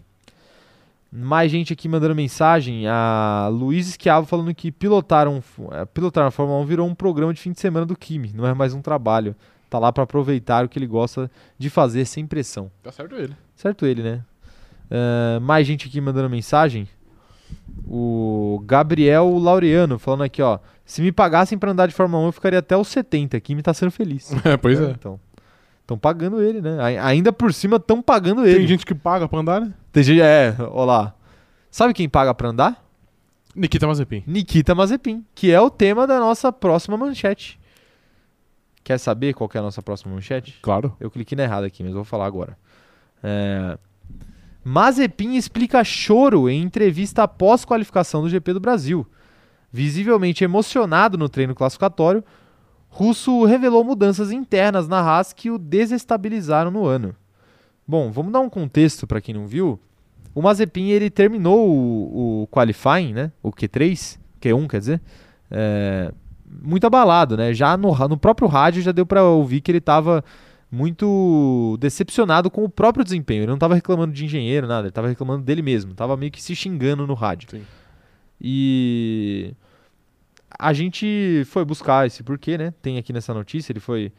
Mais 1.12 1.50
gente 1.50 1.72
aqui 1.72 1.88
mandando 1.88 2.14
mensagem. 2.14 2.86
A 2.86 3.48
Luiz 3.50 3.88
Esquiavo 3.88 4.26
falando 4.28 4.54
que 4.54 4.70
pilotaram, 4.70 5.42
eh, 5.72 5.84
pilotar 5.86 6.22
na 6.24 6.30
Fórmula 6.30 6.61
1 6.61 6.64
virou 6.66 6.86
um 6.88 6.94
programa 6.94 7.34
de 7.34 7.40
fim 7.40 7.50
de 7.50 7.58
semana 7.58 7.84
do 7.84 7.96
Kimi. 7.96 8.30
Não 8.32 8.46
é 8.46 8.54
mais 8.54 8.72
um 8.72 8.80
trabalho. 8.80 9.34
Tá 9.68 9.78
lá 9.80 9.92
para 9.92 10.04
aproveitar 10.04 10.64
o 10.64 10.68
que 10.68 10.78
ele 10.78 10.86
gosta 10.86 11.28
de 11.58 11.68
fazer 11.68 12.04
sem 12.04 12.24
pressão. 12.26 12.70
Tá 12.82 12.92
certo 12.92 13.16
ele. 13.16 13.34
Certo 13.56 13.84
ele, 13.86 14.02
né? 14.04 14.20
Ah, 14.91 15.38
mais 15.41 15.66
gente 15.66 15.86
aqui 15.88 16.01
mandando 16.01 16.28
mensagem. 16.28 16.88
O 17.86 18.62
Gabriel 18.66 19.28
Laureano 19.38 19.99
falando 19.99 20.22
aqui, 20.22 20.41
ó. 20.43 20.59
Se 20.84 21.03
me 21.03 21.12
pagassem 21.12 21.57
pra 21.59 21.70
andar 21.70 21.86
de 21.86 21.95
Fórmula 21.95 22.22
1, 22.24 22.26
eu 22.26 22.32
ficaria 22.32 22.59
até 22.59 22.76
os 22.76 22.88
70. 22.88 23.38
Kimi 23.41 23.62
tá 23.62 23.72
sendo 23.74 23.91
feliz. 23.91 24.32
É, 24.45 24.57
pois 24.57 24.80
é. 24.80 24.91
Então. 24.91 25.18
Estão 25.82 25.99
pagando 25.99 26.41
ele, 26.43 26.61
né? 26.61 26.76
Ai- 26.80 26.99
Ainda 26.99 27.32
por 27.32 27.53
cima 27.53 27.76
estão 27.76 28.01
pagando 28.01 28.47
ele. 28.47 28.59
Tem 28.59 28.66
gente 28.68 28.86
que 28.86 28.95
paga 28.95 29.28
pra 29.28 29.41
andar, 29.41 29.61
né? 29.61 29.72
Tem 29.93 30.03
gente- 30.05 30.20
É, 30.20 30.55
ó 30.70 30.84
lá. 30.84 31.14
Sabe 31.70 31.93
quem 31.95 32.09
paga 32.09 32.32
pra 32.32 32.49
andar? 32.49 32.84
Nikita 33.57 33.86
Mazepin. 33.88 34.22
Nikita 34.26 34.74
Mazepin, 34.74 35.24
que 35.34 35.51
é 35.51 35.61
o 35.61 35.68
tema 35.68 36.07
da 36.07 36.20
nossa 36.20 36.53
próxima 36.53 36.97
manchete. 36.97 37.59
Quer 38.84 38.99
saber 38.99 39.34
qual 39.34 39.49
que 39.49 39.57
é 39.57 39.61
a 39.61 39.64
nossa 39.64 39.82
próxima 39.82 40.14
manchete? 40.14 40.59
Claro. 40.62 40.95
Eu 41.01 41.11
cliquei 41.11 41.34
na 41.36 41.43
errada 41.43 41.66
aqui, 41.66 41.82
mas 41.82 41.93
vou 41.93 42.05
falar 42.05 42.26
agora. 42.26 42.57
É... 43.22 43.76
Mazepin 44.62 45.36
explica 45.36 45.82
choro 45.82 46.48
em 46.48 46.62
entrevista 46.62 47.22
após 47.22 47.64
qualificação 47.64 48.22
do 48.22 48.28
GP 48.28 48.52
do 48.52 48.61
Brasil. 48.61 49.06
Visivelmente 49.72 50.44
emocionado 50.44 51.16
no 51.16 51.28
treino 51.28 51.54
classificatório, 51.54 52.24
Russo 52.88 53.44
revelou 53.44 53.84
mudanças 53.84 54.32
internas 54.32 54.88
na 54.88 55.00
Haas 55.00 55.32
que 55.32 55.50
o 55.50 55.56
desestabilizaram 55.58 56.70
no 56.70 56.84
ano. 56.84 57.14
Bom, 57.86 58.11
vamos 58.11 58.32
dar 58.32 58.40
um 58.40 58.50
contexto 58.50 59.06
para 59.06 59.20
quem 59.20 59.34
não 59.34 59.46
viu. 59.46 59.78
O 60.34 60.42
Mazepin 60.42 60.88
ele 60.88 61.08
terminou 61.08 61.68
o, 61.68 62.42
o 62.42 62.46
qualifying, 62.48 63.12
né? 63.12 63.32
O 63.42 63.50
Q3, 63.50 64.18
Q1 64.40 64.68
quer 64.68 64.78
dizer, 64.78 65.00
é, 65.50 66.12
muito 66.62 66.86
abalado, 66.86 67.36
né? 67.36 67.54
Já 67.54 67.76
no, 67.76 67.96
no 68.08 68.16
próprio 68.16 68.48
rádio 68.48 68.82
já 68.82 68.92
deu 68.92 69.06
para 69.06 69.22
ouvir 69.24 69.61
que 69.61 69.70
ele 69.70 69.78
estava 69.78 70.24
muito 70.71 71.77
decepcionado 71.81 72.51
com 72.51 72.64
o 72.64 72.68
próprio 72.68 73.05
desempenho. 73.05 73.41
Ele 73.41 73.49
não 73.49 73.55
estava 73.55 73.75
reclamando 73.75 74.12
de 74.12 74.25
engenheiro, 74.25 74.66
nada, 74.66 74.83
ele 74.83 74.89
estava 74.91 75.09
reclamando 75.09 75.43
dele 75.43 75.62
mesmo, 75.62 75.93
estava 75.93 76.16
meio 76.16 76.31
que 76.31 76.43
se 76.43 76.55
xingando 76.55 77.07
no 77.07 77.14
rádio. 77.14 77.51
Sim. 77.51 77.62
E 78.41 79.53
a 80.59 80.73
gente 80.73 81.43
foi 81.47 81.64
buscar 81.64 82.07
esse 82.07 82.23
porquê, 82.23 82.57
né? 82.57 82.73
Tem 82.81 82.99
aqui 82.99 83.12
nessa 83.12 83.35
notícia, 83.35 83.73
ele 83.73 83.81
foi 83.81 84.12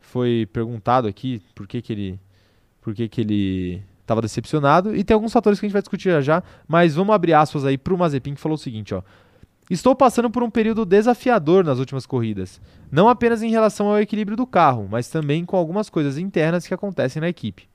foi 0.00 0.48
perguntado 0.52 1.08
aqui 1.08 1.42
por 1.54 1.66
que 1.66 1.82
que 1.82 1.92
ele 1.92 2.20
por 2.80 2.94
que 2.94 3.08
que 3.08 3.20
ele 3.20 3.82
estava 4.00 4.22
decepcionado 4.22 4.94
e 4.94 5.02
tem 5.02 5.14
alguns 5.14 5.32
fatores 5.32 5.58
que 5.58 5.66
a 5.66 5.68
gente 5.68 5.72
vai 5.72 5.82
discutir 5.82 6.10
já 6.10 6.20
já, 6.20 6.42
mas 6.68 6.94
vamos 6.94 7.12
abrir 7.12 7.34
aspas 7.34 7.64
aí 7.64 7.76
pro 7.76 7.98
Mazepin 7.98 8.34
que 8.34 8.40
falou 8.40 8.54
o 8.54 8.58
seguinte, 8.58 8.94
ó: 8.94 9.02
Estou 9.68 9.96
passando 9.96 10.30
por 10.30 10.42
um 10.42 10.50
período 10.50 10.84
desafiador 10.84 11.64
nas 11.64 11.78
últimas 11.78 12.06
corridas, 12.06 12.60
não 12.90 13.08
apenas 13.08 13.42
em 13.42 13.50
relação 13.50 13.88
ao 13.88 14.00
equilíbrio 14.00 14.36
do 14.36 14.46
carro, 14.46 14.86
mas 14.88 15.08
também 15.08 15.44
com 15.44 15.56
algumas 15.56 15.90
coisas 15.90 16.18
internas 16.18 16.66
que 16.66 16.74
acontecem 16.74 17.20
na 17.20 17.28
equipe. 17.28 17.68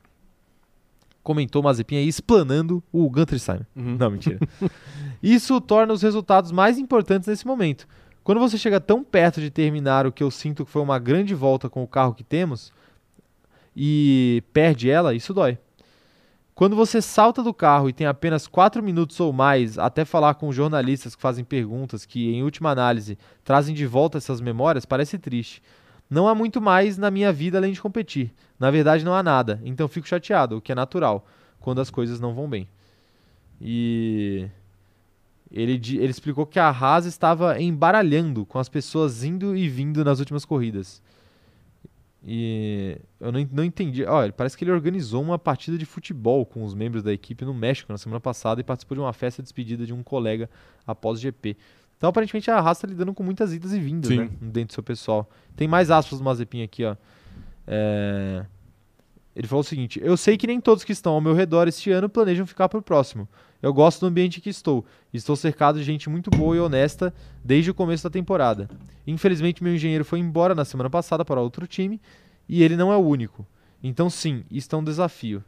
Comentou 1.22 1.62
Mazepin 1.62 1.98
aí 1.98 2.08
explanando 2.08 2.82
o 2.92 3.10
Gunter 3.10 3.38
Steiner. 3.38 3.68
Uhum. 3.76 3.98
Não, 3.98 4.10
mentira. 4.10 4.40
Isso 5.22 5.60
torna 5.62 5.94
os 5.94 6.02
resultados 6.02 6.52
mais 6.52 6.80
importantes 6.80 7.28
nesse 7.28 7.46
momento. 7.46 7.88
Quando 8.24 8.40
você 8.40 8.58
chega 8.58 8.80
tão 8.80 9.04
perto 9.04 9.42
de 9.42 9.50
terminar 9.50 10.08
o 10.08 10.12
que 10.12 10.24
eu 10.24 10.32
sinto 10.32 10.66
que 10.66 10.72
foi 10.72 10.82
uma 10.82 10.98
grande 10.98 11.36
volta 11.36 11.70
com 11.70 11.84
o 11.84 11.88
carro 11.88 12.14
que 12.14 12.24
temos 12.24 12.72
e 13.76 14.44
perde 14.54 14.90
ela, 14.90 15.14
isso 15.14 15.34
dói. 15.34 15.58
Quando 16.54 16.76
você 16.76 17.02
salta 17.02 17.42
do 17.42 17.54
carro 17.54 17.90
e 17.90 17.94
tem 17.94 18.06
apenas 18.06 18.46
4 18.46 18.84
minutos 18.84 19.20
ou 19.20 19.32
mais 19.32 19.78
até 19.78 20.04
falar 20.06 20.36
com 20.36 20.52
jornalistas 20.52 21.16
que 21.16 21.22
fazem 21.22 21.44
perguntas 21.44 22.06
que, 22.06 22.30
em 22.34 22.44
última 22.44 22.70
análise, 22.72 23.18
trazem 23.44 23.74
de 23.74 23.86
volta 23.86 24.18
essas 24.18 24.42
memórias, 24.42 24.86
parece 24.86 25.18
triste. 25.18 25.62
Não 26.10 26.28
há 26.28 26.36
muito 26.36 26.62
mais 26.62 26.98
na 26.98 27.10
minha 27.10 27.32
vida 27.32 27.58
além 27.58 27.72
de 27.72 27.82
competir. 27.82 28.34
Na 28.60 28.70
verdade, 28.70 29.06
não 29.06 29.14
há 29.14 29.24
nada. 29.24 29.62
Então 29.64 29.88
fico 29.88 30.08
chateado, 30.08 30.58
o 30.58 30.62
que 30.62 30.72
é 30.72 30.76
natural, 30.76 31.26
quando 31.60 31.80
as 31.80 31.90
coisas 31.90 32.20
não 32.20 32.34
vão 32.34 32.50
bem. 32.50 32.68
E 33.60 34.50
ele, 35.50 35.74
ele 35.74 36.12
explicou 36.12 36.46
que 36.46 36.60
a 36.60 36.70
Haas 36.70 37.06
estava 37.06 37.62
embaralhando 37.62 38.46
com 38.46 38.60
as 38.60 38.68
pessoas 38.68 39.24
indo 39.24 39.56
e 39.56 39.70
vindo 39.70 40.04
nas 40.04 40.20
últimas 40.20 40.44
corridas. 40.44 41.02
E 42.24 43.00
eu 43.20 43.32
não, 43.32 43.48
não 43.52 43.64
entendi. 43.64 44.04
Olha, 44.04 44.32
parece 44.32 44.56
que 44.56 44.64
ele 44.64 44.72
organizou 44.72 45.24
uma 45.24 45.40
partida 45.40 45.78
de 45.78 45.86
futebol 45.86 46.46
com 46.46 46.64
os 46.64 46.74
membros 46.74 47.02
da 47.02 47.12
equipe 47.12 47.44
no 47.44 47.54
México 47.54 47.92
na 47.92 47.98
semana 47.98 48.20
passada 48.20 48.62
e 48.62 48.64
participou 48.64 48.96
de 48.96 49.02
uma 49.02 49.14
festa 49.14 49.42
de 49.42 49.46
despedida 49.48 49.86
de 49.86 49.94
um 49.94 50.04
colega 50.04 50.50
após 50.86 51.18
o 51.18 51.22
GP. 51.22 51.58
Então, 51.98 52.10
aparentemente, 52.10 52.50
a 52.50 52.58
Haas 52.58 52.78
está 52.78 52.88
lidando 52.88 53.14
com 53.14 53.24
muitas 53.24 53.54
idas 53.54 53.74
e 53.74 53.80
vindas 53.80 54.10
né, 54.10 54.30
dentro 54.42 54.70
do 54.70 54.74
seu 54.74 54.84
pessoal. 54.84 55.30
Tem 55.56 55.68
mais 55.68 55.92
aspas 55.92 56.20
do 56.20 56.26
Mazepin 56.26 56.64
aqui, 56.64 56.84
ó. 56.84 56.96
É, 57.68 58.46
Ele 59.36 59.48
falou 59.48 59.62
o 59.62 59.66
seguinte: 59.66 60.00
Eu 60.04 60.18
sei 60.18 60.38
que 60.38 60.48
nem 60.48 60.60
todos 60.60 60.84
que 60.84 60.92
estão 60.92 61.14
ao 61.14 61.22
meu 61.22 61.34
redor 61.34 61.68
este 61.68 61.92
ano 61.92 62.10
planejam 62.10 62.46
ficar 62.46 62.68
para 62.68 62.80
o 62.80 62.82
próximo. 62.82 63.28
Eu 63.62 63.74
gosto 63.74 64.02
do 64.02 64.08
ambiente 64.08 64.40
em 64.40 64.42
que 64.42 64.50
estou. 64.50 64.86
Estou 65.14 65.36
cercado 65.36 65.78
de 65.78 65.86
gente 65.86 66.10
muito 66.10 66.30
boa 66.32 66.56
e 66.56 66.60
honesta 66.60 67.14
desde 67.44 67.72
o 67.72 67.74
começo 67.74 68.04
da 68.04 68.10
temporada. 68.10 68.70
Infelizmente, 69.06 69.64
meu 69.64 69.74
engenheiro 69.76 70.04
foi 70.04 70.20
embora 70.20 70.56
na 70.56 70.66
semana 70.66 70.90
passada 70.90 71.24
para 71.24 71.40
outro 71.40 71.68
time 71.68 72.02
e 72.50 72.64
ele 72.64 72.76
não 72.76 72.92
é 72.92 72.98
o 72.98 73.06
único. 73.06 73.46
Então, 73.84 74.10
sim, 74.10 74.44
isso 74.50 74.74
é 74.74 74.78
um 74.78 74.84
desafio. 74.84 75.44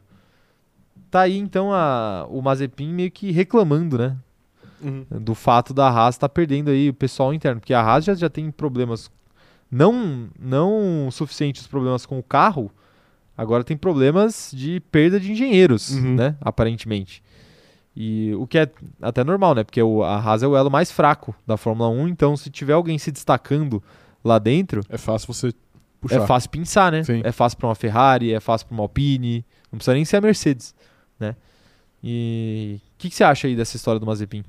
Tá 1.10 1.22
aí 1.22 1.36
então 1.36 1.72
a, 1.72 2.26
o 2.28 2.40
Mazepin 2.40 2.92
meio 2.92 3.10
que 3.10 3.30
reclamando, 3.30 3.98
né? 3.98 4.16
Uhum. 4.82 5.06
do 5.08 5.34
fato 5.34 5.72
da 5.72 5.88
Haas 5.88 6.16
estar 6.16 6.28
perdendo 6.28 6.68
aí 6.68 6.90
o 6.90 6.94
pessoal 6.94 7.32
interno, 7.32 7.58
porque 7.58 7.72
a 7.72 7.80
Haas 7.80 8.04
já, 8.04 8.14
já 8.14 8.28
tem 8.28 8.50
problemas 8.50 9.10
não 9.70 10.28
não 10.38 11.08
suficientes 11.10 11.62
os 11.62 11.68
problemas 11.68 12.04
com 12.04 12.18
o 12.18 12.22
carro, 12.22 12.70
agora 13.36 13.64
tem 13.64 13.76
problemas 13.76 14.50
de 14.54 14.80
perda 14.90 15.18
de 15.20 15.32
engenheiros, 15.32 15.90
Uhum. 15.92 16.14
né, 16.14 16.36
aparentemente. 16.40 17.22
E 17.96 18.34
o 18.34 18.46
que 18.46 18.58
é 18.58 18.68
até 19.00 19.22
normal, 19.22 19.54
né? 19.54 19.62
Porque 19.62 19.80
o, 19.80 20.02
a 20.02 20.16
Haas 20.18 20.42
é 20.42 20.48
o 20.48 20.56
elo 20.56 20.70
mais 20.70 20.90
fraco 20.90 21.34
da 21.46 21.56
Fórmula 21.56 21.88
1, 21.90 22.08
então 22.08 22.36
se 22.36 22.50
tiver 22.50 22.72
alguém 22.72 22.98
se 22.98 23.12
destacando 23.12 23.80
lá 24.24 24.38
dentro, 24.38 24.80
É 24.88 24.98
fácil 24.98 25.32
você 25.32 25.52
puxar. 26.00 26.22
é 26.22 26.26
fácil 26.26 26.50
pensar, 26.50 26.90
né? 26.90 27.04
Sim. 27.04 27.20
É 27.24 27.30
fácil 27.30 27.56
para 27.58 27.68
uma 27.68 27.74
Ferrari, 27.76 28.32
é 28.32 28.40
fácil 28.40 28.66
para 28.66 28.74
uma 28.74 28.82
Alpine, 28.82 29.44
não 29.70 29.78
precisa 29.78 29.94
nem 29.94 30.04
ser 30.04 30.16
a 30.16 30.20
Mercedes, 30.20 30.74
né? 31.20 31.36
E 32.02 32.78
o 32.78 32.98
que, 32.98 33.08
que 33.10 33.14
você 33.14 33.22
acha 33.24 33.46
aí 33.46 33.54
dessa 33.54 33.76
história 33.76 34.00
do 34.00 34.06
Mazepin? 34.06 34.44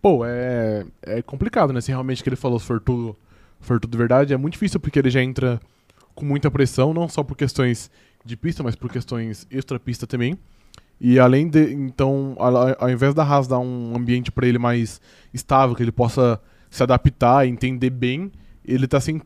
Pô, 0.00 0.24
é, 0.24 0.86
é 1.02 1.22
complicado, 1.22 1.72
né? 1.72 1.80
Se 1.80 1.88
realmente 1.90 2.20
o 2.20 2.24
que 2.24 2.28
ele 2.28 2.36
falou 2.36 2.58
for 2.58 2.80
tudo, 2.80 3.16
for 3.60 3.80
tudo 3.80 3.98
verdade, 3.98 4.32
é 4.32 4.36
muito 4.36 4.52
difícil 4.54 4.78
porque 4.78 4.98
ele 4.98 5.10
já 5.10 5.20
entra 5.22 5.60
com 6.18 6.24
muita 6.26 6.50
pressão, 6.50 6.92
não 6.92 7.08
só 7.08 7.22
por 7.22 7.36
questões 7.36 7.90
de 8.24 8.36
pista, 8.36 8.62
mas 8.62 8.74
por 8.74 8.90
questões 8.90 9.46
extra-pista 9.50 10.06
também. 10.06 10.36
E 11.00 11.18
além 11.18 11.48
de. 11.48 11.72
Então, 11.72 12.34
ao, 12.38 12.90
invés 12.90 13.14
da 13.14 13.22
Haas 13.22 13.46
dar 13.46 13.60
um 13.60 13.94
ambiente 13.96 14.32
pra 14.32 14.46
ele 14.46 14.58
mais 14.58 15.00
estável, 15.32 15.76
que 15.76 15.82
ele 15.82 15.92
possa 15.92 16.40
se 16.68 16.82
adaptar, 16.82 17.46
entender 17.46 17.90
bem, 17.90 18.32
ele 18.64 18.86
tá 18.88 19.00
sempre 19.00 19.24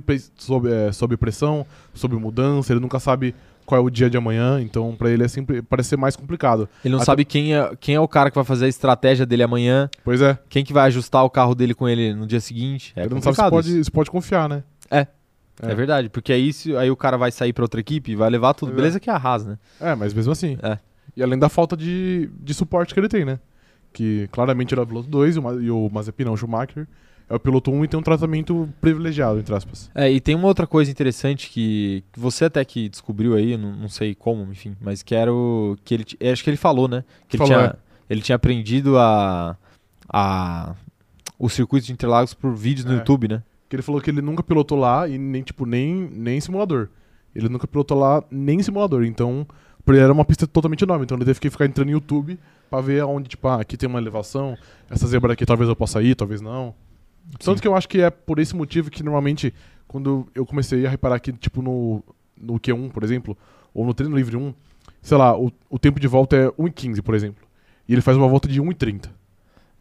pre- 0.00 0.18
sob, 0.36 0.68
é, 0.68 0.90
sob 0.92 1.16
pressão, 1.16 1.64
sob 1.94 2.16
mudança, 2.16 2.72
ele 2.72 2.80
nunca 2.80 2.98
sabe 2.98 3.34
qual 3.64 3.80
é 3.80 3.84
o 3.84 3.88
dia 3.88 4.10
de 4.10 4.16
amanhã, 4.16 4.60
então 4.60 4.94
pra 4.96 5.08
ele 5.08 5.22
é 5.22 5.28
sempre 5.28 5.62
parece 5.62 5.90
ser 5.90 5.96
mais 5.96 6.16
complicado. 6.16 6.68
Ele 6.84 6.90
não 6.92 6.98
Até- 6.98 7.06
sabe 7.06 7.24
quem 7.24 7.54
é, 7.54 7.70
quem 7.80 7.94
é 7.94 8.00
o 8.00 8.08
cara 8.08 8.28
que 8.28 8.34
vai 8.34 8.44
fazer 8.44 8.64
a 8.64 8.68
estratégia 8.68 9.24
dele 9.24 9.44
amanhã, 9.44 9.88
Pois 10.04 10.20
é, 10.20 10.36
quem 10.48 10.64
que 10.64 10.72
vai 10.72 10.88
ajustar 10.88 11.24
o 11.24 11.30
carro 11.30 11.54
dele 11.54 11.72
com 11.72 11.88
ele 11.88 12.12
no 12.12 12.26
dia 12.26 12.40
seguinte. 12.40 12.92
É 12.96 13.04
ele 13.04 13.14
não 13.14 13.22
sabe 13.22 13.36
se 13.36 13.48
pode, 13.48 13.68
isso. 13.70 13.84
se 13.84 13.90
pode 13.92 14.10
confiar, 14.10 14.48
né? 14.48 14.64
É. 14.90 15.06
É. 15.62 15.70
É 15.70 15.74
verdade, 15.74 16.08
porque 16.08 16.32
aí, 16.32 16.52
se, 16.52 16.76
aí 16.76 16.90
o 16.90 16.96
cara 16.96 17.16
vai 17.16 17.30
sair 17.30 17.52
pra 17.52 17.64
outra 17.64 17.80
equipe 17.80 18.12
e 18.12 18.16
vai 18.16 18.28
levar 18.28 18.52
tudo. 18.54 18.72
É. 18.72 18.74
Beleza 18.74 18.98
que 18.98 19.08
é 19.08 19.12
a 19.12 19.16
Haas, 19.16 19.46
né? 19.46 19.58
É, 19.80 19.94
mas 19.94 20.12
mesmo 20.12 20.32
assim. 20.32 20.58
É. 20.62 20.78
E 21.16 21.22
além 21.22 21.38
da 21.38 21.48
falta 21.48 21.76
de, 21.76 22.28
de 22.40 22.52
suporte 22.52 22.92
que 22.92 23.00
ele 23.00 23.08
tem, 23.08 23.24
né? 23.24 23.38
Que 23.92 24.28
claramente 24.32 24.74
ele 24.74 24.80
é 24.80 24.84
o 24.84 24.86
piloto 24.86 25.08
2 25.08 25.36
e 25.36 25.38
o 25.38 25.60
e 25.60 25.70
o 25.70 25.90
Mazepin 25.90 26.24
não, 26.24 26.32
o 26.32 26.36
Schumacher, 26.36 26.86
é 27.28 27.34
o 27.34 27.40
piloto 27.40 27.70
1 27.70 27.74
um 27.74 27.84
e 27.84 27.88
tem 27.88 27.98
um 28.00 28.02
tratamento 28.02 28.68
privilegiado, 28.80 29.38
entre 29.38 29.54
aspas. 29.54 29.90
É, 29.94 30.10
e 30.10 30.20
tem 30.20 30.34
uma 30.34 30.48
outra 30.48 30.66
coisa 30.66 30.90
interessante 30.90 31.48
que, 31.48 32.02
você 32.16 32.46
até 32.46 32.64
que 32.64 32.88
descobriu 32.88 33.34
aí, 33.34 33.56
não, 33.56 33.72
não 33.72 33.88
sei 33.88 34.14
como, 34.14 34.50
enfim, 34.50 34.76
mas 34.80 35.02
que 35.02 35.14
era 35.14 35.32
o. 35.32 35.76
Que 35.84 35.94
ele, 35.94 36.04
acho 36.32 36.42
que 36.42 36.50
ele 36.50 36.56
falou, 36.56 36.88
né? 36.88 37.04
Que 37.28 37.36
ele, 37.36 37.46
Falou, 37.46 37.62
tinha, 37.62 37.70
é. 37.70 37.76
ele 38.10 38.20
tinha 38.22 38.36
aprendido 38.36 38.98
a. 38.98 39.56
a 40.08 40.74
o 41.38 41.48
circuito 41.48 41.86
de 41.86 41.92
Interlagos 41.92 42.34
por 42.34 42.54
vídeos 42.54 42.84
no 42.84 42.92
É. 42.92 42.96
YouTube, 42.96 43.28
né? 43.28 43.42
Que 43.72 43.76
ele 43.76 43.82
falou 43.82 44.02
que 44.02 44.10
ele 44.10 44.20
nunca 44.20 44.42
pilotou 44.42 44.78
lá 44.78 45.08
e 45.08 45.16
nem, 45.16 45.42
tipo, 45.42 45.64
nem, 45.64 45.94
nem 46.12 46.36
em 46.36 46.40
simulador. 46.42 46.88
Ele 47.34 47.48
nunca 47.48 47.66
pilotou 47.66 47.98
lá 47.98 48.22
nem 48.30 48.58
em 48.60 48.62
simulador. 48.62 49.02
Então, 49.02 49.46
era 49.88 50.12
uma 50.12 50.26
pista 50.26 50.46
totalmente 50.46 50.84
nova. 50.84 51.02
Então 51.02 51.16
ele 51.16 51.24
teve 51.24 51.40
que 51.40 51.48
ficar 51.48 51.64
entrando 51.64 51.86
no 51.86 51.92
YouTube 51.94 52.38
pra 52.68 52.82
ver 52.82 53.02
onde, 53.04 53.30
tipo, 53.30 53.48
ah, 53.48 53.62
aqui 53.62 53.78
tem 53.78 53.88
uma 53.88 53.98
elevação, 53.98 54.58
essa 54.90 55.06
zebra 55.06 55.32
aqui 55.32 55.46
talvez 55.46 55.70
eu 55.70 55.74
possa 55.74 56.02
ir, 56.02 56.14
talvez 56.14 56.42
não. 56.42 56.74
Tanto 57.42 57.62
que 57.62 57.66
eu 57.66 57.74
acho 57.74 57.88
que 57.88 58.02
é 58.02 58.10
por 58.10 58.38
esse 58.38 58.54
motivo 58.54 58.90
que 58.90 59.02
normalmente, 59.02 59.54
quando 59.88 60.28
eu 60.34 60.44
comecei 60.44 60.84
a 60.84 60.90
reparar 60.90 61.18
que, 61.18 61.32
tipo, 61.32 61.62
no, 61.62 62.02
no 62.38 62.60
Q1, 62.60 62.90
por 62.90 63.02
exemplo, 63.02 63.34
ou 63.72 63.86
no 63.86 63.94
treino 63.94 64.14
livre 64.14 64.36
1, 64.36 64.52
sei 65.00 65.16
lá, 65.16 65.34
o, 65.34 65.50
o 65.70 65.78
tempo 65.78 65.98
de 65.98 66.06
volta 66.06 66.36
é 66.36 66.46
1,15, 66.48 67.00
por 67.00 67.14
exemplo. 67.14 67.42
E 67.88 67.94
ele 67.94 68.02
faz 68.02 68.18
uma 68.18 68.28
volta 68.28 68.46
de 68.48 68.60
1,30. 68.60 69.08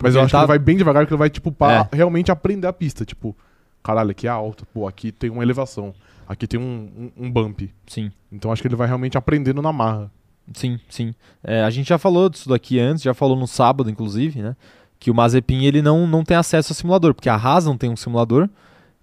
Mas 0.02 0.16
eu 0.16 0.22
acho 0.22 0.32
tá- 0.32 0.38
que 0.38 0.44
ele 0.44 0.48
vai 0.48 0.60
bem 0.60 0.78
devagar, 0.78 1.04
porque 1.04 1.14
ele 1.14 1.20
vai, 1.20 1.30
tipo, 1.30 1.52
pra 1.52 1.90
É. 1.92 1.96
realmente 1.98 2.32
aprender 2.32 2.68
a 2.68 2.74
pista. 2.74 3.04
Tipo, 3.04 3.36
caralho, 3.84 4.12
aqui 4.12 4.28
é 4.28 4.30
alto, 4.30 4.66
pô, 4.68 4.88
aqui 4.88 5.12
tem 5.12 5.30
uma 5.30 5.44
elevação, 5.44 5.94
aqui 6.28 6.48
tem 6.48 6.60
um, 6.60 7.12
um, 7.18 7.26
um 7.26 7.32
bump. 7.32 7.70
Sim. 7.88 8.12
Então 8.32 8.52
acho 8.52 8.62
que 8.62 8.68
ele 8.68 8.76
vai 8.76 8.88
realmente 8.88 9.18
aprendendo 9.18 9.62
na 9.62 9.72
marra. 9.72 10.12
Sim, 10.54 10.80
sim. 10.90 11.14
É, 11.44 11.64
a 11.64 11.70
gente 11.70 11.90
já 11.90 11.98
falou 11.98 12.30
disso 12.30 12.50
daqui 12.50 12.80
antes, 12.80 13.04
já 13.04 13.14
falou 13.14 13.36
no 13.36 13.48
sábado, 13.48 13.90
inclusive, 13.90 14.42
né? 14.42 14.56
Que 15.00 15.10
o 15.10 15.16
Mazepin 15.16 15.66
ele 15.66 15.82
não, 15.82 16.06
não 16.06 16.24
tem 16.24 16.38
acesso 16.38 16.72
ao 16.72 16.76
simulador, 16.76 17.14
porque 17.14 17.30
a 17.30 17.36
Haas 17.36 17.66
não 17.66 17.78
tem 17.78 17.90
um 17.90 17.96
simulador 17.96 18.50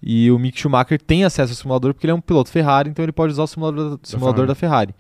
e 0.01 0.31
o 0.31 0.39
Mick 0.39 0.59
Schumacher 0.59 1.01
tem 1.01 1.24
acesso 1.24 1.53
ao 1.53 1.57
simulador 1.57 1.93
porque 1.93 2.07
ele 2.07 2.12
é 2.12 2.14
um 2.14 2.20
piloto 2.20 2.51
Ferrari, 2.51 2.89
então 2.89 3.05
ele 3.05 3.12
pode 3.12 3.33
usar 3.33 3.43
o 3.43 3.47
simulador, 3.47 3.99
simulador 4.03 4.47
da 4.47 4.55
Ferrari. 4.55 4.95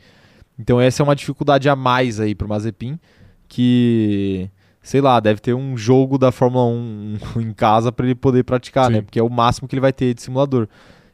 Então 0.58 0.80
essa 0.80 1.02
é 1.02 1.04
uma 1.04 1.14
dificuldade 1.14 1.68
a 1.68 1.76
mais 1.76 2.18
aí 2.18 2.34
pro 2.34 2.48
Mazepin, 2.48 2.98
que 3.46 4.50
sei 4.88 5.02
lá, 5.02 5.20
deve 5.20 5.38
ter 5.38 5.52
um 5.52 5.76
jogo 5.76 6.16
da 6.16 6.32
Fórmula 6.32 6.64
1 6.64 7.18
em 7.42 7.52
casa 7.52 7.92
para 7.92 8.06
ele 8.06 8.14
poder 8.14 8.42
praticar, 8.42 8.86
Sim. 8.86 8.92
né? 8.92 9.02
Porque 9.02 9.20
é 9.20 9.22
o 9.22 9.28
máximo 9.28 9.68
que 9.68 9.74
ele 9.74 9.82
vai 9.82 9.92
ter 9.92 10.14
de 10.14 10.22
simulador. 10.22 10.66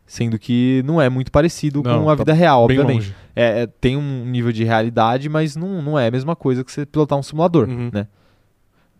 Sendo 0.07 0.39
que 0.39 0.81
não 0.85 1.01
é 1.01 1.09
muito 1.09 1.33
parecido 1.33 1.83
Não, 1.83 2.05
com 2.05 2.11
a 2.11 2.13
tá 2.17 2.23
vida 2.23 2.33
real, 2.35 2.63
obviamente 2.63 3.13
é, 3.35 3.63
é, 3.63 3.67
tem 3.67 3.97
um 3.97 4.25
nível 4.27 4.53
de 4.53 4.63
realidade, 4.63 5.29
mas 5.29 5.57
não, 5.57 5.83
não 5.83 5.99
é 5.99 6.07
a 6.07 6.11
mesma 6.11 6.37
coisa 6.37 6.63
que 6.63 6.71
você 6.71 6.87
pilotar 6.87 7.19
um 7.19 7.23
simulador, 7.23 7.69
Uhum. 7.69 7.91
né? 7.93 8.07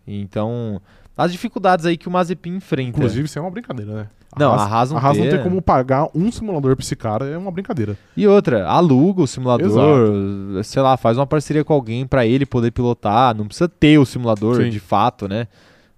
Então, 0.05 0.81
as 1.15 1.31
dificuldades 1.31 1.85
aí 1.85 1.95
que 1.95 2.09
o 2.09 2.11
Mazepin 2.11 2.55
enfrenta. 2.55 2.89
Inclusive, 2.89 3.25
isso 3.25 3.39
é 3.39 3.41
uma 3.41 3.51
brincadeira, 3.51 3.93
né? 3.93 4.07
Não, 4.39 4.53
a 4.53 4.63
Haas 4.65 4.91
não 4.91 4.97
a 4.97 5.01
Haas 5.01 5.17
não 5.17 5.25
ter- 5.25 5.31
tem 5.35 5.43
como 5.43 5.61
pagar 5.61 6.07
um 6.13 6.31
simulador 6.31 6.75
pra 6.75 6.83
esse 6.83 6.95
cara, 6.95 7.25
é 7.25 7.37
uma 7.37 7.51
brincadeira. 7.51 7.97
E 8.17 8.27
outra, 8.27 8.67
aluga 8.67 9.21
o 9.21 9.27
simulador, 9.27 10.63
sei 10.63 10.81
lá, 10.81 10.97
faz 10.97 11.17
uma 11.17 11.25
parceria 11.27 11.63
com 11.63 11.73
alguém 11.73 12.05
pra 12.05 12.25
ele 12.25 12.45
poder 12.45 12.71
pilotar, 12.71 13.35
não 13.35 13.45
precisa 13.47 13.67
ter 13.69 13.97
o 13.97 14.05
simulador 14.05 14.61
Sim. 14.63 14.69
de 14.69 14.79
fato, 14.79 15.27
né? 15.27 15.47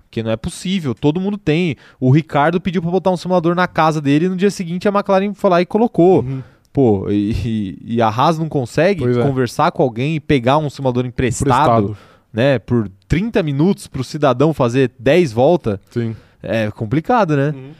Porque 0.03 0.23
não 0.23 0.31
é 0.31 0.37
possível, 0.37 0.95
todo 0.95 1.19
mundo 1.19 1.37
tem. 1.37 1.75
O 1.99 2.09
Ricardo 2.11 2.61
pediu 2.61 2.81
pra 2.81 2.89
botar 2.91 3.11
um 3.11 3.17
simulador 3.17 3.53
na 3.55 3.67
casa 3.67 3.99
dele 4.01 4.25
e 4.25 4.29
no 4.29 4.35
dia 4.37 4.49
seguinte 4.49 4.87
a 4.87 4.91
McLaren 4.91 5.33
foi 5.33 5.49
lá 5.49 5.61
e 5.61 5.65
colocou. 5.65 6.21
Uhum. 6.21 6.41
Pô, 6.71 7.07
e, 7.09 7.77
e- 7.83 8.01
a 8.01 8.07
Haas 8.07 8.37
não 8.37 8.47
consegue 8.47 9.01
Pois 9.01 9.17
é. 9.17 9.21
conversar 9.21 9.71
com 9.71 9.81
alguém 9.83 10.15
e 10.15 10.19
pegar 10.19 10.59
um 10.59 10.69
simulador 10.69 11.05
emprestado, 11.05 11.87
Prestado. 11.87 11.97
né, 12.31 12.59
por 12.59 12.87
30 13.07 13.41
minutos 13.41 13.87
pro 13.87 14.03
cidadão 14.03 14.53
fazer 14.53 14.91
10 14.99 15.33
voltas, 15.33 15.79
Sim. 15.89 16.15
é 16.41 16.69
complicado, 16.71 17.35
né? 17.35 17.49
Uhum. 17.55 17.71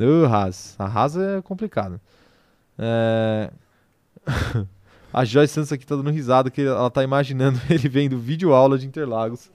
Ô, 0.00 0.26
Haas. 0.26 0.74
A 0.78 0.86
Haas 0.86 1.16
é 1.16 1.40
complicado. 1.42 2.00
É... 2.78 3.50
a 5.12 5.24
Joyce 5.24 5.54
Santos 5.54 5.72
aqui 5.72 5.86
tá 5.86 5.94
dando 5.94 6.10
risada 6.10 6.50
que 6.50 6.62
ela 6.62 6.90
tá 6.90 7.04
imaginando 7.04 7.60
ele 7.70 7.88
vendo 7.88 8.18
vídeo 8.18 8.52
aula 8.52 8.76
de 8.76 8.86
Interlagos. 8.86 9.50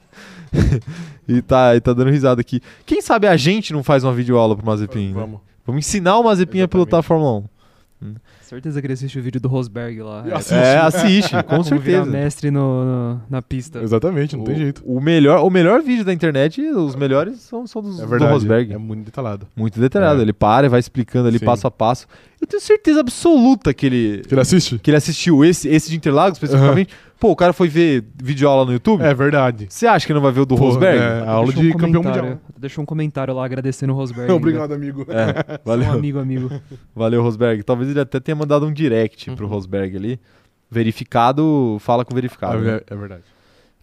e, 1.27 1.41
tá, 1.41 1.75
e 1.75 1.81
tá 1.81 1.91
dando 1.91 2.09
risada 2.09 2.39
aqui. 2.39 2.61
Quem 2.85 3.01
sabe 3.01 3.27
a 3.27 3.35
gente 3.35 3.73
não 3.73 3.83
faz 3.83 4.03
uma 4.03 4.13
vídeo 4.13 4.37
aula 4.37 4.55
pro 4.55 4.65
Mazepin? 4.65 5.09
né? 5.09 5.13
Vamos. 5.13 5.41
Vamos 5.65 5.85
ensinar 5.85 6.17
o 6.17 6.23
Mazepin 6.23 6.61
a 6.61 6.67
pilotar 6.67 7.01
a 7.01 7.03
Fórmula 7.03 7.43
1. 8.01 8.15
Certeza 8.49 8.81
que 8.81 8.87
ele 8.87 8.93
assiste 8.93 9.19
o 9.19 9.21
vídeo 9.21 9.39
do 9.39 9.47
Rosberg 9.47 10.01
lá. 10.01 10.23
É, 10.27 10.33
assiste. 10.33 10.53
É, 10.55 10.77
assiste, 10.77 11.31
com 11.43 11.43
como 11.61 11.63
virar 11.63 11.81
certeza. 11.83 12.05
mestre 12.05 12.49
no, 12.49 12.83
no- 12.83 13.21
na 13.29 13.43
pista. 13.43 13.79
Exatamente, 13.79 14.35
não 14.35 14.41
o, 14.41 14.45
tem 14.47 14.55
jeito. 14.55 14.81
O 14.83 14.99
melhor, 14.99 15.45
o 15.45 15.49
melhor 15.51 15.83
vídeo 15.83 16.03
da 16.03 16.11
internet, 16.11 16.59
os 16.61 16.95
melhores 16.95 17.39
são, 17.41 17.67
são 17.67 17.79
dos, 17.83 17.99
É 17.99 18.03
do 18.03 18.07
verdade. 18.07 18.31
Rosberg. 18.31 18.73
É 18.73 18.77
muito 18.79 19.05
detalhado. 19.05 19.45
Muito 19.55 19.79
detalhado. 19.79 20.19
É. 20.19 20.23
Ele 20.23 20.33
para 20.33 20.65
e 20.65 20.69
vai 20.69 20.79
explicando 20.79 21.27
ali 21.27 21.37
Sim. 21.37 21.45
passo 21.45 21.67
a 21.67 21.71
passo. 21.71 22.07
Eu 22.41 22.47
tenho 22.47 22.61
certeza 22.61 23.01
absoluta 23.01 23.73
que 23.73 23.85
ele, 23.85 24.21
Ele 24.31 24.39
assiste? 24.41 24.79
que 24.79 24.89
ele 24.89 24.97
assistiu 24.97 25.43
esse, 25.43 25.67
esse 25.67 25.89
de 25.89 25.97
Interlagos 25.97 26.37
especificamente. 26.37 26.93
Pô, 27.19 27.31
o 27.31 27.35
cara 27.35 27.51
foi 27.51 27.67
ver 27.67 28.05
videoaula 28.15 28.63
no 28.65 28.71
YouTube. 28.71 29.01
É 29.03 29.13
verdade. 29.13 29.67
Você 29.69 29.85
acha 29.85 30.07
que 30.07 30.13
não 30.13 30.21
vai 30.21 30.31
ver 30.31 30.39
o 30.39 30.45
do 30.45 30.55
Pô, 30.55 30.63
Rosberg? 30.67 30.97
é. 31.03 31.27
a 31.27 31.31
aula 31.31 31.51
de 31.51 31.67
um 31.67 31.77
campeão 31.77 32.01
mundial. 32.01 32.39
Deixou 32.57 32.81
um 32.81 32.85
comentário 32.85 33.33
lá 33.33 33.43
agradecendo 33.43 33.91
o 33.91 33.95
Rosberg. 33.95 34.31
Obrigado, 34.31 34.73
amigo. 34.73 35.05
É, 35.09 35.59
Valeu. 35.65 35.89
Um 35.89 35.91
amigo, 35.93 36.19
amigo. 36.19 36.49
valeu, 36.95 37.21
Rosberg. 37.21 37.61
Talvez 37.63 37.89
ele 37.89 37.99
até 37.99 38.21
tenha 38.21 38.35
mandado 38.35 38.65
um 38.65 38.71
direct 38.71 39.29
pro 39.31 39.45
Uhum. 39.47 39.51
Rosberg 39.53 39.97
ali. 39.97 40.19
Verificado, 40.71 41.77
fala 41.81 42.05
com 42.05 42.15
verificado. 42.15 42.59
né? 42.61 42.79
É, 42.89 42.93
é 42.93 42.95
verdade. 42.95 43.23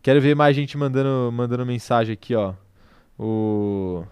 Quero 0.03 0.19
ver 0.21 0.35
mais 0.35 0.57
gente 0.57 0.79
mandando, 0.79 1.31
mandando 1.31 1.67
mensagem 1.67 2.15
aqui, 2.15 2.35
ó. 2.35 2.55
O. 3.19 4.03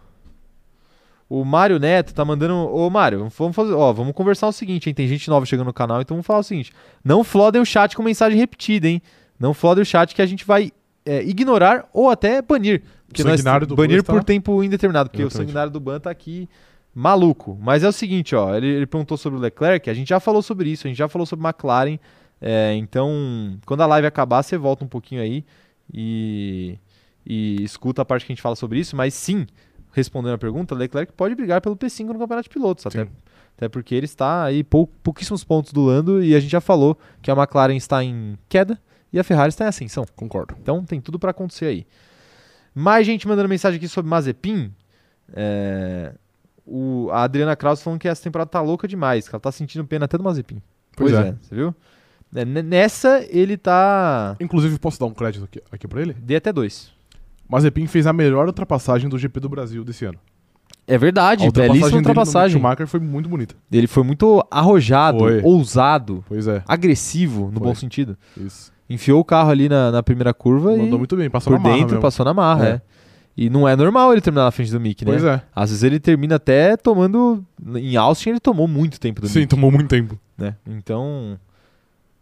O 1.29 1.45
Mário 1.45 1.79
Neto 1.79 2.13
tá 2.15 2.25
mandando. 2.25 2.55
Ô, 2.55 2.89
Mário, 2.91 3.29
vamos 3.39 3.57
fazer. 3.57 3.73
Ó, 3.73 3.93
vamos 3.93 4.13
conversar 4.15 4.47
o 4.47 4.53
seguinte, 4.53 4.89
hein? 4.89 4.95
Tem 4.95 5.09
gente 5.09 5.29
nova 5.29 5.47
chegando 5.47 5.67
no 5.67 5.73
canal, 5.73 6.01
então 6.01 6.17
vamos 6.17 6.27
falar 6.27 6.41
o 6.41 6.45
seguinte. 6.45 6.73
Não 7.03 7.25
flodem 7.25 7.61
o 7.63 7.65
chat 7.67 7.97
com 7.97 8.03
mensagem 8.03 8.39
repetida, 8.39 8.87
hein? 8.89 9.01
Não 9.41 9.55
flodem 9.55 9.83
o 9.83 9.87
chat 9.87 10.15
que 10.15 10.21
a 10.23 10.27
gente 10.27 10.45
vai 10.45 10.71
é, 11.05 11.23
ignorar 11.25 11.89
ou 11.93 12.11
até 12.11 12.41
banir. 12.43 12.83
Porque 13.09 13.23
O 13.23 13.25
nós- 13.27 13.41
sanguinário 13.41 13.67
do 13.67 13.75
banir 13.75 14.03
Ban 14.03 14.15
por 14.15 14.25
tempo 14.25 14.63
indeterminado, 14.63 15.09
porque 15.09 15.23
Exatamente. 15.23 15.45
o 15.45 15.47
sanguinário 15.49 15.73
do 15.73 15.81
Ban 15.81 15.99
tá 15.99 16.11
aqui 16.11 16.49
maluco. 16.95 17.59
Mas 17.61 17.83
é 17.83 17.89
o 17.89 17.93
seguinte, 17.93 18.35
ó. 18.37 18.55
Ele, 18.55 18.67
ele 18.69 18.87
perguntou 18.87 19.17
sobre 19.17 19.39
o 19.39 19.43
Leclerc, 19.43 19.89
a 19.91 19.95
gente 19.95 20.09
já 20.09 20.21
falou 20.21 20.43
sobre 20.43 20.69
isso, 20.71 20.87
a 20.87 20.89
gente 20.89 20.97
já 20.99 21.09
falou 21.09 21.27
sobre 21.27 21.45
McLaren. 21.47 21.99
é, 22.41 22.75
então, 22.77 23.59
quando 23.67 23.81
a 23.81 23.87
live 23.87 24.07
acabar, 24.07 24.43
você 24.43 24.57
volta 24.59 24.85
um 24.85 24.89
pouquinho 24.89 25.21
aí 25.23 25.45
e, 25.93 26.79
e 27.27 27.63
escuta 27.63 28.03
a 28.03 28.05
parte 28.05 28.25
que 28.27 28.33
a 28.33 28.35
gente 28.35 28.43
fala 28.43 28.57
sobre 28.57 28.79
isso. 28.79 28.95
Mas 28.97 29.15
sim, 29.15 29.47
respondendo 29.95 30.35
a 30.35 30.39
pergunta, 30.39 30.75
Leclerc 30.75 31.13
pode 31.13 31.35
brigar 31.35 31.61
pelo 31.61 31.77
P5 31.77 32.09
no 32.09 32.19
Campeonato 32.19 32.43
de 32.43 32.49
Pilotos. 32.49 32.85
Até, 32.87 33.09
até 33.57 33.69
porque 33.69 33.95
ele 33.95 34.05
está 34.05 34.45
aí 34.45 34.65
pou, 34.65 34.87
pouquíssimos 35.03 35.45
pontos 35.45 35.73
do 35.73 35.83
Lando 35.83 36.23
e 36.23 36.35
a 36.35 36.41
gente 36.41 36.51
já 36.51 36.61
falou 36.61 36.99
que 37.23 37.31
a 37.31 37.35
McLaren 37.35 37.77
está 37.77 38.03
em 38.03 38.37
queda 38.49 38.79
e 39.13 39.19
a 39.19 39.25
Ferrari 39.25 39.51
está 39.51 39.65
em 39.65 39.69
ascensão. 39.69 40.05
Concordo. 40.17 40.57
Então 40.61 40.85
tem 40.85 41.01
tudo 41.01 41.19
para 41.19 41.31
acontecer 41.31 41.67
aí. 41.67 41.87
Mais 42.75 43.07
gente 43.07 43.29
mandando 43.29 43.49
mensagem 43.49 43.79
aqui 43.79 43.87
sobre 43.87 44.11
Mazepin. 44.11 44.75
É, 45.33 46.13
o, 46.67 47.09
a 47.13 47.23
Adriana 47.23 47.55
Kraus 47.55 47.81
falando 47.81 48.01
que 48.01 48.09
essa 48.09 48.23
temporada 48.23 48.51
tá 48.51 48.61
louca 48.61 48.89
demais, 48.89 49.29
que 49.29 49.35
ela 49.35 49.41
tá 49.41 49.53
sentindo 49.53 49.85
pena 49.85 50.07
até 50.07 50.19
do 50.19 50.25
Mazepin. 50.25 50.61
Pois 50.97 51.13
Pois 51.13 51.25
é. 51.25 51.29
é, 51.29 51.35
você 51.41 51.55
viu? 51.55 51.75
É, 52.35 52.45
Nessa 52.45 53.25
ele 53.29 53.57
tá. 53.57 54.37
Inclusive, 54.41 54.77
posso 54.81 54.99
dar 54.99 55.07
um 55.07 55.15
crédito 55.15 55.45
aqui, 55.45 55.63
aqui 55.71 55.87
pra 55.87 56.03
ele? 56.03 56.15
Dê 56.15 56.35
até 56.35 56.53
dois. 56.53 56.93
Mazepin 57.49 57.87
fez 57.87 58.07
a 58.07 58.13
melhor 58.13 58.47
ultrapassagem 58.47 59.09
do 59.09 59.19
GP 59.19 59.41
do 59.41 59.49
Brasil 59.49 59.85
desse 59.85 60.05
ano. 60.05 60.19
É 60.87 60.99
verdade, 60.99 61.47
a 61.47 61.51
belíssima 61.51 61.87
dele 61.87 61.91
no 61.93 61.97
ultrapassagem. 61.99 62.59
Schumacher 62.59 62.87
foi 62.87 63.01
muito 63.01 63.29
bonita. 63.29 63.55
Ele 63.73 63.87
foi 63.87 64.03
muito 64.03 64.47
arrojado, 64.51 65.19
Foi. 65.21 65.41
ousado, 65.43 66.23
Pois 66.29 66.47
é, 66.47 66.63
agressivo, 66.69 67.47
no 67.51 67.59
Foi. 67.59 67.69
bom 67.69 67.75
sentido. 67.75 68.17
isso. 68.37 68.73
Enfiou 68.89 69.19
o 69.21 69.25
carro 69.25 69.49
ali 69.51 69.67
na, 69.67 69.91
na 69.91 70.03
primeira 70.03 70.35
curva 70.35 70.71
Mandou 70.77 70.97
e 70.97 70.99
muito 70.99 71.17
bem, 71.17 71.31
passou 71.31 71.53
por 71.53 71.59
na 71.59 71.63
marra 71.63 71.75
dentro 71.77 71.89
mesmo. 71.93 72.03
passou 72.03 72.25
na 72.27 72.35
marra, 72.35 72.67
É. 72.67 72.71
é. 72.73 72.81
E 73.37 73.51
não 73.51 73.67
é 73.67 73.75
normal 73.75 74.13
ele 74.13 74.21
terminar 74.21 74.45
na 74.45 74.51
frente 74.53 74.71
do 74.71 74.79
Mick, 74.79 75.05
né? 75.05 75.11
Pois 75.11 75.25
é. 75.25 75.43
Às 75.57 75.71
vezes 75.71 75.83
ele 75.83 75.99
termina 75.99 76.37
até 76.37 76.77
tomando. 76.77 77.45
Em 77.75 77.97
Austin 77.97 78.31
ele 78.31 78.39
tomou 78.41 78.69
muito 78.69 79.01
tempo 79.01 79.21
do 79.21 79.27
Sim, 79.27 79.41
Mick, 79.41 79.49
tomou 79.49 79.73
muito 79.73 79.89
tempo. 79.89 80.17
né? 80.39 80.55
Então. 80.65 81.37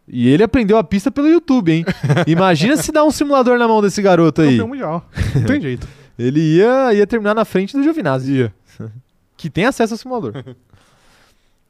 E 0.06 0.28
ele 0.28 0.42
aprendeu 0.42 0.76
a 0.76 0.84
pista 0.84 1.10
pelo 1.10 1.28
YouTube, 1.28 1.72
hein? 1.72 1.84
Imagina 2.26 2.76
se 2.76 2.90
dá 2.90 3.04
um 3.04 3.10
simulador 3.10 3.58
na 3.58 3.68
mão 3.68 3.80
desse 3.80 4.02
garoto 4.02 4.42
aí. 4.42 4.50
Campeão 4.50 4.68
mundial. 4.68 5.08
Não 5.34 5.44
tem 5.44 5.60
jeito. 5.60 5.86
Ele 6.18 6.40
ia, 6.56 6.92
ia 6.92 7.06
terminar 7.06 7.34
na 7.34 7.44
frente 7.44 7.74
do 7.74 7.82
Giovinazzi. 7.82 8.32
Ia. 8.32 8.54
que 9.36 9.48
tem 9.48 9.64
acesso 9.64 9.94
ao 9.94 9.98
simulador. 9.98 10.34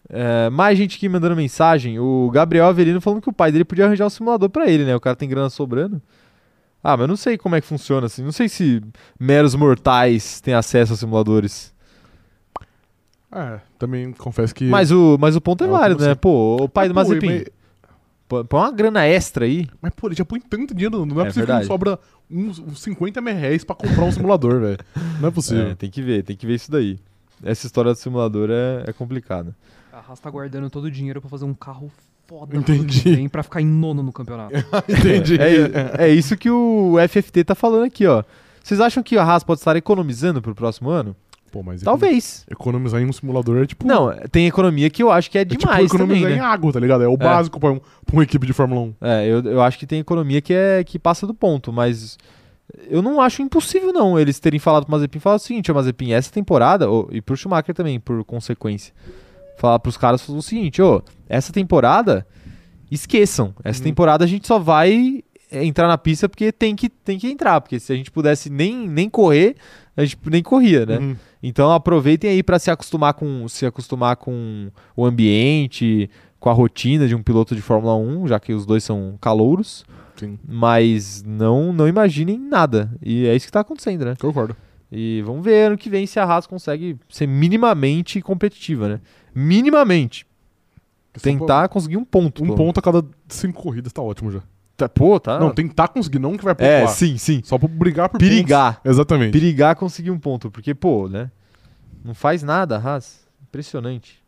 É, 0.09 0.51
mais 0.51 0.77
gente 0.77 0.97
aqui 0.97 1.09
mandando 1.09 1.37
mensagem. 1.37 1.99
O 1.99 2.29
Gabriel 2.31 2.67
Avelino 2.67 3.01
falando 3.01 3.23
que 3.23 3.29
o 3.29 3.33
pai 3.33 3.53
dele 3.53 3.65
podia 3.65 3.87
arranjar 3.87 4.07
um 4.07 4.11
simulador 4.11 4.51
pra 4.51 4.69
ele, 4.69 4.85
né? 4.85 4.97
O 4.97 5.01
cara 5.01 5.15
tem 5.15 5.29
grana 5.29 5.49
sobrando. 5.49 6.03
Ah, 6.83 6.97
mas 6.97 7.03
eu 7.03 7.09
não 7.09 7.17
sei 7.17 7.39
como 7.39 7.55
é 7.55 7.61
que 7.61 7.67
funciona 7.67 8.07
assim. 8.07 8.23
Não 8.23 8.33
sei 8.33 8.49
se 8.49 8.83
meros 9.19 9.55
mortais 9.55 10.41
têm 10.41 10.53
acesso 10.55 10.93
aos 10.93 11.01
simuladores. 11.01 11.73
É, 13.31 13.61
também 13.79 14.13
confesso 14.13 14.55
que. 14.55 14.65
Mas 14.65 14.91
o, 14.91 15.17
mas 15.19 15.37
o 15.37 15.41
ponto 15.41 15.65
é, 15.65 15.67
É, 15.67 15.71
válido, 15.71 16.05
né? 16.05 16.15
Pô, 16.15 16.57
o 16.61 16.69
pai 16.69 16.89
do 16.89 16.95
Mas, 16.95 17.07
pô, 17.09 17.15
Mazepin. 17.15 17.45
Pô- 17.45 17.51
Põe 18.29 18.47
uma 18.61 18.73
grana 18.73 19.05
extra 19.07 19.45
aí. 19.45 19.69
mas, 19.81 19.93
pô, 19.95 20.09
ele 20.09 20.15
já 20.15 20.25
põe 20.25 20.41
tanto 20.41 20.75
dinheiro. 20.75 21.05
Não 21.05 21.19
é, 21.21 21.23
É 21.23 21.27
possível 21.27 21.47
verdade. 21.47 21.61
que 21.63 21.67
sobra 21.67 21.99
uns, 22.31 22.59
uns 22.59 22.81
50 22.83 23.21
mil 23.21 23.35
reais 23.35 23.63
pra 23.65 23.77
comprar 23.77 24.05
um 24.05 24.13
simulador, 24.13 24.61
velho. 24.61 24.79
Não 25.21 25.29
é 25.29 25.31
possível. 25.31 25.69
É, 25.69 25.75
tem 25.75 25.91
que 25.91 26.01
ver, 26.01 26.23
tem 26.25 26.35
que 26.37 26.47
ver 26.47 26.55
isso 26.55 26.71
daí. 26.71 26.99
Essa 27.43 27.67
história 27.67 27.93
do 27.93 27.99
simulador 27.99 28.49
é, 28.51 28.85
é 28.89 28.93
complicada. 28.93 29.55
A 29.93 29.99
Haas 29.99 30.21
tá 30.21 30.31
guardando 30.31 30.71
todo 30.71 30.85
o 30.85 30.91
dinheiro 30.91 31.21
pra 31.21 31.29
fazer 31.29 31.45
um 31.45 31.53
carro 31.53 31.91
foda 32.27 32.57
Entendi. 32.57 33.03
Tem 33.03 33.29
pra 33.29 33.43
ficar 33.43 33.61
em 33.61 33.67
nono 33.67 34.03
no 34.03 34.13
campeonato. 34.13 34.55
Entendi. 34.89 35.37
É, 35.39 36.07
é 36.07 36.09
isso 36.09 36.37
que 36.37 36.49
o 36.51 36.95
FFT 37.09 37.45
tá 37.45 37.55
falando 37.55 37.85
aqui, 37.85 38.07
ó. 38.07 38.23
Vocês 38.63 38.81
acham 38.81 39.03
que 39.03 39.19
a 39.19 39.25
Haas 39.25 39.43
pode 39.45 39.61
estar 39.61 39.77
economizando 39.77 40.41
pro 40.41 40.55
próximo 40.55 40.89
ano? 40.89 41.15
Pô, 41.53 41.63
mas 41.63 41.83
Talvez. 41.83 42.47
economizar 42.51 43.01
em 43.01 43.05
um 43.05 43.13
simulador 43.13 43.63
é 43.63 43.67
tipo. 43.67 43.87
Não, 43.87 44.11
tem 44.31 44.47
economia 44.47 44.89
que 44.89 45.03
eu 45.03 45.11
acho 45.13 45.31
que 45.31 45.37
é 45.37 45.43
é 45.43 45.45
tipo 45.45 45.61
demais 45.61 45.85
economizar 45.85 46.23
também, 46.23 46.37
em 46.39 46.41
né? 46.41 46.45
água, 46.45 46.73
tá 46.73 46.81
ligado? 46.81 47.05
É 47.05 47.07
o 47.07 47.17
básico 47.17 47.61
pra, 47.61 47.71
um, 47.73 47.79
pra 47.79 48.15
uma 48.15 48.23
equipe 48.23 48.47
de 48.47 48.55
Fórmula 48.55 48.81
1. 48.81 48.95
É, 49.03 49.27
eu, 49.29 49.41
eu 49.43 49.63
acho 49.63 49.79
que 49.79 49.87
tem 49.87 50.01
economia 50.01 50.41
que 50.41 50.55
é 50.55 50.83
que 50.83 50.99
passa 50.99 51.27
do 51.27 51.35
ponto, 51.35 51.71
mas 51.71 52.17
eu 52.89 53.03
não 53.03 53.21
acho 53.21 53.43
impossível 53.43 53.93
não 53.93 54.19
eles 54.19 54.41
terem 54.41 54.59
falado 54.59 54.85
pro 54.87 54.93
Mazepin, 54.93 55.19
falar 55.19 55.37
o 55.37 55.39
seguinte, 55.39 55.71
ô 55.71 55.75
Mazepin, 55.75 56.13
essa 56.13 56.33
temporada, 56.33 56.91
ô, 56.91 57.07
e 57.13 57.21
pro 57.21 57.37
Schumacher 57.37 57.75
também, 57.75 58.01
por 58.01 58.25
consequência, 58.25 58.95
falar 59.59 59.79
pros 59.79 59.99
caras 59.99 60.27
o 60.31 60.41
seguinte, 60.41 60.81
ô, 60.81 61.03
essa 61.29 61.53
temporada, 61.53 62.27
esqueçam, 62.91 63.55
essa 63.63 63.81
Uhum. 63.81 63.85
temporada 63.85 64.25
a 64.25 64.29
gente 64.29 64.47
só 64.47 64.59
vai 64.59 65.23
é, 65.51 65.63
entrar 65.65 65.87
na 65.87 65.99
pista 65.99 66.29
porque 66.31 66.51
tem 66.51 66.75
que, 66.75 66.89
tem 66.89 67.19
que 67.19 67.29
entrar, 67.31 67.61
porque 67.61 67.79
se 67.79 67.93
a 67.93 67.97
gente 67.97 68.11
pudesse 68.11 68.49
nem, 68.49 68.89
nem 68.89 69.11
correr, 69.11 69.55
a 69.95 70.03
gente 70.05 70.17
nem 70.31 70.43
corria, 70.43 70.87
né? 70.87 70.99
Uhum. 70.99 71.17
Então 71.43 71.73
aproveitem 71.73 72.31
aí 72.31 72.43
para 72.43 72.59
se 72.59 72.71
acostumar 72.71 73.15
com 73.15 73.49
se 73.49 73.67
acostumar 73.67 74.17
com 74.17 74.71
o 74.97 75.05
ambiente, 75.05 76.09
com 76.39 76.49
a 76.49 76.53
rotina 76.53 77.09
de 77.09 77.15
um 77.15 77.23
piloto 77.23 77.57
de 77.57 77.63
Fórmula 77.63 77.97
1, 77.97 78.29
já 78.29 78.39
que 78.39 78.53
os 78.53 78.65
dois 78.65 78.85
são 78.85 79.19
calouros, 79.21 79.85
Sim, 80.17 80.39
mas 80.47 81.23
não 81.27 81.73
não 81.73 81.89
imaginem 81.89 82.39
nada. 82.39 82.93
E 83.03 83.27
é 83.27 83.35
isso 83.35 83.47
que 83.47 83.53
tá 83.53 83.61
acontecendo, 83.61 84.05
né? 84.05 84.15
concordo. 84.21 84.57
E 84.95 85.23
vamos 85.23 85.43
ver 85.43 85.69
ano 85.69 85.79
que 85.79 85.89
vem 85.89 86.07
se 86.07 86.21
a 86.21 86.25
Haas 86.25 86.47
consegue 86.47 86.99
ser 87.09 87.27
minimamente 87.27 88.21
competitiva, 88.21 88.89
né? 88.89 89.01
Minimamente. 89.35 90.27
Tentar 91.21 91.69
conseguir 91.69 91.97
um 91.97 92.05
ponto. 92.05 92.45
Um 92.45 92.55
ponto 92.55 92.79
a 92.79 92.83
cada 92.83 93.03
cinco 93.27 93.63
corridas 93.63 93.93
tá 93.93 94.03
ótimo 94.03 94.31
já. 94.31 94.43
Tá- 94.89 94.95
Pô, 94.95 95.19
tá. 95.21 95.39
Não, 95.39 95.51
tentar 95.53 95.89
conseguir, 95.89 96.19
não 96.19 96.37
que 96.37 96.45
vai 96.45 96.55
pontuar. 96.55 96.71
é, 96.83 96.87
sim, 96.87 97.17
sim. 97.19 97.41
Só 97.45 97.59
pra 97.59 97.69
brigar 97.69 98.09
por 98.09 98.19
Perigar. 98.19 98.77
pontos. 98.77 98.91
Exatamente. 98.93 99.33
perigar 99.33 99.77
conseguir 99.77 100.11
um 100.11 100.19
ponto, 100.19 100.51
porque, 100.51 100.75
pô, 100.75 101.09
né? 101.09 101.31
Não 102.05 102.15
faz 102.15 102.43
nada, 102.43 102.77
Haas. 102.79 103.21
Impressionante. 103.49 104.23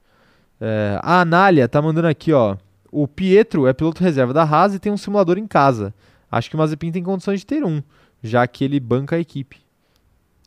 É, 0.61 0.99
a 1.03 1.21
Anália 1.21 1.69
tá 1.69 1.81
mandando 1.83 2.09
aqui, 2.09 2.33
ó. 2.33 2.57
O 2.93 3.09
Pietro 3.09 3.67
é 3.67 3.73
piloto 3.73 4.03
reserva 4.03 4.33
da 4.33 4.43
Haas 4.45 4.75
e 4.75 4.79
tem 4.79 4.93
um 4.93 4.97
simulador 4.97 5.37
em 5.39 5.47
casa. 5.47 5.93
Acho 6.31 6.49
que 6.49 6.57
o 6.57 6.59
Mazepin 6.59 6.93
tem 6.93 7.03
condições 7.03 7.41
de 7.41 7.47
ter 7.47 7.65
um, 7.65 7.83
já 8.23 8.47
que 8.47 8.65
ele 8.65 8.79
banca 8.79 9.17
a 9.17 9.19
equipe. 9.19 9.59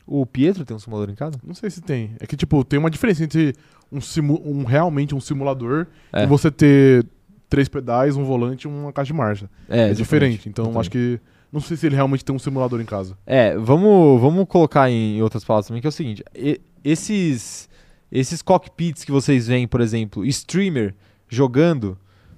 O 0.06 0.26
Pietro 0.26 0.64
tem 0.64 0.76
um 0.76 0.80
simulador 0.80 1.10
em 1.12 1.16
casa? 1.16 1.38
Não 1.44 1.54
sei 1.54 1.70
se 1.70 1.82
tem. 1.82 2.12
É 2.20 2.26
que, 2.26 2.38
tipo, 2.38 2.64
tem 2.64 2.80
uma 2.80 2.90
diferença 2.90 3.24
entre 3.24 3.54
um, 3.92 4.00
simu 4.00 4.42
um 4.46 4.64
realmente 4.64 5.14
um 5.14 5.20
simulador 5.20 5.88
É. 6.14 6.24
e 6.24 6.26
você 6.26 6.50
ter 6.50 7.06
três 7.50 7.68
pedais, 7.68 8.16
um 8.16 8.24
volante 8.24 8.68
e 8.68 8.68
uma 8.68 8.92
caixa 8.94 9.08
de 9.08 9.14
marcha. 9.14 9.50
É, 9.70 9.76
exatamente, 9.90 9.98
diferente. 9.98 10.50
Então, 10.50 10.66
exatamente. 10.66 10.82
acho 10.82 10.90
que. 10.92 11.20
Não 11.52 11.62
sei 11.62 11.78
se 11.78 11.86
ele 11.86 11.96
realmente 11.96 12.26
tem 12.26 12.36
um 12.36 12.40
simulador 12.40 12.82
em 12.82 12.86
casa. 12.86 13.18
É, 13.26 13.56
vamos, 13.58 14.20
vamos 14.20 14.46
colocar 14.50 14.90
em 14.90 15.22
outras 15.22 15.46
palavras 15.46 15.68
também, 15.68 15.80
que 15.82 15.88
é 15.88 15.90
o 15.90 15.92
seguinte: 15.94 16.24
e- 16.36 16.60
esses, 16.84 17.70
esses 18.12 18.42
cockpits 18.42 19.04
que 19.06 19.12
vocês 19.12 19.48
veem, 19.48 19.68
por 19.68 19.80
exemplo, 19.80 20.26
streamer 20.26 20.94
jogando, 21.30 21.98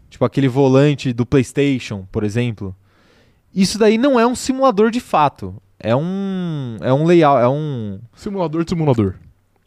tipo 0.10 0.24
aquele 0.26 0.47
volante 0.47 1.12
do 1.12 1.26
PlayStation, 1.26 2.05
por 2.12 2.24
exemplo, 2.24 2.76
isso 3.53 3.80
daí 3.80 3.97
não 3.97 4.20
é 4.20 4.28
um 4.28 4.36
simulador 4.36 4.91
de 4.91 4.99
fato. 4.99 5.55
É 5.80 5.95
um. 5.95 6.78
É 6.82 6.93
um 6.93 7.05
layout. 7.05 7.41
É 7.43 7.47
um. 7.47 7.99
Simulador 8.14 8.64
de 8.64 8.70
simulador. 8.72 9.16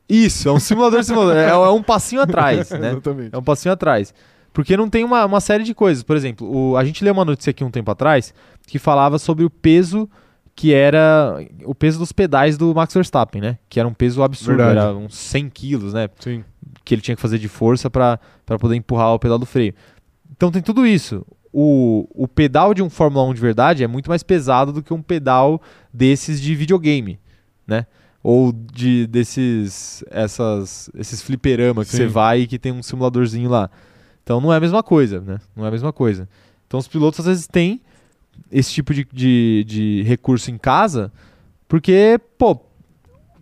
Isso, 0.09 0.49
é 0.49 0.53
um 0.53 0.61
simulador 0.61 1.01
de 1.01 1.07
simulador. 1.07 1.37
É, 1.37 1.49
é 1.49 1.69
um 1.71 1.83
passinho 1.83 2.21
atrás, 2.21 2.69
né? 2.71 2.91
Exatamente. 2.93 3.35
É 3.35 3.39
um 3.39 3.43
passinho 3.43 3.73
atrás. 3.73 4.13
Porque 4.53 4.77
não 4.77 4.89
tem 4.89 5.03
uma, 5.05 5.25
uma 5.25 5.41
série 5.41 5.65
de 5.65 5.75
coisas. 5.75 6.03
Por 6.03 6.17
exemplo, 6.17 6.47
o- 6.73 6.77
a 6.77 6.85
gente 6.85 7.03
leu 7.05 7.13
uma 7.15 7.25
notícia 7.25 7.51
aqui 7.51 7.65
um 7.65 7.71
tempo 7.71 7.91
atrás 7.91 8.35
que 8.67 8.79
falava 8.79 9.19
sobre 9.19 9.45
o 9.45 9.51
peso 9.51 10.09
que 10.55 10.75
era 10.75 11.39
o 11.65 11.75
peso 11.75 11.99
dos 11.99 12.13
pedais 12.13 12.59
do 12.59 12.75
Max 12.75 12.93
Verstappen, 12.93 13.41
né? 13.41 13.59
Que 13.71 13.81
era 13.81 13.89
um 13.89 13.95
peso 13.95 14.23
absurdo, 14.23 14.59
Verdade. 14.59 14.87
era 14.87 14.95
uns 14.97 15.17
100 15.17 15.49
quilos, 15.49 15.95
né? 15.95 16.11
Sim. 16.21 16.45
Que 16.85 16.95
ele 16.95 17.01
tinha 17.01 17.15
que 17.17 17.23
fazer 17.23 17.39
de 17.39 17.49
força 17.49 17.89
para 17.89 18.19
poder 18.61 18.77
empurrar 18.77 19.15
o 19.15 19.19
pedal 19.19 19.39
do 19.39 19.47
freio. 19.47 19.73
Então 20.31 20.51
tem 20.51 20.61
tudo 20.61 20.87
isso. 20.87 21.25
O, 21.51 22.07
o 22.15 22.29
pedal 22.29 22.75
de 22.75 22.83
um 22.83 22.91
Fórmula 22.91 23.25
1 23.31 23.35
de 23.35 23.41
verdade 23.41 23.83
é 23.83 23.87
muito 23.87 24.11
mais 24.11 24.23
pesado 24.23 24.73
do 24.73 24.83
que 24.83 24.93
um 24.93 25.01
pedal 25.01 25.61
desses 25.93 26.39
de 26.39 26.55
videogame, 26.55 27.19
né? 27.67 27.87
Ou 28.23 28.53
de 28.53 29.07
desses 29.07 30.05
essas, 30.11 30.91
esses 30.95 31.23
fliperama 31.23 31.83
que 31.83 31.91
Sim. 31.93 31.97
você 31.97 32.07
vai 32.07 32.41
e 32.43 32.47
que 32.47 32.59
tem 32.59 32.73
um 32.73 32.83
simuladorzinho 32.83 33.49
lá. 33.49 33.71
Então 34.23 34.41
não 34.41 34.53
é 34.53 34.57
a 34.57 34.61
mesma 34.61 34.83
coisa, 34.83 35.21
né? 35.21 35.39
Não 35.55 35.65
é 35.65 35.69
a 35.69 35.71
mesma 35.71 35.93
coisa. 35.93 36.29
Então 36.67 36.79
os 36.79 36.89
pilotos 36.89 37.21
às 37.21 37.27
vezes 37.27 37.47
têm 37.47 37.81
esse 38.51 38.73
tipo 38.73 38.95
de, 38.95 39.07
de, 39.13 39.65
de 39.67 40.03
recurso 40.03 40.51
em 40.51 40.59
casa, 40.59 41.13
porque, 41.69 42.19
pô, 42.39 42.61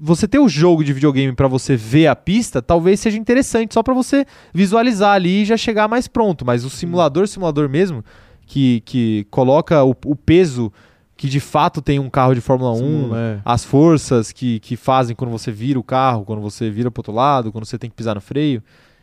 você 0.01 0.27
ter 0.27 0.39
o 0.39 0.49
jogo 0.49 0.83
de 0.83 0.93
videogame 0.93 1.35
pra 1.35 1.47
você 1.47 1.77
ver 1.77 2.07
a 2.07 2.17
pista, 2.17 2.63
talvez 2.63 3.01
seja 3.01 3.19
interessante 3.19 3.75
só 3.75 3.83
pra 3.83 3.93
você 3.93 4.25
visualizar 4.53 5.15
ali 5.15 5.43
e 5.43 5.45
já 5.45 5.57
chegar 5.57 5.87
mais 5.89 6.09
pronto. 6.09 6.45
Mas 6.45 6.65
o 6.65 6.71
simulador, 6.71 7.29
simulador 7.29 7.69
mesmo, 7.69 8.03
que, 8.47 8.81
que 8.87 9.27
coloca 9.31 9.85
o, 9.85 9.95
o 10.07 10.17
peso 10.17 10.73
que 11.17 11.29
de 11.29 11.39
fato 11.39 11.83
tem 11.83 11.99
um 11.99 12.09
carro 12.09 12.35
de 12.35 12.41
Fórmula 12.41 12.73
1, 12.73 12.77
Simula, 12.77 13.19
é. 13.19 13.41
as 13.45 13.63
forças 13.63 14.33
que, 14.33 14.59
que 14.61 14.75
fazem 14.75 15.15
quando 15.15 15.31
você 15.31 15.53
vira 15.53 15.79
o 15.79 15.85
carro, 15.85 16.25
quando 16.25 16.41
você 16.41 16.71
vira 16.71 16.91
pro 16.91 17.01
outro 17.01 17.13
lado, 17.13 17.53
quando 17.53 17.67
você 17.67 17.77
tem 17.77 17.91
que 17.91 17.97
pisar 17.97 18.15
no 18.15 18.23
freio, 18.23 18.63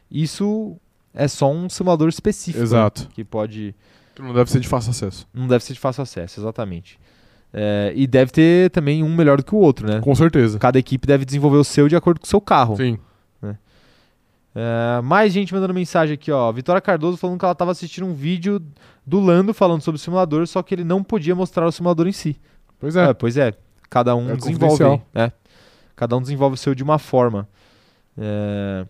isso 0.10 0.76
é 1.14 1.28
só 1.28 1.52
um 1.52 1.70
simulador 1.70 2.10
específico. 2.10 2.60
né, 2.60 2.64
Exato. 2.64 3.08
Que 3.14 3.24
pode. 3.24 3.74
Que 4.16 4.22
Não 4.22 4.34
deve 4.34 4.50
ser 4.52 4.60
de 4.60 4.68
fácil 4.68 4.92
acesso. 4.92 5.28
Não 5.34 5.48
deve 5.48 5.64
ser 5.64 5.74
de 5.74 5.80
fácil 5.80 6.02
acesso, 6.04 6.40
exatamente. 6.40 7.00
É, 7.54 7.94
e 7.96 8.06
deve 8.06 8.32
ter 8.32 8.70
também 8.72 9.04
um 9.04 9.16
melhor 9.16 9.38
do 9.38 9.44
que 9.44 9.56
o 9.56 9.58
outro, 9.58 9.88
né? 9.88 10.00
Com 10.02 10.14
certeza. 10.14 10.60
Cada 10.60 10.78
equipe 10.78 11.08
deve 11.08 11.24
desenvolver 11.26 11.58
o 11.58 11.64
seu 11.64 11.88
de 11.88 11.96
acordo 11.96 12.20
com 12.20 12.26
o 12.26 12.30
seu 12.30 12.42
carro. 12.42 12.76
Sim. 12.76 13.00
É, 14.60 15.02
mais 15.02 15.32
gente 15.32 15.54
mandando 15.54 15.72
mensagem 15.74 16.16
aqui, 16.16 16.32
ó. 16.32 16.52
Vitória 16.52 16.82
Cardoso 16.82 17.16
falando 17.16 17.38
que 17.38 17.46
ela 17.46 17.52
estava 17.52 17.72
assistindo 17.72 18.08
um 18.08 18.14
vídeo 18.14 18.60
do 19.06 19.20
Lando 19.20 19.54
falando 19.54 19.82
sobre 19.82 19.98
o 19.98 20.02
simulador, 20.02 20.48
só 20.48 20.64
que 20.64 20.74
ele 20.74 20.84
não 20.84 21.04
podia 21.04 21.36
mostrar 21.36 21.68
o 21.68 21.72
simulador 21.72 22.08
em 22.08 22.12
si. 22.12 22.36
Pois 22.80 22.96
é. 22.96 23.10
É, 23.10 23.14
pois 23.14 23.38
é. 23.38 23.54
Cada 23.88 24.16
um 24.16 24.32
É 24.32 24.36
desenvolve. 24.36 25.00
né? 25.14 25.32
Cada 25.96 26.18
um 26.18 26.22
desenvolve 26.22 26.56
o 26.56 26.58
seu 26.58 26.74
de 26.74 26.82
uma 26.84 26.98
forma. 26.98 27.48
É, 28.18 28.86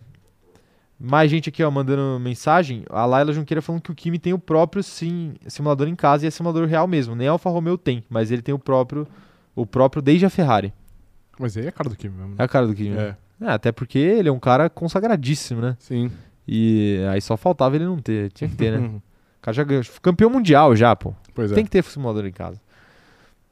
Mais 1.00 1.30
gente 1.30 1.48
aqui, 1.48 1.62
ó, 1.62 1.70
mandando 1.70 2.18
mensagem. 2.18 2.84
A 2.90 3.06
Laila 3.06 3.32
Junqueira 3.32 3.62
falando 3.62 3.82
que 3.82 3.92
o 3.92 3.94
Kimi 3.94 4.18
tem 4.18 4.32
o 4.32 4.38
próprio 4.38 4.82
sim, 4.82 5.34
simulador 5.46 5.86
em 5.86 5.94
casa 5.94 6.24
e 6.24 6.28
é 6.28 6.30
simulador 6.30 6.66
real 6.66 6.88
mesmo. 6.88 7.14
Nem 7.14 7.28
a 7.28 7.30
Alfa 7.30 7.48
Romeo 7.48 7.78
tem, 7.78 8.04
mas 8.10 8.32
ele 8.32 8.42
tem 8.42 8.54
o 8.54 8.58
próprio, 8.58 9.06
o 9.54 9.64
próprio 9.64 10.02
desde 10.02 10.26
a 10.26 10.30
Ferrari. 10.30 10.72
Mas 11.38 11.56
aí 11.56 11.66
é 11.66 11.68
a 11.68 11.72
cara 11.72 11.88
do 11.88 11.96
Kimi 11.96 12.14
mesmo. 12.14 12.34
É 12.34 12.38
né? 12.38 12.44
a 12.44 12.48
cara 12.48 12.66
do 12.66 12.74
Kimi. 12.74 12.96
É. 12.96 13.16
É, 13.40 13.50
até 13.50 13.70
porque 13.70 13.98
ele 13.98 14.28
é 14.28 14.32
um 14.32 14.40
cara 14.40 14.68
consagradíssimo, 14.68 15.60
né? 15.60 15.76
Sim. 15.78 16.10
E 16.46 16.98
aí 17.12 17.20
só 17.20 17.36
faltava 17.36 17.76
ele 17.76 17.84
não 17.84 17.98
ter. 17.98 18.32
Tinha 18.32 18.50
que 18.50 18.56
ter, 18.56 18.78
né? 18.78 18.90
O 19.38 19.40
cara 19.40 19.54
já 19.54 19.62
ganhou. 19.62 19.84
Campeão 20.02 20.28
mundial 20.28 20.74
já, 20.74 20.96
pô. 20.96 21.14
Pois 21.32 21.52
é. 21.52 21.54
Tem 21.54 21.64
que 21.64 21.70
ter 21.70 21.84
simulador 21.84 22.26
em 22.26 22.32
casa. 22.32 22.60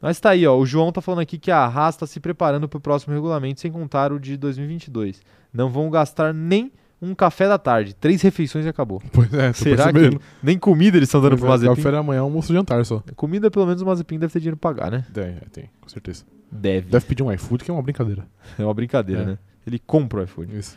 Mas 0.01 0.19
tá 0.19 0.31
aí, 0.31 0.45
ó. 0.45 0.59
O 0.59 0.67
João 0.67 0.91
tá 0.91 1.01
falando 1.01 1.21
aqui 1.21 1.39
que 1.39 1.49
a 1.49 1.65
Haas 1.65 1.97
tá 1.97 2.09
se 2.09 2.19
preparando 2.19 2.69
pro 2.69 2.81
próximo 2.81 3.15
regulamento, 3.15 3.61
sem 3.61 3.71
contar 3.71 4.13
o 4.13 4.19
de 4.19 4.37
2022. 4.37 5.23
Não 5.53 5.71
vão 5.71 5.89
gastar 5.89 6.35
nem 6.35 6.73
um 7.01 7.15
café 7.15 7.49
da 7.49 7.59
tarde. 7.59 7.95
Três 7.95 8.23
refeições 8.23 8.65
e 8.65 8.69
acabou. 8.69 9.03
Pois 9.13 9.33
é, 9.35 9.53
tô 9.53 9.59
Será 9.59 9.93
que 9.93 10.19
nem 10.43 10.59
comida 10.59 10.97
eles 10.97 11.09
estão 11.09 11.21
dando 11.21 11.31
Pois 11.33 11.41
pro 11.41 11.49
é, 11.49 11.51
Mazepin? 11.53 11.75
Café 11.77 11.91
da 11.93 12.03
manhã, 12.03 12.21
almoço 12.21 12.53
e 12.53 12.57
jantar 12.57 12.85
só. 12.85 13.03
Comida, 13.15 13.51
pelo 13.51 13.67
menos 13.67 13.83
o 13.83 13.87
Mazepin 13.87 14.19
deve 14.19 14.33
ter 14.33 14.41
dinheiro 14.41 14.57
pra 14.57 14.71
pagar, 14.75 14.91
né? 14.91 15.05
Tem, 15.13 15.25
é, 15.25 15.43
tem, 15.53 15.71
com 15.81 15.89
certeza. 15.89 16.25
Deve. 16.51 16.89
Deve 16.91 17.05
pedir 17.07 17.23
um 17.23 17.33
iFood, 17.33 17.65
que 17.65 17.71
é 17.71 17.75
uma 17.75 17.83
brincadeira. 17.83 18.27
É 18.59 18.65
uma 18.65 18.75
brincadeira, 18.75 19.23
É. 19.23 19.27
né? 19.27 19.39
Ele 19.67 19.79
compra 19.79 20.21
o 20.21 20.25
iFood. 20.25 20.57
Isso. 20.57 20.77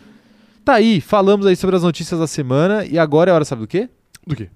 Tá 0.66 0.74
aí, 0.74 1.00
falamos 1.00 1.46
aí 1.46 1.56
sobre 1.56 1.76
as 1.76 1.84
notícias 1.84 2.20
da 2.20 2.28
semana 2.28 2.86
e 2.86 2.98
agora 3.00 3.32
é 3.32 3.34
hora, 3.34 3.46
sabe 3.46 3.62
do 3.62 3.68
quê? 3.68 3.90
Do 4.26 4.36
quê? 4.36 4.50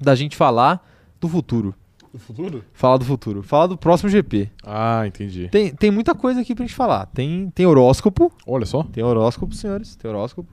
da 0.00 0.14
gente 0.14 0.36
falar 0.36 0.86
do 1.20 1.28
futuro. 1.28 1.74
Do 2.12 2.18
futuro? 2.18 2.64
Falar 2.72 2.96
do 2.96 3.04
futuro. 3.04 3.42
Falar 3.42 3.66
do 3.66 3.76
próximo 3.76 4.08
GP. 4.08 4.50
Ah, 4.64 5.06
entendi. 5.06 5.48
Tem, 5.50 5.74
tem 5.74 5.90
muita 5.90 6.14
coisa 6.14 6.40
aqui 6.40 6.54
pra 6.54 6.64
gente 6.64 6.74
falar. 6.74 7.06
Tem, 7.06 7.50
tem 7.50 7.66
horóscopo. 7.66 8.32
Olha 8.46 8.64
só. 8.64 8.84
Tem 8.84 9.04
horóscopo, 9.04 9.54
senhores. 9.54 9.96
Tem 9.96 10.08
horóscopo. 10.10 10.48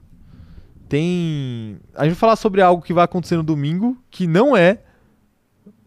Tem. 0.88 1.78
A 1.94 2.04
gente 2.04 2.12
vai 2.12 2.20
falar 2.20 2.36
sobre 2.36 2.62
algo 2.62 2.82
que 2.82 2.92
vai 2.92 3.04
acontecer 3.04 3.36
no 3.36 3.42
domingo, 3.42 3.96
que 4.10 4.26
não 4.26 4.56
é 4.56 4.80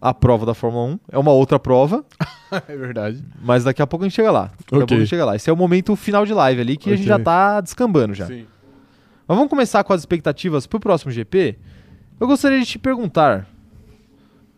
a 0.02 0.14
prova 0.14 0.46
da 0.46 0.54
Fórmula 0.54 0.86
1. 0.86 1.00
É 1.12 1.18
uma 1.18 1.32
outra 1.32 1.60
prova. 1.60 2.04
é 2.68 2.76
verdade. 2.76 3.24
Mas 3.42 3.64
daqui 3.64 3.82
a 3.82 3.88
pouco 3.88 4.06
a 4.06 4.08
gente 4.08 4.16
chega 4.16 4.32
lá. 4.32 4.44
Daqui 4.46 4.74
a 4.74 4.78
Ok. 4.78 4.80
pouco 4.80 4.94
a 4.94 4.98
gente 4.98 5.10
chega 5.10 5.26
lá. 5.26 5.36
Esse 5.36 5.50
é 5.50 5.54
o 5.54 5.58
momento 5.58 5.96
final 5.96 6.26
de 6.26 6.34
live 6.34 6.62
ali 6.62 6.78
que 6.78 6.92
a 6.92 6.96
gente 6.96 7.08
já 7.08 7.20
tá 7.20 7.62
descambando 7.62 8.14
já. 8.14 8.26
Sim. 8.28 8.46
Mas 9.28 9.38
vamos 9.38 9.50
começar 9.50 9.84
com 9.84 9.94
as 9.94 10.02
expectativas 10.02 10.66
pro 10.66 10.80
próximo 10.80 11.12
GP. 11.12 11.58
Eu 12.20 12.28
gostaria 12.28 12.60
de 12.60 12.66
te 12.66 12.80
perguntar, 12.80 13.48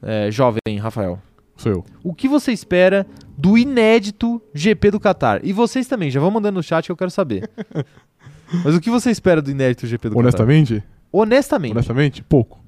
é, 0.02 0.32
jovem 0.32 0.60
Rafael, 0.80 1.20
Sou 1.58 1.72
eu. 1.72 1.86
o 2.04 2.14
que 2.14 2.28
você 2.28 2.52
espera 2.52 3.06
do 3.38 3.58
inédito 3.58 4.42
GP 4.54 4.92
do 4.92 5.00
Qatar? 5.00 5.42
E 5.44 5.52
vocês 5.54 5.88
também, 5.88 6.10
já 6.10 6.20
vão 6.20 6.32
mandando 6.32 6.56
no 6.56 6.64
chat 6.64 6.86
que 6.86 6.92
eu 6.92 6.96
quero 6.98 7.12
saber. 7.12 7.50
Mas 8.64 8.76
o 8.76 8.82
que 8.82 8.90
você 8.90 9.10
espera 9.12 9.42
do 9.42 9.50
inédito 9.52 9.88
GP 9.88 10.10
do 10.10 10.18
Honestamente? 10.18 10.76
Qatar? 10.76 10.90
Honestamente. 11.12 11.72
Honestamente, 11.72 12.24
pouco. 12.24 12.60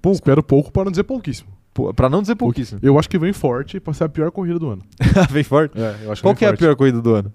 Pouco. 0.00 0.14
Espero 0.16 0.42
pouco 0.42 0.70
pra 0.72 0.84
não 0.84 0.90
dizer 0.90 1.04
pouquíssimo. 1.04 1.50
Pô, 1.72 1.92
Pra 1.94 2.08
não 2.08 2.20
dizer 2.20 2.34
pouquíssimo. 2.36 2.80
Eu 2.82 2.98
acho 2.98 3.08
que 3.08 3.18
vem 3.18 3.32
forte 3.32 3.78
pra 3.78 3.92
ser 3.92 4.04
a 4.04 4.08
pior 4.08 4.30
corrida 4.30 4.58
do 4.58 4.68
ano. 4.70 4.82
Vem 5.30 5.44
forte. 5.44 5.78
É, 5.80 5.96
eu 6.04 6.12
acho 6.12 6.22
Qual 6.22 6.34
vem 6.34 6.38
que 6.38 6.44
é 6.44 6.48
a 6.48 6.50
forte. 6.50 6.60
pior 6.60 6.74
corrida 6.76 7.00
do 7.00 7.14
ano? 7.14 7.32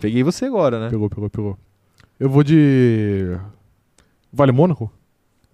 Peguei 0.00 0.22
você 0.22 0.44
agora, 0.46 0.78
né? 0.80 0.88
Pegou, 0.88 1.10
pegou, 1.10 1.28
pegou. 1.28 1.58
Eu 2.18 2.30
vou 2.30 2.42
de. 2.42 3.36
Vale 4.32 4.52
Mônaco? 4.52 4.90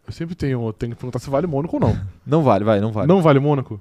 Eu 0.06 0.12
sempre 0.12 0.34
tenho, 0.34 0.72
tenho 0.74 0.92
que 0.92 0.98
perguntar 0.98 1.18
se 1.18 1.30
vale 1.30 1.46
Mônaco 1.46 1.76
ou 1.76 1.80
não. 1.80 1.98
Não 2.26 2.42
vale, 2.42 2.64
vai, 2.64 2.80
não 2.80 2.92
vale. 2.92 3.08
Não 3.08 3.22
vale 3.22 3.38
Mônaco? 3.40 3.80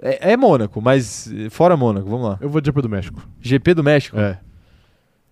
É, 0.00 0.32
é 0.32 0.36
Mônaco, 0.36 0.80
mas 0.80 1.30
fora 1.50 1.76
Mônaco, 1.76 2.08
vamos 2.08 2.26
lá. 2.26 2.38
Eu 2.40 2.48
vou 2.48 2.60
de 2.60 2.66
GP 2.66 2.80
do 2.82 2.88
México. 2.88 3.28
GP 3.40 3.74
do 3.74 3.84
México. 3.84 4.18
É. 4.18 4.38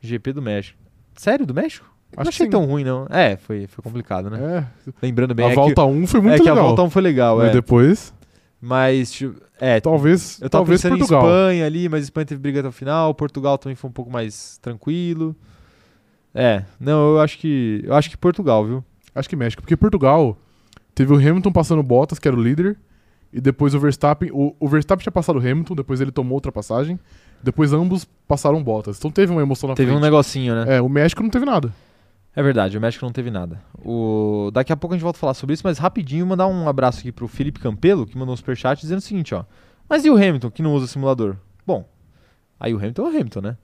GP 0.01 0.33
do 0.33 0.43
México. 0.43 0.79
Sério, 1.15 1.45
do 1.47 1.55
México? 1.55 1.87
não 2.15 2.23
Acho 2.23 2.29
achei 2.31 2.47
que 2.47 2.53
tão 2.53 2.65
ruim, 2.65 2.85
não. 2.85 3.07
É, 3.11 3.37
foi, 3.37 3.67
foi 3.67 3.83
complicado, 3.83 4.31
né? 4.31 4.67
É. 4.87 4.93
Lembrando 5.03 5.35
bem, 5.35 5.47
a 5.47 5.51
é 5.51 5.55
volta 5.55 5.85
1 5.85 6.07
foi 6.07 6.21
que, 6.21 6.27
muito 6.27 6.35
é 6.41 6.45
que 6.45 6.49
legal. 6.49 6.65
a 6.65 6.67
volta 6.69 6.83
1 6.83 6.91
foi 6.91 7.03
legal, 7.03 7.39
Mas 7.39 7.49
é. 7.49 7.53
depois, 7.53 8.15
Mas, 8.61 9.13
tipo, 9.13 9.41
é, 9.61 9.81
talvez, 9.81 10.41
eu 10.41 10.49
tava 10.49 10.63
talvez 10.63 10.83
pensando 10.83 10.99
Portugal. 10.99 11.23
em 11.23 11.27
Espanha 11.27 11.67
ali, 11.67 11.89
mas 11.89 12.05
Espanha 12.05 12.27
teve 12.27 12.41
briga 12.41 12.61
até 12.61 12.69
o 12.69 12.73
final. 12.73 13.13
Portugal 13.15 13.59
também 13.59 13.75
foi 13.77 13.91
um 13.91 13.93
pouco 13.93 14.11
mais 14.11 14.59
tranquilo. 14.59 15.35
É, 16.35 16.63
não, 16.79 17.15
eu 17.15 17.21
acho 17.21 17.39
que. 17.39 17.83
Eu 17.85 17.95
acho 17.95 18.09
que 18.09 18.17
Portugal, 18.17 18.65
viu? 18.65 18.85
Acho 19.15 19.29
que 19.29 19.35
México, 19.35 19.63
porque 19.63 19.77
Portugal 19.77 20.37
teve 20.95 21.13
o 21.13 21.17
Hamilton 21.17 21.51
passando 21.51 21.83
Bottas, 21.83 22.19
que 22.19 22.29
era 22.29 22.37
o 22.37 22.41
líder, 22.41 22.77
e 23.33 23.41
depois 23.41 23.75
o 23.75 23.81
Verstappen. 23.81 24.31
O, 24.33 24.55
o 24.61 24.69
Verstappen 24.69 25.03
tinha 25.03 25.13
passado 25.13 25.37
o 25.37 25.39
Hamilton, 25.41 25.75
depois 25.75 26.01
ele 26.01 26.13
tomou 26.13 26.37
ultrapassagem, 26.37 26.99
depois 27.43 27.73
ambos 27.73 28.05
passaram 28.27 28.63
Bottas. 28.63 28.99
Então 28.99 29.11
teve 29.11 29.33
uma 29.33 29.43
emoção 29.43 29.69
na 29.69 29.75
Teve 29.75 29.91
um 29.91 29.95
frente. 29.95 30.05
negocinho, 30.05 30.55
né? 30.55 30.77
É, 30.77 30.81
o 30.81 30.89
México 30.89 31.23
não 31.23 31.31
teve 31.31 31.45
nada. 31.45 31.73
É 32.37 32.43
verdade, 32.43 32.79
o 32.79 32.81
México 32.81 33.05
não 33.05 33.13
teve 33.13 33.31
nada. 33.31 33.61
O... 33.85 34.51
Daqui 34.53 34.73
a 34.73 34.77
pouco 34.77 34.95
a 34.95 34.97
gente 34.97 35.03
volta 35.03 35.19
a 35.19 35.21
falar 35.21 35.35
sobre 35.35 35.55
isso, 35.55 35.63
mas 35.65 35.79
rapidinho 35.79 36.25
mandar 36.27 36.47
um 36.47 36.69
abraço 36.69 37.01
aqui 37.01 37.11
pro 37.11 37.27
Felipe 37.27 37.59
Campelo, 37.59 38.07
que 38.07 38.17
mandou 38.17 38.33
um 38.33 38.37
superchat 38.37 38.81
dizendo 38.81 38.99
o 38.99 39.03
seguinte, 39.03 39.35
ó. 39.35 39.45
Mas 39.89 40.05
e 40.05 40.11
o 40.11 40.15
Hamilton, 40.15 40.51
que 40.51 40.63
não 40.63 40.75
usa 40.75 40.87
simulador? 40.87 41.37
Bom, 41.67 41.89
aí 42.61 42.73
o 42.75 42.79
Hamilton 42.79 43.03
é 43.03 43.05
o 43.07 43.09
Hamilton, 43.09 43.41
né? 43.41 43.57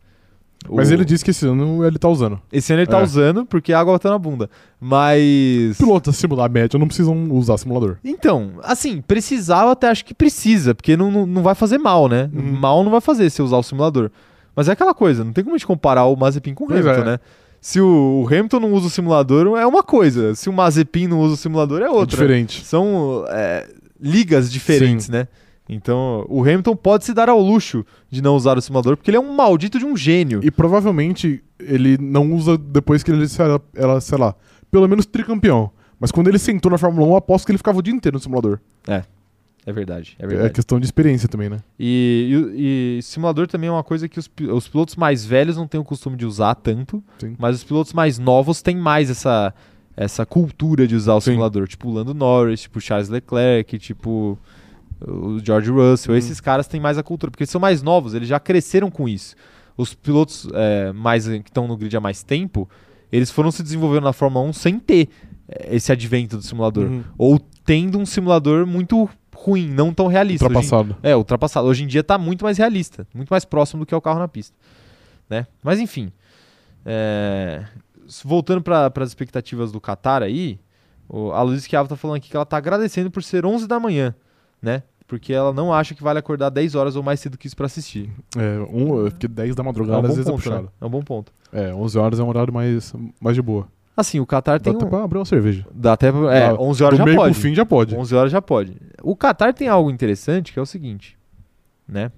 Mas 0.71 0.91
O- 0.91 0.95
ele 0.95 1.05
disse 1.05 1.23
que 1.25 1.31
esse 1.31 1.47
ano 1.47 1.85
ele 1.85 1.99
tá 1.99 2.09
usando. 2.09 2.41
Esse 2.53 2.73
ano 2.73 2.83
ele 2.83 2.91
tá 2.91 3.01
É. 3.01 3.03
usando 3.03 3.45
porque 3.45 3.73
a 3.73 3.79
água 3.81 3.99
tá 3.99 4.09
na 4.11 4.19
bunda. 4.19 4.49
Mas. 4.81 5.77
Pilotos 5.79 6.17
simular 6.17 6.51
média 6.51 6.79
não 6.79 6.87
precisam 6.87 7.31
usar 7.33 7.59
simulador. 7.59 7.97
Então, 8.05 8.53
assim, 8.63 9.01
precisar 9.03 9.63
eu 9.65 9.71
até 9.71 9.89
acho 9.89 10.05
que 10.05 10.15
precisa, 10.15 10.75
porque 10.75 10.97
não, 10.97 11.11
não, 11.11 11.27
não 11.27 11.43
vai 11.43 11.55
fazer 11.55 11.79
mal, 11.79 12.09
né? 12.09 12.31
Uhum. 12.33 12.53
Mal 12.53 12.83
não 12.85 12.91
vai 12.91 13.01
fazer 13.01 13.29
se 13.31 13.43
usar 13.43 13.57
o 13.59 13.63
simulador. 13.63 14.11
Mas 14.57 14.69
é 14.69 14.73
aquela 14.73 14.95
coisa, 14.95 15.25
não 15.25 15.33
tem 15.33 15.43
como 15.43 15.57
a 15.57 15.59
gente 15.59 15.67
comparar 15.67 16.05
o 16.07 16.17
Mazepin 16.17 16.55
com 16.55 16.65
o 16.65 16.69
Pois 16.69 16.81
Hamilton, 16.87 17.03
é. 17.09 17.13
né? 17.13 17.19
Se 17.61 17.81
o, 17.81 18.27
Hamilton 18.31 18.61
não 18.61 18.73
usa 18.73 18.87
o 18.87 18.91
simulador, 18.91 19.59
é 19.59 19.67
uma 19.67 19.83
coisa. 19.83 20.35
Se 20.35 20.49
o 20.49 20.53
Mazepin 20.53 21.09
não 21.09 21.19
usa 21.21 21.35
o 21.35 21.37
simulador, 21.37 21.81
é 21.81 21.87
É 21.87 21.91
outra. 21.91 22.07
diferente. 22.17 22.65
São 22.65 23.25
é, 23.29 23.67
ligas 24.01 24.53
diferentes, 24.53 25.09
né? 25.09 25.27
Então, 25.69 26.27
o 26.29 26.43
Hamilton 26.43 26.77
pode 26.77 27.05
se 27.05 27.15
dar 27.15 27.29
ao 27.29 27.41
luxo 27.41 27.85
de 28.11 28.21
não 28.23 28.37
usar 28.37 28.59
o 28.59 28.61
simulador, 28.61 28.97
porque 28.97 29.11
ele 29.11 29.17
é 29.17 29.21
um 29.21 29.35
maldito 29.35 29.79
de 29.79 29.85
um 29.85 29.97
gênio. 29.97 30.41
E 30.43 30.51
provavelmente 30.51 31.43
ele 31.59 31.97
não 31.99 32.33
usa 32.35 32.59
depois 32.59 33.03
que 33.03 33.11
ele 33.11 33.27
ela, 33.75 34.01
sei 34.01 34.19
lá, 34.19 34.35
pelo 34.71 34.87
menos 34.89 35.07
tricampeão. 35.07 35.71
Mas 35.99 36.13
quando 36.13 36.29
ele 36.29 36.39
sentou 36.39 36.71
na 36.71 36.77
Fórmula 36.77 37.07
1, 37.07 37.11
eu 37.13 37.17
aposto 37.17 37.47
que 37.47 37.53
ele 37.53 37.59
ficava 37.59 37.79
o 37.79 37.83
dia 37.83 37.95
inteiro 37.95 38.17
no 38.17 38.21
simulador. 38.21 38.59
É 39.67 39.73
verdade, 39.73 40.15
é 40.19 40.25
É, 40.25 40.29
verdade. 40.29 40.53
questão 40.53 40.79
de 40.79 40.85
experiência 40.85 41.27
também, 41.27 41.49
né? 41.49 41.61
E, 41.81 42.51
e- 42.55 42.99
e 42.99 43.03
simulador 43.03 43.47
também 43.47 43.69
é 43.69 43.73
uma 43.73 43.83
coisa 43.83 44.07
que 44.07 44.19
os, 44.19 44.29
os 44.53 44.69
pilotos 44.69 44.95
mais 44.97 45.25
velhos 45.25 45.57
não 45.57 45.67
têm 45.67 45.81
o 45.81 45.85
costume 45.85 46.19
de 46.19 46.27
usar 46.27 46.55
tanto, 46.57 47.03
Sim. 47.19 47.35
mas 47.39 47.57
os 47.57 47.65
pilotos 47.65 47.95
mais 47.95 48.19
novos 48.19 48.61
têm 48.61 48.77
mais 48.77 49.09
essa, 49.09 49.55
essa 49.97 50.27
cultura 50.27 50.87
de 50.87 50.95
usar 50.95 51.15
o 51.15 51.21
Sim. 51.23 51.31
simulador. 51.31 51.67
Tipo 51.67 51.89
o 51.89 51.93
Lando 51.95 52.13
Norris, 52.13 52.61
tipo 52.61 52.79
o 52.79 52.83
Charles 52.83 53.09
Leclerc, 53.09 53.79
tipo 53.79 54.39
o 55.01 55.39
George 55.39 55.71
Russell. 55.71 56.15
Hum. 56.15 56.19
Esses 56.19 56.41
caras 56.41 56.67
têm 56.67 56.81
mais 56.81 56.99
a 56.99 57.03
cultura, 57.03 57.31
porque 57.31 57.43
eles 57.43 57.51
são 57.51 57.61
mais 57.61 57.83
novos, 57.83 58.15
eles 58.15 58.29
já 58.29 58.41
cresceram 58.41 58.91
com 58.91 59.09
isso. 59.09 59.35
Os 59.77 59.95
pilotos 59.95 60.49
é, 60.53 60.93
mais 60.93 61.27
que 61.27 61.35
estão 61.35 61.67
no 61.67 61.77
grid 61.77 61.97
há 61.97 62.01
mais 62.01 62.23
tempo, 62.23 62.69
eles 63.11 63.31
foram 63.31 63.51
se 63.51 63.63
desenvolvendo 63.63 64.05
na 64.05 64.13
Fórmula 64.13 64.45
1 64.47 64.53
sem 64.53 64.79
ter 64.79 65.09
é, 65.49 65.75
esse 65.77 65.91
advento 65.91 66.37
do 66.37 66.43
simulador. 66.43 66.85
Uhum. 66.87 67.05
Ou 67.19 67.39
tendo 67.65 67.99
um 67.99 68.07
simulador 68.07 68.67
muito 68.67 69.09
ruim, 69.35 69.69
não 69.69 69.93
tão 69.93 70.07
realista. 70.07 70.47
Hoje 70.47 70.57
Ultrapassado. 70.57 70.97
é, 71.03 71.17
ultrapassado. 71.17 71.67
Hoje 71.67 71.85
em 71.85 71.87
dia 71.87 72.03
tá 72.03 72.17
muito 72.17 72.45
mais 72.45 72.57
realista, 72.57 73.07
muito 73.15 73.29
mais 73.29 73.45
próximo 73.45 73.81
do 73.81 73.87
que 73.87 73.93
é 73.93 73.97
o 73.97 74.01
carro 74.01 74.19
na 74.19 74.29
pista. 74.29 74.57
Né? 75.29 75.47
Mas 75.63 75.81
enfim. 75.81 76.13
é, 76.85 77.65
Voltando 78.23 78.63
para 78.63 78.93
as 78.97 79.09
expectativas 79.09 79.73
do 79.73 79.81
Qatar 79.81 80.23
aí, 80.23 80.59
a 81.33 81.43
Luiz 81.43 81.65
Chiavo 81.65 81.89
tá 81.89 81.97
falando 81.97 82.17
aqui 82.17 82.31
que 82.31 82.37
ela 82.37 82.45
tá 82.45 82.57
agradecendo 82.57 83.11
por 83.11 83.23
ser 83.23 83.47
11 83.47 83.67
da 83.67 83.81
manhã, 83.81 84.15
né? 84.65 84.83
Porque 85.07 85.33
ela 85.35 85.53
não 85.53 85.73
acha 85.73 85.95
que 85.95 86.03
vale 86.03 86.19
acordar 86.19 86.49
10 86.49 86.75
horas 86.75 86.97
ou 86.97 87.03
mais 87.03 87.21
cedo 87.21 87.37
que 87.37 87.47
isso 87.47 87.55
para 87.55 87.67
assistir. 87.67 88.11
É, 88.37 88.59
um, 88.71 89.09
porque 89.11 89.29
10 89.29 89.55
da 89.55 89.61
É 89.61 89.63
um 89.63 89.67
madrugada 89.67 90.09
às 90.09 90.15
vezes 90.17 90.27
é 90.27 90.31
ponto, 90.31 90.43
puxado. 90.43 90.63
né? 90.65 90.69
É 90.81 90.87
um 90.87 90.91
bom 90.91 91.03
ponto. 91.03 91.33
É, 91.53 91.75
11 91.75 91.99
horas 91.99 92.19
é 92.19 92.23
um 92.23 92.29
horário 92.29 92.53
mais, 92.53 92.93
mais 93.21 93.37
de 93.37 93.43
boa. 93.43 93.69
Assim, 93.97 94.19
o 94.19 94.27
Qatar 94.27 94.59
Dá 94.59 94.65
tem 94.65 94.75
até 94.75 94.85
um... 94.87 94.89
pra 94.89 95.05
abrir 95.05 95.19
uma 95.19 95.25
cerveja. 95.25 95.65
Dá 95.73 95.93
até... 95.93 96.11
pra- 96.11 96.35
É, 96.35 96.49
Dá- 96.49 96.55
11 96.61 96.83
horas 96.83 96.97
Do 96.99 96.99
já 96.99 97.05
meio 97.05 97.17
pode. 97.19 97.35
fim 97.35 97.55
já 97.55 97.65
pode. 97.67 97.95
11 97.95 98.15
horas 98.15 98.33
já 98.33 98.43
pode. 98.43 98.77
O 99.03 99.15
Qatar 99.15 99.53
tem 99.55 99.69
algo 99.69 99.91
interessante 99.91 100.53
que 100.53 100.59
é 100.59 100.63
o 100.63 100.67
seguinte, 100.67 101.17
né? 101.87 102.11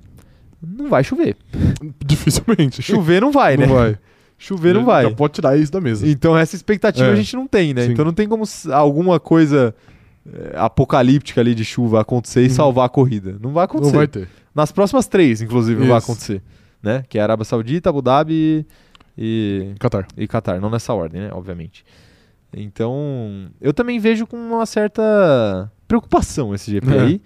Não 0.63 0.89
vai 0.89 1.05
chover. 1.05 1.37
Dificilmente. 2.05 2.81
Chover 2.83 3.21
não 3.21 3.31
vai, 3.33 3.57
né? 3.57 3.67
Não 3.67 3.75
vai. 3.75 3.99
Chover 4.39 4.75
não 4.75 4.85
vai. 4.85 5.05
Já 5.05 5.11
pode 5.11 5.35
tirar 5.35 5.57
isso 5.59 5.73
da 5.73 5.81
mesa. 5.81 6.07
Então 6.09 6.37
essa 6.37 6.55
expectativa 6.57 7.09
É. 7.09 7.13
a 7.13 7.17
gente 7.17 7.35
não 7.37 7.47
tem, 7.47 7.75
né? 7.75 7.83
Sim. 7.87 7.93
Então 7.93 8.05
não 8.05 8.13
tem 8.13 8.29
como 8.29 8.45
alguma 8.73 9.19
coisa 9.21 9.75
apocalíptica 10.55 11.41
ali 11.41 11.55
de 11.55 11.65
chuva 11.65 12.01
acontecer 12.01 12.43
e 12.43 12.49
Uhum. 12.49 12.55
salvar 12.55 12.87
a 12.87 12.89
corrida. 12.89 13.37
Não 13.41 13.53
vai 13.53 13.65
acontecer. 13.65 13.93
Não 13.93 13.99
vai 13.99 14.09
ter. 14.09 14.29
Nas 14.55 14.73
próximas 14.73 15.07
três, 15.07 15.41
inclusive, 15.43 15.81
não 15.81 15.89
vai 15.89 15.99
Isso. 15.99 16.11
acontecer. 16.11 16.43
Né? 16.83 17.05
Que 17.09 17.19
é 17.19 17.23
Arábia 17.23 17.45
Saudita, 17.45 17.91
Abu 17.91 18.01
Dhabi 18.03 18.67
e, 19.17 19.75
Qatar. 19.79 20.07
e 20.17 20.27
Qatar. 20.27 20.61
Não 20.61 20.71
nessa 20.71 20.95
ordem, 20.95 21.23
né? 21.23 21.31
Obviamente. 21.33 21.85
Então, 22.55 23.49
eu 23.61 23.75
também 23.75 23.99
vejo 23.99 24.27
com 24.27 24.37
uma 24.37 24.65
certa 24.67 25.71
preocupação 25.87 26.55
esse 26.55 26.71
GP 26.71 26.91
É. 26.95 27.01
aí. 27.01 27.23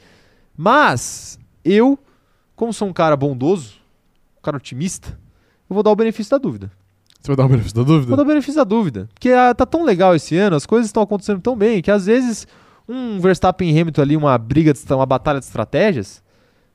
Mas, 0.56 1.38
eu, 1.64 1.98
como 2.56 2.72
sou 2.72 2.88
um 2.88 2.92
cara 2.92 3.16
bondoso, 3.16 3.74
um 4.38 4.42
cara 4.42 4.56
otimista, 4.56 5.18
eu 5.68 5.74
vou 5.74 5.82
dar 5.82 5.90
o 5.90 5.96
benefício 5.96 6.30
da 6.30 6.38
dúvida. 6.38 6.70
Você 7.20 7.28
vai 7.28 7.36
dar 7.36 7.44
o 7.44 7.48
benefício 7.48 7.76
da 7.76 7.82
dúvida? 7.82 8.06
Vou 8.08 8.16
dar 8.16 8.22
o 8.22 8.26
benefício 8.26 8.56
da 8.56 8.64
dúvida. 8.64 9.08
Porque 9.12 9.30
ah, 9.30 9.54
tá 9.54 9.66
tão 9.66 9.84
legal 9.84 10.14
esse 10.16 10.36
ano, 10.36 10.56
as 10.56 10.64
coisas 10.66 10.86
estão 10.86 11.02
acontecendo 11.02 11.40
tão 11.40 11.54
bem, 11.54 11.82
que 11.82 11.90
às 11.90 12.06
vezes 12.06 12.46
um 12.90 13.20
Verstappen 13.20 13.70
e 13.70 13.80
Hamilton 13.80 14.02
ali, 14.02 14.16
uma 14.16 14.36
briga, 14.36 14.72
de, 14.72 14.80
uma 14.92 15.06
batalha 15.06 15.38
de 15.38 15.46
estratégias, 15.46 16.22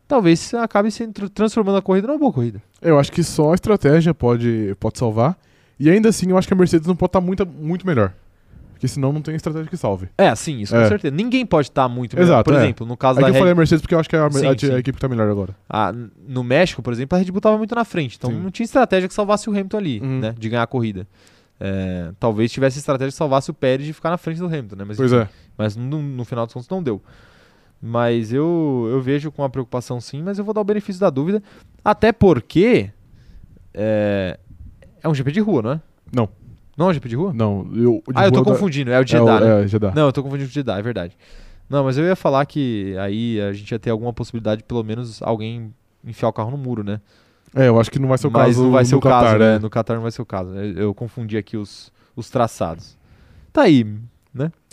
talvez 0.07 0.53
acabe 0.53 0.89
tr- 0.91 1.28
transformando 1.34 1.78
a 1.78 1.82
corrida 1.82 2.07
numa 2.07 2.18
boa 2.20 2.32
corrida. 2.32 2.61
Eu 2.82 2.97
acho 2.99 3.11
que 3.11 3.24
só 3.24 3.51
a 3.51 3.55
estratégia 3.55 4.13
pode, 4.13 4.76
pode 4.80 4.97
salvar. 4.97 5.38
E 5.80 5.89
ainda 5.89 6.09
assim, 6.09 6.30
eu 6.30 6.38
acho 6.38 6.47
que 6.47 6.53
a 6.53 6.57
Mercedes 6.57 6.88
não 6.88 6.95
pode 6.95 7.09
estar 7.09 7.22
muito, 7.22 7.45
muito 7.45 7.86
melhor. 7.86 8.13
Porque 8.72 8.88
senão 8.89 9.11
não 9.13 9.22
tem 9.22 9.36
estratégia 9.36 9.70
que 9.70 9.78
salve. 9.78 10.09
É, 10.18 10.34
sim, 10.36 10.59
isso 10.59 10.74
com 10.74 10.80
É. 10.82 10.88
certeza. 10.88 11.16
Ninguém 11.16 11.45
pode 11.45 11.70
estar 11.70 11.88
muito 11.88 12.13
melhor. 12.16 12.28
Exato, 12.28 12.43
Por 12.51 12.57
é. 12.57 12.63
exemplo, 12.63 12.86
no 12.86 12.97
caso 12.97 13.20
Aí 13.20 13.24
da 13.24 13.28
que 13.28 13.30
eu 13.32 13.34
Red 13.34 13.39
falei 13.39 13.51
a 13.53 13.55
Mercedes 13.55 13.82
porque 13.82 13.95
eu 13.95 13.99
acho 13.99 14.09
que 14.09 14.16
é 14.16 14.20
a, 14.20 14.30
Sim, 14.30 14.45
a- 14.47 14.51
a 14.51 14.57
sim. 14.57 14.74
equipe 14.74 14.93
que 14.93 14.99
tá 15.01 15.07
melhor 15.07 15.30
agora. 15.30 15.55
Ah, 15.70 15.93
no 16.28 16.43
México, 16.43 16.82
por 16.82 16.91
exemplo, 16.91 17.16
a 17.16 17.20
Red 17.20 17.26
Bull 17.32 17.38
estava 17.38 17.57
muito 17.57 17.74
na 17.74 17.86
frente. 17.86 18.18
Então 18.18 18.30
Sim. 18.30 18.38
não 18.39 18.51
tinha 18.51 18.66
estratégia 18.66 19.07
que 19.07 19.13
salvasse 19.13 19.49
o 19.49 19.53
Hamilton 19.53 19.78
ali, 19.78 19.99
Uhum. 20.01 20.20
né? 20.20 20.36
De 20.38 20.49
ganhar 20.49 20.63
a 20.63 20.68
corrida. 20.68 21.07
É, 21.57 22.11
talvez 22.20 22.51
tivesse 22.51 22.78
estratégia 22.80 23.11
que 23.11 23.18
salvasse 23.18 23.49
o 23.49 23.53
Pérez 23.53 23.88
de 23.88 23.93
ficar 23.93 24.09
na 24.09 24.18
frente 24.18 24.39
do 24.39 24.45
Hamilton, 24.45 24.76
né? 24.76 24.84
Mas, 24.86 24.97
Pois 24.97 25.11
enfim, 25.13 25.22
é. 25.24 25.30
Mas 25.58 25.76
no, 25.76 26.01
no 26.01 26.26
final 26.26 26.45
dos 26.45 26.53
contos 26.53 26.70
não 26.70 26.82
deu. 26.84 27.01
Mas 27.82 28.34
eu, 28.34 28.88
eu 28.89 29.01
vejo 29.01 29.32
com 29.32 29.41
uma 29.41 29.49
preocupação 29.49 29.99
sim, 30.01 30.22
mas 30.24 30.39
eu 30.39 30.45
vou 30.45 30.53
dar 30.53 30.62
o 30.62 30.64
benefício 30.64 30.99
da 30.99 31.10
dúvida. 31.10 31.43
Até 31.84 32.12
porque 32.12 32.89
é, 33.74 34.39
é 35.03 35.10
um 35.10 35.14
GP 35.14 35.32
de 35.32 35.39
rua, 35.39 35.62
não 35.62 35.72
é? 35.72 35.82
Não. 36.14 36.30
Não 36.78 36.88
é 36.88 36.89
o 36.89 36.93
GP 36.93 37.10
de 37.10 37.16
rua? 37.16 37.32
Não, 37.34 37.70
eu, 37.74 38.01
de 38.08 38.14
ah, 38.16 38.26
eu 38.26 38.32
tô 38.32 38.41
da- 38.43 38.51
confundindo, 38.51 38.91
é 38.91 38.95
o 38.95 38.97
É, 38.97 39.01
o- 39.03 39.08
Jeddah, 39.08 39.39
né? 39.39 39.64
é, 39.64 39.68
Jeddah. 39.68 39.93
Não, 39.95 40.06
eu 40.08 40.12
tô 40.14 40.24
confundindo 40.24 40.47
com 40.49 40.51
o 40.51 40.53
Jeddah, 40.53 40.78
é 40.78 40.82
verdade. 40.82 41.18
Não, 41.70 41.84
mas 41.84 41.97
eu 41.97 42.06
ia 42.06 42.16
falar 42.16 42.45
que 42.45 42.95
aí 42.99 43.39
a 43.41 43.53
gente 43.53 43.72
ia 43.72 43.80
ter 43.80 43.89
alguma 43.89 44.12
possibilidade, 44.14 44.64
pelo 44.64 44.84
menos, 44.84 45.22
alguém 45.22 45.74
enfiar 46.03 46.28
o 46.30 46.34
carro 46.34 46.51
no 46.51 46.58
muro, 46.58 46.84
né? 46.84 46.99
É, 47.56 47.68
eu 47.70 47.80
acho 47.80 47.89
que 47.89 47.97
não 47.97 48.10
vai 48.10 48.18
ser 48.18 48.28
o 48.28 48.32
mas 48.32 48.56
caso 48.56 48.64
não 48.64 48.72
vai 48.72 48.84
ser 48.86 48.95
o 48.95 48.99
caso, 48.99 49.26
Qatar, 49.26 49.39
né? 49.39 49.60
No 49.60 49.70
Qatar 49.70 49.95
não 49.95 50.01
vai 50.03 50.12
ser 50.12 50.22
o 50.22 50.26
caso. 50.26 50.53
Eu, 50.53 50.74
eu 50.84 50.93
confundi 50.93 51.38
aqui 51.38 51.56
os, 51.56 51.91
os 52.16 52.30
traçados. 52.30 52.97
Tá 53.53 53.62
aí, 53.64 53.86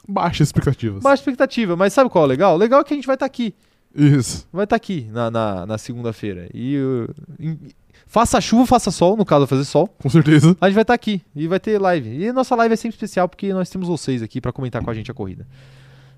Baixas 0.08 0.48
expectativas. 0.48 1.02
baixa 1.02 1.20
expectativa, 1.22 1.76
mas 1.76 1.92
sabe 1.92 2.10
qual 2.10 2.24
é 2.24 2.26
o 2.26 2.28
legal? 2.28 2.54
O 2.54 2.58
legal 2.58 2.80
é 2.80 2.84
que 2.84 2.92
a 2.92 2.96
gente 2.96 3.06
vai 3.06 3.14
estar 3.14 3.26
aqui. 3.26 3.54
Isso. 3.94 4.48
Vai 4.52 4.64
estar 4.64 4.76
aqui 4.76 5.06
na, 5.12 5.30
na, 5.30 5.66
na 5.66 5.78
segunda-feira. 5.78 6.48
E 6.52 6.76
uh, 6.78 7.08
em- 7.38 7.58
faça 8.06 8.40
chuva, 8.40 8.66
faça 8.66 8.90
sol, 8.90 9.16
no 9.16 9.24
caso 9.24 9.40
vai 9.40 9.48
fazer 9.48 9.64
sol. 9.64 9.86
Com 9.86 10.08
certeza. 10.10 10.56
A 10.60 10.66
gente 10.66 10.74
vai 10.74 10.82
estar 10.82 10.94
aqui 10.94 11.22
e 11.36 11.46
vai 11.46 11.60
ter 11.60 11.78
live. 11.78 12.08
E 12.24 12.32
nossa 12.32 12.54
live 12.56 12.72
é 12.72 12.76
sempre 12.76 12.94
especial 12.96 13.28
porque 13.28 13.52
nós 13.52 13.68
temos 13.70 13.86
vocês 13.88 14.22
aqui 14.22 14.40
pra 14.40 14.50
comentar 14.52 14.82
com 14.82 14.90
a 14.90 14.94
gente 14.94 15.10
a 15.10 15.14
corrida. 15.14 15.46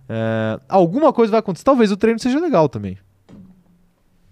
É, 0.09 0.61
alguma 0.69 1.13
coisa 1.13 1.31
vai 1.33 1.41
acontecer. 1.41 1.65
Talvez 1.65 1.91
o 1.91 1.97
treino 1.97 2.19
seja 2.19 2.39
legal 2.39 2.69
também. 2.69 2.97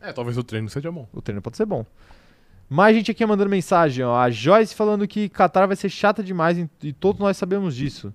É, 0.00 0.12
talvez 0.12 0.36
o 0.38 0.42
treino 0.42 0.68
seja 0.68 0.90
bom. 0.90 1.06
O 1.12 1.20
treino 1.22 1.40
pode 1.42 1.56
ser 1.56 1.66
bom. 1.66 1.84
Mais 2.68 2.96
gente 2.96 3.10
aqui 3.10 3.24
mandando 3.26 3.50
mensagem. 3.50 4.04
Ó. 4.04 4.16
A 4.16 4.30
Joyce 4.30 4.74
falando 4.74 5.06
que 5.06 5.28
Qatar 5.28 5.66
vai 5.66 5.76
ser 5.76 5.88
chata 5.88 6.22
demais 6.22 6.58
e 6.82 6.92
todos 6.92 7.20
nós 7.20 7.36
sabemos 7.36 7.74
disso. 7.76 8.12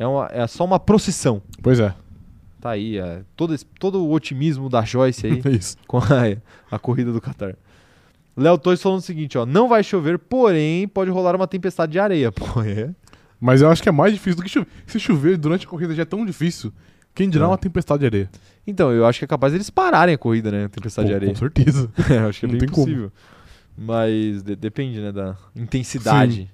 É, 0.00 0.06
uma- 0.06 0.28
é 0.32 0.46
só 0.46 0.64
uma 0.64 0.80
procissão. 0.80 1.42
Pois 1.62 1.78
é. 1.78 1.94
Tá 2.60 2.70
aí. 2.70 2.98
é, 2.98 3.22
todo, 3.36 3.54
esse- 3.54 3.64
todo 3.78 4.02
o 4.04 4.10
otimismo 4.12 4.68
da 4.68 4.82
Joyce 4.82 5.26
aí. 5.26 5.40
É 5.44 5.50
isso. 5.50 5.76
com 5.86 5.98
a, 5.98 6.02
a 6.70 6.78
corrida 6.78 7.12
do 7.12 7.20
Qatar. 7.20 7.54
Léo 8.36 8.56
Torres 8.58 8.80
falando 8.80 8.98
o 9.00 9.02
seguinte, 9.02 9.36
ó, 9.36 9.44
não 9.44 9.68
vai 9.68 9.82
chover, 9.84 10.18
porém 10.18 10.88
pode 10.88 11.10
rolar 11.10 11.36
uma 11.36 11.46
tempestade 11.46 11.92
de 11.92 11.98
areia. 11.98 12.32
Pô, 12.32 12.44
é. 12.64 12.90
Mas 13.38 13.60
eu 13.62 13.70
acho 13.70 13.82
que 13.82 13.88
é 13.88 13.92
mais 13.92 14.12
difícil 14.14 14.36
do 14.36 14.42
que 14.42 14.48
chover. 14.48 14.68
Se 14.86 14.98
chover 15.00 15.36
durante 15.36 15.66
a 15.66 15.68
corrida 15.68 15.94
já 15.94 16.02
é 16.02 16.06
tão 16.06 16.24
difícil, 16.24 16.72
quem 17.14 17.28
dirá 17.28 17.44
É. 17.44 17.48
uma 17.48 17.58
tempestade 17.58 18.00
de 18.00 18.06
areia? 18.06 18.30
Então, 18.66 18.90
eu 18.92 19.04
acho 19.06 19.18
que 19.18 19.24
é 19.24 19.28
capaz 19.28 19.52
deles 19.52 19.68
pararem 19.70 20.14
a 20.14 20.18
corrida, 20.18 20.50
né? 20.50 20.68
Tempestade 20.68 21.06
Pô, 21.06 21.10
de 21.10 21.14
areia. 21.14 21.32
Com 21.32 21.38
certeza. 21.38 21.90
É, 22.10 22.18
eu 22.18 22.28
acho 22.28 22.40
que 22.40 22.46
é 22.46 22.48
Não 22.48 22.52
bem 22.52 22.60
tem 22.60 22.68
como. 22.68 22.86
possível. 22.86 23.12
Mas 23.76 24.42
de- 24.42 24.56
depende, 24.56 25.00
né, 25.00 25.12
da 25.12 25.36
intensidade. 25.56 26.50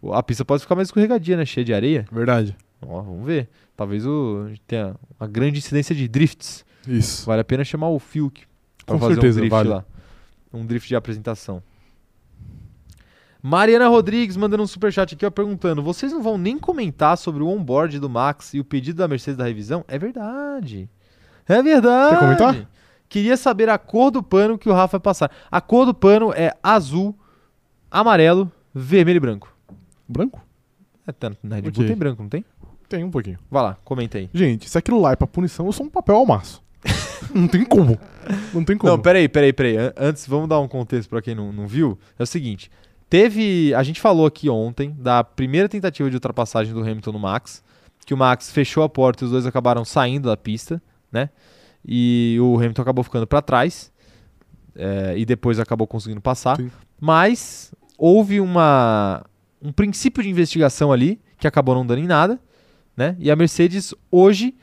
O- 0.00 0.12
A 0.12 0.22
pista 0.22 0.44
pode 0.44 0.62
ficar 0.62 0.74
mais 0.74 0.88
escorregadia, 0.88 1.36
né? 1.36 1.44
Cheia 1.44 1.64
de 1.64 1.74
areia. 1.74 2.06
Verdade. 2.12 2.56
Ó, 2.82 3.02
vamos 3.02 3.26
ver. 3.26 3.48
Talvez 3.76 4.06
o, 4.06 4.50
tenha 4.66 4.94
uma 5.18 5.26
grande 5.26 5.58
incidência 5.58 5.94
de 5.94 6.06
drifts. 6.08 6.64
Isso. 6.86 7.26
Vale 7.26 7.40
a 7.40 7.44
pena 7.44 7.64
chamar 7.64 7.88
o 7.88 7.98
Fiuk 7.98 8.44
Com 8.86 8.98
fazer 8.98 9.14
certeza, 9.14 9.38
um 9.38 9.40
drift 9.42 9.50
vale. 9.50 9.68
lá. 9.68 9.84
Um 10.52 10.64
drift 10.64 10.88
de 10.88 10.96
apresentação. 10.96 11.62
Mariana 13.42 13.88
Rodrigues 13.88 14.36
mandando 14.36 14.62
um 14.62 14.66
superchat 14.66 15.14
aqui, 15.14 15.24
ó, 15.24 15.30
perguntando: 15.30 15.82
vocês 15.82 16.12
não 16.12 16.22
vão 16.22 16.36
nem 16.36 16.58
comentar 16.58 17.16
sobre 17.16 17.42
o 17.42 17.48
onboard 17.48 17.98
do 17.98 18.08
Max 18.08 18.54
e 18.54 18.60
o 18.60 18.64
pedido 18.64 18.96
da 18.96 19.08
Mercedes 19.08 19.36
da 19.36 19.44
revisão? 19.44 19.84
É 19.86 19.98
verdade. 19.98 20.88
É 21.46 21.62
verdade. 21.62 22.16
Quer 22.16 22.20
comentar? 22.20 22.70
Queria 23.08 23.36
saber 23.36 23.68
a 23.68 23.78
cor 23.78 24.10
do 24.10 24.22
pano 24.22 24.58
que 24.58 24.68
o 24.68 24.72
Rafa 24.72 24.98
vai 24.98 25.02
passar. 25.02 25.30
A 25.50 25.60
cor 25.60 25.86
do 25.86 25.94
pano 25.94 26.32
é 26.32 26.52
azul, 26.62 27.16
amarelo, 27.90 28.50
vermelho 28.74 29.16
e 29.16 29.20
branco. 29.20 29.54
Branco? 30.06 30.44
É, 31.06 31.12
tá, 31.12 31.32
na 31.42 31.56
Red 31.56 31.70
Bull 31.70 31.86
tem 31.86 31.96
branco, 31.96 32.22
não 32.22 32.28
tem? 32.28 32.44
Tem 32.88 33.04
um 33.04 33.10
pouquinho. 33.10 33.38
Vai 33.50 33.62
lá, 33.62 33.76
comenta 33.84 34.18
aí. 34.18 34.30
Gente, 34.32 34.68
se 34.68 34.78
aquilo 34.78 35.00
lá 35.00 35.12
é 35.12 35.16
pra 35.16 35.26
punição, 35.26 35.66
eu 35.66 35.72
sou 35.72 35.86
um 35.86 35.90
papel 35.90 36.16
ao 36.16 36.26
maço. 36.26 36.62
não 37.34 37.46
tem 37.48 37.64
como. 37.64 37.98
Não 38.54 38.64
tem 38.64 38.76
como. 38.78 38.92
Não, 38.92 38.98
peraí, 38.98 39.28
peraí, 39.28 39.52
peraí. 39.52 39.76
An- 39.76 39.92
Antes, 39.96 40.26
vamos 40.26 40.48
dar 40.48 40.58
um 40.60 40.68
contexto 40.68 41.08
pra 41.10 41.20
quem 41.20 41.34
não, 41.34 41.52
não 41.52 41.66
viu. 41.66 41.98
É 42.18 42.22
o 42.22 42.26
seguinte: 42.26 42.70
teve. 43.10 43.74
A 43.74 43.82
gente 43.82 44.00
falou 44.00 44.24
aqui 44.26 44.48
ontem 44.48 44.94
da 44.98 45.22
primeira 45.22 45.68
tentativa 45.68 46.08
de 46.08 46.16
ultrapassagem 46.16 46.72
do 46.72 46.80
Hamilton 46.80 47.12
no 47.12 47.18
Max, 47.18 47.62
que 48.06 48.14
o 48.14 48.16
Max 48.16 48.50
fechou 48.50 48.82
a 48.82 48.88
porta 48.88 49.24
e 49.24 49.26
os 49.26 49.32
dois 49.32 49.44
acabaram 49.44 49.84
saindo 49.84 50.28
da 50.28 50.36
pista, 50.36 50.80
né? 51.12 51.28
E 51.84 52.38
o 52.40 52.56
Hamilton 52.56 52.82
acabou 52.82 53.04
ficando 53.04 53.26
pra 53.26 53.42
trás. 53.42 53.92
é, 54.76 55.14
e 55.16 55.24
depois 55.26 55.58
acabou 55.58 55.86
conseguindo 55.86 56.20
passar. 56.20 56.56
Sim. 56.56 56.70
Mas 57.00 57.74
houve 57.98 58.40
uma, 58.40 59.24
um 59.60 59.72
princípio 59.72 60.22
de 60.22 60.28
investigação 60.30 60.92
ali 60.92 61.20
que 61.38 61.46
acabou 61.46 61.74
não 61.74 61.84
dando 61.86 61.98
em 62.00 62.06
nada, 62.06 62.38
né? 62.98 63.16
E 63.20 63.30
a 63.30 63.36
Mercedes 63.36 63.94
hoje 64.10 64.54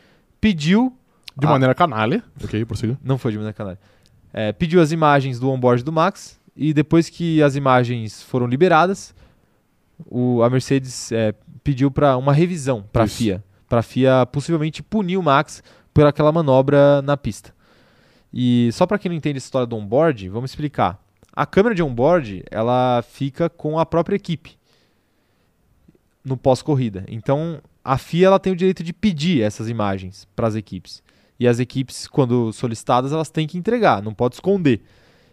pediu 0.42 0.96
De 1.38 1.46
Ah. 1.48 1.50
maneira 1.50 1.74
canalha. 1.74 2.24
Ok, 2.44 2.64
prossiga. 2.66 2.98
não 3.04 3.18
foi 3.18 3.32
de 3.32 3.38
maneira 3.38 3.54
canária. 3.54 3.80
É, 4.34 4.52
pediu 4.54 4.82
as 4.82 4.92
imagens 4.92 5.40
do 5.40 5.50
onboard 5.50 5.84
do 5.84 5.92
Max 5.92 6.40
e 6.56 6.74
depois 6.74 7.10
que 7.10 7.42
as 7.42 7.56
imagens 7.56 8.22
foram 8.22 8.46
liberadas, 8.48 9.14
o- 10.06 10.42
a 10.44 10.50
Mercedes 10.50 11.12
é, 11.12 11.34
pediu 11.64 11.90
para 11.90 12.16
uma 12.18 12.32
revisão 12.34 12.84
para 12.92 13.04
a. 13.04 13.08
FIA, 13.08 13.44
para 13.68 13.80
a 13.80 13.84
FIA 13.84 14.26
possivelmente 14.32 14.84
punir 14.84 15.18
o 15.18 15.24
Max 15.24 15.64
por 15.94 16.06
aquela 16.06 16.32
manobra 16.32 17.02
na 17.02 17.16
pista. 17.18 17.54
E 18.34 18.70
só 18.74 18.86
para 18.86 19.00
quem 19.00 19.10
não 19.10 19.16
entende 19.18 19.38
a 19.38 19.40
história 19.40 19.66
do 19.66 19.76
onboard, 19.78 20.28
vamos 20.30 20.52
explicar. 20.52 21.02
A 21.34 21.46
câmera 21.46 21.74
de 21.76 21.82
onboard 21.84 22.44
ela 22.52 23.02
fica 23.10 23.50
com 23.50 23.78
a 23.80 23.86
própria 23.86 24.16
equipe 24.16 24.58
no 26.24 26.38
pós-corrida. 26.38 27.04
Então 27.08 27.62
a 27.86 28.00
FIA 28.00 28.28
ela 28.28 28.40
tem 28.40 28.52
o 28.52 28.56
direito 28.56 28.84
de 28.84 28.92
pedir 28.92 29.44
essas 29.44 29.70
imagens 29.70 30.28
para 30.36 30.48
as 30.48 30.56
equipes. 30.56 31.04
E 31.40 31.48
as 31.48 31.60
equipes, 31.60 32.08
quando 32.08 32.52
solicitadas, 32.52 33.12
elas 33.12 33.30
têm 33.30 33.46
que 33.46 33.60
entregar, 33.60 34.02
não 34.02 34.12
pode 34.12 34.36
esconder. 34.36 34.82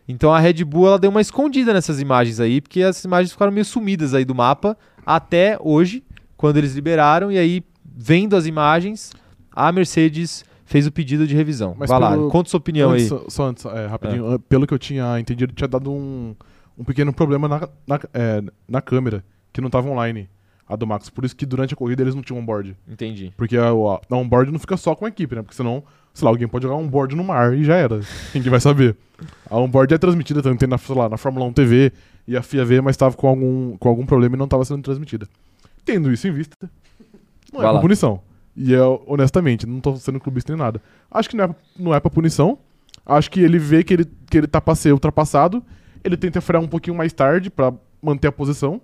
Então 0.06 0.30
a 0.32 0.38
Red 0.38 0.62
Bull 0.64 0.88
ela 0.88 0.98
deu 0.98 1.10
uma 1.10 1.20
escondida 1.22 1.72
nessas 1.72 1.98
imagens 1.98 2.40
aí, 2.40 2.60
porque 2.60 2.82
as 2.82 3.02
imagens 3.04 3.32
ficaram 3.32 3.50
meio 3.50 3.64
sumidas 3.64 4.12
aí 4.12 4.24
do 4.24 4.34
mapa 4.34 4.76
até 5.06 5.56
hoje, 5.60 6.04
quando 6.36 6.58
eles 6.58 6.74
liberaram, 6.74 7.32
e 7.32 7.38
aí, 7.38 7.64
vendo 7.84 8.36
as 8.36 8.46
imagens, 8.46 9.12
a 9.50 9.72
Mercedes 9.72 10.44
fez 10.66 10.86
o 10.86 10.92
pedido 10.92 11.26
de 11.26 11.34
revisão. 11.34 11.74
Mas 11.78 11.88
Vai 11.88 12.00
lá, 12.00 12.10
pelo- 12.10 12.28
conta 12.28 12.50
sua 12.50 12.58
opinião 12.58 12.90
Antes, 12.90 13.10
aí. 13.12 13.18
Só, 13.28 13.44
antes, 13.44 13.64
é, 13.64 13.86
rapidinho. 13.86 14.38
Pelo 14.40 14.66
que 14.66 14.74
eu 14.74 14.78
tinha 14.78 15.18
entendido, 15.18 15.54
tinha 15.54 15.68
dado 15.68 15.90
um, 15.90 16.34
um 16.76 16.84
pequeno 16.84 17.12
problema 17.12 17.48
na, 17.48 17.68
na, 17.86 18.00
é, 18.12 18.42
na 18.68 18.82
câmera, 18.82 19.24
que 19.52 19.60
não 19.60 19.70
tava 19.70 19.88
online, 19.88 20.28
a 20.72 20.76
do 20.76 20.86
Max. 20.86 21.10
Por 21.10 21.24
isso 21.24 21.36
que 21.36 21.44
durante 21.44 21.74
a 21.74 21.76
corrida 21.76 22.02
eles 22.02 22.14
não 22.14 22.22
tinham 22.22 22.40
onboard. 22.40 22.76
Entendi. 22.88 23.32
Porque 23.36 23.56
a, 23.56 23.68
a, 23.68 24.16
onboard 24.16 24.50
não 24.50 24.58
fica 24.58 24.76
só 24.76 24.94
com 24.94 25.04
a 25.04 25.08
equipe, 25.08 25.34
né? 25.34 25.42
Porque 25.42 25.54
senão, 25.54 25.82
sei 26.14 26.24
lá, 26.24 26.30
alguém 26.30 26.48
pode 26.48 26.64
jogar 26.64 26.76
onboard 26.76 27.14
no 27.14 27.22
mar 27.22 27.54
e 27.54 27.64
já 27.64 27.76
era. 27.76 28.00
Ninguém 28.34 28.50
vai 28.50 28.60
saber. 28.60 28.96
A 29.48 29.58
onboard 29.58 29.92
é 29.92 29.98
transmitida, 29.98 30.42
também 30.42 30.58
tem 30.58 30.68
na, 30.68 30.78
sei 30.78 30.94
lá, 30.94 31.08
na 31.08 31.16
Fórmula 31.16 31.46
1 31.46 31.52
TV 31.52 31.92
e 32.26 32.36
a 32.36 32.42
FIA 32.42 32.64
V, 32.64 32.80
mas 32.80 32.94
estava 32.94 33.14
com 33.16 33.28
algum, 33.28 33.76
com 33.76 33.88
algum 33.88 34.06
problema 34.06 34.36
e 34.36 34.38
não 34.38 34.46
estava 34.46 34.64
sendo 34.64 34.82
transmitida. 34.82 35.28
Tendo 35.84 36.12
isso 36.12 36.26
em 36.26 36.32
vista, 36.32 36.56
não 37.52 37.60
Vai 37.60 37.62
é 37.62 37.66
lá. 37.66 37.72
pra 37.72 37.82
punição. 37.82 38.20
E 38.56 38.72
eu, 38.72 39.02
honestamente, 39.06 39.66
não 39.66 39.80
tô 39.80 39.96
sendo 39.96 40.20
clubista 40.20 40.52
nem 40.52 40.58
nada. 40.58 40.80
Acho 41.10 41.28
que 41.28 41.36
não 41.36 41.44
é, 41.44 41.54
não 41.78 41.94
é 41.94 42.00
pra 42.00 42.10
punição. 42.10 42.58
Acho 43.04 43.30
que 43.30 43.40
ele 43.40 43.58
vê 43.58 43.82
que 43.82 43.94
ele, 43.94 44.04
que 44.30 44.38
ele 44.38 44.46
tá 44.46 44.60
pra 44.60 44.74
ser 44.74 44.92
ultrapassado. 44.92 45.62
Ele 46.04 46.16
tenta 46.16 46.40
frear 46.40 46.62
um 46.62 46.68
pouquinho 46.68 46.96
mais 46.96 47.12
tarde 47.12 47.50
pra 47.50 47.72
manter 48.02 48.28
a 48.28 48.32
posição. 48.32 48.80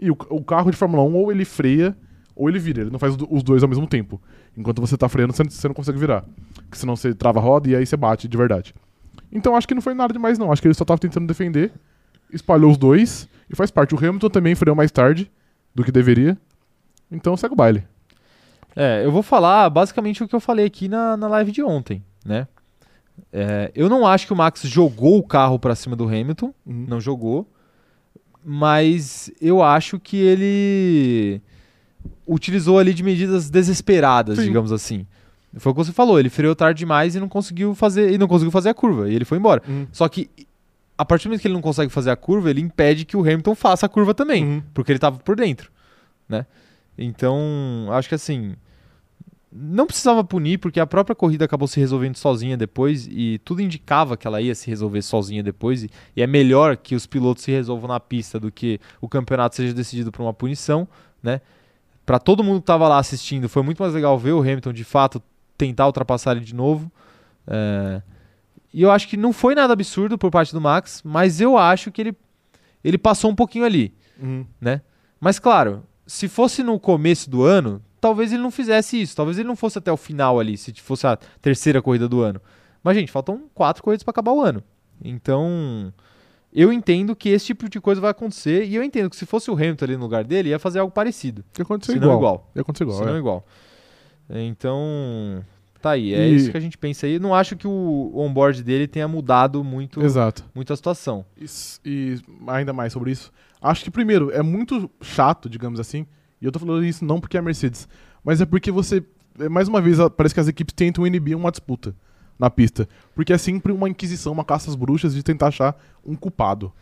E 0.00 0.10
o, 0.10 0.16
o 0.30 0.42
carro 0.42 0.70
de 0.70 0.76
Fórmula 0.76 1.02
1 1.02 1.14
ou 1.14 1.30
ele 1.30 1.44
freia 1.44 1.96
ou 2.34 2.48
ele 2.48 2.58
vira. 2.58 2.82
Ele 2.82 2.90
não 2.90 2.98
faz 2.98 3.12
os 3.12 3.16
do- 3.18 3.28
os 3.30 3.42
dois 3.42 3.62
ao 3.62 3.68
mesmo 3.68 3.86
tempo. 3.86 4.20
Enquanto 4.56 4.80
você 4.80 4.96
tá 4.96 5.08
freando, 5.08 5.32
você, 5.32 5.44
você 5.44 5.68
não 5.68 5.74
consegue 5.74 5.98
virar. 5.98 6.24
Porque 6.54 6.76
senão 6.78 6.96
você 6.96 7.14
trava 7.14 7.38
a 7.38 7.42
roda 7.42 7.68
e 7.68 7.76
aí 7.76 7.84
você 7.86 7.96
bate 7.96 8.26
de 8.26 8.36
verdade. 8.36 8.74
Então 9.30 9.54
acho 9.54 9.68
que 9.68 9.74
não 9.74 9.82
foi 9.82 9.94
nada 9.94 10.12
demais, 10.12 10.38
não. 10.38 10.50
Acho 10.50 10.62
que 10.62 10.68
ele 10.68 10.74
só 10.74 10.84
tava 10.84 10.98
tentando 10.98 11.26
defender. 11.26 11.72
Espalhou 12.32 12.70
os 12.70 12.78
dois 12.78 13.28
e 13.48 13.54
faz 13.56 13.70
parte. 13.70 13.94
O 13.94 13.98
Hamilton 13.98 14.30
também 14.30 14.54
freou 14.54 14.74
mais 14.74 14.90
tarde 14.90 15.30
do 15.74 15.84
que 15.84 15.92
deveria. 15.92 16.36
Então 17.10 17.36
segue 17.36 17.52
o 17.54 17.56
baile. 17.56 17.84
É, 18.74 19.04
eu 19.04 19.10
vou 19.10 19.22
falar 19.22 19.68
basicamente 19.68 20.22
o 20.22 20.28
que 20.28 20.34
eu 20.34 20.40
falei 20.40 20.64
aqui 20.64 20.88
na, 20.88 21.16
na 21.16 21.26
live 21.28 21.50
de 21.52 21.62
ontem, 21.62 22.02
né? 22.24 22.46
É, 23.32 23.70
eu 23.74 23.88
não 23.88 24.06
acho 24.06 24.26
que 24.26 24.32
o 24.32 24.36
Max 24.36 24.62
jogou 24.62 25.18
o 25.18 25.22
carro 25.26 25.58
pra 25.58 25.74
cima 25.74 25.94
do 25.94 26.04
Hamilton, 26.06 26.54
não 26.64 27.00
jogou, 27.00 27.46
mas 28.44 29.30
eu 29.40 29.62
acho 29.62 29.98
que 29.98 30.16
ele 30.16 31.40
utilizou 32.26 32.78
ali 32.78 32.94
de 32.94 33.02
medidas 33.02 33.50
desesperadas, 33.50 34.38
Sim. 34.38 34.44
digamos 34.44 34.72
assim. 34.72 35.06
Foi 35.56 35.72
o 35.72 35.74
que 35.74 35.84
você 35.84 35.92
falou, 35.92 36.18
ele 36.18 36.30
freou 36.30 36.54
tarde 36.54 36.78
demais 36.78 37.14
e 37.16 37.20
não 37.20 37.28
conseguiu 37.28 37.74
fazer, 37.74 38.12
e 38.12 38.18
não 38.18 38.28
conseguiu 38.28 38.52
fazer 38.52 38.68
a 38.68 38.74
curva, 38.74 39.10
e 39.10 39.14
ele 39.14 39.24
foi 39.24 39.36
embora. 39.38 39.60
Uhum. 39.68 39.86
Só 39.90 40.08
que 40.08 40.30
a 40.96 41.04
partir 41.04 41.24
do 41.24 41.28
momento 41.30 41.40
que 41.40 41.48
ele 41.48 41.54
não 41.54 41.62
consegue 41.62 41.90
fazer 41.90 42.10
a 42.10 42.16
curva, 42.16 42.50
ele 42.50 42.60
impede 42.60 43.04
que 43.04 43.16
o 43.16 43.20
Hamilton 43.20 43.54
faça 43.54 43.86
a 43.86 43.88
curva 43.88 44.14
também 44.14 44.44
Uhum. 44.44 44.62
porque 44.72 44.92
ele 44.92 44.98
tava 44.98 45.18
por 45.18 45.34
dentro, 45.34 45.70
né? 46.28 46.46
Então, 46.96 47.88
acho 47.90 48.08
que 48.08 48.14
assim, 48.14 48.54
não 49.52 49.86
precisava 49.86 50.22
punir 50.22 50.58
porque 50.58 50.78
a 50.78 50.86
própria 50.86 51.14
corrida 51.14 51.44
acabou 51.44 51.66
se 51.66 51.80
resolvendo 51.80 52.16
sozinha 52.16 52.56
depois 52.56 53.08
e 53.10 53.38
tudo 53.44 53.60
indicava 53.60 54.16
que 54.16 54.26
ela 54.26 54.40
ia 54.40 54.54
se 54.54 54.68
resolver 54.70 55.02
sozinha 55.02 55.42
depois 55.42 55.82
e, 55.82 55.90
e 56.14 56.22
é 56.22 56.26
melhor 56.26 56.76
que 56.76 56.94
os 56.94 57.06
pilotos 57.06 57.42
se 57.42 57.50
resolvam 57.50 57.88
na 57.88 57.98
pista 57.98 58.38
do 58.38 58.52
que 58.52 58.78
o 59.00 59.08
campeonato 59.08 59.56
seja 59.56 59.74
decidido 59.74 60.12
por 60.12 60.22
uma 60.22 60.32
punição, 60.32 60.86
né? 61.22 61.40
Para 62.06 62.18
todo 62.18 62.44
mundo 62.44 62.60
que 62.60 62.66
tava 62.66 62.86
lá 62.88 62.98
assistindo, 62.98 63.48
foi 63.48 63.62
muito 63.62 63.82
mais 63.82 63.92
legal 63.94 64.18
ver 64.18 64.32
o 64.32 64.40
Hamilton 64.40 64.72
de 64.72 64.84
fato 64.84 65.22
tentar 65.58 65.86
ultrapassar 65.86 66.36
ele 66.36 66.44
de 66.44 66.54
novo. 66.54 66.90
É, 67.46 68.02
E 68.72 68.82
eu 68.82 68.90
acho 68.90 69.08
que 69.08 69.16
não 69.16 69.32
foi 69.32 69.54
nada 69.54 69.72
absurdo 69.72 70.16
por 70.16 70.30
parte 70.30 70.52
do 70.52 70.60
Max, 70.60 71.02
mas 71.04 71.40
eu 71.40 71.58
acho 71.58 71.90
que 71.90 72.00
ele, 72.00 72.16
ele 72.84 72.98
passou 72.98 73.30
um 73.30 73.34
pouquinho 73.34 73.64
ali 73.64 73.92
Uhum. 74.22 74.44
né? 74.60 74.80
Mas 75.20 75.38
claro, 75.38 75.82
se 76.06 76.28
fosse 76.28 76.62
no 76.62 76.78
começo 76.78 77.28
do 77.28 77.42
ano, 77.42 77.82
talvez 78.00 78.32
ele 78.32 78.42
não 78.42 78.50
fizesse 78.50 79.00
isso. 79.00 79.14
Talvez 79.14 79.38
ele 79.38 79.46
não 79.48 79.56
fosse 79.56 79.78
até 79.78 79.92
o 79.92 79.96
final 79.96 80.38
ali, 80.40 80.56
se 80.56 80.72
fosse 80.74 81.06
a 81.06 81.16
terceira 81.42 81.80
corrida 81.82 82.08
do 82.08 82.20
ano. 82.20 82.40
Mas, 82.82 82.96
gente, 82.96 83.12
faltam 83.12 83.42
quatro 83.54 83.82
corridas 83.82 84.02
para 84.02 84.10
acabar 84.12 84.32
o 84.32 84.40
ano. 84.40 84.62
Então, 85.04 85.92
eu 86.52 86.72
entendo 86.72 87.14
que 87.14 87.28
esse 87.28 87.46
tipo 87.46 87.68
de 87.68 87.80
coisa 87.80 88.00
vai 88.00 88.10
acontecer. 88.10 88.64
E 88.64 88.74
eu 88.74 88.82
entendo 88.82 89.10
que 89.10 89.16
se 89.16 89.26
fosse 89.26 89.50
o 89.50 89.54
Hamilton 89.54 89.84
ali 89.84 89.96
no 89.96 90.02
lugar 90.02 90.24
dele, 90.24 90.48
ia 90.50 90.58
fazer 90.58 90.78
algo 90.78 90.92
parecido. 90.92 91.44
Ia 91.58 91.62
acontecer 91.62 91.92
Se 91.92 91.98
igual. 91.98 92.10
não 92.12 92.18
igual. 92.18 92.50
Ia 92.56 92.62
acontecer 92.62 92.84
igual. 92.84 92.98
Se 92.98 93.04
não 93.04 93.14
é. 93.14 93.18
igual. 93.18 93.46
Então, 94.32 95.44
tá 95.80 95.90
aí. 95.90 96.14
É 96.14 96.28
E- 96.28 96.36
isso 96.36 96.50
que 96.50 96.56
a 96.56 96.60
gente 96.60 96.78
pensa 96.78 97.06
aí. 97.06 97.18
Não 97.18 97.34
acho 97.34 97.56
que 97.56 97.66
o 97.66 98.12
onboard 98.14 98.62
dele 98.62 98.86
tenha 98.86 99.08
mudado 99.08 99.62
muito, 99.64 100.02
Exato. 100.02 100.44
muito 100.54 100.72
a 100.72 100.76
situação. 100.76 101.24
S- 101.40 101.80
e 101.84 102.18
ainda 102.46 102.72
mais 102.72 102.92
sobre 102.92 103.10
isso. 103.12 103.32
Acho 103.60 103.84
que, 103.84 103.90
primeiro, 103.90 104.30
é 104.30 104.42
muito 104.42 104.90
chato, 105.02 105.48
digamos 105.50 105.78
assim. 105.80 106.06
E 106.40 106.44
eu 106.46 106.52
tô 106.52 106.58
falando 106.58 106.84
isso 106.84 107.04
não 107.04 107.20
porque 107.20 107.36
é 107.36 107.40
a 107.40 107.42
Mercedes, 107.42 107.88
mas 108.24 108.40
é 108.40 108.46
porque 108.46 108.70
você. 108.70 109.02
é, 109.38 109.48
Mais 109.48 109.68
uma 109.68 109.80
vez, 109.80 109.98
parece 110.16 110.34
que 110.34 110.40
as 110.40 110.48
equipes 110.48 110.74
tentam 110.74 111.06
inibir 111.06 111.36
uma 111.36 111.50
disputa 111.50 111.94
na 112.38 112.48
pista. 112.48 112.88
Porque 113.14 113.32
é 113.32 113.38
sempre 113.38 113.72
uma 113.72 113.88
inquisição, 113.88 114.32
uma 114.32 114.44
caça 114.44 114.70
às 114.70 114.76
bruxas 114.76 115.14
de 115.14 115.22
tentar 115.22 115.48
achar 115.48 115.76
um 116.04 116.14
culpado. 116.16 116.72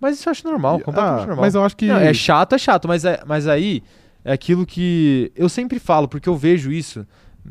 Mas 0.00 0.18
isso 0.18 0.28
eu 0.28 0.30
acho 0.30 0.46
normal, 0.46 0.78
E- 0.80 0.82
completamente 0.82 1.22
ah, 1.22 1.26
normal. 1.26 1.44
Mas 1.44 1.54
eu 1.54 1.62
acho 1.64 1.76
que. 1.76 1.86
Não, 1.86 1.96
é 1.98 2.12
chato, 2.14 2.54
é 2.54 2.58
chato, 2.58 2.88
mas, 2.88 3.04
é, 3.04 3.22
mas 3.26 3.46
aí 3.46 3.82
é 4.24 4.32
aquilo 4.32 4.64
que 4.66 5.30
eu 5.36 5.48
sempre 5.48 5.78
falo, 5.78 6.08
porque 6.08 6.28
eu 6.28 6.36
vejo 6.36 6.72
isso, 6.72 7.06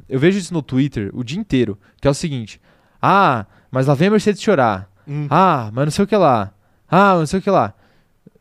eu 0.10 0.20
vejo 0.20 0.38
isso 0.40 0.54
no 0.54 0.62
Twitter 0.64 1.12
o 1.14 1.24
dia 1.24 1.40
inteiro, 1.40 1.78
que 2.02 2.08
é 2.08 2.12
o 2.12 2.14
seguinte: 2.16 2.60
ah, 3.02 3.46
mas 3.72 3.86
lá 3.88 3.94
vem 3.94 4.08
a 4.08 4.12
Mercedes 4.12 4.42
chorar. 4.42 4.90
Hum, 5.08 5.28
Ah, 5.30 5.70
mas 5.74 5.86
não 5.86 5.92
sei 5.92 6.06
o 6.06 6.08
que 6.08 6.16
lá. 6.16 6.52
Ah, 6.90 7.16
não 7.18 7.26
sei 7.26 7.40
o 7.40 7.42
que 7.42 7.50
lá. 7.50 7.74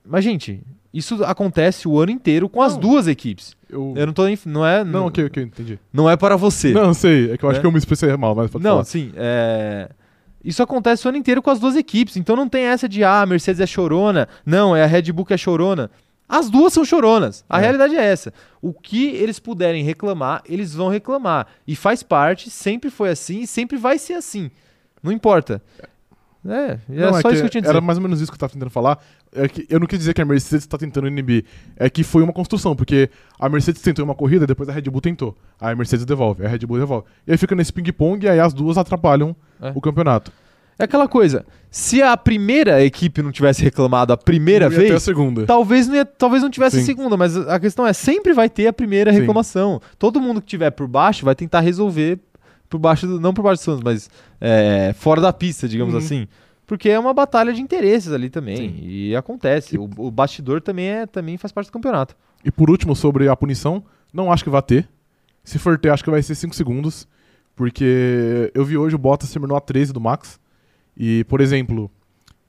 Mas, 0.05 0.25
gente, 0.25 0.63
isso 0.93 1.25
acontece 1.25 1.89
o 1.89 1.99
ano 1.99 2.11
inteiro 2.13 2.49
com 2.49 2.61
as 2.63 2.75
Não. 2.75 2.81
duas 2.81 3.07
equipes. 3.09 3.57
eu... 3.69 3.95
Eu 3.97 4.07
não 4.07 4.13
tô. 4.13 4.27
enf- 4.29 4.47
Não 4.47 4.67
é. 4.67 4.85
Não, 4.85 5.07
ok, 5.07 5.25
ok, 5.27 5.43
entendi. 5.43 5.79
Não 5.93 6.09
é 6.11 6.17
para 6.17 6.37
você. 6.37 6.73
Não, 6.73 6.93
sei. 6.93 7.33
É 7.33 7.37
que 7.39 7.45
eu 7.45 7.49
acho 7.49 7.57
Né? 7.59 7.61
que 7.63 7.67
eu 7.67 7.73
me 7.73 7.79
expressei 7.79 8.15
mal, 8.17 8.35
mas 8.35 8.51
pode 8.51 8.63
Não, 8.65 8.73
falar. 8.73 8.85
sim. 8.85 9.11
é, 9.17 9.89
Isso 10.45 10.63
acontece 10.63 11.07
o 11.07 11.09
ano 11.09 11.17
inteiro 11.19 11.41
com 11.41 11.51
as 11.51 11.59
duas 11.61 11.77
equipes. 11.77 12.17
Então 12.17 12.35
não 12.37 12.49
tem 12.49 12.65
essa 12.65 12.89
de, 12.89 13.03
ah, 13.05 13.23
a 13.23 13.27
Mercedes 13.27 13.61
é 13.61 13.67
chorona. 13.67 14.29
Não, 14.45 14.75
é 14.77 14.83
a 14.83 14.87
Red 14.87 15.11
Bull 15.13 15.25
que 15.25 15.33
é 15.33 15.37
chorona. 15.39 15.91
As 16.29 16.49
duas 16.51 16.73
são 16.73 16.85
choronas. 16.85 17.45
A 17.49 17.59
É. 17.59 17.63
realidade 17.63 17.95
é 17.97 18.03
essa. 18.05 18.33
O 18.61 18.73
que 18.73 19.09
eles 19.09 19.39
puderem 19.39 19.85
reclamar, 19.85 20.43
eles 20.49 20.75
vão 20.75 20.89
reclamar. 20.89 21.47
E 21.67 21.77
faz 21.77 22.03
parte, 22.03 22.51
sempre 22.51 22.91
foi 22.91 23.11
assim 23.11 23.41
e 23.41 23.47
sempre 23.47 23.77
vai 23.77 23.99
ser 23.99 24.15
assim. 24.15 24.51
Não 25.03 25.13
importa. 25.13 25.63
É, 26.45 26.51
é 26.51 26.79
Não, 26.89 27.21
só 27.21 27.31
isso 27.31 27.41
que 27.41 27.47
eu 27.47 27.51
tinha 27.51 27.61
dizer. 27.63 27.71
Era 27.73 27.81
mais 27.81 27.99
ou 27.99 28.03
menos 28.03 28.21
isso 28.21 28.31
que 28.31 28.35
eu 28.35 28.41
tava 28.41 28.53
tentando 28.53 28.71
falar. 28.71 28.99
É 29.35 29.49
que 29.49 29.67
eu 29.71 29.81
não 29.81 29.87
quis 29.87 29.99
dizer 29.99 30.13
que 30.13 30.21
a 30.21 30.25
Mercedes 30.27 30.67
tá 30.67 30.77
tentando 30.77 31.09
inibir. 31.09 31.45
É 31.77 31.89
que 31.89 32.05
foi 32.05 32.23
uma 32.23 32.33
construção, 32.33 32.77
porque 32.77 33.09
a 33.41 33.49
Mercedes 33.49 33.81
tentou 33.81 34.05
uma 34.05 34.15
corrida, 34.15 34.47
depois 34.47 34.69
a 34.69 34.73
Red 34.73 34.83
Bull 34.83 35.01
tentou. 35.01 35.35
Aí 35.61 35.73
a 35.73 35.77
Mercedes 35.77 36.05
devolve, 36.05 36.45
a 36.45 36.49
Red 36.49 36.59
Bull 36.67 36.79
devolve. 36.79 37.07
E 37.27 37.33
aí 37.33 37.39
fica 37.39 37.55
nesse 37.55 37.73
ping-pong 37.73 38.27
e 38.27 38.29
aí 38.29 38.39
as 38.39 38.53
duas 38.53 38.77
atrapalham 38.77 39.35
É. 39.61 39.73
o 39.75 39.81
campeonato. 39.81 40.31
É 40.79 40.85
aquela 40.85 41.07
coisa. 41.09 41.47
Se 41.71 42.03
a 42.03 42.17
primeira 42.17 42.83
equipe 42.85 43.23
não 43.23 43.31
tivesse 43.33 43.63
reclamado 43.63 44.13
a 44.13 44.17
primeira 44.17 44.67
Não 44.67 44.73
ia 44.73 44.79
ter 44.81 44.87
a 44.87 44.91
vez, 44.91 45.03
segunda. 45.03 45.47
Talvez 45.47 45.87
não, 45.89 45.95
ia- 45.95 46.05
talvez 46.05 46.43
não 46.43 46.51
tivesse 46.51 46.77
Sim. 46.77 46.83
a 46.83 46.87
segunda, 46.87 47.17
mas 47.17 47.37
a 47.37 47.59
questão 47.61 47.87
é, 47.87 47.93
sempre 47.93 48.33
vai 48.33 48.51
ter 48.51 48.67
a 48.67 48.73
primeira 48.73 49.13
Sim. 49.13 49.21
reclamação. 49.21 49.81
Todo 49.99 50.21
mundo 50.21 50.41
que 50.41 50.47
tiver 50.47 50.71
por 50.73 50.87
baixo 50.89 51.25
vai 51.25 51.35
tentar 51.35 51.61
resolver 51.61 52.19
por 52.69 52.79
baixo, 52.79 53.07
do, 53.07 53.21
não 53.21 53.33
por 53.35 53.43
baixo 53.43 53.63
do 53.63 53.65
Santos, 53.65 53.83
mas 53.85 54.11
é, 54.41 54.95
fora 54.99 55.21
da 55.21 55.33
pista, 55.33 55.69
digamos 55.69 55.93
Uhum. 55.95 56.01
assim. 56.01 56.29
Porque 56.73 56.89
é 56.89 56.99
uma 56.99 57.13
batalha 57.13 57.53
de 57.53 57.61
interesses 57.61 58.11
ali 58.11 58.31
também. 58.31 58.57
Sim. 58.57 58.79
E 58.81 59.15
acontece. 59.15 59.77
O, 59.77 59.91
o 59.99 60.11
bastidor 60.11 60.63
também, 60.63 60.87
é, 60.87 61.07
também 61.07 61.37
faz 61.37 61.53
parte 61.53 61.67
do 61.67 61.73
campeonato. 61.73 62.17
E 62.43 62.51
por 62.51 62.71
último, 62.71 62.97
sobre 62.97 63.29
a 63.29 63.37
punição, 63.37 63.85
não 64.11 64.33
acho 64.33 64.43
que 64.43 64.49
vai 64.49 64.63
ter. 64.63 64.89
Se 65.45 65.59
for 65.59 65.79
ter, 65.79 65.91
acho 65.91 66.03
que 66.03 66.11
vai 66.11 66.23
ser 66.23 66.35
5 66.35 66.55
segundos. 66.57 67.07
Porque 67.55 68.51
eu 68.55 68.65
vi 68.65 68.79
hoje 68.79 68.97
o 68.97 68.99
Bottas 68.99 69.31
terminou 69.31 69.55
a 69.55 69.61
13 69.61 69.93
do 69.93 70.01
Max. 70.01 70.41
E, 70.97 71.25
por 71.25 71.43
exemplo, 71.43 71.91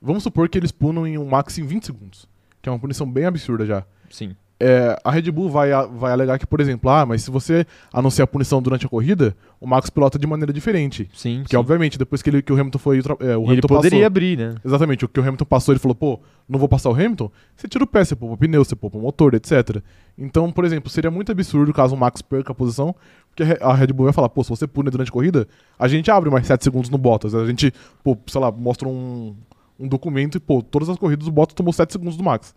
vamos 0.02 0.24
supor 0.24 0.48
que 0.48 0.58
eles 0.58 0.72
punam 0.72 1.06
em 1.06 1.18
um 1.18 1.26
Max 1.26 1.58
em 1.58 1.66
20 1.66 1.86
segundos. 1.86 2.26
Que 2.62 2.70
é 2.70 2.72
uma 2.72 2.80
punição 2.80 3.12
bem 3.12 3.26
absurda 3.26 3.66
já. 3.66 3.86
Sim. 4.10 4.38
É, 4.66 4.98
a 5.04 5.12
Red 5.12 5.30
Bull 5.30 5.50
vai, 5.50 5.72
vai 5.88 6.14
alegar 6.14 6.40
que, 6.40 6.48
por 6.48 6.62
exemplo, 6.62 6.90
ah, 6.90 7.06
mas 7.06 7.24
se 7.24 7.30
você 7.30 7.66
anunciar 7.92 8.24
a 8.24 8.28
punição 8.28 8.62
durante 8.62 8.86
a 8.86 8.90
corrida, 8.90 9.36
o 9.60 9.68
Max 9.68 9.90
pilota 9.90 10.18
de 10.18 10.26
maneira 10.26 10.54
diferente. 10.54 11.10
Sim. 11.14 11.40
Porque, 11.40 11.54
sim. 11.54 11.60
obviamente, 11.60 11.98
depois 12.00 12.22
que, 12.22 12.30
ele, 12.30 12.42
que 12.42 12.54
o 12.54 12.58
Hamilton 12.58 12.80
foi. 12.80 13.00
É, 13.00 13.02
o 13.02 13.04
E 13.04 13.44
ele 13.44 13.46
Hamilton 13.52 13.68
poderia 13.68 14.00
passou. 14.00 14.06
abrir, 14.06 14.38
né? 14.38 14.56
Exatamente, 14.64 15.04
o 15.04 15.10
que 15.10 15.20
o 15.20 15.24
Hamilton 15.24 15.44
passou, 15.44 15.74
ele 15.74 15.80
falou, 15.80 15.96
pô, 15.96 16.18
não 16.48 16.58
vou 16.58 16.70
passar 16.70 16.90
o 16.90 16.94
Hamilton, 16.94 17.30
você 17.58 17.68
tira 17.68 17.84
o 17.84 17.88
pé, 17.88 18.06
você 18.06 18.16
poupa 18.16 18.36
o 18.36 18.38
pneu, 18.38 18.64
você 18.64 18.74
poupa 18.74 18.98
o 18.98 19.02
motor, 19.02 19.34
etc. 19.34 19.82
Então, 20.18 20.50
por 20.50 20.64
exemplo, 20.64 20.90
seria 20.90 21.12
muito 21.12 21.30
absurdo 21.30 21.74
caso 21.74 21.94
o 21.94 21.98
Max 21.98 22.22
perca 22.22 22.54
a 22.54 22.56
posição, 22.56 22.96
porque 23.36 23.44
a 23.62 23.74
Red 23.74 23.88
Bull 23.88 24.06
vai 24.06 24.14
falar, 24.14 24.30
pô, 24.30 24.46
se 24.46 24.50
você 24.50 24.66
pune 24.66 24.90
durante 24.90 25.10
a 25.10 25.12
corrida, 25.12 25.46
a 25.78 25.90
gente 25.90 26.10
abre 26.10 26.30
mais 26.30 26.48
7 26.48 26.64
segundos 26.64 26.90
no 26.90 26.98
Bottas, 26.98 27.36
a 27.36 27.46
gente, 27.46 27.74
pô, 28.02 28.18
sei 28.28 28.40
lá, 28.40 28.50
mostra 28.50 28.88
um, 28.88 29.36
um 29.78 29.90
documento 29.90 30.38
e, 30.38 30.40
pô, 30.40 30.62
todas 30.62 30.88
as 30.88 30.98
corridas 30.98 31.28
o 31.28 31.32
Bottas 31.34 31.54
tomou 31.54 31.74
7 31.74 31.92
segundos 31.92 32.16
do 32.16 32.24
Max. 32.24 32.56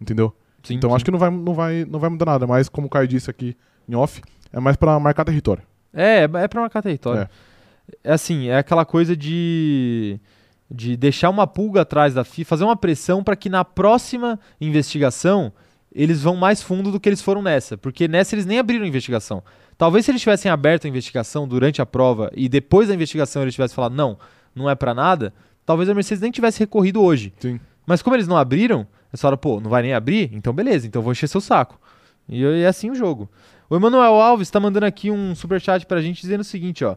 Entendeu? 0.00 0.34
Sim, 0.62 0.74
então 0.74 0.90
sim. 0.90 0.96
acho 0.96 1.04
que 1.04 1.10
não 1.10 1.18
vai, 1.18 1.30
não, 1.30 1.54
vai, 1.54 1.84
não 1.84 1.98
vai 1.98 2.10
mudar 2.10 2.26
nada, 2.26 2.46
mas 2.46 2.68
como 2.68 2.86
o 2.86 2.90
Caio 2.90 3.06
disse 3.06 3.30
aqui 3.30 3.56
em 3.88 3.94
off, 3.94 4.20
é 4.52 4.60
mais 4.60 4.76
pra 4.76 4.98
marcar 4.98 5.24
território. 5.24 5.62
É, 5.92 6.22
é 6.22 6.48
pra 6.48 6.60
marcar 6.60 6.82
território. 6.82 7.28
É. 8.04 8.12
assim, 8.12 8.48
é 8.48 8.58
aquela 8.58 8.84
coisa 8.84 9.16
de 9.16 10.20
de 10.70 10.96
deixar 10.96 11.30
uma 11.30 11.46
pulga 11.46 11.82
atrás 11.82 12.14
da 12.14 12.24
FIFA, 12.24 12.48
fazer 12.48 12.64
uma 12.64 12.76
pressão 12.76 13.22
para 13.22 13.36
que 13.36 13.48
na 13.48 13.64
próxima 13.64 14.38
investigação 14.60 15.52
eles 15.92 16.22
vão 16.22 16.36
mais 16.36 16.60
fundo 16.60 16.90
do 16.92 17.00
que 17.00 17.08
eles 17.08 17.22
foram 17.22 17.40
nessa, 17.40 17.78
porque 17.78 18.06
nessa 18.08 18.34
eles 18.34 18.44
nem 18.44 18.58
abriram 18.58 18.84
a 18.84 18.88
investigação. 18.88 19.42
Talvez 19.78 20.04
se 20.04 20.10
eles 20.10 20.20
tivessem 20.20 20.50
aberto 20.50 20.86
a 20.86 20.88
investigação 20.88 21.46
durante 21.46 21.80
a 21.80 21.86
prova 21.86 22.30
e 22.34 22.48
depois 22.48 22.88
da 22.88 22.94
investigação 22.94 23.42
eles 23.42 23.54
tivessem 23.54 23.74
falado 23.74 23.94
não, 23.94 24.18
não 24.54 24.68
é 24.68 24.74
para 24.74 24.92
nada, 24.92 25.32
talvez 25.64 25.88
a 25.88 25.94
Mercedes 25.94 26.20
nem 26.20 26.30
tivesse 26.30 26.58
recorrido 26.58 27.00
hoje. 27.00 27.32
Sim. 27.38 27.60
Mas 27.86 28.02
como 28.02 28.16
eles 28.16 28.26
não 28.28 28.36
abriram, 28.36 28.86
eles 29.12 29.20
falaram, 29.20 29.38
pô, 29.38 29.60
não 29.60 29.70
vai 29.70 29.82
nem 29.82 29.94
abrir? 29.94 30.30
Então 30.34 30.52
beleza, 30.52 30.86
então 30.86 31.00
eu 31.00 31.04
vou 31.04 31.12
encher 31.12 31.28
seu 31.28 31.40
saco. 31.40 31.80
E 32.28 32.44
é 32.44 32.66
assim 32.66 32.90
o 32.90 32.94
jogo. 32.94 33.30
O 33.70 33.76
Emanuel 33.76 34.14
Alves 34.14 34.50
tá 34.50 34.58
mandando 34.60 34.86
aqui 34.86 35.10
um 35.10 35.34
superchat 35.34 35.86
pra 35.86 36.00
gente 36.02 36.20
dizendo 36.20 36.40
o 36.40 36.44
seguinte, 36.44 36.84
ó. 36.84 36.96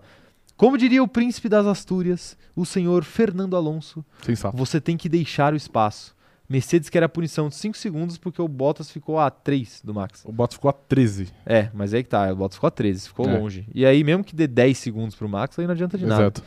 Como 0.58 0.78
diria 0.78 1.02
o 1.02 1.08
príncipe 1.08 1.48
das 1.48 1.66
Astúrias, 1.66 2.36
o 2.56 2.66
senhor 2.66 3.04
Fernando 3.04 3.56
Alonso, 3.56 4.04
Sensato. 4.22 4.58
você 4.58 4.82
tem 4.82 4.98
que 4.98 5.08
deixar 5.08 5.54
o 5.54 5.56
espaço. 5.56 6.14
Mercedes 6.50 6.90
quer 6.90 7.04
a 7.04 7.08
punição 7.08 7.48
de 7.48 7.56
5 7.56 7.78
segundos 7.78 8.18
porque 8.18 8.42
o 8.42 8.48
Bottas 8.48 8.90
ficou 8.90 9.20
a 9.20 9.30
3 9.30 9.82
do 9.84 9.94
Max. 9.94 10.24
O 10.26 10.32
Bottas 10.32 10.56
ficou 10.56 10.68
a 10.70 10.74
13. 10.74 11.30
É, 11.46 11.70
mas 11.76 11.94
aí 11.94 12.04
que 12.04 12.10
tá, 12.10 12.34
o 12.34 12.36
Bottas 12.36 12.56
ficou 12.58 12.68
a 12.68 12.72
13, 12.72 13.08
ficou 13.08 13.30
É. 13.30 13.38
longe. 13.38 13.68
E 13.74 13.86
aí 13.86 14.04
mesmo 14.04 14.24
que 14.24 14.36
dê 14.36 14.48
10 14.48 14.76
segundos 14.78 15.16
pro 15.16 15.30
Max, 15.30 15.58
aí 15.60 15.66
não 15.68 15.74
adianta 15.74 15.96
de 15.98 16.06
nada. 16.08 16.24
Exato. 16.24 16.44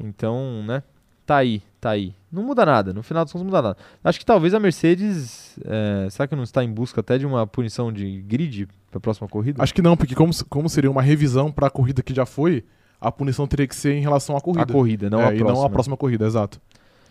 Então, 0.00 0.62
né? 0.66 0.82
Tá 1.26 1.36
aí, 1.36 1.62
tá 1.80 1.90
aí. 1.90 2.14
Não 2.30 2.42
muda 2.42 2.64
nada, 2.66 2.92
no 2.92 3.02
final 3.02 3.24
dos 3.24 3.32
contos 3.32 3.44
não 3.44 3.50
muda 3.50 3.62
nada. 3.68 3.76
Acho 4.02 4.18
que 4.18 4.26
talvez 4.26 4.52
a 4.54 4.60
Mercedes. 4.60 5.58
é, 5.64 6.08
será 6.10 6.26
que 6.26 6.34
não 6.36 6.42
está 6.42 6.62
em 6.64 6.70
busca 6.72 7.00
até 7.00 7.18
de 7.18 7.26
uma 7.26 7.46
punição 7.46 7.92
de 7.92 8.20
grid 8.22 8.68
pra 8.90 9.00
próxima 9.00 9.28
corrida? 9.28 9.62
Acho 9.62 9.74
que 9.74 9.82
não, 9.82 9.96
porque 9.96 10.14
como, 10.14 10.32
como 10.48 10.68
seria 10.68 10.90
uma 10.90 11.02
revisão 11.02 11.50
pra 11.52 11.70
corrida 11.70 12.02
que 12.02 12.14
já 12.14 12.26
foi, 12.26 12.64
a 13.00 13.10
punição 13.12 13.46
teria 13.46 13.66
que 13.66 13.76
ser 13.76 13.94
em 13.94 14.00
relação 14.00 14.36
à 14.36 14.40
corrida. 14.40 14.64
a 14.72 14.74
corrida, 14.74 15.08
não 15.10 15.20
É, 15.20 15.26
a 15.28 15.34
e 15.34 15.38
próxima. 15.38 15.52
não 15.60 15.64
a 15.66 15.70
próxima 15.70 15.96
corrida, 15.96 16.26
exato. 16.26 16.60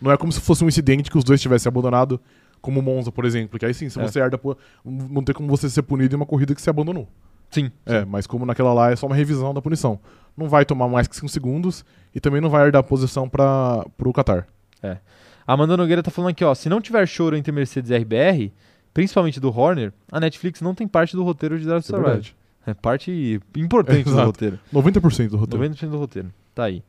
Não 0.00 0.12
é 0.12 0.16
como 0.16 0.30
se 0.30 0.40
fosse 0.40 0.62
um 0.64 0.68
incidente 0.68 1.10
que 1.10 1.18
os 1.18 1.24
dois 1.24 1.40
tivessem 1.40 1.68
abandonado, 1.68 2.20
como 2.60 2.78
o 2.80 2.82
Monza, 2.82 3.10
por 3.10 3.24
exemplo. 3.24 3.58
Que 3.58 3.66
aí 3.66 3.74
sim, 3.74 3.88
se 3.88 3.98
É. 3.98 4.02
você 4.06 4.20
herda, 4.20 4.38
não 4.84 5.22
tem 5.24 5.34
como 5.34 5.48
você 5.48 5.68
ser 5.68 5.82
punido 5.82 6.14
em 6.14 6.16
uma 6.16 6.26
corrida 6.26 6.54
que 6.54 6.60
você 6.62 6.70
abandonou. 6.70 7.08
Sim. 7.50 7.72
É, 7.86 8.04
mas 8.04 8.26
como 8.26 8.44
naquela 8.44 8.72
lá 8.74 8.90
é 8.92 8.96
só 8.96 9.06
uma 9.06 9.16
revisão 9.16 9.54
da 9.54 9.62
punição. 9.62 9.98
Não 10.36 10.48
vai 10.48 10.64
tomar 10.64 10.86
mais 10.86 11.08
que 11.08 11.16
5 11.16 11.28
segundos 11.30 11.84
e 12.14 12.20
também 12.20 12.40
não 12.40 12.50
vai 12.50 12.66
herdar 12.66 12.80
a 12.80 12.82
posição 12.82 13.28
para 13.28 13.84
pro 13.96 14.12
Qatar. 14.12 14.46
A 14.82 15.52
Amanda 15.52 15.76
Nogueira 15.76 16.02
tá 16.02 16.10
falando 16.10 16.30
aqui, 16.30 16.44
ó. 16.44 16.54
Se 16.54 16.68
não 16.68 16.80
tiver 16.80 17.06
choro 17.06 17.36
entre 17.36 17.50
Mercedes 17.50 17.90
e 17.90 17.96
RBR, 17.96 18.52
principalmente 18.92 19.40
do 19.40 19.56
Horner, 19.56 19.92
a 20.10 20.20
Netflix 20.20 20.60
não 20.60 20.74
tem 20.74 20.86
parte 20.86 21.16
do 21.16 21.24
roteiro 21.24 21.58
de 21.58 21.64
Drive 21.64 21.84
to 21.84 21.96
é 21.96 21.98
Survive. 21.98 22.34
É 22.66 22.74
parte 22.74 23.40
importante 23.56 24.04
do 24.04 24.10
Exato. 24.10 24.26
roteiro. 24.26 24.58
90% 24.72 25.28
do 25.28 25.36
roteiro. 25.38 25.64
90% 25.64 25.88
do 25.88 25.98
roteiro. 25.98 26.34
Tá 26.54 26.64
aí. 26.64 26.82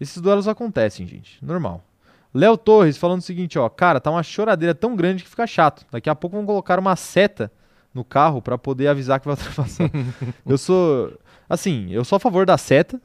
Esses 0.00 0.20
duelos 0.20 0.48
acontecem, 0.48 1.06
gente. 1.06 1.38
Normal. 1.44 1.84
Léo 2.34 2.56
Torres 2.56 2.96
falando 2.96 3.20
o 3.20 3.22
seguinte, 3.22 3.58
ó. 3.58 3.68
Cara, 3.68 4.00
tá 4.00 4.10
uma 4.10 4.22
choradeira 4.22 4.74
tão 4.74 4.96
grande 4.96 5.22
que 5.22 5.30
fica 5.30 5.46
chato. 5.46 5.84
Daqui 5.90 6.08
a 6.08 6.14
pouco 6.14 6.36
vão 6.36 6.46
colocar 6.46 6.78
uma 6.78 6.96
seta 6.96 7.52
no 7.92 8.04
carro 8.04 8.40
pra 8.40 8.56
poder 8.56 8.88
avisar 8.88 9.20
que 9.20 9.26
vai 9.26 9.36
ultrapassar. 9.36 9.90
eu 10.46 10.58
sou. 10.58 11.12
Assim, 11.48 11.88
eu 11.90 12.04
sou 12.04 12.16
a 12.16 12.20
favor 12.20 12.46
da 12.46 12.56
seta. 12.56 13.00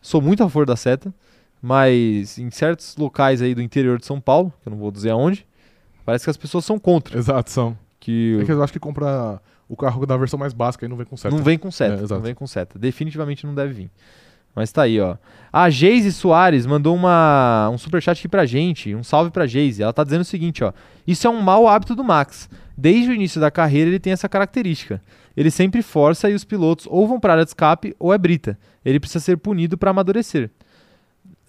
Sou 0.00 0.20
muito 0.20 0.42
a 0.42 0.46
favor 0.46 0.66
da 0.66 0.74
seta. 0.76 1.14
Mas 1.62 2.38
em 2.38 2.50
certos 2.50 2.96
locais 2.96 3.40
aí 3.40 3.54
do 3.54 3.62
interior 3.62 3.98
de 3.98 4.04
São 4.04 4.20
Paulo, 4.20 4.52
que 4.60 4.68
eu 4.68 4.72
não 4.72 4.78
vou 4.78 4.90
dizer 4.90 5.10
aonde, 5.10 5.46
parece 6.04 6.24
que 6.24 6.30
as 6.30 6.36
pessoas 6.36 6.64
são 6.64 6.78
contra. 6.78 7.16
Exato, 7.16 7.50
são. 7.50 7.78
Que 8.00 8.40
É 8.42 8.44
que 8.44 8.50
eu 8.52 8.62
acho 8.62 8.72
que 8.72 8.80
compra 8.80 9.40
o 9.68 9.76
carro 9.76 10.04
da 10.04 10.16
versão 10.16 10.38
mais 10.38 10.52
básica 10.52 10.84
e 10.84 10.88
não 10.88 10.96
vem 10.96 11.06
com 11.06 11.16
seta. 11.16 11.34
não 11.34 11.42
vem 11.42 11.56
com 11.56 11.70
seta. 11.70 12.04
É, 12.04 12.08
não 12.08 12.20
vem 12.20 12.34
com 12.34 12.46
seta. 12.48 12.78
Definitivamente 12.78 13.46
não 13.46 13.54
deve 13.54 13.72
vir. 13.72 13.90
Mas 14.54 14.70
tá 14.70 14.82
aí, 14.82 15.00
ó. 15.00 15.16
A 15.50 15.70
Geise 15.70 16.12
Soares 16.12 16.66
mandou 16.66 16.94
uma, 16.94 17.70
um 17.72 17.78
superchat 17.78 18.18
aqui 18.18 18.28
pra 18.28 18.44
gente. 18.44 18.94
Um 18.94 19.02
salve 19.02 19.30
pra 19.30 19.46
Geise. 19.46 19.82
Ela 19.82 19.92
tá 19.92 20.04
dizendo 20.04 20.22
o 20.22 20.24
seguinte, 20.26 20.62
ó. 20.62 20.72
Isso 21.06 21.26
é 21.26 21.30
um 21.30 21.40
mau 21.40 21.68
hábito 21.68 21.94
do 21.94 22.04
Max. 22.04 22.50
desde 22.76 23.10
o 23.10 23.14
início 23.14 23.40
da 23.40 23.50
carreira, 23.50 23.88
ele 23.88 24.00
tem 24.00 24.12
essa 24.12 24.28
característica. 24.28 25.00
Ele 25.34 25.50
sempre 25.50 25.80
força 25.80 26.28
e 26.28 26.34
os 26.34 26.44
pilotos 26.44 26.86
ou 26.90 27.06
vão 27.06 27.18
para 27.18 27.32
a 27.32 27.34
área 27.36 27.44
de 27.44 27.50
escape 27.50 27.96
ou 27.98 28.12
é 28.12 28.18
brita. 28.18 28.58
Ele 28.84 29.00
precisa 29.00 29.24
ser 29.24 29.38
punido 29.38 29.78
para 29.78 29.90
amadurecer. 29.90 30.50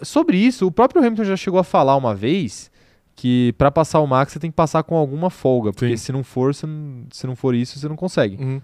Sobre 0.04 0.38
isso, 0.38 0.68
o 0.68 0.72
próprio 0.72 1.02
Hamilton 1.02 1.24
já 1.24 1.36
chegou 1.38 1.60
a 1.60 1.64
falar 1.64 1.96
uma 1.96 2.14
vez 2.16 2.72
que 3.16 3.54
para 3.58 3.70
passar 3.72 4.00
o 4.00 4.08
Max 4.08 4.34
você 4.34 4.40
tem 4.40 4.50
que 4.50 4.56
passar 4.56 4.84
com 4.84 4.96
alguma 4.96 5.30
folga, 5.30 5.72
porque 5.72 5.96
Sim. 5.98 6.04
se 6.06 6.12
não 6.12 6.24
for, 6.24 6.54
você 6.54 6.66
não- 6.66 7.06
se 7.12 7.28
não 7.28 7.36
for 7.36 7.54
isso, 7.54 7.78
você 7.80 7.88
não 7.88 7.96
consegue. 7.96 8.36
Uhum. 8.44 8.62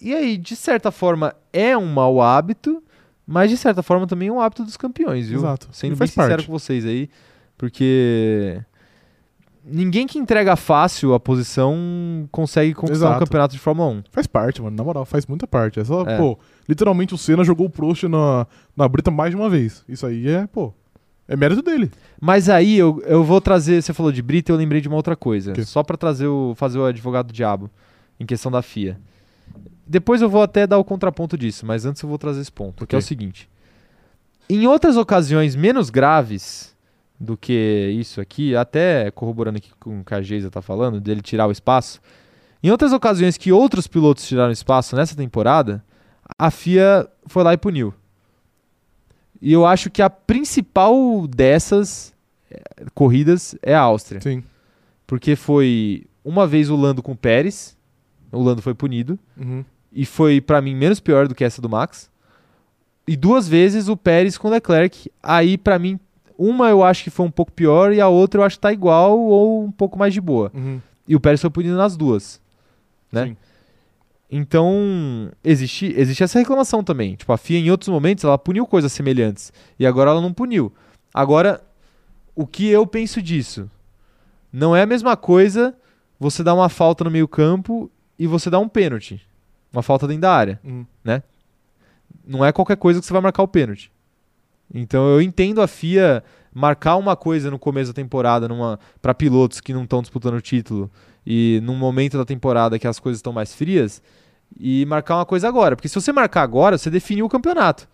E 0.00 0.14
aí, 0.14 0.36
de 0.36 0.54
certa 0.54 0.92
forma, 0.92 1.34
é 1.52 1.76
um 1.76 1.84
mau 1.86 2.22
hábito, 2.22 2.80
mas 3.26 3.50
de 3.50 3.56
certa 3.56 3.82
forma 3.82 4.06
também 4.06 4.28
é 4.28 4.32
um 4.32 4.40
hábito 4.40 4.62
dos 4.62 4.76
campeões, 4.76 5.28
viu? 5.28 5.40
Exato. 5.40 5.68
Sendo 5.72 5.96
bem 5.96 6.06
sincero 6.06 6.28
parte. 6.28 6.46
com 6.46 6.52
vocês 6.52 6.86
aí, 6.86 7.10
porque 7.56 8.62
ninguém 9.70 10.06
que 10.06 10.18
entrega 10.18 10.56
fácil 10.56 11.14
a 11.14 11.20
posição 11.20 12.28
consegue 12.32 12.74
conquistar 12.74 13.06
um 13.06 13.08
Exato. 13.10 13.24
campeonato 13.24 13.54
de 13.54 13.60
Fórmula 13.60 13.88
1. 13.90 14.02
Faz 14.10 14.26
parte, 14.26 14.60
mano. 14.62 14.76
Na 14.76 14.84
moral, 14.84 15.04
faz 15.04 15.26
muita 15.26 15.46
parte. 15.46 15.78
É 15.80 15.84
só, 15.84 16.02
É. 16.02 16.16
pô, 16.16 16.38
literalmente 16.68 17.14
o 17.14 17.18
Senna 17.18 17.44
jogou 17.44 17.66
o 17.66 17.70
Prost 17.70 18.04
na, 18.04 18.46
na 18.76 18.88
Brita 18.88 19.10
mais 19.10 19.30
de 19.30 19.36
uma 19.36 19.48
vez. 19.48 19.84
Isso 19.88 20.06
aí 20.06 20.28
é, 20.28 20.46
pô, 20.46 20.72
é 21.26 21.36
mérito 21.36 21.62
dele. 21.62 21.90
Mas 22.20 22.48
aí 22.48 22.76
eu, 22.76 23.02
eu 23.06 23.22
vou 23.22 23.40
trazer, 23.40 23.82
você 23.82 23.92
falou 23.92 24.10
de 24.10 24.22
Brita, 24.22 24.50
eu 24.50 24.56
lembrei 24.56 24.80
de 24.80 24.88
uma 24.88 24.96
outra 24.96 25.14
coisa, 25.14 25.52
quê? 25.52 25.64
só 25.64 25.82
pra 25.82 25.96
trazer 25.96 26.26
o 26.26 26.54
fazer 26.56 26.78
o 26.78 26.84
advogado 26.84 27.26
do 27.28 27.32
diabo 27.32 27.70
em 28.18 28.26
questão 28.26 28.50
da 28.50 28.62
FIA. 28.62 28.98
Depois 29.86 30.20
eu 30.20 30.28
vou 30.28 30.42
até 30.42 30.66
dar 30.66 30.78
o 30.78 30.84
contraponto 30.84 31.36
disso, 31.38 31.64
mas 31.64 31.84
antes 31.86 32.02
eu 32.02 32.08
vou 32.08 32.18
trazer 32.18 32.40
esse 32.40 32.52
ponto, 32.52 32.86
que 32.86 32.94
é 32.94 32.98
o 32.98 33.02
seguinte. 33.02 33.48
Em 34.50 34.66
outras 34.66 34.96
ocasiões 34.96 35.54
menos 35.54 35.90
graves 35.90 36.74
do 37.20 37.36
que 37.36 37.94
isso 37.98 38.20
aqui, 38.20 38.54
até 38.54 39.10
corroborando 39.10 39.58
aqui 39.58 39.70
com 39.80 40.00
o 40.00 40.04
que 40.04 40.14
a 40.14 40.22
Geisa 40.22 40.50
tá 40.50 40.62
falando, 40.62 41.00
dele 41.00 41.20
tirar 41.20 41.46
o 41.46 41.50
espaço, 41.52 42.00
em 42.62 42.70
outras 42.70 42.92
ocasiões 42.92 43.36
que 43.36 43.52
outros 43.52 43.86
pilotos 43.86 44.26
tiraram 44.26 44.52
espaço 44.52 44.94
nessa 44.96 45.16
temporada, 45.16 45.84
a 46.38 46.50
FIA 46.50 47.08
foi 47.26 47.42
lá 47.42 47.52
e 47.54 47.56
puniu. 47.56 47.92
E 49.40 49.52
eu 49.52 49.64
acho 49.64 49.90
que 49.90 50.02
a 50.02 50.10
principal 50.10 51.26
dessas 51.28 52.12
eh, 52.50 52.60
corridas 52.94 53.56
é 53.62 53.74
a 53.74 53.80
Áustria. 53.80 54.20
Sim. 54.20 54.42
Porque 55.06 55.36
foi 55.36 56.06
uma 56.24 56.46
vez 56.46 56.68
o 56.70 56.76
Lando 56.76 57.02
com 57.02 57.12
o 57.12 57.16
Pérez, 57.16 57.76
o 58.32 58.42
Lando 58.42 58.60
foi 58.62 58.74
punido, 58.74 59.18
Uhum. 59.36 59.64
e 59.92 60.04
foi 60.04 60.40
pra 60.40 60.60
mim 60.60 60.74
menos 60.74 61.00
pior 61.00 61.28
do 61.28 61.34
que 61.34 61.44
essa 61.44 61.62
do 61.62 61.68
Max. 61.68 62.10
E 63.06 63.16
duas 63.16 63.48
vezes 63.48 63.88
o 63.88 63.96
Pérez 63.96 64.36
com 64.36 64.48
o 64.48 64.50
Leclerc, 64.50 65.10
aí 65.22 65.56
pra 65.56 65.78
mim 65.78 65.98
uma 66.38 66.68
eu 66.68 66.84
acho 66.84 67.02
que 67.02 67.10
foi 67.10 67.26
um 67.26 67.30
pouco 67.30 67.50
pior 67.50 67.92
e 67.92 68.00
a 68.00 68.08
outra 68.08 68.40
eu 68.40 68.44
acho 68.44 68.56
que 68.56 68.62
tá 68.62 68.72
igual 68.72 69.18
ou 69.18 69.64
um 69.64 69.72
pouco 69.72 69.98
mais 69.98 70.14
de 70.14 70.20
boa. 70.20 70.52
Uhum. 70.54 70.80
E 71.06 71.16
o 71.16 71.20
Pérez 71.20 71.40
foi 71.40 71.50
punido 71.50 71.76
nas 71.76 71.96
duas, 71.96 72.40
né? 73.10 73.26
Sim. 73.26 73.36
Então, 74.30 75.30
existe, 75.42 75.92
existe 75.96 76.22
essa 76.22 76.38
reclamação 76.38 76.84
também. 76.84 77.16
Tipo, 77.16 77.32
a 77.32 77.38
FIA 77.38 77.58
em 77.58 77.70
outros 77.70 77.88
momentos 77.88 78.24
ela 78.24 78.38
puniu 78.38 78.66
coisas 78.66 78.92
semelhantes 78.92 79.52
e 79.78 79.86
agora 79.86 80.10
ela 80.10 80.20
não 80.20 80.32
puniu. 80.32 80.72
Agora, 81.12 81.62
o 82.36 82.46
que 82.46 82.68
eu 82.68 82.86
penso 82.86 83.20
disso? 83.20 83.68
Não 84.52 84.76
é 84.76 84.82
a 84.82 84.86
mesma 84.86 85.16
coisa 85.16 85.74
você 86.20 86.44
dar 86.44 86.54
uma 86.54 86.68
falta 86.68 87.04
no 87.04 87.10
meio-campo 87.10 87.90
e 88.18 88.26
você 88.26 88.50
dar 88.50 88.58
um 88.58 88.68
pênalti. 88.68 89.20
Uma 89.72 89.82
falta 89.82 90.06
dentro 90.06 90.22
da 90.22 90.32
área. 90.32 90.60
Uhum. 90.62 90.86
Não 92.24 92.44
é 92.44 92.52
qualquer 92.52 92.76
coisa 92.76 93.00
que 93.00 93.06
você 93.06 93.12
vai 93.12 93.22
marcar 93.22 93.42
o 93.42 93.48
pênalti. 93.48 93.90
Então 94.72 95.08
eu 95.08 95.22
entendo 95.22 95.62
a 95.62 95.66
FIA 95.66 96.22
marcar 96.52 96.96
uma 96.96 97.16
coisa 97.16 97.50
no 97.50 97.58
começo 97.58 97.92
da 97.92 97.94
temporada 97.94 98.48
para 99.00 99.14
pilotos 99.14 99.60
que 99.60 99.72
não 99.72 99.84
estão 99.84 100.02
disputando 100.02 100.34
o 100.34 100.40
título 100.40 100.90
e 101.26 101.60
num 101.62 101.76
momento 101.76 102.16
da 102.16 102.24
temporada 102.24 102.78
que 102.78 102.86
as 102.86 102.98
coisas 102.98 103.18
estão 103.18 103.32
mais 103.32 103.54
frias 103.54 104.02
e 104.58 104.86
marcar 104.86 105.16
uma 105.16 105.26
coisa 105.26 105.46
agora, 105.46 105.76
porque 105.76 105.88
se 105.88 105.94
você 105.94 106.10
marcar 106.10 106.42
agora, 106.42 106.78
você 106.78 106.90
definiu 106.90 107.26
o 107.26 107.28
campeonato. 107.28 107.86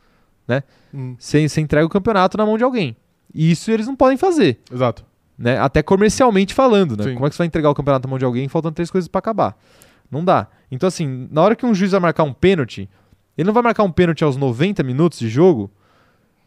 Uhum. 0.93 1.17
Você, 1.19 1.49
você 1.49 1.61
entrega 1.61 1.85
o 1.85 1.89
campeonato 1.89 2.37
na 2.37 2.47
mão 2.47 2.57
de 2.57 2.65
alguém. 2.65 2.97
E 3.35 3.51
isso 3.51 3.71
eles 3.71 3.87
não 3.87 3.97
podem 3.97 4.17
fazer, 4.17 4.61
Exato. 4.73 5.05
né? 5.37 5.59
Até 5.59 5.83
comercialmente 5.83 6.55
falando, 6.55 6.97
né? 6.97 7.13
Como 7.15 7.27
é 7.27 7.29
que 7.29 7.35
você 7.35 7.39
vai 7.39 7.49
entregar 7.49 7.71
o 7.71 7.75
campeonato 7.75 8.07
na 8.07 8.11
mão 8.11 8.19
de 8.19 8.25
alguém 8.25 8.49
faltando 8.49 8.75
três 8.75 8.91
coisas 8.91 9.09
para 9.09 9.19
acabar? 9.19 9.59
Não 10.09 10.25
dá. 10.25 10.47
Então 10.71 10.87
assim, 10.87 11.29
na 11.31 11.43
hora 11.43 11.57
que 11.57 11.67
um 11.67 11.75
juiz 11.75 11.91
vai 11.91 12.01
marcar 12.01 12.23
um 12.23 12.33
pênalti, 12.33 12.89
ele 13.37 13.47
não 13.47 13.53
vai 13.53 13.63
marcar 13.65 13.83
um 13.83 13.91
pênalti 13.91 14.23
aos 14.23 14.37
90 14.37 14.83
minutos 14.85 15.19
de 15.19 15.29
jogo, 15.29 15.71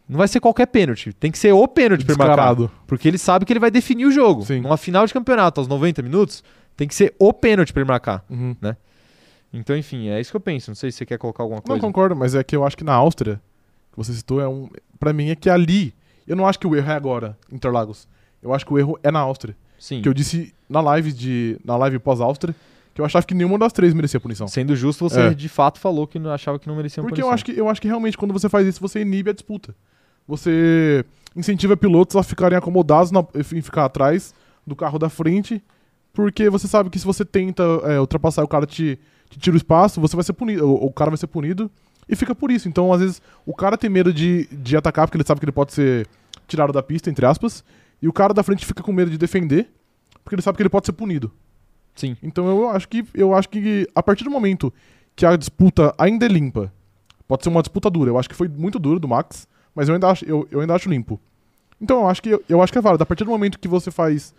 não 0.08 0.16
vai 0.18 0.26
ser 0.28 0.40
qualquer 0.40 0.66
pênalti. 0.66 1.12
Tem 1.12 1.30
que 1.30 1.38
ser 1.38 1.52
o 1.52 1.68
pênalti. 1.68 2.04
Descarado. 2.04 2.70
Porque 2.86 3.06
ele 3.06 3.18
sabe 3.18 3.44
que 3.44 3.52
ele 3.52 3.60
vai 3.60 3.70
definir 3.70 4.06
o 4.06 4.10
jogo. 4.10 4.44
Sim. 4.44 4.60
Numa 4.60 4.76
final 4.76 5.06
de 5.06 5.12
campeonato, 5.12 5.60
aos 5.60 5.68
90 5.68 6.02
minutos, 6.02 6.42
tem 6.76 6.86
que 6.88 6.94
ser 6.94 7.14
o 7.18 7.32
pênalti 7.32 7.72
pra 7.72 7.82
ele 7.82 7.88
marcar. 7.88 8.24
Uhum. 8.30 8.56
Então, 9.52 9.76
enfim, 9.76 10.08
é 10.08 10.20
isso 10.20 10.30
que 10.30 10.36
eu 10.36 10.40
penso. 10.40 10.70
Não 10.70 10.74
sei 10.74 10.90
se 10.90 10.98
você 10.98 11.06
quer 11.06 11.18
colocar 11.18 11.42
alguma 11.42 11.58
Não 11.58 11.62
coisa. 11.66 11.80
concordo, 11.80 12.14
mas 12.16 12.34
é 12.34 12.44
que 12.44 12.54
eu 12.54 12.64
acho 12.66 12.76
que 12.76 12.84
na 12.84 12.92
Áustria, 12.94 13.40
que 13.90 13.96
você 13.96 14.12
citou, 14.12 14.40
é 14.40 14.48
um. 14.48 14.68
Pra 14.98 15.12
mim 15.12 15.30
é 15.30 15.34
que 15.36 15.48
ali. 15.48 15.94
Eu 16.26 16.36
não 16.36 16.46
acho 16.46 16.58
que 16.58 16.66
o 16.66 16.76
erro 16.76 16.90
é 16.90 16.94
agora, 16.94 17.36
Interlagos. 17.50 18.06
Eu 18.42 18.52
acho 18.52 18.64
que 18.66 18.72
o 18.72 18.78
erro 18.78 18.98
é 19.02 19.10
na 19.10 19.20
Áustria. 19.20 19.56
Sim. 19.78 20.02
Que 20.02 20.08
eu 20.08 20.12
disse 20.14 20.52
na 20.68 20.80
live 20.80 21.12
de. 21.12 21.58
Na 21.64 21.76
live 21.78 21.98
pós-Áustria, 21.98 22.54
que 22.94 23.00
eu 23.00 23.04
achava 23.04 23.24
que 23.24 23.32
nenhuma 23.34 23.58
das 23.58 23.72
três 23.72 23.94
merecia 23.94 24.20
punição. 24.20 24.46
Sendo 24.46 24.76
justo, 24.76 25.08
você 25.08 25.20
É. 25.20 25.34
de 25.34 25.48
fato 25.48 25.78
falou 25.80 26.06
que 26.06 26.18
não 26.18 26.30
achava 26.30 26.58
que 26.58 26.66
não 26.68 26.76
merecia 26.76 27.02
uma 27.02 27.08
Porque 27.08 27.22
eu 27.22 27.26
punição. 27.26 27.34
acho, 27.34 27.44
que, 27.44 27.52
eu 27.58 27.68
acho 27.70 27.80
que 27.80 27.88
realmente 27.88 28.18
quando 28.18 28.32
você 28.32 28.48
faz 28.50 28.66
isso, 28.66 28.80
você 28.80 29.00
inibe 29.00 29.30
a 29.30 29.32
disputa. 29.32 29.74
Você 30.28 31.04
incentiva 31.34 31.76
pilotos 31.76 32.14
a 32.14 32.22
ficarem 32.22 32.56
acomodados 32.56 33.10
na- 33.10 33.24
em 33.34 33.62
ficar 33.62 33.86
atrás 33.86 34.34
do 34.66 34.76
carro 34.76 34.98
da 34.98 35.08
frente, 35.08 35.62
porque 36.12 36.50
você 36.50 36.68
sabe 36.68 36.90
que 36.90 36.98
se 36.98 37.06
você 37.06 37.24
tenta 37.24 37.62
é, 37.84 37.98
ultrapassar 37.98 38.42
e 38.42 38.44
o 38.44 38.48
cara 38.48 38.66
te, 38.66 38.98
te 39.30 39.38
tira 39.38 39.54
o 39.54 39.56
espaço, 39.56 40.00
você 40.00 40.14
vai 40.14 40.24
ser 40.24 40.34
punido, 40.34 40.68
o, 40.68 40.86
o 40.86 40.92
cara 40.92 41.10
vai 41.10 41.16
ser 41.18 41.26
punido 41.26 41.70
e 42.08 42.14
fica 42.14 42.34
por 42.34 42.50
isso. 42.50 42.68
Então, 42.68 42.92
às 42.92 43.00
vezes, 43.00 43.22
o 43.46 43.54
cara 43.54 43.76
tem 43.78 43.88
medo 43.88 44.12
de, 44.12 44.46
de 44.52 44.76
atacar 44.76 45.06
porque 45.06 45.16
ele 45.16 45.24
sabe 45.26 45.40
que 45.40 45.44
ele 45.46 45.52
pode 45.52 45.72
ser 45.72 46.06
tirado 46.46 46.72
da 46.72 46.82
pista, 46.82 47.08
entre 47.10 47.24
aspas, 47.24 47.64
e 48.02 48.06
o 48.08 48.12
cara 48.12 48.34
da 48.34 48.42
frente 48.42 48.66
fica 48.66 48.82
com 48.82 48.92
medo 48.92 49.10
de 49.10 49.18
defender 49.18 49.70
porque 50.22 50.34
ele 50.34 50.42
sabe 50.42 50.56
que 50.56 50.62
ele 50.62 50.68
pode 50.68 50.84
ser 50.84 50.92
punido. 50.92 51.32
Sim. 51.94 52.16
Então 52.22 52.46
eu 52.48 52.68
acho 52.68 52.86
que 52.88 53.04
eu 53.14 53.34
acho 53.34 53.48
que 53.48 53.88
a 53.94 54.02
partir 54.02 54.24
do 54.24 54.30
momento 54.30 54.72
que 55.16 55.24
a 55.26 55.34
disputa 55.36 55.94
ainda 55.98 56.26
é 56.26 56.28
limpa, 56.28 56.72
pode 57.26 57.42
ser 57.42 57.48
uma 57.48 57.62
disputa 57.62 57.88
dura. 57.90 58.10
Eu 58.10 58.18
acho 58.18 58.28
que 58.28 58.34
foi 58.34 58.46
muito 58.48 58.78
duro 58.78 59.00
do 59.00 59.08
Max, 59.08 59.48
mas 59.78 59.88
eu 59.88 59.94
ainda 59.94 60.08
acho, 60.10 60.24
eu, 60.24 60.46
eu 60.50 60.60
ainda 60.60 60.74
acho 60.74 60.88
limpo. 60.90 61.20
Então 61.80 62.00
eu 62.00 62.08
acho 62.08 62.20
que 62.20 62.36
eu, 62.48 62.60
acho 62.60 62.72
que 62.72 62.78
é 62.78 62.82
válido. 62.82 63.04
A 63.04 63.06
partir 63.06 63.22
do 63.22 63.30
momento 63.30 63.58
que 63.60 63.68
você 63.68 63.92
faz, 63.92 64.34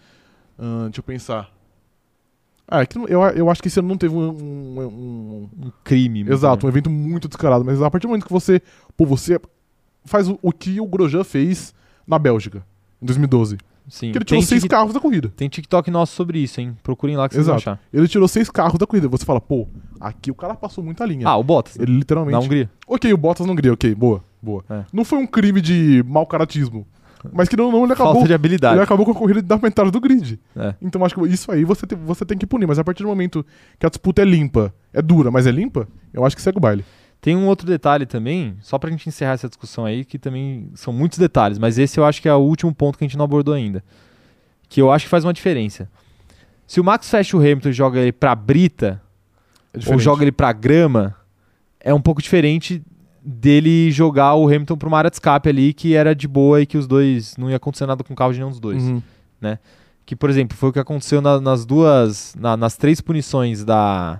ahn, 0.59 0.87
deixa 0.87 0.99
eu 0.99 1.03
pensar. 1.03 1.49
Ah, 2.67 2.81
é 2.81 2.85
que 2.85 2.97
eu, 2.97 3.07
eu 3.07 3.49
acho 3.49 3.61
que 3.61 3.69
esse 3.69 3.79
ano 3.79 3.87
não 3.87 3.97
teve 3.97 4.13
um, 4.13 4.19
um- 4.19 4.79
um- 4.81 5.49
Um 5.67 5.71
crime. 5.83 6.25
exato, 6.29 6.65
um 6.65 6.69
evento 6.69 6.89
muito 6.89 7.27
descarado, 7.29 7.63
mas 7.63 7.81
a 7.81 7.89
partir 7.89 8.05
do 8.05 8.09
momento 8.09 8.25
que 8.27 8.33
você, 8.33 8.61
pô, 8.97 9.05
você 9.05 9.39
faz 10.03 10.27
o, 10.27 10.37
o 10.41 10.51
que 10.51 10.79
o 10.81 10.85
Grosjean 10.85 11.23
fez 11.23 11.73
na 12.05 12.19
Bélgica 12.19 12.61
em 13.01 13.05
2012, 13.05 13.57
Sim. 13.87 14.11
que 14.11 14.17
ele 14.17 14.25
tirou 14.25 14.43
seis 14.43 14.63
carros 14.65 14.93
da 14.93 14.99
corrida. 14.99 15.29
tem 15.35 15.47
TikTok 15.49 15.89
nosso 15.89 16.13
sobre 16.13 16.39
isso, 16.39 16.59
hein? 16.61 16.77
Procurem 16.83 17.15
lá 17.17 17.27
que 17.29 17.35
vocês 17.35 17.47
vão 17.47 17.55
Exato. 17.55 17.69
achar. 17.71 17.81
Ele 17.91 18.07
tirou 18.07 18.27
seis 18.27 18.49
carros 18.51 18.77
da 18.77 18.85
corrida. 18.85 19.07
Você 19.07 19.23
fala, 19.25 19.39
pô, 19.41 19.65
aqui 19.99 20.29
o 20.29 20.35
cara 20.35 20.53
passou 20.53 20.83
muita 20.83 21.05
linha. 21.05 21.27
Ah, 21.27 21.37
o 21.37 21.43
Bottas. 21.43 21.75
Ele 21.79 21.93
literalmente. 21.97 22.33
Na 22.33 22.39
Hungria. 22.39 22.69
Ok, 22.85 23.11
o 23.11 23.17
Bottas 23.17 23.47
não 23.47 23.55
queria, 23.55 23.73
ok, 23.73 23.95
boa, 23.95 24.23
boa. 24.41 24.63
É. 24.69 24.83
Não 24.91 25.03
foi 25.03 25.19
um 25.19 25.27
crime 25.27 25.61
de 25.61 26.03
mau 26.07 26.25
caratismo. 26.25 26.87
Mas 27.33 27.49
que 27.49 27.57
não, 27.57 27.71
não 27.71 27.83
ele 27.83 27.93
acabou. 27.93 28.13
Falta 28.13 28.27
de 28.27 28.33
habilidade. 28.33 28.75
Ele 28.75 28.83
acabou 28.83 29.05
com 29.05 29.11
a 29.11 29.15
corrida 29.15 29.41
da 29.41 29.57
metade 29.57 29.91
do 29.91 29.99
grid. 29.99 30.39
É. 30.55 30.73
Então 30.81 31.03
acho 31.03 31.15
que 31.15 31.27
isso 31.27 31.51
aí 31.51 31.65
você 31.65 31.85
tem, 31.85 31.97
você 31.97 32.25
tem 32.25 32.37
que 32.37 32.47
punir. 32.47 32.65
Mas 32.65 32.79
a 32.79 32.83
partir 32.83 33.03
do 33.03 33.09
momento 33.09 33.45
que 33.77 33.85
a 33.85 33.89
disputa 33.89 34.21
é 34.21 34.25
limpa, 34.25 34.73
é 34.93 35.01
dura, 35.01 35.29
mas 35.29 35.45
é 35.45 35.51
limpa, 35.51 35.87
eu 36.13 36.25
acho 36.25 36.35
que 36.35 36.41
segue 36.41 36.57
o 36.57 36.61
baile. 36.61 36.85
Tem 37.21 37.35
um 37.35 37.47
outro 37.47 37.67
detalhe 37.67 38.05
também, 38.05 38.55
só 38.61 38.77
pra 38.79 38.89
gente 38.89 39.09
encerrar 39.09 39.33
essa 39.33 39.49
discussão 39.49 39.83
aí, 39.83 40.05
que 40.05 40.17
também 40.17 40.69
são 40.73 40.93
muitos 40.93 41.17
detalhes, 41.17 41.57
mas 41.57 41.77
esse 41.77 41.99
eu 41.99 42.05
acho 42.05 42.21
que 42.21 42.29
é 42.29 42.33
o 42.33 42.39
último 42.39 42.73
ponto 42.73 42.97
que 42.97 43.03
a 43.03 43.07
gente 43.07 43.17
não 43.17 43.25
abordou 43.25 43.53
ainda. 43.53 43.83
Que 44.69 44.81
eu 44.81 44.89
acho 44.89 45.05
que 45.05 45.09
faz 45.09 45.25
uma 45.25 45.33
diferença. 45.33 45.89
Se 46.65 46.79
o 46.79 46.83
Max 46.83 47.09
fecha 47.09 47.35
o 47.35 47.41
Hamilton 47.41 47.69
e 47.69 47.73
joga 47.73 47.99
ele 47.99 48.13
pra 48.13 48.33
brita, 48.35 49.01
É 49.73 49.91
ou 49.91 49.99
joga 49.99 50.23
ele 50.23 50.31
pra 50.31 50.53
grama, 50.53 51.13
é 51.79 51.93
um 51.93 51.99
pouco 51.99 52.21
diferente 52.21 52.81
dele 53.23 53.91
jogar 53.91 54.35
o 54.35 54.45
Hamilton 54.47 54.77
pra 54.77 54.87
uma 54.87 54.97
área 54.97 55.09
de 55.09 55.15
escape 55.15 55.49
ali 55.49 55.73
que 55.73 55.93
era 55.95 56.13
de 56.15 56.27
boa 56.27 56.61
e 56.61 56.65
que 56.65 56.77
os 56.77 56.87
dois 56.87 57.35
não 57.37 57.49
ia 57.49 57.57
acontecer 57.57 57.85
nada 57.85 58.03
com 58.03 58.13
o 58.13 58.15
carro 58.15 58.31
de 58.33 58.39
nenhum 58.39 58.49
dos 58.51 58.59
dois. 58.59 58.83
Uhum. 58.83 59.01
Que, 60.05 60.15
por 60.15 60.29
exemplo, 60.29 60.57
foi 60.57 60.69
o 60.69 60.73
que 60.73 60.79
aconteceu 60.79 61.21
na- 61.21 61.39
nas 61.39 61.65
duas, 61.65 62.33
na- 62.39 62.57
nas 62.57 62.75
três 62.75 62.99
punições 62.99 63.63
da, 63.63 64.19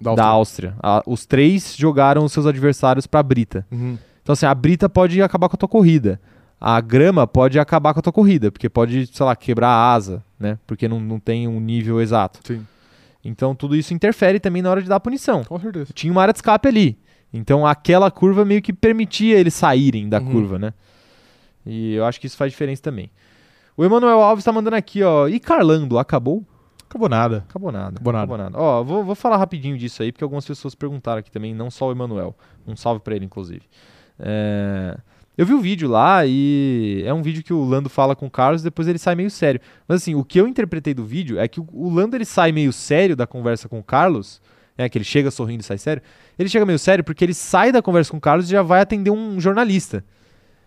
Da 0.00 0.14
da 0.14 0.24
Áustria. 0.24 0.74
A- 0.82 1.02
os 1.06 1.26
três 1.26 1.74
jogaram 1.76 2.24
os 2.24 2.32
seus 2.32 2.46
adversários 2.46 3.06
pra 3.06 3.22
brita. 3.22 3.66
Uhum. 3.70 3.98
Então, 4.22 4.32
assim, 4.32 4.46
a 4.46 4.54
brita 4.54 4.88
pode 4.88 5.20
acabar 5.20 5.48
com 5.48 5.56
a 5.56 5.58
tua 5.58 5.68
corrida. 5.68 6.18
A 6.60 6.80
grama 6.80 7.26
pode 7.26 7.58
acabar 7.58 7.92
com 7.92 8.00
a 8.00 8.02
tua 8.02 8.12
corrida, 8.12 8.50
porque 8.50 8.68
pode, 8.68 9.06
sei 9.06 9.26
lá, 9.26 9.36
quebrar 9.36 9.68
a 9.68 9.92
asa, 9.92 10.24
né? 10.40 10.58
Porque 10.66 10.88
não, 10.88 10.98
não 10.98 11.20
tem 11.20 11.46
um 11.46 11.60
nível 11.60 12.00
exato. 12.00 12.40
Sim, 12.44 12.64
Então, 13.24 13.54
tudo 13.54 13.76
isso 13.76 13.92
interfere 13.92 14.40
também 14.40 14.62
na 14.62 14.70
hora 14.70 14.80
de 14.82 14.88
dar 14.88 14.96
a 14.96 15.00
punição. 15.00 15.44
com 15.44 15.58
certeza. 15.60 15.92
Tinha 15.92 16.10
uma 16.12 16.22
área 16.22 16.32
de 16.32 16.38
escape 16.38 16.66
ali. 16.68 16.98
Então, 17.32 17.66
aquela 17.66 18.10
curva 18.10 18.44
meio 18.44 18.62
que 18.62 18.72
permitia 18.72 19.38
eles 19.38 19.54
saírem 19.54 20.08
da 20.08 20.18
Uhum. 20.18 20.32
curva, 20.32 20.58
né? 20.58 20.72
E 21.66 21.94
eu 21.94 22.04
acho 22.06 22.20
que 22.20 22.26
isso 22.26 22.36
faz 22.36 22.50
diferença 22.52 22.82
também. 22.82 23.10
O 23.76 23.84
Emanuel 23.84 24.20
Alves 24.22 24.44
tá 24.44 24.52
mandando 24.52 24.76
aqui, 24.76 25.02
ó. 25.02 25.28
E 25.28 25.38
Carlando, 25.38 25.98
acabou? 25.98 26.42
Acabou 26.88 27.08
nada. 27.08 27.44
Acabou 27.48 27.70
nada. 27.70 27.96
Acabou 28.00 28.38
nada. 28.38 28.58
Ó, 28.58 28.82
vou, 28.82 29.04
vou 29.04 29.14
falar 29.14 29.36
rapidinho 29.36 29.76
disso 29.76 30.02
aí, 30.02 30.10
porque 30.10 30.24
algumas 30.24 30.46
pessoas 30.46 30.74
perguntaram 30.74 31.18
aqui 31.18 31.30
também, 31.30 31.54
não 31.54 31.70
só 31.70 31.88
o 31.88 31.92
Emanuel. 31.92 32.34
Um 32.66 32.74
salve 32.74 33.00
pra 33.02 33.14
ele, 33.14 33.26
inclusive. 33.26 33.62
É, 34.18 34.96
Eu 35.36 35.46
vi 35.46 35.54
o 35.54 35.60
vídeo 35.60 35.88
lá 35.88 36.26
e 36.26 37.02
é 37.06 37.14
um 37.14 37.22
vídeo 37.22 37.44
que 37.44 37.52
o 37.52 37.62
Lando 37.62 37.88
fala 37.88 38.16
com 38.16 38.26
o 38.26 38.30
Carlos 38.30 38.62
e 38.62 38.64
depois 38.64 38.88
ele 38.88 38.98
sai 38.98 39.14
meio 39.14 39.30
sério. 39.30 39.60
Mas 39.86 40.02
assim, 40.02 40.14
o 40.16 40.24
que 40.24 40.40
eu 40.40 40.48
interpretei 40.48 40.92
do 40.94 41.04
vídeo 41.04 41.38
é 41.38 41.46
que 41.46 41.60
o- 41.60 41.68
o 41.72 41.88
Lando 41.94 42.16
ele 42.16 42.24
sai 42.24 42.50
meio 42.50 42.72
sério 42.72 43.14
da 43.14 43.24
conversa 43.26 43.68
com 43.68 43.78
o 43.78 43.82
Carlos, 43.84 44.42
é 44.84 44.88
que 44.88 44.96
ele 44.96 45.04
chega 45.04 45.30
sorrindo 45.30 45.60
e 45.60 45.64
sai 45.64 45.76
sério. 45.78 46.02
Ele 46.38 46.48
chega 46.48 46.64
meio 46.64 46.78
sério 46.78 47.02
porque 47.04 47.24
ele 47.24 47.34
sai 47.34 47.72
da 47.72 47.82
conversa 47.82 48.10
com 48.10 48.16
o 48.16 48.20
Carlos 48.20 48.46
e 48.46 48.52
já 48.52 48.62
vai 48.62 48.80
atender 48.80 49.10
um 49.10 49.40
jornalista. 49.40 50.04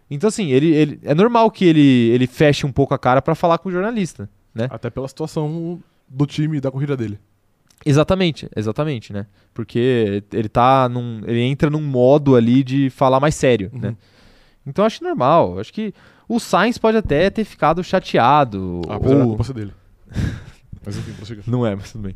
Então 0.10 0.28
assim, 0.28 0.52
ele, 0.52 0.68
ele 0.74 1.00
é 1.04 1.16
normal 1.16 1.50
que 1.50 1.64
ele, 1.66 2.10
ele 2.10 2.28
feche 2.28 2.66
um 2.66 2.72
pouco 2.72 2.94
a 2.94 3.00
cara 3.00 3.22
pra 3.22 3.34
falar 3.36 3.58
com 3.58 3.70
o 3.70 3.72
jornalista. 3.72 4.30
Até 4.70 4.90
pela 4.90 5.08
situação 5.08 5.82
do 6.10 6.26
time 6.26 6.58
e 6.58 6.62
da 6.62 6.70
corrida 6.70 6.98
dele. 6.98 7.18
Exatamente, 7.86 8.48
exatamente, 8.56 9.12
né? 9.14 9.26
Porque 9.54 10.24
ele 10.34 10.50
tá 10.50 10.88
num. 10.90 11.22
Ele 11.26 11.40
entra 11.42 11.70
num 11.70 11.82
modo 11.82 12.36
ali 12.36 12.64
de 12.64 12.90
falar 12.90 13.20
mais 13.20 13.34
sério, 13.34 13.72
Uhum. 13.74 13.80
né? 13.80 13.96
Então 14.68 14.84
eu 14.84 14.88
acho 14.88 15.04
normal. 15.04 15.58
Acho 15.60 15.74
que 15.74 15.94
o 16.30 16.40
Sainz 16.40 16.78
pode 16.78 16.98
até 16.98 17.30
ter 17.30 17.44
ficado 17.44 17.84
chateado. 17.84 18.82
Ah, 18.88 18.96
apesar 18.96 19.16
da 19.16 19.22
ou... 19.24 19.30
culpa 19.30 19.44
ser 19.46 19.54
dele. 19.54 19.74
Mas 20.86 20.98
enfim, 20.98 21.14
prossiga. 21.14 21.42
Não 21.48 21.66
é, 21.66 21.76
mas 21.76 21.92
tudo 21.92 22.04
bem. 22.04 22.16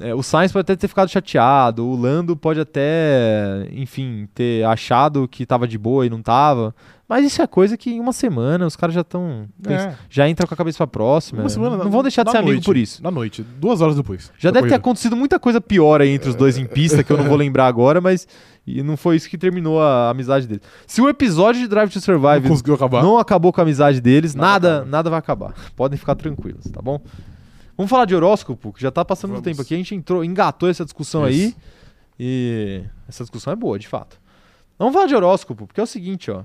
É, 0.00 0.14
o 0.14 0.22
Sainz 0.22 0.52
pode 0.52 0.62
até 0.62 0.76
ter 0.76 0.88
ficado 0.88 1.08
chateado, 1.08 1.84
o 1.86 1.96
Lando 1.96 2.36
pode 2.36 2.60
até, 2.60 3.68
enfim, 3.72 4.28
ter 4.34 4.64
achado 4.64 5.26
que 5.28 5.44
tava 5.46 5.66
de 5.66 5.78
boa 5.78 6.06
e 6.06 6.10
não 6.10 6.22
tava. 6.22 6.74
Mas 7.08 7.24
isso 7.24 7.40
é 7.40 7.46
coisa 7.46 7.74
que 7.76 7.90
em 7.90 8.00
uma 8.00 8.12
semana 8.12 8.66
os 8.66 8.76
caras 8.76 8.94
já 8.94 9.00
estão. 9.00 9.48
É. 9.66 9.94
Já 10.10 10.28
entram 10.28 10.46
com 10.46 10.52
a 10.52 10.56
cabeça 10.56 10.76
pra 10.76 10.86
próxima. 10.86 11.40
Uma 11.40 11.48
semana, 11.48 11.76
não 11.78 11.90
vão 11.90 12.02
deixar 12.02 12.22
de 12.22 12.30
ser 12.30 12.36
amigo 12.36 12.52
noite, 12.52 12.64
por 12.66 12.76
isso. 12.76 13.02
Na 13.02 13.10
noite, 13.10 13.42
duas 13.42 13.80
horas 13.80 13.96
depois. 13.96 14.30
Já 14.38 14.50
deve 14.50 14.64
ter 14.64 14.68
corrida. 14.68 14.76
acontecido 14.76 15.16
muita 15.16 15.38
coisa 15.38 15.58
pior 15.58 16.02
aí 16.02 16.10
entre 16.10 16.28
os 16.28 16.34
dois 16.34 16.58
em 16.58 16.66
pista, 16.66 17.02
que 17.02 17.10
eu 17.10 17.16
não 17.16 17.24
vou 17.24 17.36
lembrar 17.36 17.66
agora, 17.66 17.98
mas 17.98 18.28
e 18.66 18.82
não 18.82 18.98
foi 18.98 19.16
isso 19.16 19.30
que 19.30 19.38
terminou 19.38 19.80
a 19.80 20.10
amizade 20.10 20.46
deles. 20.46 20.62
Se 20.86 21.00
o 21.00 21.08
episódio 21.08 21.62
de 21.62 21.68
Drive 21.68 21.88
to 21.88 21.96
Não 21.96 22.02
Survive 22.02 22.74
acabar. 22.74 23.02
não 23.02 23.18
acabou 23.18 23.54
com 23.54 23.60
a 23.60 23.64
amizade 23.64 24.02
deles, 24.02 24.34
Nada 24.34 24.80
nada, 24.80 24.84
nada 24.84 25.10
vai 25.10 25.18
acabar. 25.18 25.54
Podem 25.74 25.98
ficar 25.98 26.14
tranquilos, 26.14 26.64
tá 26.70 26.82
bom? 26.82 27.00
Vamos 27.78 27.90
falar 27.90 28.06
de 28.06 28.14
horóscopo, 28.16 28.72
que 28.72 28.82
já 28.82 28.90
tá 28.90 29.04
passando 29.04 29.30
Vamos. 29.30 29.42
do 29.42 29.44
tempo 29.44 29.62
aqui. 29.62 29.72
A 29.72 29.76
gente 29.76 29.94
entrou, 29.94 30.24
engatou 30.24 30.68
essa 30.68 30.84
discussão 30.84 31.22
aí. 31.22 31.46
Isso. 31.46 31.56
E 32.18 32.82
essa 33.08 33.22
discussão 33.22 33.52
é 33.52 33.56
boa, 33.56 33.78
de 33.78 33.86
fato. 33.86 34.20
Vamos 34.76 34.92
falar 34.92 35.06
de 35.06 35.14
horóscopo, 35.14 35.64
porque 35.64 35.80
é 35.80 35.84
o 35.84 35.86
seguinte, 35.86 36.28
ó. 36.28 36.42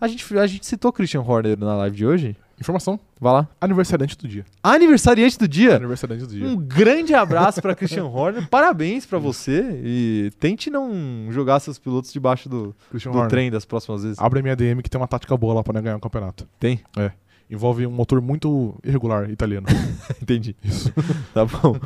A 0.00 0.08
gente, 0.08 0.36
a 0.36 0.46
gente 0.46 0.66
citou 0.66 0.92
Christian 0.92 1.22
Horner 1.22 1.56
na 1.56 1.76
live 1.76 1.96
de 1.96 2.04
hoje. 2.04 2.36
Informação. 2.60 2.98
Vai 3.20 3.32
lá. 3.32 3.48
Aniversariante 3.60 4.16
do 4.18 4.26
dia. 4.26 4.44
Aniversariante 4.62 5.38
do 5.38 5.46
dia. 5.46 5.76
Aniversariante 5.76 6.26
do 6.26 6.32
dia. 6.32 6.46
Um 6.46 6.56
grande 6.56 7.14
abraço 7.14 7.62
para 7.62 7.74
Christian 7.74 8.06
Horner. 8.06 8.46
Parabéns 8.50 9.06
para 9.06 9.18
você. 9.18 9.80
E 9.84 10.32
tente 10.40 10.68
não 10.68 11.28
jogar 11.30 11.60
seus 11.60 11.78
pilotos 11.78 12.12
debaixo 12.12 12.48
do, 12.48 12.74
Christian 12.90 13.12
do 13.12 13.18
Horner. 13.18 13.30
trem 13.30 13.50
das 13.50 13.64
próximas 13.64 14.02
vezes. 14.02 14.18
Abre 14.18 14.40
a 14.40 14.42
minha 14.42 14.56
DM 14.56 14.82
que 14.82 14.90
tem 14.90 15.00
uma 15.00 15.06
tática 15.06 15.36
boa 15.36 15.54
lá 15.54 15.62
pra 15.62 15.80
ganhar 15.80 15.96
um 15.96 16.00
campeonato. 16.00 16.48
Tem? 16.58 16.80
Envolve 17.48 17.86
um 17.86 17.90
motor 17.90 18.20
muito 18.20 18.74
irregular 18.82 19.30
italiano. 19.30 19.66
Entendi. 20.20 20.56
Isso. 20.64 20.92
Tá 21.32 21.44
bom. 21.44 21.76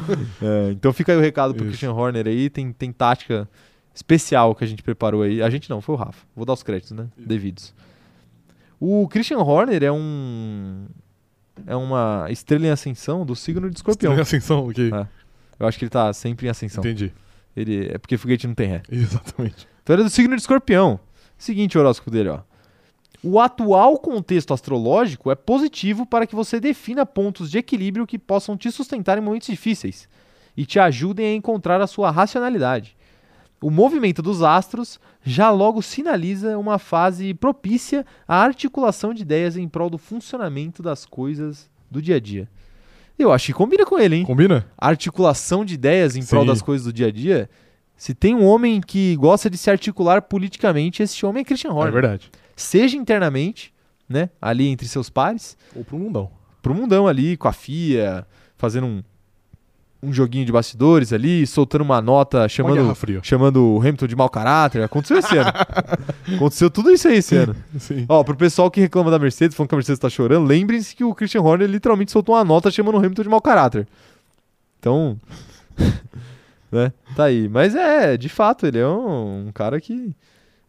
É, 0.40 0.70
então 0.72 0.92
fica 0.92 1.12
aí 1.12 1.18
o 1.18 1.20
recado 1.20 1.52
pro 1.54 1.64
Isso. 1.64 1.70
Christian 1.72 1.92
Horner 1.92 2.26
aí. 2.26 2.48
Tem, 2.48 2.72
tem 2.72 2.92
tática 2.92 3.48
especial 3.94 4.54
que 4.54 4.64
a 4.64 4.66
gente 4.66 4.82
preparou 4.82 5.22
aí. 5.22 5.42
A 5.42 5.50
gente 5.50 5.68
não, 5.68 5.80
foi 5.80 5.94
o 5.96 5.98
Rafa. 5.98 6.24
Vou 6.34 6.46
dar 6.46 6.52
os 6.52 6.62
créditos, 6.62 6.92
né? 6.92 7.08
Isso. 7.18 7.28
Devidos. 7.28 7.74
O 8.78 9.06
Christian 9.08 9.38
Horner 9.38 9.82
é 9.82 9.92
um. 9.92 10.86
É 11.66 11.76
uma 11.76 12.26
estrela 12.30 12.66
em 12.66 12.70
ascensão 12.70 13.26
do 13.26 13.36
signo 13.36 13.68
de 13.68 13.76
escorpião. 13.76 14.14
Tem 14.14 14.22
ascensão 14.22 14.70
aqui. 14.70 14.90
Ah, 14.92 15.06
Eu 15.58 15.66
acho 15.66 15.78
que 15.78 15.84
ele 15.84 15.90
tá 15.90 16.10
sempre 16.14 16.46
em 16.46 16.50
ascensão. 16.50 16.80
Entendi. 16.82 17.12
Ele, 17.54 17.88
é 17.92 17.98
porque 17.98 18.16
foguete 18.16 18.46
não 18.46 18.54
tem 18.54 18.68
ré. 18.68 18.82
Exatamente. 18.90 19.68
Então 19.82 19.94
ele 19.94 20.02
é 20.02 20.04
do 20.04 20.10
signo 20.10 20.34
de 20.34 20.40
escorpião. 20.40 20.98
Seguinte 21.36 21.76
o 21.76 21.80
horóscopo 21.80 22.10
dele, 22.10 22.30
ó. 22.30 22.40
O 23.22 23.38
atual 23.38 23.98
contexto 23.98 24.54
astrológico 24.54 25.30
é 25.30 25.34
positivo 25.34 26.06
para 26.06 26.26
que 26.26 26.34
você 26.34 26.58
defina 26.58 27.04
pontos 27.04 27.50
de 27.50 27.58
equilíbrio 27.58 28.06
que 28.06 28.18
possam 28.18 28.56
te 28.56 28.70
sustentar 28.70 29.18
em 29.18 29.20
momentos 29.20 29.48
difíceis 29.48 30.08
e 30.56 30.64
te 30.64 30.78
ajudem 30.78 31.26
a 31.26 31.34
encontrar 31.34 31.80
a 31.80 31.86
sua 31.86 32.10
racionalidade. 32.10 32.96
O 33.62 33.70
movimento 33.70 34.22
dos 34.22 34.42
astros 34.42 34.98
já 35.22 35.50
logo 35.50 35.82
sinaliza 35.82 36.56
uma 36.56 36.78
fase 36.78 37.34
propícia 37.34 38.06
à 38.26 38.42
articulação 38.42 39.12
de 39.12 39.20
ideias 39.20 39.54
em 39.56 39.68
prol 39.68 39.90
do 39.90 39.98
funcionamento 39.98 40.82
das 40.82 41.04
coisas 41.04 41.68
do 41.90 42.00
dia 42.00 42.16
a 42.16 42.20
dia. 42.20 42.48
Eu 43.18 43.30
acho 43.30 43.46
que 43.46 43.52
combina 43.52 43.84
com 43.84 43.98
ele, 43.98 44.16
hein? 44.16 44.24
Combina? 44.24 44.66
articulação 44.78 45.62
de 45.62 45.74
ideias 45.74 46.16
em 46.16 46.24
prol 46.24 46.42
Sim. 46.42 46.48
das 46.48 46.62
coisas 46.62 46.86
do 46.86 46.92
dia 46.92 47.08
a 47.08 47.10
dia, 47.10 47.50
se 47.98 48.14
tem 48.14 48.34
um 48.34 48.46
homem 48.46 48.80
que 48.80 49.14
gosta 49.16 49.50
de 49.50 49.58
se 49.58 49.70
articular 49.70 50.22
politicamente, 50.22 51.02
esse 51.02 51.26
homem 51.26 51.42
é 51.42 51.44
Christian 51.44 51.68
É 51.68 51.74
Horner. 51.74 51.92
verdade. 51.92 52.30
Seja 52.60 52.96
internamente, 52.96 53.72
né, 54.08 54.30
ali 54.40 54.68
entre 54.68 54.86
seus 54.88 55.08
pares, 55.10 55.56
Ou 55.74 55.84
pro 55.84 55.98
mundão. 55.98 56.30
pro 56.62 56.74
mundão 56.74 57.06
ali, 57.06 57.36
com 57.36 57.48
a 57.48 57.52
FIA, 57.52 58.26
fazendo 58.56 58.86
um, 58.86 59.02
um 60.02 60.12
joguinho 60.12 60.44
de 60.46 60.50
bastidores 60.52 61.12
ali, 61.12 61.46
soltando 61.46 61.82
uma 61.82 62.00
nota 62.00 62.48
chamando, 62.48 62.94
chamando 63.22 63.64
o 63.74 63.78
Hamilton 63.80 64.06
de 64.06 64.16
mau 64.16 64.28
caráter. 64.28 64.82
Aconteceu 64.82 65.18
esse 65.18 65.36
ano. 65.36 65.50
Aconteceu 66.36 66.70
tudo 66.70 66.90
isso 66.90 67.06
aí 67.08 67.18
esse 67.18 67.36
ano. 67.36 67.54
Sim. 67.78 68.04
Ó, 68.08 68.24
pro 68.24 68.34
pessoal 68.36 68.70
que 68.70 68.80
reclama 68.80 69.10
da 69.10 69.18
Mercedes, 69.18 69.56
falando 69.56 69.68
que 69.68 69.74
a 69.74 69.78
Mercedes 69.78 69.98
tá 69.98 70.08
chorando, 70.08 70.46
lembrem-se 70.46 70.94
que 70.96 71.04
o 71.04 71.14
Christian 71.14 71.42
Horner 71.42 71.68
literalmente 71.68 72.10
soltou 72.12 72.34
uma 72.34 72.44
nota 72.44 72.70
chamando 72.70 72.94
o 72.94 72.98
Hamilton 72.98 73.22
de 73.22 73.28
mau 73.28 73.40
caráter. 73.40 73.86
Então, 74.78 75.18
né, 76.72 76.92
tá 77.14 77.24
aí. 77.24 77.48
Mas 77.48 77.74
é, 77.74 78.16
de 78.16 78.28
fato, 78.28 78.66
ele 78.66 78.78
é 78.78 78.86
um, 78.86 79.48
um 79.48 79.52
cara 79.52 79.80
que 79.80 80.14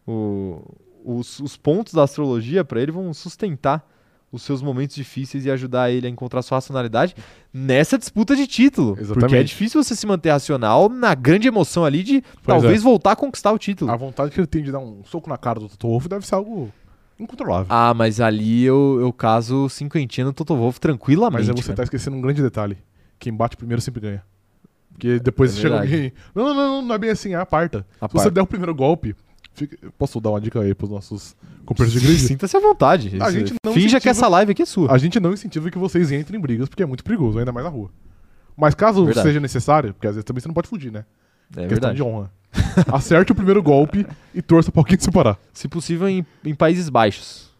o- 0.06 0.62
os, 1.04 1.40
os 1.40 1.56
pontos 1.56 1.92
da 1.94 2.02
astrologia 2.02 2.64
pra 2.64 2.80
ele 2.80 2.92
vão 2.92 3.12
sustentar 3.12 3.86
os 4.30 4.42
seus 4.42 4.62
momentos 4.62 4.96
difíceis 4.96 5.44
e 5.44 5.50
ajudar 5.50 5.90
ele 5.90 6.06
a 6.06 6.10
encontrar 6.10 6.40
sua 6.40 6.56
racionalidade 6.56 7.14
nessa 7.52 7.98
disputa 7.98 8.34
de 8.34 8.46
título. 8.46 8.94
Porque 8.96 9.02
é 9.02 9.04
Exatamente. 9.04 9.44
difícil 9.48 9.82
você 9.84 9.94
se 9.94 10.06
manter 10.06 10.30
racional 10.30 10.88
na 10.88 11.14
grande 11.14 11.46
emoção 11.48 11.84
ali 11.84 12.02
de 12.02 12.22
Pois 12.22 12.46
talvez 12.46 12.82
voltar 12.82 13.12
a 13.12 13.16
conquistar 13.16 13.52
o 13.52 13.58
título. 13.58 13.90
A 13.90 13.96
vontade 13.96 14.30
que 14.30 14.40
ele 14.40 14.46
tem 14.46 14.62
de 14.62 14.72
dar 14.72 14.78
um 14.78 15.04
soco 15.04 15.28
na 15.28 15.36
cara 15.36 15.60
do 15.60 15.68
Toto 15.68 15.86
Wolff 15.86 16.08
deve 16.08 16.26
ser 16.26 16.34
algo 16.34 16.72
incontrolável. 17.20 17.66
Ah, 17.68 17.92
mas 17.92 18.22
ali 18.22 18.64
eu, 18.64 18.98
eu 19.02 19.12
caso 19.12 19.68
cinquentinha 19.68 20.24
no 20.24 20.32
Toto 20.32 20.56
Wolff 20.56 20.80
tranquilamente. 20.80 21.40
Mas 21.40 21.50
aí 21.50 21.54
você 21.54 21.68
cara. 21.68 21.76
tá 21.76 21.82
esquecendo 21.82 22.16
um 22.16 22.20
grande 22.22 22.40
detalhe. 22.40 22.78
Quem 23.18 23.34
bate 23.34 23.54
primeiro 23.54 23.82
sempre 23.82 24.00
ganha. 24.00 24.24
Porque 24.92 25.18
depois 25.20 25.56
É 25.56 25.60
chega 25.60 25.80
alguém. 25.80 26.12
Não, 26.34 26.44
não, 26.44 26.54
não, 26.54 26.82
não 26.82 26.94
é 26.94 26.98
bem 26.98 27.10
assim, 27.10 27.34
é 27.34 27.36
a 27.36 27.44
parta. 27.46 27.86
A 28.00 28.08
Se 28.08 28.14
você 28.14 28.30
der 28.30 28.40
o 28.40 28.46
primeiro 28.46 28.74
golpe. 28.74 29.14
Fica- 29.54 29.76
Posso 29.98 30.20
dar 30.20 30.30
uma 30.30 30.40
dica 30.40 30.60
aí 30.60 30.74
pros 30.74 30.90
nossos 30.90 31.36
companheiros 31.64 32.00
de 32.00 32.06
grid? 32.06 32.20
Sinta-se 32.26 32.56
à 32.56 32.60
vontade. 32.60 33.16
A 33.20 33.30
gente 33.30 33.54
não 33.64 33.72
Finja 33.72 34.00
que 34.00 34.08
essa 34.08 34.28
live 34.28 34.52
aqui 34.52 34.62
é 34.62 34.66
sua. 34.66 34.92
A 34.92 34.98
gente 34.98 35.18
não 35.20 35.32
incentiva 35.32 35.70
que 35.70 35.78
vocês 35.78 36.10
entrem 36.12 36.38
em 36.38 36.42
brigas, 36.42 36.68
porque 36.68 36.82
é 36.82 36.86
muito 36.86 37.02
perigoso, 37.04 37.38
ainda 37.38 37.52
mais 37.52 37.64
na 37.64 37.70
rua. 37.70 37.90
Mas 38.56 38.74
caso 38.74 39.04
Verdade. 39.04 39.26
seja 39.26 39.40
necessário, 39.40 39.94
porque 39.94 40.06
às 40.06 40.14
vezes 40.14 40.24
também 40.24 40.40
você 40.40 40.48
não 40.48 40.54
pode 40.54 40.68
fugir, 40.68 40.92
né? 40.92 41.04
É 41.50 41.66
Questão 41.66 41.68
verdade. 41.68 41.96
de 41.96 42.02
honra. 42.02 42.30
Acerte 42.92 43.32
o 43.32 43.34
primeiro 43.34 43.62
golpe 43.62 44.06
e 44.34 44.42
torça 44.42 44.70
pra 44.70 44.80
alguém 44.80 44.96
te 44.96 45.04
separar. 45.04 45.38
Se 45.52 45.68
possível, 45.68 46.08
em, 46.08 46.24
em 46.44 46.54
Países 46.54 46.88
Baixos. 46.88 47.50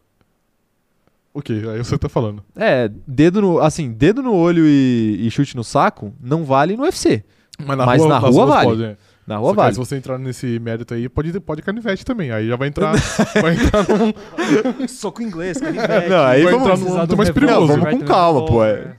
Ok, 1.34 1.66
aí 1.70 1.78
você 1.78 1.96
tá 1.96 2.08
falando. 2.10 2.44
É, 2.54 2.90
dedo 3.06 3.40
no, 3.40 3.58
assim, 3.58 3.90
dedo 3.90 4.22
no 4.22 4.34
olho 4.34 4.66
e, 4.66 5.26
e 5.26 5.30
chute 5.30 5.56
no 5.56 5.64
saco 5.64 6.12
não 6.20 6.44
vale 6.44 6.76
no 6.76 6.82
UFC. 6.82 7.24
Mas 7.58 7.78
na 7.78 7.86
Mas 7.86 8.00
rua, 8.02 8.08
na 8.10 8.18
rua 8.18 8.46
vale. 8.46 8.66
pode, 8.68 8.82
né? 8.82 8.96
Na 9.26 9.36
Só 9.36 9.40
rua 9.40 9.52
que 9.54 9.60
aí, 9.60 9.64
vale. 9.64 9.74
se 9.74 9.78
você 9.78 9.96
entrar 9.96 10.18
nesse 10.18 10.58
mérito 10.58 10.94
aí, 10.94 11.08
pode, 11.08 11.38
pode 11.40 11.62
canivete 11.62 12.04
também. 12.04 12.30
Aí 12.32 12.48
já 12.48 12.56
vai 12.56 12.68
entrar. 12.68 12.92
vai 13.40 13.54
entrar 13.54 13.86
num. 13.88 14.12
Soco 14.88 15.22
inglês, 15.22 15.58
canivete. 15.58 16.08
Não, 16.10 16.24
aí 16.24 16.42
vai 16.42 16.52
vamos- 16.52 16.68
entrar 16.68 16.78
num 16.78 16.94
âmbito 16.96 17.06
do 17.06 17.16
mais 17.16 17.30
perigoso. 17.30 17.60
Não, 17.60 17.66
vamos 17.84 18.00
com 18.00 18.04
calma, 18.04 18.44
pô, 18.44 18.62
revólver. 18.62 18.96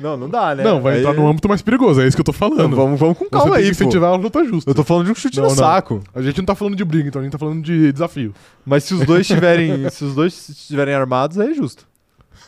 Não, 0.00 0.16
não 0.16 0.28
dá, 0.30 0.54
né? 0.54 0.62
Não, 0.62 0.80
vai 0.80 0.94
Aí- 0.94 1.00
entrar 1.00 1.12
num 1.12 1.26
âmbito 1.26 1.48
mais 1.48 1.60
perigoso, 1.60 2.00
é 2.00 2.06
isso 2.06 2.16
que 2.16 2.20
eu 2.20 2.24
tô 2.24 2.32
falando. 2.32 2.68
Não, 2.68 2.76
vamos, 2.76 3.00
vamos 3.00 3.18
com 3.18 3.24
Você 3.24 3.30
calma 3.30 3.56
tem 3.56 3.64
aí, 3.64 3.70
que 3.70 3.76
pô. 3.76 3.82
incentivar 3.84 4.12
a 4.12 4.16
luta 4.16 4.44
justa. 4.44 4.70
Eu 4.70 4.74
tô 4.74 4.84
falando 4.84 5.06
de 5.06 5.10
um 5.12 5.14
chute 5.16 5.36
Não, 5.38 5.44
no 5.44 5.50
não. 5.50 5.56
saco. 5.56 6.00
A 6.14 6.22
gente 6.22 6.38
não 6.38 6.44
tá 6.46 6.54
falando 6.54 6.76
de 6.76 6.84
briga, 6.84 7.08
então 7.08 7.20
a 7.20 7.24
gente 7.24 7.32
tá 7.32 7.38
falando 7.38 7.60
de 7.62 7.92
desafio. 7.92 8.32
Mas 8.64 8.84
se 8.84 8.94
os 8.94 9.04
dois 9.04 9.22
estiverem, 9.22 9.90
se 9.90 10.04
os 10.04 10.14
dois 10.14 10.48
estiverem 10.50 10.94
armados, 10.94 11.36
aí 11.40 11.50
é 11.50 11.54
justo. 11.54 11.84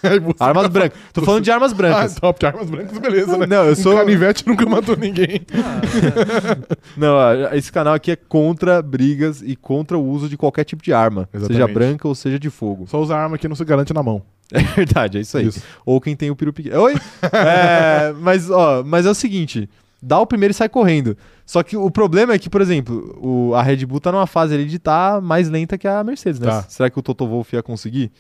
Armas 0.41 0.63
tá 0.65 0.69
brancas. 0.69 0.99
Tô 1.13 1.23
falando 1.23 1.45
de 1.45 1.51
armas 1.51 1.73
Ah, 1.73 1.75
brancas. 1.75 2.15
top, 2.15 2.47
armas 2.47 2.71
brancas, 2.71 2.99
beleza, 2.99 3.37
né? 3.39 3.47
Não, 3.47 3.65
eu 3.65 3.77
sou- 3.77 3.95
Um 3.95 3.99
canivete 3.99 4.47
nunca 4.47 4.65
matou 4.67 4.97
ninguém. 4.97 5.43
Não, 6.97 7.17
esse 7.53 7.71
canal 7.71 7.95
aqui 7.95 8.11
é 8.11 8.17
contra 8.17 8.81
brigas 8.83 9.43
e 9.43 9.55
contra 9.57 9.99
o 9.99 10.05
uso 10.07 10.29
de 10.29 10.37
qualquer 10.37 10.65
tipo 10.65 10.83
de 10.83 10.93
arma, 10.93 11.29
seja 11.33 11.45
Exatamente. 11.47 11.75
branca 11.75 12.09
ou 12.09 12.15
seja 12.15 12.39
de 12.39 12.51
fogo. 12.51 12.87
Só 12.87 13.01
usar 13.01 13.19
arma 13.19 13.39
que 13.39 13.49
não 13.49 13.57
se 13.57 13.65
garante 13.65 13.93
na 13.93 14.03
mão. 14.03 14.23
É 14.53 14.61
verdade, 14.63 15.19
é 15.19 15.21
isso 15.21 15.39
aí. 15.39 15.47
Isso. 15.47 15.63
Ou 15.87 16.01
quem 16.01 16.17
tem 16.17 16.29
o 16.29 16.35
peru 16.35 16.53
pequeno. 16.53 16.81
Oi? 16.83 16.95
É, 17.33 18.13
mas, 18.21 18.51
ó, 18.51 18.83
mas 18.85 19.07
é 19.07 19.11
o 19.11 19.15
seguinte: 19.15 19.71
dá 20.03 20.19
o 20.19 20.27
primeiro 20.27 20.51
e 20.51 20.55
sai 20.55 20.69
correndo. 20.69 21.17
Só 21.47 21.63
que 21.63 21.77
o 21.77 21.89
problema 21.89 22.33
é 22.33 22.39
que, 22.39 22.51
por 22.51 22.61
exemplo, 22.61 23.17
o- 23.23 23.55
a 23.55 23.63
Red 23.63 23.87
Bull 23.87 24.01
tá 24.01 24.11
numa 24.11 24.27
fase 24.27 24.53
ali 24.55 24.65
de 24.67 24.77
estar 24.77 25.21
mais 25.21 25.49
lenta 25.49 25.79
que 25.79 25.87
a 25.87 26.03
Mercedes, 26.03 26.41
né? 26.41 26.49
Tá. 26.49 26.63
Será 26.69 26.91
que 26.91 26.99
o 26.99 27.03
Toto 27.03 27.29
Wolff 27.29 27.55
ia 27.55 27.63
conseguir? 27.63 28.11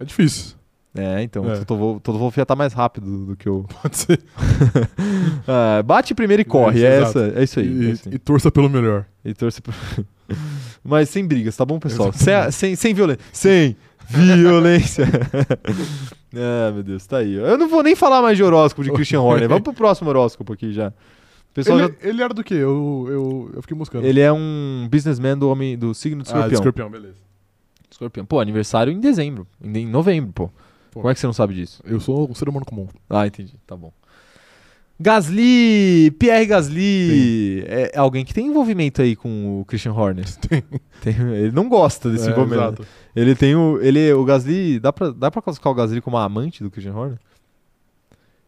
É 0.00 0.04
difícil. 0.04 0.54
É, 0.96 1.22
então, 1.22 1.44
É. 1.50 1.54
o 1.54 1.58
Toto 1.64 1.76
Wolff- 1.76 2.00
Toto 2.02 2.18
Wolff 2.18 2.36
já 2.36 2.46
tá 2.46 2.54
mais 2.54 2.72
rápido 2.72 3.26
do 3.26 3.36
que 3.36 3.48
o. 3.48 3.64
Pode 3.82 3.96
ser. 3.96 4.20
Ah, 5.46 5.82
bate 5.82 6.14
primeiro 6.14 6.40
e 6.40 6.44
corre, 6.44 6.82
é, 6.84 6.98
exato. 7.02 7.18
essa, 7.18 7.38
é 7.38 7.42
isso 7.44 7.60
aí. 7.60 7.66
é 7.66 7.70
E, 7.70 7.90
isso 7.90 8.08
aí. 8.08 8.14
e 8.14 8.18
torça 8.18 8.50
pelo 8.50 8.70
melhor. 8.70 9.04
E 9.24 9.34
torce 9.34 9.60
pro... 9.60 9.74
Mas 10.82 11.08
sem 11.10 11.26
brigas, 11.26 11.56
tá 11.56 11.64
bom, 11.64 11.78
pessoal? 11.78 12.12
Sem, 12.12 12.50
sem, 12.50 12.76
sem 12.76 12.94
violência. 12.94 13.24
Sem 13.32 13.76
violência. 14.08 15.04
ah, 16.36 16.70
meu 16.72 16.82
Deus, 16.82 17.06
tá 17.06 17.18
aí. 17.18 17.34
Eu 17.34 17.58
não 17.58 17.68
vou 17.68 17.82
nem 17.82 17.94
falar 17.96 18.22
mais 18.22 18.36
de 18.36 18.42
horóscopo 18.44 18.84
de 18.84 18.92
Christian 18.92 19.20
Horner. 19.20 19.48
Vamos 19.48 19.64
pro 19.64 19.72
próximo 19.74 20.08
horóscopo 20.10 20.52
aqui 20.52 20.72
já. 20.72 20.92
Pessoal 21.52 21.78
Ele, 21.78 21.88
já- 21.88 22.08
ele 22.08 22.22
era 22.22 22.34
do 22.34 22.42
quê? 22.42 22.54
Eu, 22.54 23.06
eu, 23.08 23.50
eu 23.54 23.62
fiquei 23.62 23.76
buscando. 23.76 24.04
Ele 24.04 24.20
é 24.20 24.32
um 24.32 24.88
businessman 24.90 25.36
do 25.38 25.48
homem 25.48 25.76
do 25.78 25.94
signo 25.94 26.22
de 26.22 26.28
Ah, 26.28 26.32
escorpião. 26.32 26.48
de 26.48 26.54
escorpião, 26.54 26.90
beleza. 26.90 27.16
Escorpião. 27.90 28.26
Pô, 28.26 28.40
aniversário 28.40 28.92
em 28.92 28.98
dezembro. 29.00 29.46
Em, 29.62 29.78
em 29.78 29.86
novembro, 29.86 30.32
pô. 30.32 30.50
Pô. 30.94 31.00
Como 31.00 31.10
é 31.10 31.14
que 31.14 31.20
você 31.20 31.26
não 31.26 31.34
sabe 31.34 31.52
disso? 31.54 31.82
Eu 31.84 32.00
sou 32.00 32.30
um 32.30 32.34
ser 32.34 32.48
humano 32.48 32.64
comum. 32.64 32.86
Ah, 33.10 33.26
entendi. 33.26 33.54
Tá 33.66 33.76
bom. 33.76 33.92
Gasly, 35.00 36.12
Pierre 36.20 36.46
Gasly, 36.46 37.64
é 37.66 37.90
é 37.94 37.98
alguém 37.98 38.24
que 38.24 38.32
tem 38.32 38.46
envolvimento 38.46 39.02
aí 39.02 39.16
com 39.16 39.60
o 39.60 39.64
Christian 39.64 39.92
Horner. 39.92 40.24
Tem. 41.02 41.14
ele 41.16 41.50
não 41.50 41.68
gosta 41.68 42.08
desse 42.10 42.28
É, 42.28 42.30
envolvimento. 42.30 42.82
exato. 42.82 42.86
Ele 43.14 43.34
tem 43.34 43.54
o. 43.56 43.78
Ele, 43.82 44.12
o 44.12 44.24
Gasly. 44.24 44.78
Dá 44.78 44.92
pra, 44.92 45.10
dá 45.10 45.30
pra 45.30 45.42
classificar 45.42 45.72
o 45.72 45.74
Gasly 45.74 46.00
como 46.00 46.16
amante 46.16 46.62
do 46.62 46.70
Christian 46.70 46.94
Horner? 46.94 47.18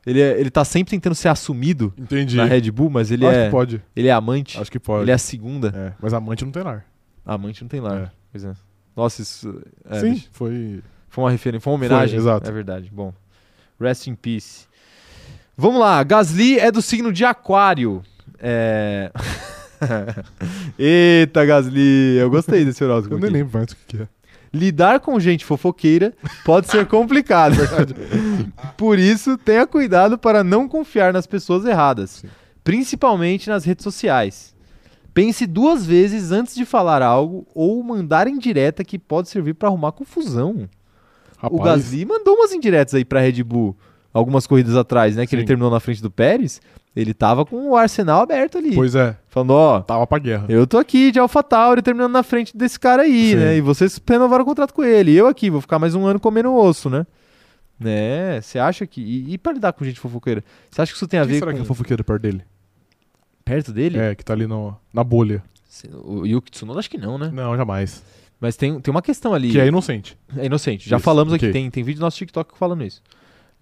Ele, 0.06 0.20
é, 0.20 0.39
ele 0.40 0.48
tá 0.51 0.64
sempre 0.64 0.93
tentando 0.93 1.16
ser 1.16 1.28
assumido 1.28 1.93
Entendi. 1.98 2.36
na 2.36 2.44
Red 2.44 2.70
Bull, 2.70 2.89
mas 2.89 3.10
ele 3.10 3.27
Acho 3.27 3.36
é. 3.36 3.44
que 3.47 3.51
pode. 3.51 3.82
Ele 3.97 4.06
é 4.09 4.12
amante. 4.12 4.59
Acho 4.60 4.70
que 4.70 4.78
pode. 4.78 5.02
Ele 5.02 5.10
é 5.10 5.14
a 5.14 5.18
segunda. 5.18 5.73
É, 5.77 5.93
mas 6.01 6.14
amante 6.14 6.44
não 6.44 6.52
tem 6.52 6.62
lar. 6.62 6.86
Amante 7.24 7.60
não 7.62 7.68
tem 7.68 7.81
lá. 7.81 7.98
É. 8.02 8.10
Pois 8.31 8.44
é. 8.44 8.52
Nossa, 8.97 9.20
isso. 9.20 9.60
é, 9.90 10.01
Sim, 10.01 10.12
bicho, 10.12 10.28
foi. 10.31 10.81
Foi 11.08 11.24
uma 11.24 11.30
referência, 11.30 11.62
foi 11.62 11.72
uma 11.72 11.76
homenagem. 11.78 12.18
Foi, 12.18 12.18
exato. 12.18 12.48
É 12.48 12.52
verdade. 12.52 12.90
Bom. 12.92 13.12
Rest 13.80 14.06
in 14.06 14.14
peace. 14.14 14.66
Vamos 15.56 15.80
lá. 15.80 16.02
Gasly 16.02 16.58
é 16.58 16.70
do 16.70 16.82
signo 16.82 17.12
de 17.12 17.24
Aquário. 17.24 18.02
É. 18.38 19.10
Eita, 20.78 21.44
Gasly. 21.44 22.16
Eu 22.18 22.30
gostei 22.30 22.64
desse 22.64 22.84
horóscopo. 22.84 23.14
Eu 23.14 23.18
nem 23.18 23.28
aqui. 23.28 23.38
lembro 23.38 23.58
mais 23.58 23.72
o 23.72 23.76
que 23.86 24.02
é. 24.02 24.08
Lidar 24.52 25.00
com 25.00 25.18
gente 25.20 25.44
fofoqueira 25.44 26.14
pode 26.44 26.68
ser 26.68 26.86
complicado. 26.86 27.56
Por 28.76 28.98
isso, 28.98 29.36
tenha 29.36 29.66
cuidado 29.66 30.16
para 30.16 30.42
não 30.42 30.68
confiar 30.68 31.12
nas 31.12 31.26
pessoas 31.26 31.64
erradas, 31.64 32.10
Sim. 32.22 32.28
principalmente 32.64 33.50
nas 33.50 33.64
redes 33.64 33.82
sociais. 33.82 34.54
Pense 35.12 35.46
duas 35.46 35.84
vezes 35.84 36.30
antes 36.30 36.54
de 36.54 36.64
falar 36.64 37.02
algo 37.02 37.46
ou 37.54 37.82
mandar 37.82 38.28
indireta 38.28 38.84
que 38.84 38.98
pode 38.98 39.28
servir 39.28 39.54
para 39.54 39.68
arrumar 39.68 39.92
confusão. 39.92 40.68
O 41.51 41.59
Rapaz, 41.59 41.82
Gasly 41.82 42.05
mandou 42.05 42.35
umas 42.35 42.52
indiretas 42.52 42.94
aí 42.94 43.05
para 43.05 43.20
Red 43.20 43.43
Bull 43.43 43.77
algumas 44.12 44.47
corridas 44.47 44.74
atrás, 44.77 45.16
né? 45.16 45.27
Que 45.27 45.35
ele 45.35 45.43
Sim. 45.43 45.47
terminou 45.48 45.70
na 45.70 45.81
frente 45.81 46.02
do 46.02 46.10
Pérez. 46.10 46.60
Ele 46.94 47.12
tava 47.12 47.44
com 47.44 47.68
o 47.70 47.77
arsenal 47.77 48.23
aberto 48.23 48.56
ali. 48.56 48.74
Pois 48.74 48.94
é, 48.94 49.14
Falando, 49.28 49.51
ó, 49.51 49.81
tava 49.82 50.06
pra 50.06 50.18
guerra. 50.18 50.47
eu 50.48 50.66
tô 50.66 50.78
aqui 50.78 51.12
de 51.12 51.18
AlphaTauri 51.18 51.82
terminando 51.82 52.12
na 52.12 52.23
frente 52.23 52.56
desse 52.56 52.81
cara 52.81 53.02
aí, 53.02 53.31
Sim. 53.32 53.36
né? 53.36 53.56
E 53.59 53.60
vocês 53.60 54.01
renovaram 54.09 54.43
o 54.43 54.47
contrato 54.47 54.73
com 54.73 54.82
ele. 54.82 55.14
Eu 55.14 55.27
aqui, 55.27 55.51
vou 55.51 55.60
ficar 55.60 55.78
mais 55.78 55.94
um 55.94 56.06
ano 56.06 56.18
comendo 56.18 56.55
osso, 56.55 56.89
né? 56.89 57.06
Né? 57.78 58.40
Você 58.40 58.59
acha 58.59 58.86
que. 58.86 59.02
E, 59.02 59.35
e 59.35 59.39
pra 59.39 59.52
lidar 59.52 59.74
com 59.74 59.85
gente 59.85 60.01
fofoqueira? 60.01 60.43
Você 60.70 60.81
acha 60.81 60.90
que 60.93 60.97
isso 60.97 61.06
tem 61.06 61.20
a 61.20 61.24
Quem 61.24 61.32
ver 61.35 61.39
será 61.40 61.51
com. 61.51 61.59
que 61.59 61.62
é 61.62 61.66
fofoqueiro 61.66 62.02
perto 62.02 62.23
dele? 62.23 62.43
Perto 63.44 63.73
dele? 63.73 63.98
É, 63.98 64.14
que 64.14 64.24
tá 64.24 64.32
ali 64.32 64.47
no, 64.47 64.74
na 64.93 65.05
bolha. 65.05 65.43
O 66.05 66.24
Yuki 66.24 66.51
Tsunoda, 66.51 66.78
acho 66.78 66.89
que 66.89 66.97
não, 66.97 67.18
né? 67.18 67.31
Não, 67.31 67.55
jamais. 67.55 68.02
Mas 68.40 68.56
tem, 68.56 68.78
tem 68.80 68.90
uma 68.92 69.02
questão 69.02 69.32
ali. 69.32 69.50
Que 69.50 69.60
é 69.60 69.66
inocente. 69.66 70.16
É 70.36 70.46
inocente. 70.46 70.88
Já 70.88 70.96
Isso, 70.96 71.04
falamos 71.04 71.32
aqui, 71.32 71.46
ok. 71.46 71.52
tem, 71.52 71.70
tem 71.70 71.82
vídeo 71.82 72.00
no 72.00 72.06
nosso 72.06 72.18
TikTok 72.18 72.56
falando 72.58 72.84
isso. 72.84 73.02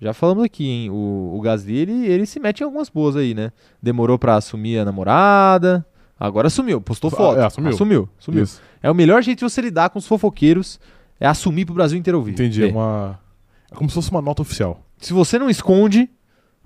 Já 0.01 0.13
falamos 0.13 0.43
aqui, 0.45 0.67
hein? 0.69 0.91
O, 0.91 1.33
o 1.37 1.41
Gasly, 1.41 1.77
ele, 1.77 2.07
ele 2.07 2.27
se 2.27 2.41
mete 2.41 2.61
em 2.61 2.65
algumas 2.65 2.89
boas 2.89 3.15
aí, 3.17 3.33
né? 3.35 3.53
Demorou 3.81 4.19
pra 4.19 4.35
assumir 4.37 4.79
a 4.79 4.85
namorada. 4.85 5.87
Agora 6.19 6.49
assumiu, 6.49 6.81
postou 6.81 7.09
Ah, 7.13 7.17
foto. 7.17 7.41
é, 7.41 7.45
assumiu. 7.45 7.71
Assumiu, 7.71 8.09
assumiu. 8.19 8.43
Isso. 8.45 8.61
É 8.83 8.91
o 8.91 8.95
melhor 8.95 9.23
jeito 9.23 9.39
de 9.39 9.45
você 9.45 9.61
lidar 9.61 9.91
com 9.91 9.99
os 9.99 10.07
fofoqueiros, 10.07 10.81
é 11.21 11.27
assumir 11.27 11.65
pro 11.65 11.75
Brasil 11.75 11.97
inteiro 11.99 12.19
ouvir. 12.19 12.33
Entendi. 12.33 12.65
É. 12.65 12.69
É 12.69 12.73
uma. 12.73 13.19
É 13.71 13.75
como 13.75 13.89
se 13.89 13.95
fosse 13.95 14.11
uma 14.11 14.21
nota 14.21 14.43
oficial. 14.43 14.85
Se 14.99 15.13
você 15.13 15.39
não 15.39 15.49
esconde, 15.49 16.11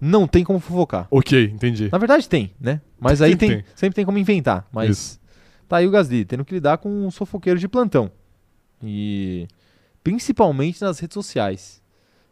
não 0.00 0.26
tem 0.26 0.42
como 0.44 0.58
fofocar. 0.58 1.06
Ok, 1.10 1.44
entendi. 1.54 1.88
Na 1.92 1.98
verdade 1.98 2.28
tem, 2.28 2.52
né? 2.60 2.80
Mas 2.98 3.20
aí 3.20 3.32
Sempre 3.32 3.46
tem, 3.48 3.56
tem. 3.58 3.64
sempre 3.74 3.94
tem 3.94 4.04
como 4.04 4.18
inventar. 4.18 4.66
Mas 4.72 4.90
Isso. 4.90 5.20
Tá 5.68 5.76
aí 5.78 5.86
o 5.86 5.90
Gasly, 5.90 6.24
tendo 6.24 6.44
que 6.44 6.54
lidar 6.54 6.78
com 6.78 7.06
os 7.06 7.16
fofoqueiros 7.16 7.60
de 7.60 7.68
plantão. 7.68 8.10
E 8.82 9.46
principalmente 10.02 10.80
nas 10.82 10.98
redes 10.98 11.14
sociais. 11.14 11.82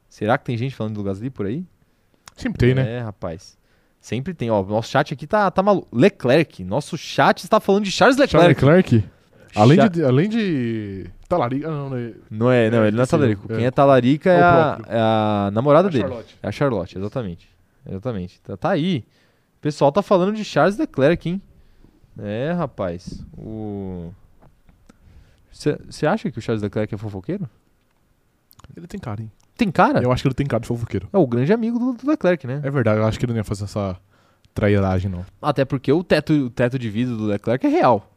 Será 0.09 0.39
que 0.39 0.45
tem 0.45 0.57
gente 0.57 0.75
falando 0.75 0.95
do 0.95 1.03
Gasly 1.03 1.31
por 1.31 1.47
aí? 1.47 1.65
Sempre 2.37 2.59
tem, 2.59 2.75
né? 2.75 2.97
É, 2.97 3.01
rapaz. 3.01 3.57
Sempre 4.01 4.33
tem, 4.35 4.51
ó. 4.51 4.63
Nosso 4.63 4.91
chat 4.91 5.13
aqui 5.13 5.27
tá, 5.27 5.51
tá 5.51 5.63
maluco. 5.63 5.89
Leclerc. 5.97 6.63
Nosso 6.63 6.97
chat 6.97 7.43
está 7.43 7.59
falando 7.59 7.85
de 7.85 7.91
Charles 7.91 8.17
Leclerc. 8.17 8.61
Charles 8.61 8.77
Leclerc. 8.85 9.09
Além 9.55 9.77
Cha- 9.79 9.89
de, 9.89 10.05
além 10.05 10.29
de. 10.29 11.07
Talarica. 11.29 11.69
Não, 11.69 11.91
não 11.91 11.97
é. 11.97 12.13
Não 12.31 12.51
é, 12.53 12.71
não, 12.71 12.85
É, 12.85 12.89
ele 12.89 12.97
não 12.97 13.03
é 13.03 13.07
talarico. 13.07 13.53
é. 13.53 13.57
Quem 13.57 13.65
é 13.67 13.71
talarica 13.71 14.31
é, 14.31 14.37
É 14.39 14.43
a, 14.43 14.79
é 14.89 14.99
a 14.99 15.51
namorada 15.53 15.89
A 15.89 15.91
dele. 15.91 16.05
Charlotte. 16.05 16.37
É 16.43 16.49
a 16.49 16.53
Charlotte, 16.53 16.99
exatamente. 16.99 17.49
Exatamente. 17.89 18.41
Tá, 18.43 18.57
tá 18.57 18.71
aí. 18.71 19.05
O 19.59 19.61
pessoal 19.63 19.91
tá 19.91 20.03
falando 20.03 20.35
de 20.37 20.45
Charles 20.45 20.77
Leclerc, 20.79 21.29
hein? 21.29 21.43
É, 22.18 22.52
rapaz. 22.52 23.24
O. 23.36 24.12
Você 25.51 26.06
acha 26.06 26.30
que 26.30 26.38
o 26.38 26.43
Charles 26.43 26.62
Leclerc 26.62 26.94
é 26.94 26.98
fofoqueiro? 26.98 27.48
Ele 28.76 28.86
tem 28.86 29.01
cara, 29.01 29.22
hein? 29.22 29.30
Tem 29.56 29.70
cara? 29.70 30.02
Eu 30.02 30.12
acho 30.12 30.22
que 30.22 30.28
ele 30.28 30.34
tem 30.34 30.47
cara 30.47 30.60
de 30.60 30.66
fofoqueiro. 30.68 31.09
É 31.12 31.16
o 31.16 31.26
grande 31.26 31.52
amigo 31.52 31.78
do, 31.78 31.93
do 31.94 32.10
Leclerc, 32.10 32.47
né? 32.47 32.60
É 32.62 32.70
verdade, 32.70 33.01
eu 33.01 33.06
acho 33.06 33.18
que 33.18 33.24
ele 33.24 33.32
não 33.32 33.38
ia 33.38 33.44
fazer 33.44 33.64
essa 33.64 33.97
trairagem, 34.52 35.10
não. 35.10 35.24
Até 35.40 35.64
porque 35.64 35.90
o 35.93 36.05
teto, 36.05 36.32
o 36.32 36.51
teto 36.51 36.78
de 36.78 36.90
vida 36.90 37.16
do 37.16 37.24
Leclerc 37.24 37.66
é 37.66 37.70
real. 37.70 38.12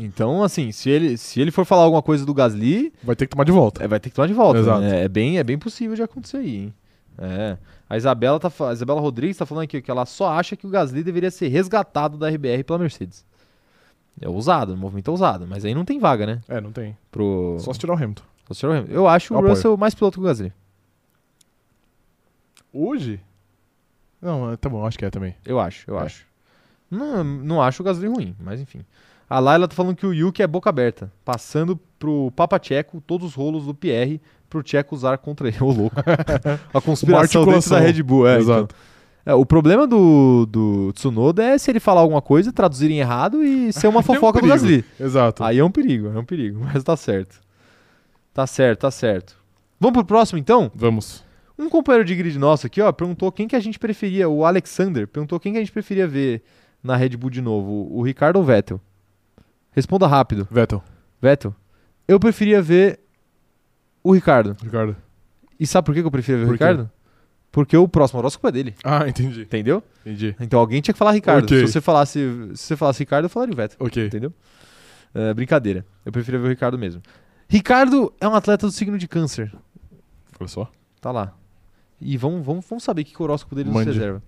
então, 0.00 0.42
assim, 0.42 0.70
se 0.72 0.90
ele, 0.90 1.16
se 1.16 1.40
ele 1.40 1.50
for 1.50 1.64
falar 1.64 1.82
alguma 1.84 2.02
coisa 2.02 2.26
do 2.26 2.34
Gasly, 2.34 2.92
Vai 3.02 3.14
ter 3.16 3.26
que 3.26 3.30
tomar 3.30 3.44
de 3.44 3.52
volta. 3.52 3.82
é, 3.84 3.88
vai 3.88 4.00
ter 4.00 4.10
que 4.10 4.16
tomar 4.16 4.26
de 4.26 4.34
volta. 4.34 4.58
Exato. 4.58 4.80
né? 4.80 5.04
É, 5.04 5.08
bem, 5.08 5.38
é 5.38 5.44
bem 5.44 5.56
possível 5.58 5.94
de 5.94 6.02
acontecer 6.02 6.38
aí, 6.38 6.56
hein? 6.56 6.74
É. 7.18 7.58
A 7.88 7.96
Isabela, 7.96 8.38
tá, 8.40 8.50
a 8.68 8.72
Isabela 8.72 9.00
Rodrigues 9.00 9.36
tá 9.36 9.44
falando 9.44 9.64
aqui 9.64 9.82
que 9.82 9.90
ela 9.90 10.06
só 10.06 10.30
acha 10.30 10.56
que 10.56 10.66
o 10.66 10.70
Gasly 10.70 11.02
deveria 11.02 11.30
ser 11.30 11.48
resgatado 11.48 12.16
da 12.16 12.28
RBR 12.28 12.62
pela 12.64 12.78
Mercedes. 12.78 13.24
É 14.20 14.28
ousado, 14.28 14.74
o 14.74 14.76
movimento 14.76 15.08
é 15.08 15.10
ousado, 15.10 15.46
mas 15.46 15.64
aí 15.64 15.74
não 15.74 15.84
tem 15.84 15.98
vaga, 15.98 16.26
né? 16.26 16.40
É, 16.48 16.60
não 16.60 16.72
tem. 16.72 16.96
Pro. 17.10 17.56
Só 17.60 17.72
se 17.72 17.78
tirar 17.78 17.94
o 17.94 17.96
Hamilton. 17.96 18.22
Só 18.48 18.54
se 18.54 18.60
tirar 18.60 18.72
o 18.72 18.76
Hamilton. 18.76 18.92
Eu 18.94 19.08
acho 19.08 19.32
Eu 19.32 19.36
o 19.36 19.38
apoio. 19.40 19.54
Russell 19.54 19.76
mais 19.76 19.94
piloto 19.94 20.18
que 20.18 20.24
o 20.24 20.26
Gasly. 20.26 20.52
Hoje? 22.72 23.20
Não, 24.20 24.52
é, 24.52 24.56
tá 24.56 24.68
bom, 24.68 24.84
acho 24.86 24.98
que 24.98 25.04
é 25.04 25.10
também. 25.10 25.34
Eu 25.44 25.58
acho, 25.58 25.90
eu 25.90 25.98
É. 25.98 26.02
acho. 26.04 26.26
Não, 26.90 27.22
não 27.24 27.62
acho 27.62 27.82
o 27.82 27.86
Gasly 27.86 28.08
ruim, 28.08 28.36
mas 28.40 28.60
enfim. 28.60 28.84
A 29.28 29.38
Laila 29.38 29.68
tá 29.68 29.74
falando 29.76 29.94
que 29.96 30.06
o 30.06 30.12
Yuki 30.12 30.42
é 30.42 30.46
boca 30.46 30.68
aberta, 30.68 31.10
passando 31.24 31.76
pro 31.98 32.32
Papa 32.32 32.58
Tcheco 32.58 33.00
todos 33.00 33.28
os 33.28 33.34
rolos 33.34 33.64
do 33.66 33.74
Pierre 33.74 34.20
pro 34.50 34.62
Tcheco 34.62 34.94
usar 34.94 35.16
contra 35.16 35.48
ele. 35.48 35.56
Ô, 35.62 35.70
louco. 35.70 35.96
A 36.74 36.80
conspiração 36.80 37.46
dentro 37.46 37.70
da 37.70 37.78
Red 37.78 38.02
Bull, 38.02 38.28
é. 38.28 38.38
Exato. 38.38 38.74
então. 38.74 38.90
É, 39.24 39.34
o 39.34 39.44
problema 39.44 39.86
do, 39.86 40.46
do 40.46 40.92
Tsunoda 40.94 41.42
é 41.44 41.58
se 41.58 41.70
ele 41.70 41.78
falar 41.78 42.00
alguma 42.00 42.22
coisa, 42.22 42.52
traduzirem 42.52 42.98
errado 42.98 43.42
e 43.44 43.72
ser 43.72 43.86
uma 43.86 44.02
Tem 44.02 44.12
um 44.16 44.18
fofoca 44.18 44.40
do. 44.40 44.48
Gasly. 44.48 44.84
Exato. 44.98 45.44
Aí 45.44 45.58
é 45.58 45.64
um 45.64 45.70
perigo, 45.70 46.08
é 46.08 46.18
um 46.18 46.24
perigo, 46.24 46.60
mas 46.60 46.82
tá 46.82 46.96
certo. 46.96 47.40
Tá 48.32 48.46
certo, 48.46 48.80
tá 48.80 48.90
certo. 48.90 49.36
Vamos 49.78 49.94
pro 49.94 50.04
próximo 50.04 50.38
então? 50.38 50.70
Vamos. 50.74 51.24
Um 51.58 51.68
companheiro 51.68 52.04
de 52.04 52.14
grid 52.16 52.38
nosso 52.38 52.66
aqui, 52.66 52.80
ó, 52.80 52.90
perguntou 52.90 53.30
quem 53.30 53.46
que 53.46 53.54
a 53.54 53.60
gente 53.60 53.78
preferia, 53.78 54.28
o 54.28 54.46
Alexander, 54.46 55.06
perguntou 55.06 55.38
quem 55.38 55.52
que 55.52 55.58
a 55.58 55.60
gente 55.60 55.72
preferia 55.72 56.06
ver 56.06 56.42
na 56.82 56.96
Red 56.96 57.10
Bull 57.10 57.28
de 57.28 57.42
novo, 57.42 57.88
o 57.90 58.02
Ricardo 58.02 58.36
ou 58.36 58.42
o 58.42 58.46
Vettel? 58.46 58.80
Responda 59.70 60.06
rápido. 60.06 60.48
Vettel, 60.50 60.82
Vettel, 61.20 61.54
eu 62.08 62.18
preferia 62.18 62.62
ver 62.62 62.98
o 64.02 64.12
Ricardo. 64.12 64.56
Ricardo. 64.62 64.96
E 65.58 65.66
sabe 65.66 65.86
por 65.86 65.94
que 65.94 66.00
eu 66.00 66.10
preferia 66.10 66.38
ver 66.40 66.44
o 66.44 66.48
Por 66.48 66.58
quê? 66.58 66.64
Ricardo? 66.64 66.90
Porque 67.52 67.76
o 67.76 67.88
próximo 67.88 68.20
horóscopo 68.20 68.46
é 68.48 68.52
dele, 68.52 68.74
Ah, 68.84 69.08
entendi. 69.08 69.42
entendeu? 69.42 69.82
Entendi. 70.06 70.36
Então 70.40 70.58
alguém 70.60 70.80
tinha 70.80 70.92
que 70.94 70.98
falar 70.98 71.12
Ricardo. 71.12 71.44
Ok. 71.44 71.66
Se 71.66 71.72
você 71.72 71.80
falasse, 71.80 72.18
se 72.54 72.62
você 72.68 72.76
falasse 72.76 73.00
Ricardo, 73.00 73.24
eu 73.24 73.28
falaria 73.28 73.52
o 73.52 73.56
Vettel, 73.56 73.76
Ok. 73.86 74.06
entendeu? 74.06 74.32
É, 75.12 75.34
brincadeira. 75.34 75.84
Eu 76.06 76.12
preferia 76.12 76.38
ver 76.40 76.46
o 76.46 76.50
Ricardo 76.50 76.78
mesmo. 76.78 77.02
Ricardo 77.48 78.12
é 78.20 78.28
um 78.28 78.34
atleta 78.34 78.66
do 78.66 78.72
signo 78.72 78.96
de 78.96 79.08
câncer. 79.08 79.52
Olha 80.38 80.48
só. 80.48 80.70
Tá 81.00 81.10
lá. 81.10 81.34
E 82.00 82.16
vamos, 82.16 82.46
vamos, 82.46 82.64
vamos 82.68 82.84
saber 82.84 83.02
o 83.02 83.04
que 83.04 83.20
o 83.20 83.24
horóscopo 83.24 83.56
dele 83.56 83.68
nos 83.70 83.84
reserva. 83.84 84.22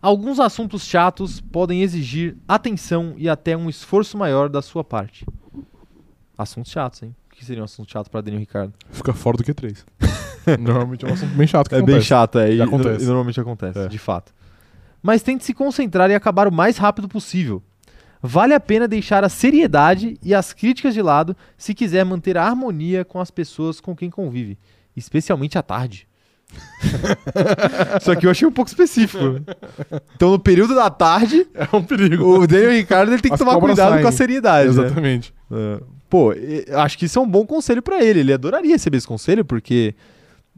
Alguns 0.00 0.38
assuntos 0.38 0.84
chatos 0.84 1.40
podem 1.40 1.82
exigir 1.82 2.36
atenção 2.46 3.14
e 3.16 3.28
até 3.28 3.56
um 3.56 3.68
esforço 3.68 4.16
maior 4.16 4.48
da 4.48 4.62
sua 4.62 4.84
parte. 4.84 5.26
Assuntos 6.38 6.70
chatos, 6.70 7.02
hein? 7.02 7.16
Que 7.36 7.44
seria 7.44 7.62
um 7.62 7.64
assunto 7.64 7.90
chato 7.90 8.10
para 8.10 8.20
Daniel 8.20 8.40
Ricardo? 8.40 8.72
Fica 8.90 9.12
fora 9.12 9.36
do 9.36 9.44
Q3. 9.44 9.84
Normalmente 10.60 11.04
é 11.04 11.08
um 11.08 11.12
assunto 11.12 11.34
bem 11.34 11.46
chato 11.46 11.68
que 11.68 11.74
É 11.74 11.78
bem 11.78 11.84
acontece. 11.96 12.06
chato, 12.06 12.38
é. 12.38 12.54
E, 12.54 12.62
acontece. 12.62 13.02
e 13.02 13.06
normalmente 13.06 13.40
acontece, 13.40 13.78
É. 13.78 13.88
de 13.88 13.98
fato. 13.98 14.32
Mas 15.02 15.22
tente 15.22 15.44
se 15.44 15.52
concentrar 15.52 16.10
e 16.10 16.14
acabar 16.14 16.46
o 16.48 16.52
mais 16.52 16.76
rápido 16.76 17.08
possível. 17.08 17.62
Vale 18.22 18.54
a 18.54 18.60
pena 18.60 18.88
deixar 18.88 19.22
a 19.24 19.28
seriedade 19.28 20.16
e 20.22 20.34
as 20.34 20.52
críticas 20.52 20.94
de 20.94 21.02
lado 21.02 21.36
se 21.58 21.74
quiser 21.74 22.04
manter 22.04 22.38
a 22.38 22.44
harmonia 22.44 23.04
com 23.04 23.20
as 23.20 23.30
pessoas 23.30 23.80
com 23.80 23.94
quem 23.94 24.08
convive. 24.10 24.58
especialmente 24.96 25.58
à 25.58 25.62
tarde. 25.62 26.06
Isso 28.00 28.10
aqui 28.12 28.26
eu 28.26 28.30
achei 28.30 28.46
um 28.46 28.52
pouco 28.52 28.70
específico. 28.70 29.40
Então, 30.14 30.30
no 30.30 30.38
período 30.38 30.74
da 30.74 30.88
tarde, 30.90 31.46
É 31.52 31.76
um 31.76 31.82
perigo. 31.82 32.24
o 32.42 32.46
Daniel 32.46 32.70
Ricardo 32.72 33.10
ele 33.12 33.20
tem 33.20 33.30
que 33.30 33.34
As 33.34 33.38
tomar 33.40 33.58
cuidado 33.58 33.90
saem. 33.90 34.02
com 34.02 34.08
a 34.08 34.12
seriedade. 34.12 34.68
né? 34.70 34.84
Exatamente. 34.84 35.34
É. 35.50 35.80
Pô, 36.14 36.32
acho 36.76 36.96
que 36.96 37.06
isso 37.06 37.18
é 37.18 37.22
um 37.22 37.28
bom 37.28 37.44
conselho 37.44 37.82
pra 37.82 38.00
ele. 38.00 38.20
Ele 38.20 38.32
adoraria 38.32 38.70
receber 38.70 38.98
esse 38.98 39.06
conselho, 39.06 39.44
porque 39.44 39.96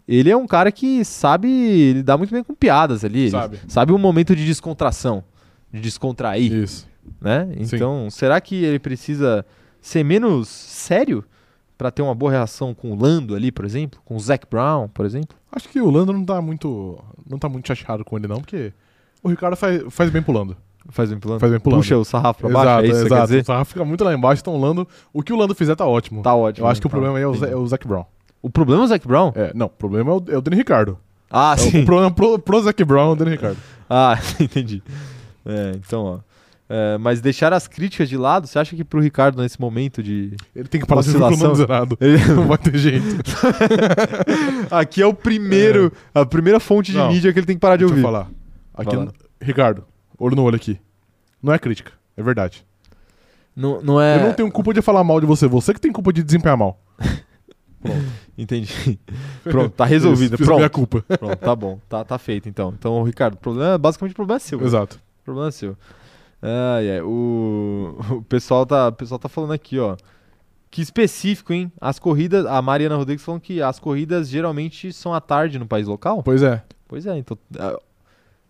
ele 0.06 0.28
é 0.28 0.36
um 0.36 0.46
cara 0.46 0.70
que 0.70 1.02
sabe 1.02 1.94
lidar 1.94 2.18
muito 2.18 2.30
bem 2.30 2.44
com 2.44 2.54
piadas 2.54 3.02
ali. 3.06 3.20
Ele 3.20 3.30
Sabe. 3.30 3.60
sabe 3.66 3.90
um 3.90 3.96
momento 3.96 4.36
de 4.36 4.44
descontração, 4.44 5.24
de 5.72 5.80
descontrair, 5.80 6.52
Isso. 6.52 6.86
né? 7.18 7.48
Então, 7.56 8.10
será 8.10 8.38
que 8.38 8.54
ele 8.54 8.78
precisa 8.78 9.46
ser 9.80 10.04
menos 10.04 10.46
sério 10.46 11.24
pra 11.78 11.90
ter 11.90 12.02
uma 12.02 12.14
boa 12.14 12.32
relação 12.32 12.74
com 12.74 12.92
o 12.92 12.94
Lando 12.94 13.34
ali, 13.34 13.50
por 13.50 13.64
exemplo? 13.64 13.98
Com 14.04 14.14
o 14.14 14.20
Zac 14.20 14.46
Brown, 14.50 14.88
por 14.88 15.06
exemplo? 15.06 15.38
Acho 15.50 15.70
que 15.70 15.80
o 15.80 15.88
Lando 15.90 16.12
não 16.12 16.22
tá 16.22 16.42
muito. 16.42 17.02
não 17.26 17.38
tá 17.38 17.48
muito 17.48 17.66
chateado 17.66 18.04
com 18.04 18.18
ele, 18.18 18.28
não, 18.28 18.42
porque 18.42 18.74
o 19.22 19.30
Ricardo 19.30 19.56
faz, 19.56 19.82
faz 19.88 20.10
bem 20.10 20.20
pro 20.20 20.34
Lando. 20.34 20.54
Faz 20.90 21.10
bem 21.10 21.18
pro 21.18 21.28
Lando? 21.30 21.40
Faz 21.40 21.50
bem 21.52 21.60
pro 21.60 21.70
Lando. 21.70 21.82
Puxa 21.82 21.96
o 21.96 22.04
sarrafo 22.04 22.40
pra 22.40 22.48
baixo, 22.50 22.66
exato, 22.68 22.84
é 22.84 22.88
isso 22.88 22.92
que 22.94 23.02
você 23.02 23.08
quer 23.08 23.14
exato. 23.14 23.26
dizer? 23.28 23.42
O 23.42 23.44
sarrafo 23.44 23.68
fica 23.72 23.84
muito 23.84 24.04
lá 24.04 24.14
embaixo, 24.14 24.40
então 24.42 24.54
o 24.54 24.60
Lando. 24.60 24.86
O 25.12 25.22
que 25.22 25.32
o 25.32 25.36
Lando 25.36 25.54
fizer 25.54 25.74
tá 25.76 25.86
ótimo. 25.86 26.22
Tá 26.22 26.34
ótimo. 26.34 26.66
Eu 26.66 26.70
acho 26.70 26.80
que 26.80 26.86
o 26.86 26.90
tá. 26.90 26.92
problema 26.96 27.18
aí 27.18 27.22
é 27.24 27.26
o, 27.26 27.44
é 27.44 27.56
o 27.56 27.66
Zac 27.66 27.86
Brown. 27.86 28.04
O 28.42 28.50
problema 28.50 28.82
é 28.82 28.84
o 28.84 28.88
Zac 28.88 29.06
Brown? 29.06 29.32
É, 29.34 29.52
não, 29.54 29.66
o 29.66 29.70
problema 29.70 30.10
é 30.10 30.14
o, 30.14 30.24
é 30.28 30.38
o 30.38 30.40
Danny 30.40 30.56
Ricardo. 30.56 30.98
Ah, 31.30 31.54
É, 31.54 31.56
sim. 31.56 31.82
O 31.82 31.84
problema 31.84 32.10
pro, 32.10 32.38
pro 32.38 32.60
Zac 32.62 32.84
Brown 32.84 33.10
é 33.10 33.12
o 33.12 33.16
Danny 33.16 33.30
Ricardo. 33.32 33.56
Ah, 33.88 34.18
entendi. 34.40 34.82
É, 35.44 35.72
então, 35.76 36.02
ó. 36.04 36.18
É, 36.68 36.98
mas 36.98 37.20
deixar 37.20 37.52
as 37.52 37.68
críticas 37.68 38.08
de 38.08 38.16
lado, 38.16 38.48
você 38.48 38.58
acha 38.58 38.74
que 38.74 38.82
pro 38.82 39.00
Ricardo, 39.00 39.40
nesse 39.40 39.60
momento 39.60 40.02
de. 40.02 40.34
Ele 40.56 40.66
tem 40.66 40.80
que 40.80 40.86
parar 40.88 41.02
de 41.02 41.08
o 41.10 41.12
Oscilação. 41.12 41.54
zerado. 41.54 41.96
Ele- 42.00 42.18
Não 42.34 42.48
vai 42.48 42.58
ter 42.58 42.76
jeito. 42.76 43.06
Aqui 44.70 45.00
é 45.02 45.06
o 45.06 45.14
primeiro, 45.14 45.92
a 46.14 46.24
primeira 46.26 46.58
fonte 46.60 46.90
de 46.92 46.98
Não. 46.98 47.08
mídia 47.12 47.32
que 47.32 47.38
ele 47.38 47.46
tem 47.46 47.56
que 47.56 47.60
parar 47.60 47.76
de 47.76 47.84
Deixa 47.84 47.92
eu 47.94 47.96
ouvir. 47.96 48.02
falar. 48.02 48.28
Aqui, 48.74 48.96
lá. 48.96 49.06
Ricardo, 49.40 49.84
olho 50.18 50.36
no 50.36 50.42
olho 50.42 50.56
aqui. 50.56 50.80
Não 51.42 51.52
é 51.52 51.58
crítica, 51.58 51.92
é 52.16 52.22
verdade. 52.22 52.66
Não, 53.54 53.80
não 53.80 54.00
é. 54.00 54.16
Eu 54.16 54.26
não 54.26 54.34
tenho 54.34 54.50
culpa 54.50 54.74
de 54.74 54.82
falar 54.82 55.02
mal 55.02 55.20
de 55.20 55.26
você, 55.26 55.46
você 55.46 55.72
que 55.72 55.80
tem 55.80 55.92
culpa 55.92 56.12
de 56.12 56.22
desempenhar 56.22 56.56
mal. 56.56 56.78
Entendi. 58.36 58.98
Pronto, 59.42 59.70
tá 59.70 59.84
resolvido. 59.84 60.34
Isso, 60.34 60.52
a 60.52 60.56
minha 60.56 60.68
Pronto, 60.70 60.90
culpa. 60.90 61.16
pronto, 61.16 61.36
tá 61.36 61.56
bom. 61.56 61.78
Tá, 61.88 62.04
tá 62.04 62.18
feito 62.18 62.48
então. 62.48 62.74
Então, 62.76 63.02
Ricardo, 63.02 63.34
o 63.34 63.38
problema, 63.38 63.78
basicamente 63.78 64.12
o 64.12 64.16
problema 64.16 64.36
é 64.36 64.40
seu. 64.40 64.60
Exato. 64.62 65.00
O 65.22 65.24
problema 65.24 65.48
é 65.48 65.52
seu. 65.52 65.76
Ai, 66.42 66.90
ai, 66.90 67.00
o, 67.00 67.96
o, 68.10 68.22
pessoal 68.22 68.66
tá, 68.66 68.88
o 68.88 68.92
pessoal 68.92 69.18
tá 69.18 69.28
falando 69.28 69.52
aqui, 69.52 69.78
ó. 69.78 69.96
Que 70.70 70.82
específico, 70.82 71.52
hein? 71.52 71.72
As 71.80 71.98
corridas. 71.98 72.44
A 72.44 72.60
Mariana 72.60 72.96
Rodrigues 72.96 73.24
falando 73.24 73.40
que 73.40 73.62
as 73.62 73.78
corridas 73.78 74.28
geralmente 74.28 74.92
são 74.92 75.14
à 75.14 75.20
tarde 75.20 75.58
no 75.58 75.66
país 75.66 75.86
local. 75.86 76.22
Pois 76.22 76.42
é. 76.42 76.62
Pois 76.86 77.06
é, 77.06 77.16
então. 77.16 77.38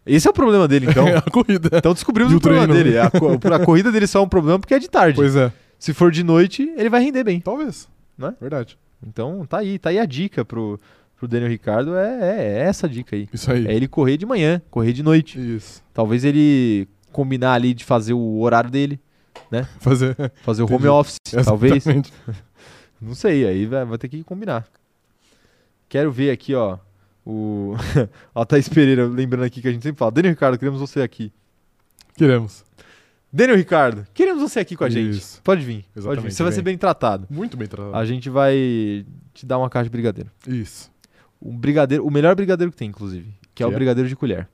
Esse 0.06 0.28
é 0.28 0.30
o 0.30 0.34
problema 0.34 0.68
dele, 0.68 0.86
então. 0.88 1.06
É 1.08 1.16
a 1.16 1.22
corrida. 1.22 1.68
Então 1.72 1.92
descobrimos 1.92 2.32
o, 2.32 2.36
o 2.36 2.40
problema 2.40 2.66
dele. 2.72 2.98
A, 2.98 3.10
co- 3.10 3.38
a 3.52 3.64
corrida 3.64 3.90
dele 3.90 4.06
só 4.06 4.20
é 4.20 4.22
um 4.22 4.28
problema 4.28 4.58
porque 4.58 4.74
é 4.74 4.78
de 4.78 4.88
tarde. 4.88 5.16
Pois 5.16 5.34
é. 5.34 5.52
Se 5.78 5.92
for 5.92 6.10
de 6.10 6.22
noite, 6.22 6.62
ele 6.76 6.88
vai 6.88 7.02
render 7.02 7.24
bem. 7.24 7.40
Talvez. 7.40 7.88
Né? 8.16 8.34
Verdade. 8.40 8.78
Então 9.06 9.44
tá 9.44 9.58
aí, 9.58 9.78
tá 9.78 9.90
aí 9.90 9.98
a 9.98 10.06
dica 10.06 10.44
pro, 10.44 10.80
pro 11.18 11.28
Daniel 11.28 11.50
Ricardo. 11.50 11.96
É, 11.96 12.18
é- 12.20 12.58
é 12.58 12.58
essa 12.60 12.88
dica 12.88 13.14
aí. 13.16 13.28
Isso 13.32 13.50
aí. 13.50 13.66
É 13.66 13.74
ele 13.74 13.86
correr 13.88 14.16
de 14.16 14.24
manhã, 14.24 14.62
correr 14.70 14.92
de 14.92 15.02
noite. 15.02 15.38
Isso. 15.56 15.82
Talvez 15.92 16.24
ele 16.24 16.88
combinar 17.12 17.52
ali 17.54 17.74
de 17.74 17.84
fazer 17.84 18.12
o 18.14 18.38
horário 18.40 18.70
dele, 18.70 19.00
Fazer. 19.80 20.14
fazer 20.42 20.62
o 20.62 20.72
home 20.72 20.86
office, 20.88 21.16
talvez. 21.44 21.76
Exatamente. 21.86 22.12
Não 23.00 23.14
sei, 23.14 23.46
aí 23.46 23.66
vai, 23.66 23.84
vai 23.84 23.98
ter 23.98 24.08
que 24.08 24.22
combinar. 24.24 24.66
Quero 25.88 26.10
ver 26.10 26.30
aqui, 26.30 26.54
ó. 26.54 26.78
O. 27.26 27.74
ó, 28.32 28.44
Thaís 28.44 28.68
Pereira, 28.68 29.04
lembrando 29.06 29.44
aqui 29.44 29.60
que 29.60 29.66
a 29.66 29.72
gente 29.72 29.82
sempre 29.82 29.98
fala. 29.98 30.12
Daniel 30.12 30.32
Ricardo, 30.32 30.56
queremos 30.58 30.78
você 30.80 31.02
aqui. 31.02 31.32
Queremos. 32.16 32.64
Daniel 33.32 33.56
Ricardo, 33.56 34.06
queremos 34.14 34.40
você 34.40 34.60
aqui 34.60 34.76
com 34.76 34.84
a 34.84 34.88
gente. 34.88 35.18
Isso. 35.18 35.42
Pode 35.42 35.62
vir. 35.64 35.82
Pode 35.82 35.90
vir. 35.94 36.00
Exatamente, 36.00 36.34
Você 36.34 36.42
vai 36.42 36.52
ser 36.52 36.62
bem 36.62 36.78
tratado. 36.78 37.26
Muito 37.28 37.56
bem 37.56 37.66
tratado. 37.66 37.96
A 37.96 38.04
gente 38.04 38.30
vai 38.30 39.04
te 39.34 39.44
dar 39.44 39.58
uma 39.58 39.68
caixa 39.68 39.84
de 39.84 39.90
brigadeiro. 39.90 40.30
Isso. 40.46 40.90
Um 41.42 41.54
brigadeiro, 41.56 42.06
o 42.06 42.10
melhor 42.10 42.34
brigadeiro 42.34 42.70
que 42.70 42.78
tem, 42.78 42.88
inclusive. 42.88 43.28
Que 43.54 43.62
é 43.62 43.66
o 43.66 43.68
Que 43.70 43.74
é? 43.74 43.78
brigadeiro 43.78 44.08
de 44.08 44.16
colher. 44.16 44.48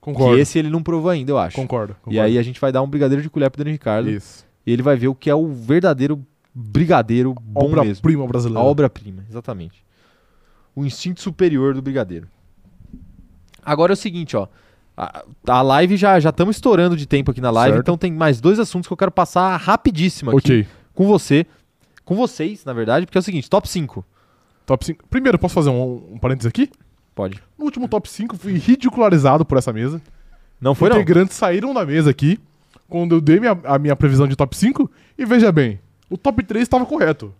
Concordo. 0.00 0.36
Que 0.36 0.40
esse 0.40 0.58
ele 0.58 0.70
não 0.70 0.82
provou 0.82 1.10
ainda, 1.10 1.30
eu 1.32 1.38
acho. 1.38 1.56
Concordo. 1.56 1.94
E 2.08 2.18
aí 2.18 2.38
a 2.38 2.42
gente 2.42 2.60
vai 2.60 2.72
dar 2.72 2.80
um 2.82 2.88
brigadeiro 2.88 3.22
de 3.22 3.28
colher 3.28 3.50
pro 3.50 3.58
Daniel 3.58 3.74
Ricardo. 3.74 4.08
Isso. 4.08 4.46
E 4.64 4.72
ele 4.72 4.82
vai 4.82 4.96
ver 4.96 5.08
o 5.08 5.14
que 5.14 5.28
é 5.28 5.34
o 5.34 5.48
verdadeiro 5.48 6.24
brigadeiro 6.54 7.34
bom 7.34 7.68
mesmo. 7.68 7.80
Obra-prima 7.80 8.24
A 8.24 8.26
brasileira. 8.28 8.60
obra-prima, 8.64 9.24
exatamente. 9.28 9.84
O 10.74 10.84
instinto 10.84 11.20
superior 11.20 11.74
do 11.74 11.82
brigadeiro. 11.82 12.28
Agora 13.64 13.92
é 13.92 13.94
o 13.94 13.96
seguinte, 13.96 14.36
ó. 14.36 14.48
A, 14.96 15.24
a 15.48 15.62
live 15.62 15.96
já 15.96 16.18
já 16.20 16.30
estamos 16.30 16.56
estourando 16.56 16.96
de 16.96 17.06
tempo 17.06 17.30
aqui 17.30 17.40
na 17.40 17.50
live, 17.50 17.74
Certo. 17.76 17.84
então 17.84 17.96
tem 17.96 18.12
mais 18.12 18.40
dois 18.40 18.58
assuntos 18.58 18.86
que 18.86 18.92
eu 18.92 18.96
quero 18.96 19.10
passar 19.10 19.56
rapidíssimo 19.56 20.30
aqui 20.30 20.38
Ok. 20.38 20.66
com 20.94 21.06
você. 21.06 21.46
Com 22.04 22.14
vocês, 22.16 22.64
na 22.64 22.72
verdade, 22.72 23.06
porque 23.06 23.16
é 23.16 23.20
o 23.20 23.22
seguinte, 23.22 23.48
top 23.48 23.68
5. 23.68 24.04
Top 24.66 24.84
5. 24.84 25.06
Primeiro, 25.08 25.38
posso 25.38 25.54
fazer 25.54 25.70
um, 25.70 26.14
um 26.14 26.18
parênteses 26.18 26.46
aqui? 26.48 26.68
Pode. 27.14 27.40
No 27.58 27.64
último 27.64 27.88
top 27.88 28.08
5, 28.08 28.36
fui 28.36 28.54
ridicularizado 28.54 29.44
por 29.44 29.56
essa 29.58 29.72
mesa. 29.72 30.00
Não 30.60 30.74
foi 30.74 30.88
não? 30.88 30.96
Integrantes 30.96 31.36
saíram 31.36 31.72
da 31.72 31.84
mesa 31.86 32.10
aqui 32.10 32.38
quando 32.88 33.14
eu 33.16 33.20
dei 33.20 33.38
minha- 33.40 33.58
a 33.64 33.78
minha 33.78 33.96
previsão 33.96 34.26
de 34.28 34.36
top 34.36 34.56
5 34.56 34.90
e 35.16 35.24
veja 35.24 35.50
bem, 35.52 35.80
o 36.10 36.16
top 36.18 36.42
3 36.42 36.62
estava 36.64 36.84
correto. 36.84 37.32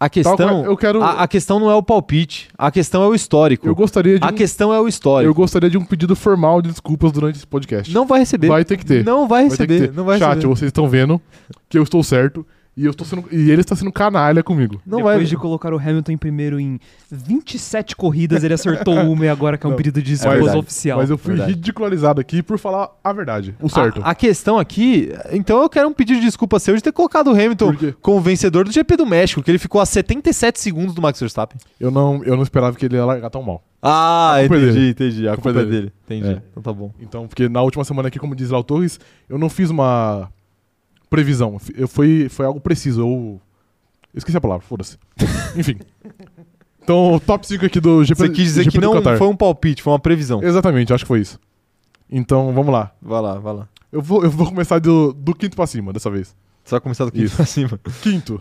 A 0.00 0.08
questão, 0.08 0.64
eu 0.64 0.76
quero 0.76 1.02
a, 1.02 1.22
a 1.22 1.28
questão 1.28 1.60
não 1.60 1.70
é 1.70 1.74
o 1.74 1.82
palpite, 1.82 2.48
a 2.58 2.70
questão 2.70 3.02
é 3.04 3.06
o 3.06 3.14
histórico. 3.14 3.66
eu 3.66 3.74
gostaria 3.74 4.18
de 4.18 4.24
A 4.26 4.30
um, 4.30 4.32
questão 4.34 4.74
é 4.74 4.80
o 4.80 4.88
histórico. 4.88 5.30
eu 5.30 5.34
gostaria 5.34 5.70
de 5.70 5.78
um 5.78 5.84
pedido 5.84 6.16
formal 6.16 6.60
de 6.60 6.68
desculpas 6.70 7.12
durante 7.12 7.36
esse 7.36 7.46
podcast. 7.46 7.94
Não 7.94 8.04
vai 8.04 8.18
receber. 8.20 8.48
Vai 8.48 8.64
ter 8.64 8.76
que 8.76 8.84
ter. 8.84 9.04
Não 9.04 9.28
vai 9.28 9.48
Vai 9.48 9.56
ter 9.56 9.66
receber. 9.68 9.88
ter. 9.88 9.94
Não 9.94 10.04
vai 10.04 10.18
Chat, 10.18 10.34
receber. 10.34 10.48
vocês 10.48 10.68
estão 10.68 10.88
vendo 10.88 11.20
que 11.68 11.78
eu 11.78 11.82
estou 11.84 12.02
certo 12.02 12.44
e 12.76 12.84
eu 12.84 12.90
estou 12.90 13.06
sendo 13.06 13.24
e 13.30 13.50
ele 13.50 13.60
está 13.60 13.76
sendo 13.76 13.92
canalha 13.92 14.42
comigo. 14.42 14.80
Não 14.86 14.98
Depois 14.98 15.16
vai. 15.16 15.24
de 15.24 15.36
colocar 15.36 15.72
o 15.72 15.78
Hamilton 15.78 16.12
em 16.12 16.16
primeiro 16.18 16.58
em 16.58 16.78
27 17.10 17.94
corridas, 17.94 18.42
ele 18.42 18.54
acertou 18.54 18.94
uma 19.10 19.24
e 19.24 19.28
agora 19.28 19.56
que 19.56 19.66
é 19.66 19.68
um 19.68 19.76
pedido 19.76 20.02
de 20.02 20.14
verdade. 20.14 20.34
desculpas 20.40 20.54
oficial. 20.58 20.98
Mas 20.98 21.10
eu 21.10 21.18
fui 21.18 21.34
Verdade. 21.34 21.52
ridicularizado 21.52 22.20
aqui 22.20 22.42
por 22.42 22.58
falar 22.58 22.90
a 23.02 23.12
verdade, 23.12 23.54
o 23.60 23.68
certo. 23.68 24.00
A, 24.02 24.10
a 24.10 24.14
questão 24.14 24.58
aqui, 24.58 25.12
então 25.32 25.62
eu 25.62 25.68
quero 25.68 25.88
um 25.88 25.92
pedido 25.92 26.20
de 26.20 26.26
desculpa 26.26 26.58
seu 26.58 26.74
de 26.74 26.82
ter 26.82 26.92
colocado 26.92 27.28
o 27.28 27.32
Hamilton 27.32 27.74
como 28.00 28.20
vencedor 28.20 28.64
do 28.64 28.72
GP 28.72 28.96
do 28.96 29.06
México, 29.06 29.42
que 29.42 29.50
ele 29.50 29.58
ficou 29.58 29.80
a 29.80 29.86
77 29.86 30.60
segundos 30.60 30.94
do 30.94 31.02
Max 31.02 31.20
Verstappen. 31.20 31.58
Eu 31.78 31.90
não 31.90 32.22
eu 32.24 32.36
não 32.36 32.42
esperava 32.42 32.76
que 32.76 32.84
ele 32.86 32.96
ia 32.96 33.04
largar 33.04 33.30
tão 33.30 33.42
mal. 33.42 33.62
Ah, 33.86 34.36
é 34.38 34.46
entendi, 34.46 34.72
dele. 34.72 34.90
entendi. 34.90 35.28
A 35.28 35.34
culpa, 35.34 35.52
culpa 35.52 35.60
é 35.60 35.62
é 35.62 35.66
dele. 35.66 35.92
Entendi. 36.06 36.28
É. 36.28 36.42
Então 36.50 36.62
tá 36.62 36.72
bom. 36.72 36.90
Então, 36.98 37.28
porque 37.28 37.50
na 37.50 37.60
última 37.60 37.84
semana 37.84 38.08
aqui, 38.08 38.18
como 38.18 38.34
diz 38.34 38.48
Léo 38.50 38.64
Torres, 38.64 38.98
eu 39.28 39.36
não 39.36 39.50
fiz 39.50 39.68
uma 39.68 40.30
previsão. 41.14 41.58
Eu 41.74 41.88
foi, 41.88 42.28
foi 42.28 42.46
algo 42.46 42.60
preciso. 42.60 43.00
Eu, 43.00 43.40
esqueci 44.14 44.36
a 44.36 44.40
palavra, 44.40 44.66
foda-se. 44.66 44.98
Enfim. 45.56 45.78
Então, 46.82 47.14
o 47.14 47.20
top 47.20 47.46
5 47.46 47.64
aqui 47.64 47.80
do 47.80 48.04
GP 48.04 48.18
Você 48.18 48.28
quis 48.30 48.44
dizer 48.44 48.64
GP 48.64 48.72
que 48.72 48.80
não 48.80 48.92
Qatar. 48.92 49.16
foi 49.16 49.26
um 49.28 49.36
palpite, 49.36 49.82
foi 49.82 49.92
uma 49.92 49.98
previsão. 49.98 50.42
Exatamente, 50.42 50.92
acho 50.92 51.04
que 51.04 51.08
foi 51.08 51.20
isso. 51.20 51.38
Então, 52.10 52.52
vamos 52.52 52.72
lá. 52.72 52.92
Vai 53.00 53.22
lá, 53.22 53.38
vai 53.38 53.54
lá. 53.54 53.68
Eu 53.90 54.02
vou, 54.02 54.24
eu 54.24 54.30
vou 54.30 54.46
começar 54.48 54.78
do, 54.80 55.12
do 55.12 55.34
quinto 55.34 55.56
pra 55.56 55.66
cima, 55.66 55.92
dessa 55.92 56.10
vez. 56.10 56.34
Você 56.64 56.72
vai 56.72 56.80
começar 56.80 57.04
do 57.04 57.12
quinto 57.12 57.24
Isso. 57.26 57.36
pra 57.36 57.46
cima. 57.46 57.80
Quinto. 58.02 58.40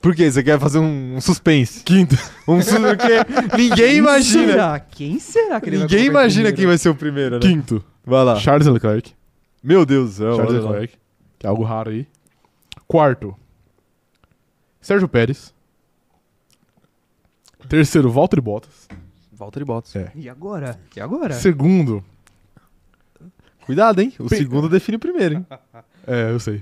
Por 0.00 0.14
quê? 0.14 0.30
Você 0.30 0.42
quer 0.42 0.58
fazer 0.58 0.78
um, 0.78 1.16
um 1.16 1.20
suspense? 1.20 1.82
Quinto. 1.82 2.16
Um 2.46 2.58
porque 2.58 3.56
ninguém 3.56 3.76
Quem 3.76 3.96
imagina. 3.96 4.52
será? 4.52 4.80
Quem 4.80 5.18
será 5.18 5.60
que 5.60 5.68
ele 5.68 5.78
vai 5.78 5.86
Ninguém 5.86 6.06
imagina 6.06 6.44
quem 6.44 6.52
primeiro? 6.54 6.70
vai 6.70 6.78
ser 6.78 6.88
o 6.88 6.94
primeiro, 6.94 7.34
né? 7.36 7.40
Quinto. 7.40 7.84
Vai 8.04 8.24
lá. 8.24 8.36
Charles 8.36 8.66
Leclerc. 8.66 9.12
Meu 9.62 9.86
Deus 9.86 10.10
do 10.10 10.16
céu. 10.16 10.36
Charles. 10.36 10.62
Leclerc. 10.62 10.94
É 11.44 11.48
algo 11.48 11.62
raro 11.62 11.90
aí. 11.90 12.06
Quarto. 12.88 13.36
Sérgio 14.80 15.08
Pérez. 15.08 15.52
Terceiro, 17.68 18.10
Valtteri 18.10 18.40
Bottas. 18.42 18.88
Valtteri 19.32 19.64
Bottas. 19.64 19.94
É. 19.96 20.12
E 20.14 20.28
agora? 20.28 20.78
E 20.96 21.00
agora? 21.00 21.34
Segundo, 21.34 22.04
Cuidado, 23.64 24.00
hein? 24.02 24.12
O 24.18 24.26
Pe- 24.28 24.36
segundo 24.36 24.68
define 24.68 24.96
o 24.96 25.00
primeiro, 25.00 25.36
hein? 25.36 25.46
É, 26.06 26.30
eu 26.30 26.38
sei. 26.38 26.60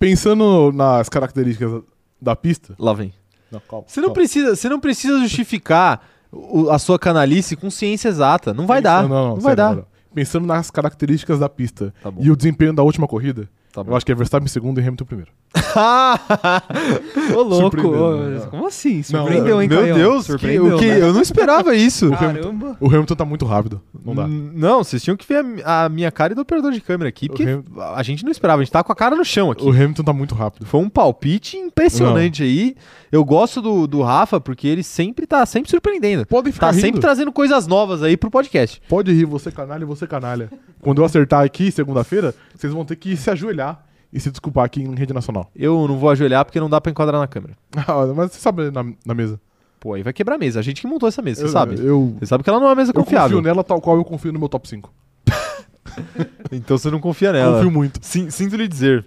Pensando 0.00 0.72
nas 0.72 1.08
características 1.08 1.80
da 2.20 2.34
pista. 2.34 2.74
Lá 2.76 2.92
vem. 2.92 3.14
Não, 3.48 3.60
calma. 3.60 3.84
Você 3.86 4.00
não 4.00 4.08
calma. 4.08 4.14
precisa, 4.14 4.56
você 4.56 4.68
não 4.68 4.80
precisa 4.80 5.20
justificar 5.20 6.04
o- 6.32 6.68
a 6.70 6.76
sua 6.76 6.98
canalice 6.98 7.54
com 7.54 7.70
ciência 7.70 8.08
exata. 8.08 8.52
Não 8.52 8.66
vai 8.66 8.82
dar. 8.82 9.02
Não, 9.04 9.08
não, 9.08 9.24
Não, 9.28 9.34
vai 9.36 9.42
sério, 9.42 9.56
dar. 9.56 9.68
não, 9.70 9.76
não. 9.82 9.86
Pensando 10.12 10.44
nas 10.44 10.72
características 10.72 11.38
da 11.38 11.48
pista 11.48 11.94
Tá 12.02 12.12
e 12.18 12.32
o 12.32 12.36
desempenho 12.36 12.72
da 12.72 12.82
última 12.82 13.06
corrida, 13.06 13.48
Tá 13.72 13.82
eu 13.86 13.94
acho 13.96 14.04
que 14.04 14.10
é 14.10 14.14
Verstappen 14.14 14.46
em 14.46 14.48
segundo 14.48 14.78
e 14.78 14.82
Hamilton 14.82 15.04
em 15.04 15.06
primeiro. 15.06 15.30
Ô, 17.34 17.42
louco. 17.42 17.86
Ô, 17.88 18.16
né? 18.16 18.40
Como 18.50 18.66
assim? 18.66 18.96
Não, 18.96 19.02
Surpreendeu, 19.22 19.62
hein, 19.62 19.68
Meu 19.68 19.80
Caio? 19.80 19.94
Deus, 19.94 20.26
que, 20.26 20.32
Surpreendeu, 20.32 20.76
o 20.76 20.78
que, 20.78 20.86
né? 20.86 21.00
eu 21.00 21.12
não 21.12 21.20
esperava 21.22 21.74
isso. 21.74 22.10
Caramba. 22.18 22.76
O 22.80 22.86
Hamilton 22.88 23.14
tá 23.14 23.24
muito 23.24 23.44
rápido. 23.44 23.80
Não 24.04 24.14
dá. 24.14 24.24
N- 24.26 24.52
Não, 24.54 24.82
vocês 24.82 25.02
tinham 25.02 25.16
que 25.16 25.26
ver 25.26 25.36
a 25.38 25.42
mi- 25.42 25.62
a, 25.64 25.88
minha 25.88 26.10
cara 26.10 26.32
e 26.32 26.36
do 26.36 26.42
operador 26.42 26.72
de 26.72 26.80
câmera 26.80 27.08
aqui, 27.08 27.28
porque 27.28 27.44
Ham- 27.44 27.62
a 27.94 28.02
gente 28.02 28.24
não 28.24 28.30
esperava, 28.32 28.60
a 28.60 28.64
gente 28.64 28.72
tá 28.72 28.82
com 28.82 28.92
a 28.92 28.96
cara 28.96 29.14
no 29.14 29.24
chão 29.24 29.50
aqui. 29.50 29.64
O 29.64 29.70
Hamilton 29.70 30.02
tá 30.02 30.12
muito 30.12 30.34
rápido. 30.34 30.66
Foi 30.66 30.80
um 30.80 30.88
palpite 30.88 31.56
impressionante 31.56 32.42
aí. 32.42 32.74
Eu 33.12 33.24
gosto 33.24 33.60
do, 33.60 33.86
do 33.86 34.02
Rafa 34.02 34.40
porque 34.40 34.68
ele 34.68 34.82
sempre 34.82 35.26
tá 35.26 35.44
sempre 35.44 35.68
surpreendendo. 35.70 36.24
Podem 36.26 36.52
ficar 36.52 36.66
Tá 36.68 36.72
rindo. 36.72 36.80
sempre 36.82 37.00
trazendo 37.00 37.32
coisas 37.32 37.66
novas 37.66 38.02
aí 38.02 38.16
pro 38.16 38.30
podcast. 38.30 38.80
Pode 38.88 39.12
rir, 39.12 39.24
você 39.24 39.50
canalha 39.50 39.84
você 39.84 40.06
canalha. 40.06 40.48
Quando 40.80 41.00
eu 41.02 41.04
acertar 41.04 41.44
aqui, 41.44 41.72
segunda-feira, 41.72 42.34
vocês 42.54 42.72
vão 42.72 42.84
ter 42.84 42.94
que 42.96 43.16
se 43.16 43.28
ajoelhar 43.30 43.84
e 44.12 44.20
se 44.20 44.30
desculpar 44.30 44.64
aqui 44.64 44.82
em 44.82 44.94
rede 44.94 45.12
nacional. 45.12 45.50
Eu 45.56 45.88
não 45.88 45.98
vou 45.98 46.08
ajoelhar 46.10 46.44
porque 46.44 46.60
não 46.60 46.70
dá 46.70 46.80
pra 46.80 46.90
enquadrar 46.90 47.20
na 47.20 47.26
câmera. 47.26 47.54
Ah, 47.76 48.06
Mas 48.14 48.32
você 48.32 48.38
sabe 48.40 48.70
na, 48.70 48.84
na 49.04 49.14
mesa. 49.14 49.40
Pô, 49.80 49.94
aí 49.94 50.02
vai 50.02 50.12
quebrar 50.12 50.34
a 50.34 50.38
mesa. 50.38 50.60
A 50.60 50.62
gente 50.62 50.80
que 50.82 50.86
montou 50.86 51.08
essa 51.08 51.22
mesa, 51.22 51.40
você 51.40 51.46
eu, 51.46 51.50
sabe. 51.50 51.74
Eu, 51.84 52.16
Você 52.20 52.26
sabe 52.26 52.44
que 52.44 52.50
ela 52.50 52.60
não 52.60 52.66
é 52.66 52.70
uma 52.70 52.76
mesa 52.76 52.90
eu 52.90 52.94
confiável. 52.94 53.38
confio 53.38 53.42
nela 53.42 53.64
tal 53.64 53.80
qual 53.80 53.96
eu 53.96 54.04
confio 54.04 54.32
no 54.32 54.38
meu 54.38 54.48
top 54.48 54.68
5. 54.68 54.92
Então 56.52 56.76
você 56.78 56.90
não 56.90 57.00
confia 57.00 57.32
nela. 57.32 57.56
Confio 57.56 57.70
muito. 57.70 57.98
Sim- 58.02 58.30
Sinto 58.30 58.56
lhe 58.56 58.68
dizer. 58.68 59.04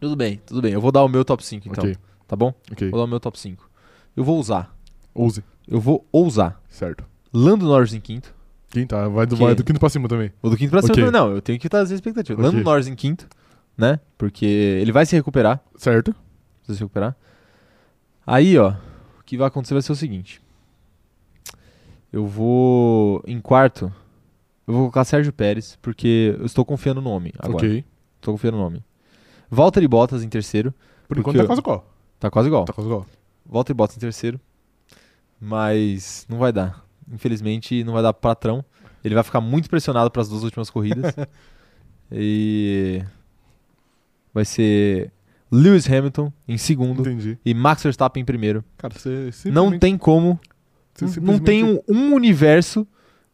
Tudo 0.00 0.14
bem, 0.16 0.40
tudo 0.44 0.60
bem. 0.62 0.72
Eu 0.72 0.80
vou 0.80 0.92
dar 0.92 1.02
o 1.02 1.08
meu 1.08 1.24
top 1.24 1.44
5 1.44 1.68
então. 1.68 1.84
Ok, 1.84 1.96
Tá 2.26 2.36
bom? 2.36 2.54
ok. 2.70 2.90
Vou 2.90 2.98
dar 3.00 3.04
o 3.04 3.08
meu 3.08 3.20
top 3.20 3.38
5. 3.38 3.68
Eu 4.16 4.24
vou 4.24 4.38
usar. 4.38 4.74
Ouse. 5.14 5.42
Eu 5.66 5.80
vou 5.80 6.06
ousar. 6.12 6.60
Certo. 6.68 7.04
Lando 7.32 7.66
Norris 7.66 7.92
em 7.94 8.00
quinto. 8.00 8.34
Quem 8.70 8.86
tá? 8.86 9.08
Vai 9.08 9.26
do, 9.26 9.36
vai 9.36 9.54
do 9.54 9.62
quinto 9.64 9.78
pra 9.78 9.88
cima 9.88 10.08
também. 10.08 10.32
O 10.42 10.50
do 10.50 10.56
quinto 10.56 10.70
pra 10.70 10.82
cima 10.82 10.92
Ok. 10.92 11.04
também. 11.04 11.20
Não, 11.20 11.30
eu 11.32 11.40
tenho 11.40 11.58
que 11.58 11.68
trazer 11.68 11.94
expectativa. 11.94 12.40
Ok. 12.40 12.50
Lando 12.50 12.64
Norris 12.64 12.86
em 12.88 12.94
quinto, 12.94 13.28
né? 13.76 14.00
Porque 14.18 14.44
ele 14.44 14.90
vai 14.92 15.06
se 15.06 15.14
recuperar. 15.14 15.60
Certo. 15.76 16.12
Precisa 16.58 16.78
se 16.78 16.82
recuperar. 16.82 17.16
Aí, 18.26 18.58
ó, 18.58 18.70
o 18.70 19.22
que 19.24 19.36
vai 19.36 19.46
acontecer 19.48 19.74
vai 19.74 19.82
ser 19.82 19.92
o 19.92 19.96
seguinte. 19.96 20.40
Eu 22.12 22.26
vou. 22.26 23.22
Em 23.26 23.40
quarto, 23.40 23.92
eu 24.66 24.72
vou 24.74 24.82
colocar 24.84 25.04
Sérgio 25.04 25.32
Pérez, 25.32 25.78
porque 25.82 26.34
eu 26.38 26.46
estou 26.46 26.64
confiando 26.64 27.00
no 27.00 27.10
homem 27.10 27.32
agora. 27.38 27.56
Ok. 27.56 27.84
Estou 28.16 28.34
confiando 28.34 28.56
no 28.58 28.64
homem. 28.64 28.84
Valtteri 29.50 29.86
Bottas 29.86 30.22
em 30.22 30.28
terceiro. 30.28 30.72
Por 31.06 31.18
enquanto 31.18 31.36
tá 31.36 31.46
quase 31.46 31.60
igual. 31.60 31.93
Tá 32.24 32.30
quase 32.30 32.48
igual. 32.48 32.64
Tá 32.64 32.72
quase 32.72 32.88
igual. 32.88 33.06
Valtteri 33.44 33.76
Bottas 33.76 33.98
em 33.98 34.00
terceiro. 34.00 34.40
Mas 35.38 36.24
não 36.26 36.38
vai 36.38 36.54
dar. 36.54 36.82
Infelizmente, 37.12 37.84
não 37.84 37.92
vai 37.92 38.02
dar 38.02 38.14
pro 38.14 38.22
patrão. 38.22 38.64
Ele 39.04 39.14
vai 39.14 39.22
ficar 39.22 39.42
muito 39.42 39.68
pressionado 39.68 40.10
para 40.10 40.22
as 40.22 40.28
duas 40.30 40.42
últimas 40.42 40.70
corridas. 40.70 41.14
e. 42.10 43.02
Vai 44.32 44.46
ser 44.46 45.12
Lewis 45.52 45.86
Hamilton 45.86 46.32
em 46.48 46.56
segundo 46.56 47.02
Entendi. 47.02 47.38
e 47.44 47.52
Max 47.52 47.82
Verstappen 47.82 48.22
em 48.22 48.24
primeiro. 48.24 48.64
Cara, 48.78 48.94
você 48.98 49.10
Não 49.10 49.32
simplesmente- 49.32 49.80
tem 49.80 49.98
como. 49.98 50.40
você 50.94 51.04
Não 51.04 51.12
simplesmente- 51.12 51.44
tem 51.44 51.62
um, 51.62 51.78
um 51.86 52.14
universo 52.14 52.86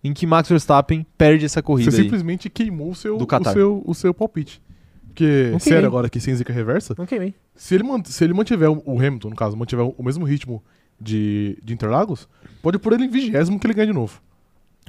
em 0.03 0.12
que 0.12 0.27
Max 0.27 0.49
Verstappen 0.49 1.07
perde 1.17 1.45
essa 1.45 1.62
corrida 1.62 1.93
Você 1.93 1.99
aí. 1.99 2.03
simplesmente 2.03 2.51
queimou 2.51 2.91
o 2.91 2.95
seu, 2.97 3.17
o 3.17 3.45
seu, 3.53 3.83
o 3.87 3.95
seu 3.95 4.12
palpite. 4.12 4.61
Porque, 5.11 5.49
Não 5.53 5.59
sério 5.59 5.87
agora 5.87 6.07
aqui, 6.07 6.20
sem 6.20 6.35
zica 6.35 6.53
reversa, 6.53 6.95
queimei. 7.07 7.35
se 7.55 7.74
ele, 7.74 7.85
se 8.05 8.24
ele 8.24 8.32
mantiver 8.35 8.70
o 8.70 8.82
o 8.87 8.99
Hamilton, 8.99 9.31
no 9.31 9.37
caso, 9.37 9.57
mantiver 9.57 9.85
o 9.85 10.03
mesmo 10.03 10.24
ritmo 10.24 10.62
de, 11.01 11.59
de 11.62 11.73
Interlagos, 11.74 12.28
pode 12.62 12.78
pôr 12.78 12.93
ele 12.95 13.05
em 13.05 13.11
vigésimo 13.11 13.59
que 13.59 13.66
ele 13.66 13.74
ganha 13.74 13.87
de 13.89 13.93
novo. 13.93 14.20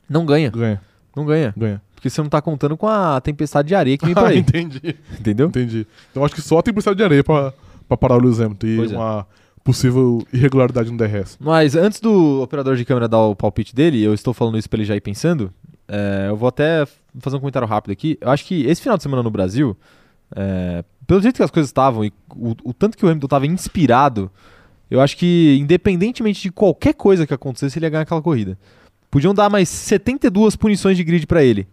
Não 0.09 0.25
ganha. 0.25 0.49
Ganha, 0.49 0.81
Não 1.15 1.25
ganha. 1.25 1.53
ganha. 1.57 1.81
Porque 1.95 2.09
você 2.09 2.21
não 2.21 2.29
tá 2.29 2.41
contando 2.41 2.75
com 2.75 2.87
a 2.87 3.21
tempestade 3.21 3.67
de 3.67 3.75
areia 3.75 3.97
que 3.97 4.05
vem 4.05 4.13
por 4.15 4.25
Ah, 4.25 4.29
aí. 4.29 4.39
entendi, 4.39 4.95
entendeu? 5.19 5.47
entendi. 5.47 5.85
Então 6.11 6.25
acho 6.25 6.33
que 6.35 6.41
só 6.41 6.61
tem 6.61 6.73
tempestade 6.73 6.97
de 6.97 7.03
areia 7.03 7.23
pra, 7.23 7.53
pra 7.87 7.95
parar 7.97 8.15
o 8.15 8.19
Lewis 8.19 8.39
Hamilton 8.39 8.67
e 8.67 8.75
Pois 8.77 8.91
é. 8.91 8.95
uma 8.97 9.27
possível 9.63 10.25
irregularidade 10.33 10.89
no 10.91 10.97
DRS. 10.97 11.37
Mas 11.39 11.75
antes 11.75 11.99
do 11.99 12.41
operador 12.41 12.75
de 12.75 12.83
câmera 12.83 13.07
dar 13.07 13.19
o 13.21 13.35
palpite 13.35 13.75
dele, 13.75 14.01
eu 14.03 14.13
estou 14.13 14.33
falando 14.33 14.57
isso 14.57 14.67
pra 14.69 14.77
ele 14.79 14.85
já 14.85 14.95
ir 14.95 15.01
pensando. 15.01 15.53
é, 15.87 16.25
eu 16.29 16.35
vou 16.35 16.49
até 16.49 16.85
fazer 17.19 17.35
um 17.35 17.39
comentário 17.39 17.67
rápido 17.67 17.91
aqui. 17.91 18.17
Eu 18.19 18.31
acho 18.31 18.43
que 18.45 18.65
esse 18.65 18.81
final 18.81 18.97
de 18.97 19.03
semana 19.03 19.21
no 19.21 19.29
Brasil, 19.29 19.77
é, 20.35 20.83
pelo 21.07 21.21
jeito 21.21 21.35
que 21.37 21.43
as 21.43 21.51
coisas 21.51 21.69
estavam 21.69 22.05
e 22.05 22.13
o, 22.35 22.55
o 22.63 22.73
tanto 22.73 22.97
que 22.97 23.05
o 23.05 23.09
Hamilton 23.09 23.25
estava 23.27 23.45
inspirado, 23.47 24.31
eu 24.89 24.99
acho 25.01 25.15
que 25.17 25.57
independentemente 25.59 26.41
de 26.41 26.51
qualquer 26.51 26.93
coisa 26.93 27.25
que 27.27 27.33
acontecesse, 27.33 27.77
ele 27.79 27.85
ia 27.85 27.89
ganhar 27.89 28.01
aquela 28.03 28.21
corrida. 28.21 28.57
Podiam 29.09 29.33
dar 29.33 29.49
mais 29.49 29.67
72 29.69 30.55
punições 30.55 30.95
de 30.97 31.03
grid 31.03 31.25
pra 31.27 31.43
ele. 31.43 31.67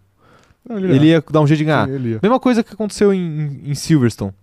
Não, 0.67 0.77
Ele 0.77 1.07
ia 1.07 1.23
dar 1.31 1.39
um 1.41 1.47
jeito 1.47 1.59
de 1.59 1.63
ganhar. 1.65 1.87
Sim, 1.87 1.93
ele. 1.95 2.19
Mesma 2.21 2.39
coisa 2.39 2.63
que 2.63 2.73
aconteceu 2.73 3.13
em- 3.13 3.61
em 3.65 3.73
Silverstone. 3.73 4.33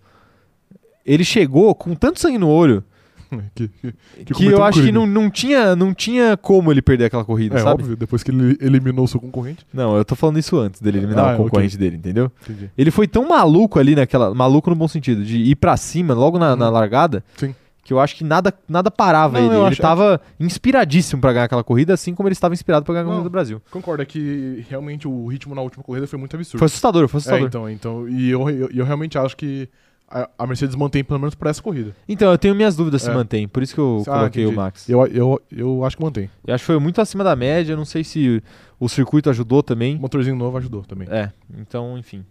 Ele 1.05 1.23
chegou 1.23 1.73
com 1.75 1.93
tanto 1.95 2.19
sangue 2.19 2.37
no 2.37 2.49
olho 2.49 2.83
que, 3.55 3.67
que- 3.67 4.33
que, 4.33 4.45
eu 4.45 4.63
acho 4.63 4.81
que 4.81 4.91
não, 4.91 5.05
não, 5.05 5.29
tinha, 5.29 5.75
não 5.75 5.93
tinha 5.93 6.37
como 6.37 6.71
ele 6.71 6.81
perder 6.81 7.05
aquela 7.05 7.25
corrida, 7.25 7.55
É 7.57 7.59
sabe? 7.59 7.81
óbvio, 7.83 7.95
depois 7.95 8.23
que 8.23 8.31
ele 8.31 8.57
eliminou 8.61 9.05
o 9.05 9.07
seu 9.07 9.19
concorrente. 9.19 9.65
Não, 9.73 9.95
eu 9.97 10.05
tô 10.05 10.15
falando 10.15 10.39
isso 10.39 10.57
antes 10.57 10.79
dele 10.81 10.99
eliminar 10.99 11.31
Ah, 11.31 11.33
o 11.35 11.37
concorrente 11.43 11.77
dele, 11.77 11.97
entendeu? 11.97 12.31
Entendi. 12.43 12.69
Ele 12.77 12.91
foi 12.91 13.07
tão 13.07 13.27
maluco 13.27 13.79
ali 13.79 13.95
naquela. 13.95 14.33
Maluco 14.33 14.69
no 14.69 14.75
bom 14.75 14.87
sentido, 14.87 15.23
de 15.23 15.37
ir 15.37 15.55
pra 15.55 15.75
cima 15.77 16.13
logo 16.13 16.37
na, 16.39 16.55
na 16.55 16.69
Hum. 16.69 16.71
largada. 16.73 17.23
Sim. 17.35 17.53
Que 17.83 17.93
eu 17.93 18.01
acho 18.01 18.17
que 18.17 18.23
nada, 18.25 18.53
nada 18.67 18.91
parava 18.91 19.39
Não, 19.39 19.45
ele. 19.47 19.55
Ele 19.55 19.65
acho- 19.67 19.81
tava 19.81 20.19
inspiradíssimo 20.39 21.21
pra 21.21 21.31
ganhar 21.31 21.45
aquela 21.45 21.63
corrida, 21.63 21.93
assim 21.93 22.13
como 22.13 22.27
ele 22.27 22.33
estava 22.33 22.53
inspirado 22.53 22.83
pra 22.85 22.93
ganhar 22.93 23.03
a 23.03 23.07
corrida 23.07 23.23
do 23.23 23.29
Brasil. 23.29 23.61
Concordo, 23.71 24.03
é 24.03 24.05
que 24.05 24.65
realmente 24.69 25.07
o 25.07 25.27
ritmo 25.27 25.55
na 25.55 25.61
última 25.61 25.83
corrida 25.83 26.05
foi 26.05 26.19
muito 26.19 26.35
absurdo. 26.35 26.59
Foi 26.59 26.65
assustador, 26.65 27.07
foi 27.07 27.17
É, 27.17 27.19
assustador. 27.19 27.47
então, 27.47 27.69
então. 27.69 28.09
E 28.09 28.29
eu, 28.29 28.49
eu, 28.49 28.69
eu 28.73 28.83
realmente 28.85 29.17
acho 29.17 29.37
que 29.37 29.69
a, 30.09 30.47
Mercedes 30.47 30.75
mantém 30.75 31.03
pelo 31.03 31.19
menos 31.19 31.35
pra 31.35 31.49
essa 31.49 31.61
corrida. 31.61 31.95
então, 32.07 32.31
eu 32.31 32.37
tenho 32.37 32.55
minhas 32.55 32.75
dúvidas 32.75 33.01
se 33.01 33.09
É. 33.09 33.13
mantém, 33.13 33.47
por 33.47 33.61
isso 33.61 33.73
que 33.73 33.79
eu 33.81 34.03
Ah, 34.07 34.11
coloquei 34.19 34.43
o 34.43 34.47
entendi. 34.47 34.55
Max. 34.55 34.89
Eu, 34.89 35.05
eu, 35.07 35.41
eu 35.51 35.83
acho 35.85 35.97
que 35.97 36.03
mantém. 36.03 36.29
Eu 36.45 36.55
acho 36.55 36.61
que 36.63 36.67
foi 36.67 36.79
muito 36.79 37.01
acima 37.01 37.23
da 37.23 37.35
média, 37.35 37.75
não 37.75 37.85
sei 37.85 38.03
se 38.03 38.41
o 38.79 38.87
circuito 38.87 39.29
ajudou 39.29 39.61
também. 39.61 39.95
O 39.97 39.99
motorzinho 39.99 40.35
novo 40.35 40.57
ajudou 40.57 40.83
também. 40.83 41.07
É, 41.11 41.31
então, 41.57 41.97
enfim. 41.97 42.23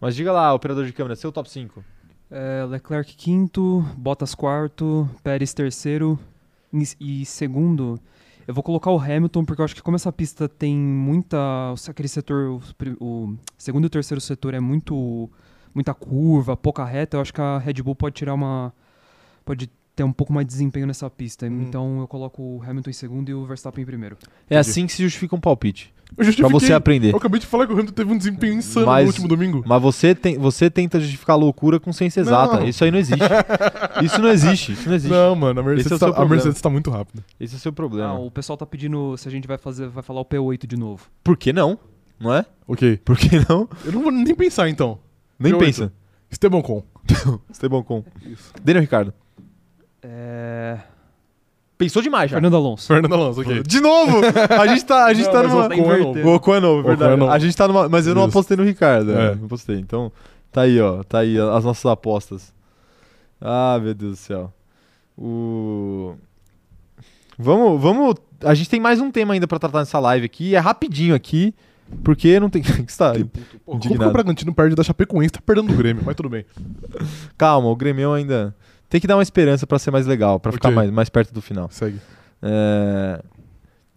Mas 0.00 0.14
diga 0.14 0.32
lá, 0.32 0.52
operador 0.54 0.84
de 0.84 0.92
câmera, 0.92 1.16
seu 1.16 1.32
top 1.32 1.50
5. 1.50 1.82
É, 2.30 2.64
Leclerc 2.68 3.14
quinto, 3.16 3.84
Bottas 3.96 4.34
quarto, 4.34 5.08
Pérez 5.22 5.52
terceiro 5.54 6.18
e, 7.00 7.24
segundo. 7.24 7.98
Eu 8.46 8.52
vou 8.52 8.62
colocar 8.62 8.90
o 8.90 8.98
Hamilton 8.98 9.44
porque 9.44 9.60
eu 9.60 9.64
acho 9.64 9.74
que 9.74 9.82
como 9.82 9.96
essa 9.96 10.12
pista 10.12 10.48
tem 10.48 10.76
muita, 10.76 11.38
aquele 11.88 12.08
setor, 12.08 12.50
o, 12.50 12.62
o 13.00 13.38
segundo 13.56 13.84
e 13.84 13.86
o 13.86 13.90
terceiro 13.90 14.20
setor 14.20 14.52
é 14.52 14.60
muito, 14.60 15.30
muita 15.74 15.92
curva, 15.94 16.56
pouca 16.56 16.84
reta. 16.84 17.16
Eu 17.16 17.20
acho 17.20 17.32
que 17.34 17.40
a 17.40 17.58
Red 17.58 17.74
Bull 17.82 17.94
pode 17.94 18.14
tirar 18.14 18.34
uma, 18.34 18.72
pode 19.44 19.68
ter 19.96 20.02
um 20.04 20.12
pouco 20.12 20.32
mais 20.32 20.46
de 20.46 20.52
desempenho 20.52 20.86
nessa 20.86 21.08
pista. 21.10 21.46
Hum. 21.46 21.62
Então 21.62 22.00
eu 22.00 22.08
coloco 22.08 22.42
o 22.42 22.62
Hamilton 22.62 22.90
em 22.90 22.94
segundo 22.94 23.28
e 23.28 23.34
o 23.34 23.44
Verstappen 23.44 23.82
em 23.82 23.86
primeiro. 23.86 24.16
É 24.48 24.54
Entendi. 24.54 24.58
assim 24.60 24.86
que 24.86 24.92
se 24.92 25.02
justifica 25.02 25.34
um 25.36 25.40
palpite. 25.40 25.92
Pra 26.36 26.48
você 26.48 26.72
aprender. 26.72 27.12
Eu 27.12 27.16
acabei 27.16 27.40
de 27.40 27.46
falar 27.46 27.66
que 27.66 27.72
o 27.72 27.74
Hamilton 27.74 27.92
teve 27.92 28.12
um 28.12 28.16
desempenho 28.18 28.54
insano 28.54 28.86
Mas- 28.86 29.02
no 29.04 29.08
último 29.08 29.26
domingo. 29.26 29.64
Mas 29.66 29.82
você, 29.82 30.14
tem, 30.14 30.38
você 30.38 30.70
tenta 30.70 31.00
justificar 31.00 31.36
loucura 31.36 31.80
com 31.80 31.92
ciência 31.92 32.22
Não. 32.22 32.28
exata. 32.30 32.64
Isso 32.64 32.84
aí 32.84 32.90
não 32.92 32.98
existe. 32.98 33.24
Isso 34.04 34.20
não 34.20 34.28
existe. 34.28 34.72
Isso 34.72 34.88
não 34.88 34.94
existe. 34.94 35.12
Não, 35.12 35.34
mano, 35.34 35.60
a 35.60 35.62
Esse 35.62 35.70
é 35.70 35.74
Mercedes, 35.74 35.92
o 35.92 35.98
seu 35.98 36.12
tá, 36.14 36.22
a. 36.22 36.28
Mercedes 36.28 36.60
tá 36.60 36.70
muito 36.70 36.90
rápida. 36.90 37.24
Esse 37.40 37.54
é 37.54 37.56
o 37.56 37.60
seu 37.60 37.70
Ah, 37.70 37.74
problema. 37.74 38.18
o 38.18 38.30
pessoal 38.30 38.56
tá 38.56 38.64
pedindo 38.66 39.16
se 39.16 39.26
a 39.26 39.30
gente 39.30 39.48
vai 39.48 39.58
fazer, 39.58 39.88
vai 39.88 40.02
falar 40.04 40.20
o 40.20 40.24
P8 40.24 40.66
de 40.68 40.76
novo. 40.76 41.04
Por 41.24 41.36
que 41.36 41.52
não? 41.52 41.78
Não 42.20 42.32
é? 42.32 42.44
Ok. 42.68 42.98
Por 43.04 43.16
que 43.18 43.30
não? 43.48 43.68
Eu 43.84 43.92
não 43.92 44.02
vou 44.02 44.12
nem 44.12 44.34
pensar 44.36 44.68
então. 44.68 44.98
Nem 45.38 45.52
P8. 45.52 45.58
pensa. 45.58 45.92
Esteban 46.30 46.62
Com. 46.62 46.82
Esteban 47.50 47.82
com. 47.82 48.04
Isso. 48.24 48.52
Daniel 48.62 48.82
Ricardo. 48.82 49.12
É... 50.02 50.78
Pensou 51.76 52.00
demais 52.00 52.30
já. 52.30 52.36
Fernando 52.36 52.56
Alonso. 52.56 52.86
Fernando 52.86 53.14
Alonso, 53.14 53.40
ok. 53.40 53.62
De 53.62 53.80
novo! 53.80 54.20
A 54.58 54.66
gente 54.68 54.84
tá, 54.84 55.06
a 55.06 55.12
gente 55.12 55.26
Não, 55.26 55.32
tá 55.32 55.42
numa. 55.42 55.64
é 55.66 55.98
novo. 55.98 56.20
O 56.28 56.34
Ocon 56.34 56.54
é 56.54 56.60
novo, 56.60 56.80
Ocon 56.80 56.88
verdade. 56.88 57.12
é 57.12 57.16
novo. 57.16 57.32
A 57.32 57.38
gente 57.38 57.56
tá 57.56 57.66
numa. 57.66 57.88
Mas 57.88 58.06
eu 58.06 58.14
não 58.14 58.22
Isso. 58.22 58.30
apostei 58.30 58.56
no 58.56 58.62
Ricardo. 58.62 59.10
É. 59.12 59.32
É. 59.32 59.34
Não 59.34 59.46
apostei. 59.46 59.76
Então, 59.78 60.12
tá 60.52 60.62
aí, 60.62 60.80
ó. 60.80 61.02
Tá 61.02 61.18
aí 61.18 61.36
as 61.38 61.64
nossas 61.64 61.84
apostas. 61.86 62.54
Ah, 63.40 63.78
meu 63.82 63.92
Deus 63.92 64.12
do 64.12 64.16
céu. 64.16 64.52
O. 65.18 66.14
Vamos, 67.38 67.80
vamos. 67.82 68.14
A 68.44 68.54
gente 68.54 68.70
tem 68.70 68.78
mais 68.80 69.00
um 69.00 69.10
tema 69.10 69.34
ainda 69.34 69.46
pra 69.48 69.58
tratar 69.58 69.80
nessa 69.80 69.98
live 69.98 70.24
aqui. 70.26 70.54
É 70.54 70.58
rapidinho 70.58 71.14
aqui, 71.14 71.52
porque 72.02 72.38
não 72.40 72.48
tem. 72.50 72.60
que 72.62 72.70
está 72.90 73.12
Que 73.12 73.24
puto. 73.24 73.46
Pô, 73.58 73.72
como 73.72 73.80
que 73.80 73.86
Indignado. 73.88 74.10
o 74.10 74.12
Bragantino 74.12 74.54
perde 74.54 74.74
da 74.74 74.82
Chapecoense 74.82 75.32
tá 75.32 75.40
perdendo 75.44 75.68
do 75.68 75.74
Grêmio, 75.76 76.02
mas 76.04 76.14
tudo 76.14 76.28
bem. 76.28 76.44
Calma, 77.38 77.68
o 77.68 77.76
Grêmio 77.76 78.12
ainda 78.12 78.54
tem 78.88 79.00
que 79.00 79.06
dar 79.06 79.16
uma 79.16 79.22
esperança 79.22 79.66
pra 79.66 79.78
ser 79.78 79.90
mais 79.90 80.06
legal, 80.06 80.38
pra 80.40 80.52
ficar 80.52 80.68
Ok. 80.68 80.76
mais, 80.76 80.90
mais 80.90 81.08
perto 81.08 81.32
do 81.32 81.40
final. 81.42 81.68
Segue. 81.70 81.98
É, 82.42 83.22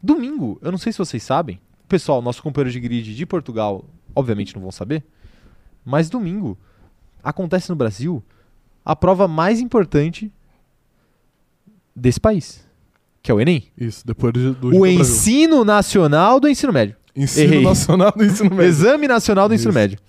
Domingo, 0.02 0.58
eu 0.62 0.72
não 0.72 0.78
sei 0.78 0.92
se 0.92 0.98
vocês 0.98 1.22
sabem, 1.24 1.60
pessoal, 1.88 2.22
nosso 2.22 2.42
companheiro 2.42 2.72
de 2.72 2.80
grid 2.80 3.16
de 3.16 3.26
Portugal, 3.26 3.84
obviamente 4.16 4.54
não 4.56 4.62
vão 4.62 4.72
saber, 4.72 5.04
mas 5.84 6.10
domingo 6.10 6.58
acontece 7.24 7.70
no 7.70 7.76
Brasil 7.76 8.24
a 8.86 8.96
prova 8.96 9.28
mais 9.28 9.60
importante 9.60 10.32
desse 11.96 12.20
país, 12.20 12.66
que 13.22 13.32
é 13.32 13.34
o 13.34 13.42
Enem. 13.42 13.68
Isso, 13.78 14.06
depois 14.06 14.32
do, 14.34 14.54
do 14.54 14.68
o 14.78 14.86
ensino 14.88 15.66
nacional 15.66 16.40
do 16.40 16.48
ensino 16.48 16.72
médio. 16.72 16.96
Ensino 17.18 17.54
Errei. 17.54 17.64
Nacional 17.64 18.14
do 18.16 18.24
Ensino 18.24 18.50
Médio. 18.52 18.66
Exame 18.70 19.08
nacional 19.08 19.48
do 19.50 19.56
ensino 19.56 19.72
Isso. 19.72 19.80
médio. 19.80 20.00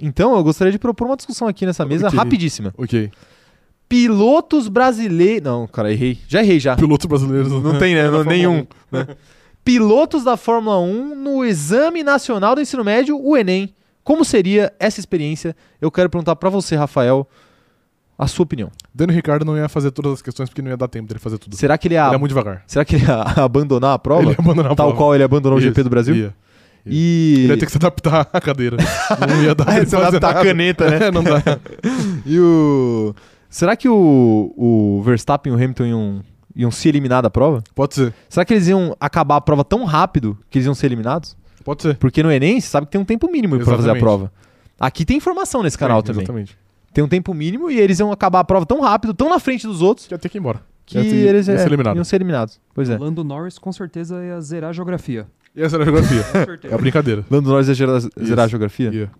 Então, 0.00 0.36
eu 0.36 0.42
gostaria 0.44 0.70
de 0.72 0.78
propor 0.78 1.06
uma 1.06 1.16
discussão 1.16 1.48
aqui 1.48 1.64
nessa 1.64 1.84
mesa 1.86 2.08
Ok. 2.08 2.18
rapidíssima. 2.18 2.74
Ok. 2.76 3.10
Pilotos 3.88 4.68
brasileiros. 4.68 5.42
Não, 5.44 5.66
cara, 5.66 5.92
errei. 5.92 6.18
Já 6.26 6.40
errei 6.42 6.58
já. 6.58 6.74
Pilotos 6.76 7.06
brasileiros. 7.06 7.50
Não 7.50 7.78
tem, 7.78 7.94
né? 7.94 8.04
Não, 8.04 8.12
Fórmula 8.12 8.36
nenhum. 8.36 8.66
1. 8.92 8.96
né? 8.96 9.06
pilotos 9.64 10.24
da 10.24 10.36
Fórmula 10.36 10.78
1 10.78 11.14
no 11.14 11.44
Exame 11.44 12.02
Nacional 12.02 12.54
do 12.54 12.60
Ensino 12.60 12.84
Médio, 12.84 13.18
o 13.18 13.36
Enem. 13.36 13.72
Como 14.02 14.22
seria 14.24 14.72
essa 14.78 15.00
experiência? 15.00 15.56
Eu 15.80 15.90
quero 15.90 16.10
perguntar 16.10 16.36
pra 16.36 16.50
você, 16.50 16.76
Rafael, 16.76 17.26
a 18.18 18.26
sua 18.26 18.44
opinião. 18.44 18.70
Dani 18.94 19.12
Ricardo 19.12 19.44
não 19.44 19.56
ia 19.56 19.68
fazer 19.68 19.90
todas 19.90 20.12
as 20.14 20.22
questões 20.22 20.48
porque 20.48 20.62
não 20.62 20.70
ia 20.70 20.76
dar 20.76 20.88
tempo 20.88 21.08
dele 21.08 21.18
fazer 21.20 21.38
tudo. 21.38 21.56
Será 21.56 21.76
que 21.76 21.88
ele 21.88 21.94
ia, 21.94 22.06
Ele 22.06 22.14
é 22.14 22.18
muito 22.18 22.30
devagar. 22.30 22.62
será 22.66 22.84
que 22.84 22.96
ele 22.96 23.04
ia 23.04 23.22
abandonar 23.42 23.94
a 23.94 23.98
prova? 23.98 24.22
Ele 24.22 24.30
ia 24.30 24.36
abandonar 24.38 24.72
a 24.72 24.74
tal 24.74 24.86
prova. 24.88 24.96
qual 24.96 25.14
ele 25.14 25.24
abandonou 25.24 25.58
o 25.58 25.60
Isso, 25.60 25.68
GP 25.68 25.82
do 25.82 25.90
Brasil? 25.90 26.14
Ia. 26.16 26.34
E 26.86 27.34
Ele 27.44 27.52
ia 27.54 27.58
ter 27.58 27.66
que 27.66 27.72
se 27.72 27.78
adaptar 27.78 28.28
à 28.32 28.40
cadeira. 28.40 28.76
Não 29.28 29.42
ia 29.42 29.54
dar 29.54 29.64
se 29.84 29.86
fazer 29.86 29.96
adaptar 30.06 30.30
a 30.30 30.34
nada. 30.34 30.44
caneta, 30.46 30.90
né? 30.90 30.98
É, 31.06 31.10
não 31.10 31.24
dá. 31.24 31.42
E 32.26 32.38
o 32.38 33.14
Será 33.48 33.76
que 33.76 33.88
o, 33.88 34.52
o 34.56 35.02
Verstappen 35.04 35.52
e 35.52 35.56
o 35.56 35.58
Hamilton 35.58 35.84
iam, 35.86 36.20
iam 36.56 36.70
se 36.70 36.88
eliminar 36.88 37.22
da 37.22 37.30
prova? 37.30 37.62
Pode 37.74 37.94
ser. 37.94 38.12
Será 38.28 38.44
que 38.44 38.52
eles 38.52 38.66
iam 38.68 38.96
acabar 39.00 39.36
a 39.36 39.40
prova 39.40 39.64
tão 39.64 39.84
rápido 39.84 40.36
que 40.50 40.58
eles 40.58 40.66
iam 40.66 40.74
ser 40.74 40.86
eliminados? 40.86 41.36
Pode 41.64 41.82
ser. 41.82 41.96
Porque 41.96 42.22
no 42.22 42.30
Enem, 42.30 42.60
você 42.60 42.66
sabe 42.68 42.86
que 42.86 42.92
tem 42.92 43.00
um 43.00 43.04
tempo 43.04 43.30
mínimo 43.30 43.56
pra 43.58 43.76
fazer 43.76 43.90
a 43.90 43.96
prova. 43.96 44.30
Aqui 44.78 45.04
tem 45.04 45.16
informação 45.16 45.62
nesse 45.62 45.78
canal 45.78 46.00
Sim, 46.00 46.06
também. 46.06 46.22
Exatamente. 46.24 46.58
Tem 46.94 47.04
um 47.04 47.08
tempo 47.08 47.34
mínimo 47.34 47.70
e 47.70 47.78
eles 47.78 47.98
iam 47.98 48.10
acabar 48.10 48.40
a 48.40 48.44
prova 48.44 48.64
tão 48.64 48.80
rápido, 48.80 49.12
tão 49.12 49.28
na 49.28 49.38
frente 49.38 49.66
dos 49.66 49.82
outros, 49.82 50.08
Ia 50.10 50.16
ter 50.16 50.28
que 50.30 50.38
ir 50.38 50.40
embora. 50.40 50.62
que 50.86 50.96
Ia 50.96 51.02
ter- 51.04 51.14
eles 51.16 51.48
ia 51.48 51.54
é, 51.54 51.58
ser 51.58 51.66
eliminado. 51.66 51.96
iam 51.96 52.04
ser 52.04 52.16
eliminados. 52.16 52.60
Pois 52.72 52.88
é. 52.88 52.96
Lando 52.96 53.22
Norris 53.24 53.58
com 53.58 53.72
certeza 53.72 54.24
ia 54.24 54.40
zerar 54.40 54.70
a 54.70 54.72
geografia. 54.72 55.26
Essa 55.56 55.76
era 55.76 55.82
a 55.82 55.86
geografia. 55.86 56.22
Com 56.62 56.68
É 56.68 56.74
a 56.74 56.78
brincadeira. 56.78 57.24
Lando 57.30 57.48
Norris 57.50 57.68
ia 57.68 57.74
gerar, 57.74 58.00
zerar 58.00 58.44
a 58.46 58.48
geografia? 58.48 58.90
Ia. 58.92 59.10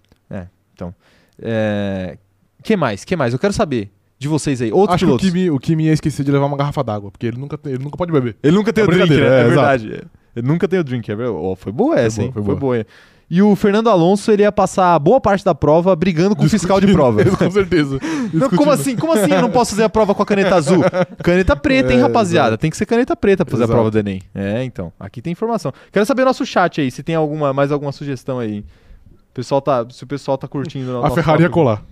É... 1.40 2.16
que 2.62 2.76
mais? 2.76 3.05
que 3.05 3.16
mais? 3.16 3.32
Eu 3.32 3.38
quero 3.38 3.52
saber 3.52 3.90
de 4.18 4.28
vocês 4.28 4.62
aí. 4.62 4.72
Outros 4.72 4.94
Acho 4.94 5.05
pilotos. 5.06 5.24
que 5.24 5.30
o 5.30 5.32
Kimi, 5.34 5.51
o 5.51 5.59
Kimi 5.59 5.84
ia 5.86 5.92
esquecer 5.92 6.24
de 6.24 6.30
levar 6.32 6.46
uma 6.46 6.56
garrafa 6.56 6.82
d'água, 6.82 7.10
porque 7.10 7.26
ele 7.26 7.38
nunca, 7.38 7.59
tem- 7.59 7.72
ele 7.74 7.84
nunca 7.84 7.96
pode 7.96 8.12
beber. 8.12 8.36
Ele 8.42 8.55
nunca 8.56 8.72
tem 8.72 8.82
É 8.82 8.86
o 8.86 8.90
drink, 8.90 9.10
né? 9.10 9.16
É, 9.16 9.40
é, 9.40 9.44
verdade. 9.44 10.02
Ele 10.36 10.46
nunca 10.48 10.66
tem 10.68 10.78
o 10.78 10.84
drink. 10.84 11.10
É. 11.10 11.16
Ó, 11.28 11.55
foi 11.55 11.72
boa 11.72 11.98
essa, 11.98 12.16
boa, 12.16 12.26
hein? 12.26 12.32
foi 12.32 12.42
Foi 12.42 12.56
boa. 12.56 12.86
E 13.30 13.40
o 13.42 13.56
Fernando 13.56 13.88
Alonso, 13.88 14.30
ele 14.30 14.42
ia 14.42 14.52
passar 14.52 14.98
boa 14.98 15.20
parte 15.20 15.44
da 15.44 15.55
prova 15.55 15.96
brigando 15.96 16.36
com 16.36 16.44
o 16.44 16.48
fiscal 16.48 16.80
de 16.80 16.92
prova. 16.92 17.24
Com 17.36 17.51
certeza. 17.51 17.98
Não, 18.32 18.51
como 18.51 18.70
assim? 18.70 18.94
Como 18.96 19.12
assim 19.12 19.32
eu 19.32 19.40
não 19.42 19.51
posso 19.51 19.70
fazer 19.72 19.84
a 19.84 19.88
prova 19.88 20.14
com 20.14 20.22
a 20.22 20.26
caneta 20.26 20.55
azul? 20.55 20.84
Caneta 21.22 21.56
preta, 21.56 21.92
hein, 21.92 21.98
É, 21.98 22.02
rapaziada? 22.02 22.48
exato. 22.51 22.60
Tem 22.60 22.70
que 22.70 22.76
ser 22.76 22.86
caneta 22.86 23.16
preta 23.16 23.44
pra 23.44 23.51
fazer 23.52 23.64
Exato. 23.64 23.72
a 23.72 23.76
prova 23.76 23.90
do 23.90 23.98
Enem. 23.98 24.20
É, 24.34 24.62
então. 24.62 24.92
Aqui 25.01 25.22
tem 25.22 25.32
informação. 25.32 25.72
Quero 25.90 26.05
saber 26.05 26.24
nosso 26.24 26.44
chat 26.44 26.80
aí, 26.80 26.90
se 26.90 27.02
tem 27.02 27.14
alguma, 27.14 27.52
mais 27.52 27.72
alguma 27.72 27.92
sugestão 27.92 28.38
aí. 28.38 28.60
O 28.60 29.34
pessoal 29.34 29.60
tá, 29.62 29.84
se 29.90 30.05
o 30.05 30.06
pessoal 30.06 30.36
tá 30.38 30.46
curtindo. 30.46 31.02
A 31.05 31.10
Ferrari 31.10 31.42
ia 31.42 31.51
colar. 31.51 31.82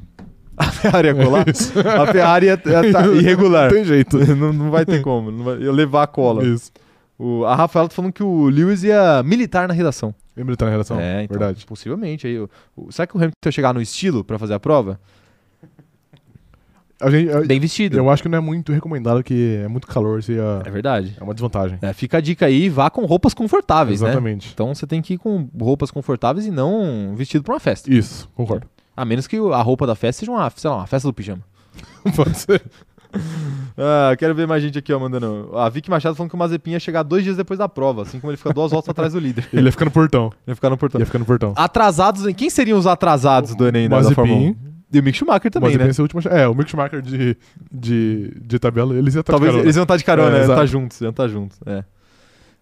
A 0.56 0.64
Ferrari 0.70 1.08
ia 1.08 1.14
colar? 1.14 1.48
Isso. 1.48 1.72
A 1.80 2.06
Ferrari 2.06 2.46
ia, 2.46 2.60
ia 2.66 2.92
tá 2.92 3.06
irregular. 3.16 3.64
Não 3.70 3.76
tem 3.76 3.84
jeito. 3.84 4.18
não, 4.36 4.52
não 4.52 4.70
vai 4.70 4.84
ter 4.84 5.00
como. 5.00 5.42
Vai, 5.42 5.56
ia 5.58 5.72
levar 5.72 6.02
a 6.04 6.06
cola. 6.06 6.44
Isso. 6.44 6.70
O, 7.24 7.44
a 7.44 7.54
Rafaela 7.54 7.88
tá 7.88 7.94
falando 7.94 8.12
que 8.12 8.22
o 8.22 8.46
Lewis 8.48 8.82
ia 8.82 9.22
militar 9.22 9.68
na 9.68 9.74
redação. 9.74 10.12
De 10.36 10.42
estar 10.52 10.64
na 10.64 10.70
redação? 10.72 10.98
é, 10.98 11.22
então, 11.24 11.38
Verdade. 11.38 11.64
Possivelmente. 11.66 12.26
Aí, 12.26 12.38
o, 12.38 12.48
o- 12.76 12.90
será 12.90 13.06
que 13.06 13.14
o 13.14 13.18
Hamilton 13.18 13.36
ia 13.46 13.52
chegar 13.52 13.72
no 13.74 13.80
estilo 13.80 14.24
pra 14.24 14.38
fazer 14.38 14.54
a 14.54 14.58
prova? 14.60 14.98
A 17.00 17.10
gente, 17.10 17.30
a- 17.32 17.40
Bem 17.40 17.58
vestido. 17.58 17.96
eu 17.96 18.08
acho 18.10 18.22
que 18.22 18.28
não 18.28 18.38
é 18.38 18.40
muito 18.40 18.72
recomendado, 18.72 19.22
que 19.24 19.60
é 19.64 19.68
muito 19.68 19.86
calor, 19.88 20.22
se 20.22 20.32
ia- 20.32 20.62
É 20.64 20.70
verdade. 20.70 21.16
é 21.20 21.22
uma 21.24 21.34
desvantagem. 21.34 21.78
É, 21.82 21.92
fica 21.92 22.18
a 22.18 22.20
dica 22.20 22.46
aí, 22.46 22.68
vá 22.68 22.88
com 22.90 23.04
roupas 23.04 23.34
confortáveis, 23.34 24.00
né? 24.00 24.08
Exatamente. 24.08 24.50
Então 24.52 24.72
você 24.74 24.86
tem 24.86 25.02
que 25.02 25.14
ir 25.14 25.18
com 25.18 25.48
roupas 25.60 25.90
confortáveis 25.90 26.46
e 26.46 26.50
não 26.50 27.14
vestido 27.16 27.42
pra 27.44 27.54
uma 27.54 27.60
festa. 27.60 27.92
Isso, 27.92 28.28
concordo. 28.34 28.66
A 28.96 29.04
menos 29.04 29.26
que 29.26 29.36
a 29.36 29.62
roupa 29.62 29.86
da 29.86 29.94
festa 29.96 30.20
seja 30.20 30.30
uma, 30.32 30.48
sei 30.50 30.70
lá, 30.70 30.76
uma 30.76 30.86
festa 30.86 31.08
do 31.08 31.12
pijama. 31.14 31.42
Pode 32.14 32.36
ser. 32.38 32.62
Ah, 33.74 34.14
quero 34.18 34.34
ver 34.34 34.46
mais 34.46 34.62
gente 34.62 34.78
aqui, 34.78 34.92
ó, 34.92 34.98
mandando. 35.00 35.50
A 35.56 35.66
Vicky 35.70 35.88
Machado 35.88 36.14
falando 36.14 36.28
que 36.28 36.36
o 36.36 36.38
Mazepin 36.38 36.72
ia 36.72 36.78
chegar 36.80 37.02
dois 37.02 37.24
dias 37.24 37.38
depois 37.38 37.58
da 37.58 37.66
prova, 37.66 38.02
assim 38.02 38.20
como 38.20 38.30
ele 38.30 38.36
fica 38.36 38.52
duas 38.52 38.70
voltas 38.70 38.90
atrás 38.90 39.14
do 39.14 39.18
líder. 39.18 39.48
Ele 39.50 39.64
ia 39.66 39.72
ficar 39.72 39.86
no 39.86 39.90
portão. 39.90 40.30
Ia 40.46 40.54
ficar 40.54 40.68
no 40.68 40.76
portão. 40.76 41.00
Ia 41.00 41.06
ficar 41.06 41.18
no 41.18 41.24
portão. 41.24 41.54
Atrasados, 41.56 42.26
em- 42.26 42.34
quem 42.34 42.50
seriam 42.50 42.78
os 42.78 42.86
atrasados 42.86 43.54
do 43.54 43.66
Enem 43.66 43.84
né, 43.84 43.88
da 43.88 43.96
Mazepin. 43.96 44.14
Fórmula 44.14 44.40
1? 44.50 44.56
E 44.92 45.00
o 45.00 45.02
Mick 45.02 45.16
Schumacher 45.16 45.50
também, 45.50 45.70
Mas 45.78 45.86
né? 45.88 45.94
a 45.98 46.02
última... 46.02 46.20
É, 46.30 46.46
o 46.46 46.54
Mick 46.54 46.70
Schumacher 46.70 47.00
de, 47.00 47.34
de, 47.72 48.34
de 48.42 48.58
tabela, 48.58 48.94
eles 48.94 49.14
iam 49.14 49.20
estar 49.20 49.32
Talvez 49.32 49.50
de 49.52 49.56
carona. 49.56 49.64
eles 49.66 49.76
iam 49.76 49.82
estar 49.84 49.96
de 49.96 50.04
carona, 50.04 50.28
É, 50.28 50.32
né? 50.32 50.44
exato. 50.44 50.60
Tá 50.60 50.66
juntos, 50.66 51.00
iam 51.00 51.10
estar 51.10 51.28
juntos. 51.28 51.58
É. 51.64 51.82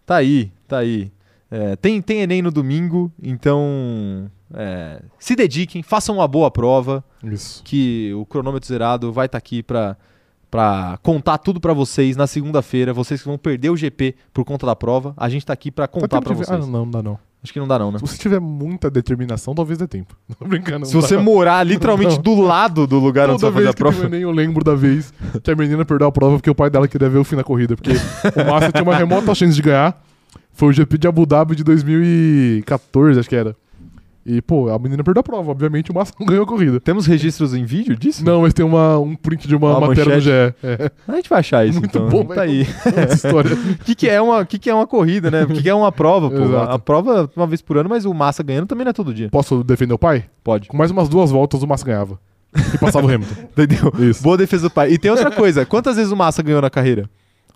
Tá 0.06 0.14
aí, 0.14 0.52
tá 0.68 0.78
aí. 0.78 1.10
É, 1.51 1.74
tem, 1.74 2.01
tem 2.01 2.20
Enem 2.20 2.40
no 2.40 2.52
domingo, 2.52 3.10
então 3.20 4.31
é, 4.55 5.02
se 5.18 5.35
dediquem, 5.35 5.82
façam 5.82 6.14
uma 6.14 6.28
boa 6.28 6.48
prova, 6.52 7.02
Isso. 7.24 7.60
que 7.64 8.12
o 8.14 8.24
cronômetro 8.24 8.68
zerado 8.68 9.12
vai 9.12 9.27
estar 9.27 9.39
aqui 9.39 9.60
pra, 9.60 9.97
pra 10.51 10.98
contar 11.02 11.39
tudo 11.39 11.60
pra 11.60 11.72
vocês 11.72 12.16
na 12.16 12.27
segunda-feira. 12.27 12.93
Vocês 12.93 13.20
que 13.22 13.28
vão 13.28 13.39
perder 13.39 13.70
o 13.70 13.77
GP 13.77 14.14
por 14.35 14.44
conta 14.44 14.66
da 14.66 14.74
prova, 14.74 15.14
a 15.16 15.28
gente 15.28 15.47
tá 15.47 15.52
aqui 15.52 15.70
pra 15.70 15.85
Dá 15.85 15.89
contar 15.89 16.20
ver- 16.20 16.35
vocês. 16.35 16.51
Ah, 16.51 16.59
não, 16.59 16.66
não 16.66 16.90
dá 16.90 17.02
não. 17.02 17.18
Acho 17.43 17.55
que 17.55 17.59
não 17.59 17.66
dá 17.66 17.78
não, 17.78 17.90
né? 17.90 17.98
Se 17.98 18.06
você 18.06 18.18
tiver 18.18 18.39
muita 18.39 18.90
determinação, 18.90 19.55
talvez 19.55 19.78
dê 19.78 19.86
tempo. 19.86 20.14
Não 20.28 20.36
tô 20.36 20.44
brincando. 20.44 20.85
Se 20.85 20.94
você 20.94 21.16
dá. 21.16 21.22
morar 21.22 21.64
literalmente 21.64 22.16
Não. 22.16 22.22
do 22.22 22.40
lado 22.43 22.86
do 22.86 22.98
lugar 22.98 23.31
onde 23.31 23.40
você 23.40 23.47
Toda 23.47 23.52
vai 23.52 23.62
fazer 23.62 23.70
a 23.70 23.72
prova. 23.72 23.97
tem 23.97 24.05
o 24.06 24.09
Enem, 24.10 24.20
eu 24.22 24.31
lembro 24.31 24.62
da 24.62 24.74
vez 24.74 25.10
que 25.43 25.51
a 25.51 25.56
menina 25.56 25.82
perdeu 25.86 26.09
a 26.09 26.12
prova 26.12 26.36
porque 26.36 26.51
o 26.51 26.55
pai 26.55 26.68
dela 26.68 26.86
queria 26.86 27.09
ver 27.09 27.16
o 27.18 27.24
fim 27.24 27.36
da 27.36 27.44
corrida. 27.44 27.77
Porque 27.77 27.93
o 27.93 28.44
Massa 28.51 28.70
tinha 28.70 28.82
uma 28.82 28.94
remota 28.94 29.35
chance 29.35 29.55
de 29.55 29.62
ganhar. 29.62 30.02
Foi 30.52 30.68
o 30.68 30.72
GP 30.72 30.98
de 30.98 31.09
Abu 31.09 31.24
Dhabi 31.24 31.56
de 31.56 31.64
2014, 31.64 33.20
acho 33.20 33.28
que 33.28 33.36
era. 33.36 33.56
E, 34.24 34.42
pô, 34.42 34.68
a 34.68 34.78
menina 34.78 35.02
perdeu 35.02 35.20
a 35.20 35.22
prova. 35.24 35.51
Obviamente 35.51 35.90
o 35.90 35.94
Massa 35.94 36.12
não 36.20 36.26
ganhou 36.28 36.44
a 36.44 36.47
corrida. 36.47 36.78
Temos 36.78 37.06
registros 37.06 37.55
em 37.55 37.64
vídeo 37.64 37.97
disso? 37.97 38.24
Não, 38.24 38.42
mas 38.42 38.52
tem 38.52 38.64
uma, 38.64 38.98
um 38.98 39.16
print 39.16 39.48
de 39.48 39.56
uma 39.56 39.78
Uma 39.78 39.88
matéria 39.88 40.14
no 40.14 40.20
GE. 40.20 40.30
É, 40.30 40.90
A 41.09 41.16
gente 41.16 41.28
vai 41.30 41.40
achar 41.40 41.66
isso. 41.66 41.78
Muito 41.80 41.97
então. 41.97 42.09
bom, 42.09 42.24
Tá 42.26 42.42
aí. 42.42 42.66
essa 42.97 43.14
história. 43.26 43.55
O 43.55 43.78
que, 43.84 43.94
que 43.94 44.09
é 44.09 44.20
uma, 44.20 44.44
que, 44.44 44.59
que 44.59 44.68
é 44.68 44.74
uma 44.74 44.86
corrida, 44.86 45.30
né? 45.30 45.44
O 45.44 45.47
que, 45.48 45.62
que 45.62 45.68
é 45.70 45.74
uma 45.74 45.90
prova, 45.90 46.30
pô? 46.30 46.56
A, 46.56 46.74
a 46.74 46.78
prova 46.78 47.30
uma 47.34 47.47
vez 47.47 47.62
por 47.62 47.78
ano, 47.78 47.88
mas 47.88 48.05
o 48.05 48.12
Massa 48.12 48.42
ganhando 48.42 48.66
também 48.66 48.84
não 48.84 48.90
é 48.90 48.92
todo 48.92 49.12
dia. 49.14 49.30
Posso 49.30 49.64
defender 49.64 49.94
o 49.94 49.98
pai? 49.98 50.24
Pode. 50.44 50.68
Com 50.68 50.76
mais 50.76 50.90
umas 50.90 51.09
duas 51.09 51.30
voltas 51.30 51.62
o 51.62 51.66
Massa 51.66 51.84
ganhava. 51.86 52.18
E 52.74 52.78
passava 52.78 53.06
o 53.06 53.10
Hamilton. 53.10 53.34
Entendeu? 53.56 53.92
Isso. 54.10 54.22
Boa 54.22 54.36
defesa 54.36 54.64
do 54.68 54.70
pai. 54.70 54.92
E 54.92 54.98
tem 54.98 55.10
outra 55.10 55.30
coisa. 55.30 55.64
Quantas 55.64 55.97
vezes 55.97 56.12
o 56.12 56.16
Massa 56.16 56.42
ganhou 56.42 56.60
na 56.60 56.68
carreira? 56.68 57.09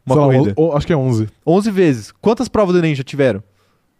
Uma 0.07 0.15
Sei 0.16 0.24
lá, 0.24 0.32
corrida. 0.32 0.55
o- 0.57 0.69
o- 0.69 0.77
acho 0.77 0.86
que 0.86 0.93
é 0.93 0.97
11. 0.97 1.28
11 1.47 1.70
vezes. 1.70 2.12
Quantas 2.20 2.49
provas 2.49 2.73
do 2.74 2.78
Enem 2.78 2.95
já 2.95 3.03
tiveram? 3.03 3.43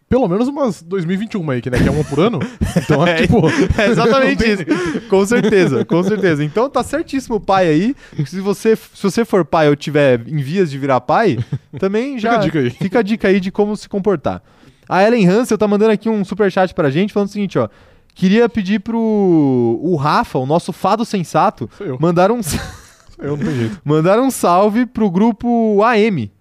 Pelo 0.07 0.27
menos 0.27 0.47
umas 0.47 0.83
2021 0.83 1.49
aí, 1.49 1.61
que, 1.61 1.69
né, 1.69 1.79
que 1.79 1.87
é 1.87 1.91
uma 1.91 2.03
por 2.03 2.19
ano. 2.19 2.39
Então, 2.77 3.05
É, 3.07 3.15
tipo... 3.25 3.41
É 3.77 3.87
exatamente 3.87 4.43
isso. 4.43 4.63
Com 5.09 5.25
certeza, 5.25 5.83
com 5.83 6.03
certeza. 6.03 6.43
Então 6.43 6.69
tá 6.69 6.83
certíssimo 6.83 7.37
o 7.37 7.39
pai 7.39 7.67
aí. 7.67 7.95
Se 8.25 8.39
você, 8.39 8.75
se 8.75 9.01
você 9.01 9.25
for 9.25 9.43
pai 9.43 9.67
ou 9.67 9.75
tiver 9.75 10.21
em 10.27 10.37
vias 10.37 10.69
de 10.69 10.77
virar 10.77 11.01
pai, 11.01 11.39
também 11.79 12.19
já 12.19 12.33
Fica 12.33 12.39
a 12.39 12.45
dica 12.45 12.59
aí. 12.59 12.69
fica 12.69 12.99
a 12.99 13.01
dica 13.01 13.27
aí 13.27 13.39
de 13.39 13.51
como 13.51 13.75
se 13.75 13.89
comportar. 13.89 14.43
A 14.87 15.03
Ellen 15.03 15.27
Hansel 15.27 15.57
tá 15.57 15.67
mandando 15.67 15.91
aqui 15.91 16.07
um 16.07 16.23
superchat 16.23 16.73
pra 16.75 16.91
gente 16.91 17.11
falando 17.11 17.29
o 17.29 17.31
seguinte, 17.31 17.57
ó. 17.57 17.67
Queria 18.13 18.47
pedir 18.47 18.79
pro 18.79 18.97
o 18.97 19.95
Rafa, 19.97 20.37
o 20.39 20.45
nosso 20.45 20.71
fado 20.71 21.03
sensato, 21.03 21.69
mandar 21.99 22.31
um, 22.31 22.39
eu, 23.19 23.35
não 23.35 23.37
tem 23.45 23.55
jeito. 23.55 23.81
mandar 23.83 24.19
um 24.19 24.31
salve 24.31 24.85
pro 24.85 25.09
grupo 25.11 25.83
AM. 25.83 26.31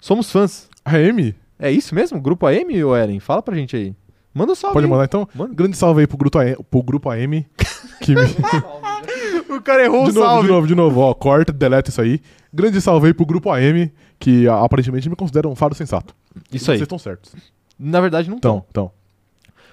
Somos 0.00 0.30
fãs. 0.30 0.68
A 0.84 0.96
Amy, 0.96 1.34
É 1.58 1.70
isso 1.70 1.94
mesmo? 1.94 2.20
Grupo 2.20 2.46
AM, 2.46 2.84
ô 2.84 2.96
Ellen? 2.96 3.18
Fala 3.20 3.42
pra 3.42 3.54
gente 3.56 3.74
aí. 3.76 3.94
Manda 4.32 4.52
um 4.52 4.54
salve. 4.54 4.74
pode 4.74 4.86
aí. 4.86 4.90
mandar 4.90 5.04
então? 5.04 5.28
Manda. 5.34 5.54
Grande 5.54 5.76
salve 5.76 6.00
aí 6.02 6.06
pro 6.06 6.16
grupo, 6.16 6.38
AM, 6.38 6.56
pro 6.70 6.82
grupo 6.82 7.10
AM. 7.10 7.46
Que 8.00 8.14
me... 8.14 8.20
O 9.48 9.60
cara 9.62 9.84
errou 9.84 10.04
de 10.04 10.10
o 10.10 10.14
novo, 10.14 10.26
salve. 10.26 10.42
de 10.46 10.52
novo, 10.52 10.66
de 10.66 10.74
novo. 10.74 11.00
Ó, 11.00 11.14
corta, 11.14 11.52
deleta 11.52 11.90
isso 11.90 12.00
aí. 12.00 12.20
Grande 12.52 12.80
salve 12.80 13.08
aí 13.08 13.14
pro 13.14 13.24
grupo 13.26 13.50
AM, 13.50 13.90
que 14.18 14.46
aparentemente 14.48 15.08
me 15.08 15.16
considera 15.16 15.48
um 15.48 15.54
faro 15.56 15.74
sensato. 15.74 16.14
Isso 16.52 16.70
aí. 16.70 16.76
Vocês 16.78 16.82
estão 16.82 16.98
certos. 16.98 17.34
Na 17.78 18.00
verdade, 18.00 18.28
não 18.28 18.36
Então, 18.36 18.64
então. 18.70 18.90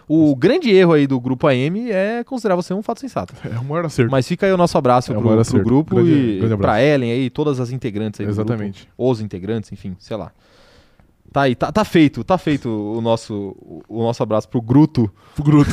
O 0.08 0.36
grande 0.36 0.70
erro 0.72 0.94
aí 0.94 1.06
do 1.08 1.20
grupo 1.20 1.48
AM 1.48 1.92
é 1.92 2.24
considerar 2.24 2.56
você 2.56 2.74
um 2.74 2.82
fato 2.82 3.00
sensato. 3.02 3.34
É 3.44 3.58
o 3.60 3.64
maior 3.66 3.86
acerto. 3.86 4.12
Mas 4.12 4.28
fica 4.28 4.46
aí 4.46 4.52
o 4.52 4.58
nosso 4.58 4.78
abraço 4.78 5.12
É 5.12 5.16
pro, 5.16 5.44
pro 5.44 5.64
grupo 5.64 5.96
Grande- 5.96 6.12
e 6.12 6.38
grande 6.40 6.54
abraço. 6.54 6.58
pra 6.76 6.84
Ellen 6.84 7.12
aí, 7.12 7.30
todas 7.30 7.60
as 7.60 7.72
integrantes 7.72 8.20
aí 8.20 8.26
do 8.26 8.32
Exatamente. 8.32 8.84
grupo. 8.86 8.94
Os 9.12 9.20
integrantes, 9.20 9.72
enfim, 9.72 9.96
sei 10.00 10.16
lá. 10.16 10.32
Tá 11.36 11.42
aí, 11.42 11.54
tá, 11.54 11.70
tá 11.70 11.84
feito, 11.84 12.24
tá 12.24 12.38
feito 12.38 12.70
o 12.70 13.02
nosso, 13.02 13.58
o, 13.90 14.02
nosso 14.04 14.24
abraço 14.24 14.48
pro 14.48 14.62
Gruto. 14.62 15.12
Pro 15.36 15.44
Gruto. 15.44 15.70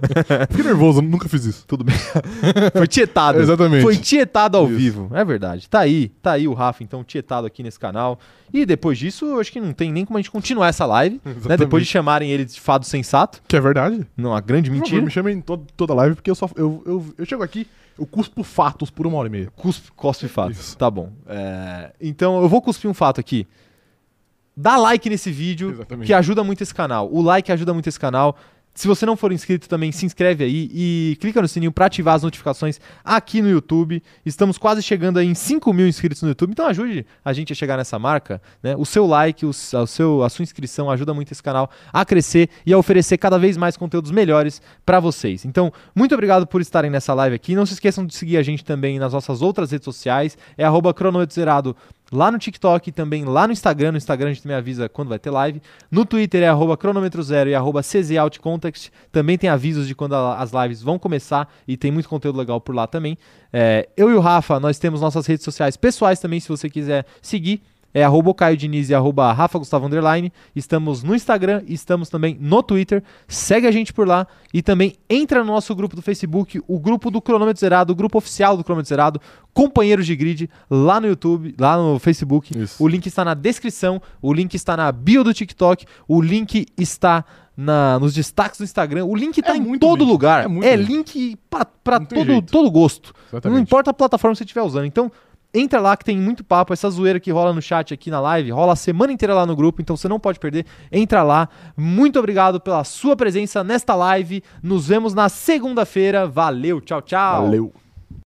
Fiquei 0.48 0.64
nervoso, 0.64 1.02
nunca 1.02 1.28
fiz 1.28 1.44
isso. 1.44 1.66
Tudo 1.66 1.84
bem. 1.84 1.94
Foi 2.72 2.88
tietado. 2.88 3.38
Exatamente. 3.38 3.82
Foi 3.82 3.94
tietado 3.98 4.56
ao 4.56 4.64
Isso. 4.64 4.74
vivo. 4.74 5.10
É 5.12 5.22
verdade. 5.22 5.68
Tá 5.68 5.80
aí, 5.80 6.08
tá 6.22 6.32
aí 6.32 6.48
o 6.48 6.54
Rafa, 6.54 6.82
então, 6.82 7.04
tietado 7.04 7.46
aqui 7.46 7.62
nesse 7.62 7.78
canal. 7.78 8.18
E 8.50 8.64
depois 8.64 8.96
disso, 8.96 9.26
eu 9.26 9.38
acho 9.38 9.52
que 9.52 9.60
não 9.60 9.74
tem 9.74 9.92
nem 9.92 10.06
como 10.06 10.16
a 10.16 10.22
gente 10.22 10.30
continuar 10.30 10.68
essa 10.68 10.86
live. 10.86 11.20
Né? 11.46 11.58
Depois 11.58 11.84
de 11.84 11.90
chamarem 11.90 12.30
ele 12.30 12.46
de 12.46 12.58
fado 12.58 12.86
sensato. 12.86 13.42
Que 13.46 13.56
é 13.56 13.60
verdade. 13.60 14.06
Não, 14.16 14.30
uma 14.30 14.40
grande 14.40 14.70
mentira. 14.70 15.02
me 15.02 15.10
chamem 15.10 15.36
em 15.36 15.40
to- 15.42 15.66
toda 15.76 15.92
live, 15.92 16.14
porque 16.14 16.30
eu 16.30 16.34
só. 16.34 16.48
Eu, 16.56 16.82
eu, 16.86 17.04
eu 17.18 17.26
chego 17.26 17.42
aqui, 17.42 17.66
eu 17.98 18.06
cuspo 18.06 18.42
fatos 18.42 18.88
por 18.88 19.06
uma 19.06 19.18
hora 19.18 19.28
e 19.28 19.30
meia. 19.30 19.52
Cuspe, 19.56 19.92
cospe 19.94 20.26
fato. 20.26 20.52
Isso. 20.52 20.74
Tá 20.78 20.90
bom. 20.90 21.12
É, 21.26 21.92
então 22.00 22.40
eu 22.40 22.48
vou 22.48 22.62
cuspir 22.62 22.90
um 22.90 22.94
fato 22.94 23.20
aqui. 23.20 23.46
Dá 24.56 24.76
like 24.76 25.08
nesse 25.08 25.30
vídeo, 25.30 25.70
Exatamente. 25.70 26.06
que 26.06 26.12
ajuda 26.12 26.44
muito 26.44 26.62
esse 26.62 26.74
canal. 26.74 27.08
O 27.10 27.22
like 27.22 27.50
ajuda 27.50 27.72
muito 27.72 27.88
esse 27.88 27.98
canal. 27.98 28.36
Se 28.74 28.88
você 28.88 29.04
não 29.04 29.18
for 29.18 29.30
inscrito 29.32 29.68
também, 29.68 29.92
se 29.92 30.06
inscreve 30.06 30.44
aí 30.44 30.70
e 30.72 31.16
clica 31.20 31.42
no 31.42 31.48
sininho 31.48 31.70
para 31.70 31.86
ativar 31.86 32.14
as 32.14 32.22
notificações 32.22 32.80
aqui 33.04 33.42
no 33.42 33.50
YouTube. 33.50 34.02
Estamos 34.24 34.56
quase 34.56 34.82
chegando 34.82 35.18
aí 35.18 35.26
em 35.26 35.34
5 35.34 35.70
mil 35.74 35.86
inscritos 35.86 36.22
no 36.22 36.28
YouTube, 36.28 36.52
então 36.52 36.66
ajude 36.66 37.04
a 37.22 37.32
gente 37.34 37.52
a 37.52 37.56
chegar 37.56 37.76
nessa 37.76 37.98
marca. 37.98 38.40
Né? 38.62 38.74
O 38.74 38.86
seu 38.86 39.06
like, 39.06 39.44
o, 39.44 39.50
o 39.50 39.86
seu, 39.86 40.22
a 40.22 40.30
sua 40.30 40.42
inscrição 40.42 40.90
ajuda 40.90 41.12
muito 41.12 41.32
esse 41.32 41.42
canal 41.42 41.70
a 41.92 42.02
crescer 42.02 42.48
e 42.64 42.72
a 42.72 42.78
oferecer 42.78 43.18
cada 43.18 43.38
vez 43.38 43.58
mais 43.58 43.76
conteúdos 43.76 44.10
melhores 44.10 44.62
para 44.86 44.98
vocês. 44.98 45.44
Então, 45.44 45.70
muito 45.94 46.14
obrigado 46.14 46.46
por 46.46 46.62
estarem 46.62 46.90
nessa 46.90 47.12
live 47.12 47.36
aqui. 47.36 47.54
Não 47.54 47.66
se 47.66 47.74
esqueçam 47.74 48.06
de 48.06 48.14
seguir 48.14 48.38
a 48.38 48.42
gente 48.42 48.64
também 48.64 48.98
nas 48.98 49.12
nossas 49.12 49.42
outras 49.42 49.70
redes 49.70 49.84
sociais. 49.84 50.38
É 50.56 50.64
arroba 50.64 50.94
cronômetro 50.94 51.34
zerado 51.34 51.76
lá 52.12 52.30
no 52.30 52.38
TikTok 52.38 52.90
e 52.90 52.92
também 52.92 53.24
lá 53.24 53.46
no 53.46 53.52
Instagram. 53.52 53.92
No 53.92 53.98
Instagram 53.98 54.30
a 54.30 54.32
gente 54.34 54.46
me 54.46 54.54
avisa 54.54 54.88
quando 54.88 55.08
vai 55.08 55.18
ter 55.18 55.30
live. 55.30 55.62
No 55.90 56.04
Twitter 56.04 56.42
é 56.42 56.48
arroba 56.48 56.76
cronômetro 56.76 57.22
zero 57.22 57.48
e 57.48 57.54
arroba 57.54 57.80
CZOutContext. 57.82 58.90
Também 59.10 59.38
tem 59.38 59.48
avisos 59.48 59.88
de 59.88 59.94
quando 59.94 60.14
a, 60.14 60.36
as 60.38 60.52
lives 60.52 60.82
vão 60.82 60.98
começar 60.98 61.52
e 61.66 61.76
tem 61.76 61.90
muito 61.90 62.08
conteúdo 62.08 62.38
legal 62.38 62.60
por 62.60 62.74
lá 62.74 62.86
também. 62.86 63.16
É, 63.52 63.88
eu 63.96 64.10
e 64.10 64.14
o 64.14 64.20
Rafa, 64.20 64.60
nós 64.60 64.78
temos 64.78 65.00
nossas 65.00 65.26
redes 65.26 65.44
sociais 65.44 65.76
pessoais 65.76 66.20
também, 66.20 66.38
se 66.38 66.48
você 66.48 66.68
quiser 66.68 67.06
seguir 67.20 67.62
é 67.94 68.02
arroba 68.04 68.32
Caio 68.34 68.56
Diniz 68.56 68.88
e 68.90 68.94
arroba 68.94 69.32
Rafa 69.32 69.58
Gustavo 69.58 69.86
Underline. 69.86 70.32
Estamos 70.56 71.02
no 71.02 71.14
Instagram 71.14 71.62
e 71.66 71.74
estamos 71.74 72.08
também 72.08 72.36
no 72.40 72.62
Twitter. 72.62 73.02
Segue 73.28 73.66
a 73.66 73.70
gente 73.70 73.92
por 73.92 74.06
lá 74.06 74.26
e 74.52 74.62
também 74.62 74.94
entra 75.08 75.40
no 75.40 75.52
nosso 75.52 75.74
grupo 75.74 75.94
do 75.96 76.02
Facebook, 76.02 76.60
o 76.66 76.78
grupo 76.78 77.10
do 77.10 77.20
Cronômetro 77.20 77.60
Zerado, 77.60 77.92
o 77.92 77.96
grupo 77.96 78.18
oficial 78.18 78.56
do 78.56 78.64
Cronômetro 78.64 78.88
Zerado, 78.88 79.20
Companheiros 79.52 80.06
de 80.06 80.16
Grid, 80.16 80.50
lá 80.70 81.00
no 81.00 81.06
YouTube, 81.06 81.54
lá 81.58 81.76
no 81.76 81.98
Facebook. 81.98 82.58
Isso. 82.58 82.82
O 82.82 82.88
link 82.88 83.06
está 83.06 83.24
na 83.24 83.34
descrição, 83.34 84.00
o 84.20 84.32
link 84.32 84.54
está 84.54 84.76
na 84.76 84.90
bio 84.90 85.22
do 85.22 85.34
TikTok, 85.34 85.84
o 86.08 86.20
link 86.22 86.66
está 86.78 87.24
na, 87.54 87.98
nos 87.98 88.14
destaques 88.14 88.58
do 88.58 88.64
Instagram. 88.64 89.04
O 89.04 89.14
link 89.14 89.36
está 89.38 89.52
É 89.52 89.56
em 89.56 89.60
muito 89.60 89.80
todo 89.80 90.04
lugar. 90.04 90.46
é 90.62 90.68
É, 90.72 90.76
link. 90.76 91.14
link 91.18 91.38
para 91.84 92.00
todo, 92.00 92.24
jeito. 92.24 92.50
todo 92.50 92.70
gosto. 92.70 93.12
Exatamente. 93.28 93.54
Não 93.56 93.62
importa 93.62 93.90
a 93.90 93.94
plataforma 93.94 94.32
que 94.34 94.38
você 94.38 94.44
estiver 94.44 94.62
usando. 94.62 94.86
Então, 94.86 95.12
entra 95.54 95.80
lá 95.80 95.96
que 95.96 96.04
tem 96.04 96.16
muito 96.16 96.44
papo. 96.44 96.72
Essa 96.72 96.90
zoeira 96.90 97.20
que 97.20 97.30
rola 97.30 97.52
no 97.52 97.62
chat 97.62 97.92
aqui 97.92 98.10
na 98.10 98.20
live, 98.20 98.50
rola 98.50 98.72
a 98.72 98.76
semana 98.76 99.12
inteira 99.12 99.34
lá 99.34 99.46
no 99.46 99.56
grupo, 99.56 99.80
então 99.80 99.96
você 99.96 100.08
não 100.08 100.18
pode 100.18 100.38
perder. 100.38 100.66
Entra 100.90 101.22
lá. 101.22 101.48
Muito 101.76 102.18
obrigado 102.18 102.60
pela 102.60 102.84
sua 102.84 103.16
presença 103.16 103.62
nesta 103.62 103.94
live. 103.94 104.42
Nos 104.62 104.88
vemos 104.88 105.14
na 105.14 105.28
segunda-feira. 105.28 106.26
Valeu, 106.26 106.80
tchau, 106.80 107.02
tchau. 107.02 107.42
Valeu. 107.42 107.72